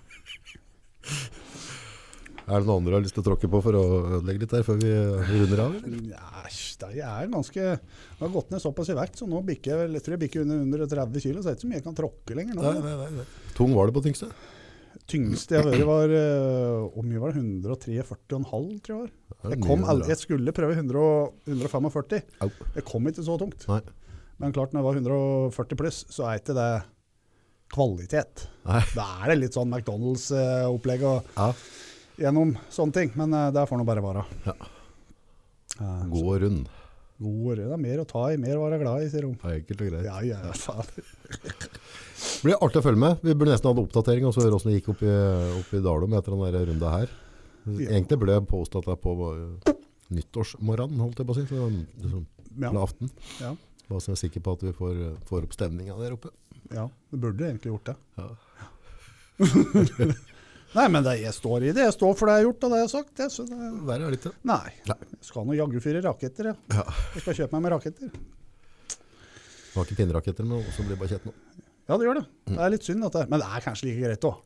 Er 2.47 2.61
det 2.63 2.67
noen 2.69 2.79
andre 2.79 2.93
du 2.93 2.95
har 2.95 3.03
lyst 3.03 3.15
til 3.17 3.23
å 3.25 3.27
tråkke 3.27 3.49
på 3.51 3.59
for 3.59 3.75
å 3.75 3.83
ødelegge 4.17 4.45
litt 4.45 4.53
der 4.55 4.63
før 4.63 4.77
vi 4.79 4.91
runder 5.27 5.61
av? 5.65 5.73
Nei, 5.83 6.03
Ja, 6.07 6.43
det 6.79 7.01
er 7.03 7.31
ganske 7.33 7.63
Det 7.75 8.21
har 8.21 8.31
gått 8.31 8.53
ned 8.53 8.63
såpass 8.63 8.91
i 8.93 8.95
vekt, 8.95 9.19
så 9.19 9.27
nå 9.27 9.41
bikker 9.49 9.73
jeg 9.73 9.81
vel 9.81 9.97
Jeg 9.97 10.05
tror 10.05 10.15
jeg 10.15 10.21
bikker 10.23 10.45
under, 10.45 10.61
under 10.63 10.85
30 10.87 11.25
kg, 11.25 11.41
så 11.41 11.43
det 11.43 11.51
er 11.51 11.57
ikke 11.57 11.65
så 11.65 11.71
mye 11.73 11.81
jeg 11.81 11.87
kan 11.89 11.97
tråkke 11.97 12.37
lenger 12.39 12.55
nå. 12.55 12.63
Nei, 12.63 12.93
nei, 13.01 13.09
nei. 13.19 13.25
Tung 13.57 13.75
var 13.75 13.91
det 13.91 13.97
på 13.97 14.05
tyngste? 14.07 14.31
Tyngste 15.07 15.55
jeg 15.55 15.63
har 15.63 15.69
vært, 15.71 15.85
var 15.87 16.11
eh, 16.11 16.87
Hvor 16.91 17.05
mye 17.07 17.21
var 17.23 17.31
det? 17.35 17.43
143,5, 17.43 18.67
tror 18.83 18.93
jeg 18.93 18.99
var. 18.99 19.13
Jeg, 19.53 19.61
kom, 19.63 19.85
jeg 20.03 20.19
skulle 20.19 20.53
prøve 20.55 20.75
100, 20.75 21.03
145. 21.47 22.19
Au. 22.43 22.49
Det 22.75 22.83
kom 22.87 23.07
ikke 23.07 23.23
så 23.23 23.37
tungt. 23.39 23.63
Nei. 23.71 23.79
Men 24.41 24.53
klart, 24.53 24.73
når 24.75 24.81
jeg 24.83 24.87
var 24.89 24.99
140 24.99 25.79
pluss, 25.79 26.01
så 26.13 26.27
er 26.27 26.41
ikke 26.41 26.55
det 26.57 26.69
kvalitet. 27.73 28.47
Nei. 28.67 28.81
Da 28.95 29.05
er 29.23 29.31
det 29.31 29.37
litt 29.45 29.55
sånn 29.57 29.71
McDonald's-opplegg 29.71 31.05
og 31.07 31.31
Ja, 31.37 31.47
gjennom 32.27 32.55
sånne 32.73 32.99
ting. 32.99 33.15
Men 33.19 33.35
eh, 33.35 33.49
det 33.55 33.63
får 33.69 33.79
nå 33.79 33.87
bare 33.87 34.03
være. 34.03 34.25
Ja. 34.47 34.57
Gå 36.11 36.37
rund. 36.41 36.67
God, 37.17 37.57
det 37.57 37.65
er 37.73 37.79
mer 37.81 38.01
å 38.03 38.05
ta 38.05 38.23
i, 38.29 38.37
mer 38.37 38.59
å 38.59 38.65
være 38.67 38.77
glad 38.83 39.03
i, 39.03 39.07
sier 39.09 39.25
hun. 39.25 39.37
Enkelt 39.41 39.79
og 39.81 39.87
greit. 39.89 40.05
Ja, 40.05 40.17
ja, 40.21 40.37
faen. 40.53 40.85
Blir 42.45 42.59
artig 42.61 42.81
å 42.81 42.85
følge 42.85 43.01
med. 43.01 43.23
Vi 43.25 43.33
burde 43.33 43.55
nesten 43.55 43.69
ha 43.69 43.73
en 43.73 43.81
oppdatering 43.81 44.27
og 44.29 44.35
så 44.35 44.43
høre 44.43 44.53
hvordan 44.53 44.69
det 44.71 44.77
gikk 44.77 44.91
opp 44.93 45.01
i, 45.01 45.13
opp 45.57 45.71
i 45.73 45.81
Dalum 45.85 46.13
etter 46.17 46.35
den 46.37 46.67
runda 46.71 46.91
her. 46.93 47.15
Egentlig 47.67 48.19
burde 48.21 48.37
jeg 48.37 48.45
påstå 48.51 48.83
at 48.83 48.89
det 48.91 48.93
er 48.93 49.01
på 49.01 49.15
uh, 49.17 49.73
nyttårsmorgenen, 50.13 51.01
holdt 51.03 51.19
jeg 51.23 51.27
på 51.27 51.33
å 51.33 51.39
si. 51.39 51.45
Så, 51.49 51.69
liksom, 52.05 52.27
Ja, 52.61 52.71
aften. 52.81 53.09
ja, 53.41 53.51
Bare 53.89 54.03
så 54.03 54.11
jeg 54.13 54.17
er 54.19 54.21
sikker 54.27 54.45
på 54.45 54.53
at 54.57 54.67
vi 54.69 54.75
får, 54.77 54.93
uh, 55.09 55.17
får 55.29 55.49
opp 55.49 55.57
stemninga 55.57 55.97
der 55.99 56.15
oppe. 56.19 56.29
ja, 56.73 56.85
det 57.11 57.19
burde 57.25 57.49
egentlig 57.49 57.73
gjort 57.73 57.91
det. 57.91 57.97
Ja. 58.21 58.29
Nei, 60.75 60.85
men 60.91 61.03
det, 61.05 61.13
jeg 61.21 61.31
står 61.33 61.63
i 61.69 61.71
det. 61.73 61.85
Jeg 61.87 61.93
står 61.95 62.15
for 62.19 62.27
det 62.27 62.33
jeg 62.35 62.43
har 62.43 62.47
gjort 62.49 62.65
og 62.67 62.73
det 62.73 62.79
jeg 62.81 62.85
har 62.87 62.91
sagt. 62.91 63.13
Det, 63.17 63.27
så 63.33 63.45
det, 63.47 63.57
Verre 63.87 64.07
er 64.09 64.13
det 64.13 64.19
ikke. 64.19 64.33
nei. 64.49 64.73
Nei. 64.89 64.97
Jeg 65.15 65.29
skal 65.29 65.47
nå 65.47 65.55
jaggu 65.57 65.79
fyre 65.83 66.01
raketter, 66.03 66.49
jeg. 66.51 66.59
Ja. 66.75 66.83
Jeg 67.15 67.23
skal 67.23 67.37
kjøpe 67.39 67.55
meg 67.57 67.63
med 67.65 67.73
raketter. 67.77 68.11
Du 68.17 69.77
har 69.79 69.87
ikke 69.87 69.99
pinneraketter, 70.01 70.47
men 70.47 70.65
også 70.65 70.85
blir 70.87 70.99
bare 70.99 71.13
kjett 71.15 71.25
nå. 71.29 71.33
Ja, 71.87 71.95
det 71.95 72.03
gjør 72.09 72.19
det. 72.19 72.25
Det 72.51 72.59
er 72.65 72.71
litt 72.73 72.87
synd, 72.87 73.03
dette 73.05 73.21
her. 73.23 73.31
Men 73.31 73.39
det 73.43 73.47
er 73.47 73.63
kanskje 73.63 73.87
like 73.87 74.03
greit 74.03 74.27
òg. 74.27 74.39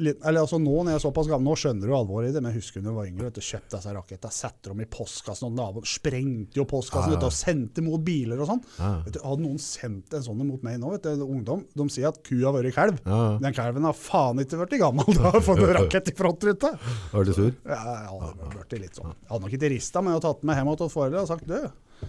Eller 0.00 0.40
altså 0.40 0.58
Nå 0.60 0.72
når 0.80 0.94
jeg 0.94 0.98
er 0.98 1.02
såpass 1.04 1.28
gammel, 1.30 1.50
nå 1.50 1.56
skjønner 1.60 1.90
du 1.90 1.94
alvoret 1.96 2.30
i 2.30 2.34
det, 2.34 2.40
men 2.42 2.54
jeg 2.54 2.62
husker 2.62 2.84
da 2.84 2.88
jeg 2.90 2.96
var 2.96 3.08
yngre, 3.10 3.26
vet 3.28 3.36
du, 3.36 3.42
kjøpte 3.44 3.76
disse 3.76 3.94
rakettene, 3.96 4.36
satte 4.36 4.72
dem 4.72 4.80
i 4.80 4.88
postkassen, 4.90 5.48
og 5.50 5.58
naboen 5.58 5.88
sprengte 5.90 6.60
jo 6.60 6.64
postkassen 6.70 7.12
Ja, 7.12 7.16
ja. 7.16 7.18
vet 7.18 7.24
du, 7.24 7.28
og 7.28 7.36
sendte 7.36 7.84
mot 7.84 8.04
biler 8.06 8.40
og 8.40 8.50
sånn. 8.52 8.62
Ja, 8.78 8.90
du, 9.04 9.20
Hadde 9.20 9.44
noen 9.44 9.60
sendt 9.62 10.16
en 10.16 10.24
sånn 10.24 10.40
mot 10.48 10.64
meg 10.66 10.78
nå, 10.80 10.94
vet 10.96 11.10
du, 11.10 11.26
ungdom, 11.26 11.66
de 11.76 11.88
sier 11.92 12.08
at 12.10 12.22
kua 12.26 12.46
har 12.48 12.56
vært 12.56 12.76
kalv. 12.78 13.02
ja. 13.04 13.20
ja. 13.20 13.36
Den 13.44 13.56
kalven 13.56 13.86
har 13.88 13.96
faen 13.96 14.40
ikke 14.42 14.62
blitt 14.62 14.80
gammel, 14.80 15.12
da 15.18 15.34
har 15.36 15.44
fått 15.44 15.60
en 15.64 15.74
rakett 15.76 16.08
i 16.12 16.16
frontruta. 16.16 16.72
Var 17.12 17.28
du 17.28 17.32
sur? 17.36 17.52
Ja, 17.68 17.80
jeg 18.06 18.10
hadde 18.24 18.50
blitt 18.56 18.76
litt 18.86 18.98
sånn. 19.00 19.12
Jeg 19.12 19.32
hadde 19.34 19.44
nok 19.44 19.56
ikke 19.58 19.72
rista, 19.74 20.00
men 20.02 20.14
jeg 20.14 20.20
hadde 20.20 20.28
tatt 20.30 20.42
den 20.42 20.50
med 20.50 20.60
hjem 20.60 20.72
til 20.80 20.92
foreldrene 20.96 21.00
foreldre 21.00 21.22
og 21.24 21.30
sagt 21.30 21.48
du, 21.48 22.06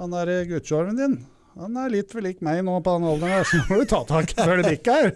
han 0.00 0.14
der 0.14 0.30
guttskjorven 0.48 0.98
din, 0.98 1.16
han 1.58 1.76
er 1.82 1.92
litt 1.92 2.12
for 2.12 2.22
lik 2.24 2.40
meg 2.44 2.62
nå 2.66 2.76
på 2.84 2.96
den 2.96 3.08
alderen 3.10 3.46
så 3.48 3.60
må 3.68 3.80
du 3.80 3.86
ta 3.90 4.02
tak 4.08 4.34
før 4.38 4.60
det 4.60 4.74
bikker. 4.76 5.10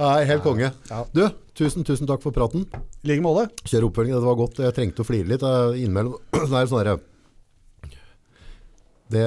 Nei, 0.00 0.24
helt 0.28 0.44
konge. 0.44 0.70
Ja. 0.88 1.02
Du, 1.12 1.22
tusen, 1.56 1.84
tusen 1.84 2.08
takk 2.08 2.22
for 2.24 2.32
praten. 2.36 2.64
I 3.04 3.12
like 3.12 3.24
måte. 3.24 3.48
Kjør 3.68 3.90
oppfølging, 3.90 4.16
dette 4.16 4.28
var 4.28 4.38
godt. 4.40 4.60
Jeg 4.64 4.76
trengte 4.76 5.04
å 5.04 5.08
flire 5.08 5.28
litt 5.28 5.44
innimellom. 5.44 6.16
Det 6.32 6.48
sånn 6.72 7.06
det, 9.10 9.24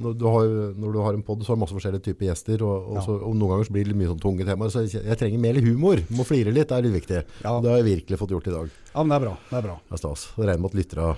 når, 0.00 0.14
du 0.16 0.24
har, 0.32 0.46
når 0.80 0.94
du 0.94 0.98
har 1.04 1.16
en 1.16 1.22
podd, 1.24 1.42
så 1.44 1.52
har 1.52 1.58
du 1.58 1.62
masse 1.66 1.76
forskjellige 1.76 2.06
typer 2.06 2.30
gjester, 2.30 2.62
og, 2.64 2.86
og, 2.88 2.94
Ja. 2.96 3.02
så, 3.04 3.16
og 3.20 3.34
noen 3.36 3.52
ganger 3.52 3.72
blir 3.74 3.90
det 3.90 3.96
mye 4.00 4.08
sånn 4.08 4.22
tunge 4.22 4.46
temaer, 4.48 4.72
så 4.72 4.86
jeg, 4.86 5.02
jeg 5.04 5.18
trenger 5.20 5.42
mer 5.42 5.58
humor. 5.60 6.00
Må 6.16 6.24
flire 6.24 6.54
litt, 6.54 6.70
det 6.70 6.78
er 6.78 6.86
litt 6.86 6.96
viktig. 6.96 7.18
Ja. 7.44 7.52
Det 7.60 7.68
har 7.68 7.82
jeg 7.82 7.88
virkelig 7.90 8.20
fått 8.22 8.32
gjort 8.32 8.48
i 8.48 8.54
dag. 8.54 8.70
Ja, 8.94 9.02
men 9.02 9.12
det 9.12 9.18
er 9.18 9.24
bra. 9.26 9.34
Det 9.50 9.58
er 9.60 9.66
bra. 9.68 9.76
Det 9.90 9.98
er 9.98 10.00
stas. 10.00 10.24
Regner 10.40 10.62
med 10.64 10.70
at 10.72 10.78
lyttere 10.80 11.10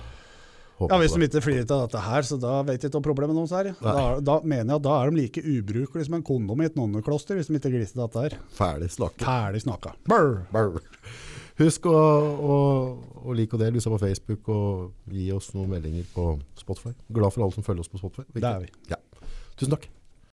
håper 0.79 0.93
Ja, 0.95 0.99
Hvis 1.03 1.15
de 1.15 1.27
ikke 1.27 1.43
flirer 1.43 1.65
av 1.75 1.83
dette 1.85 2.03
her, 2.05 2.27
så 2.27 2.37
da 2.41 2.53
vet 2.67 2.81
jeg 2.81 2.91
ikke 2.91 3.01
hva 3.01 3.07
problemet 3.09 3.37
deres 3.39 3.55
er. 3.59 3.71
Da, 3.83 4.05
da 4.23 4.37
mener 4.43 4.73
jeg 4.73 4.79
at 4.79 4.87
da 4.87 4.95
er 4.99 5.11
de 5.11 5.21
like 5.21 5.43
ubrukelige 5.43 6.07
som 6.07 6.17
en 6.19 6.25
kondom 6.25 6.63
i 6.63 6.69
et 6.69 6.79
nonnekloster, 6.79 7.39
hvis 7.39 7.51
de 7.51 7.59
ikke 7.59 7.73
gliser 7.75 7.99
dette 8.01 8.25
her. 8.25 8.37
Ferdig 8.57 8.89
snakket. 8.95 9.27
Ferdig 9.27 9.63
snakka. 9.65 9.93
Brr. 10.09 10.39
Brr. 10.55 10.81
Husk 11.59 11.89
å, 11.91 11.99
å, 11.99 12.57
å 13.27 13.35
like 13.35 13.57
og 13.57 13.59
dele 13.59 13.75
hvis 13.75 13.87
du 13.89 13.91
på 13.91 14.01
Facebook, 14.05 14.47
og 14.47 15.11
gi 15.11 15.27
oss 15.35 15.51
noen 15.57 15.73
meldinger 15.75 16.07
på 16.15 16.31
Spotify. 16.59 16.95
Glad 17.11 17.35
for 17.35 17.43
alle 17.43 17.57
som 17.57 17.67
følger 17.67 17.83
oss 17.83 17.91
på 17.91 17.99
Spotify. 17.99 18.29
Det 18.39 18.47
er 18.47 18.63
vi. 18.63 18.71
Ja. 18.93 19.01
Tusen 19.59 19.75
takk. 19.75 19.89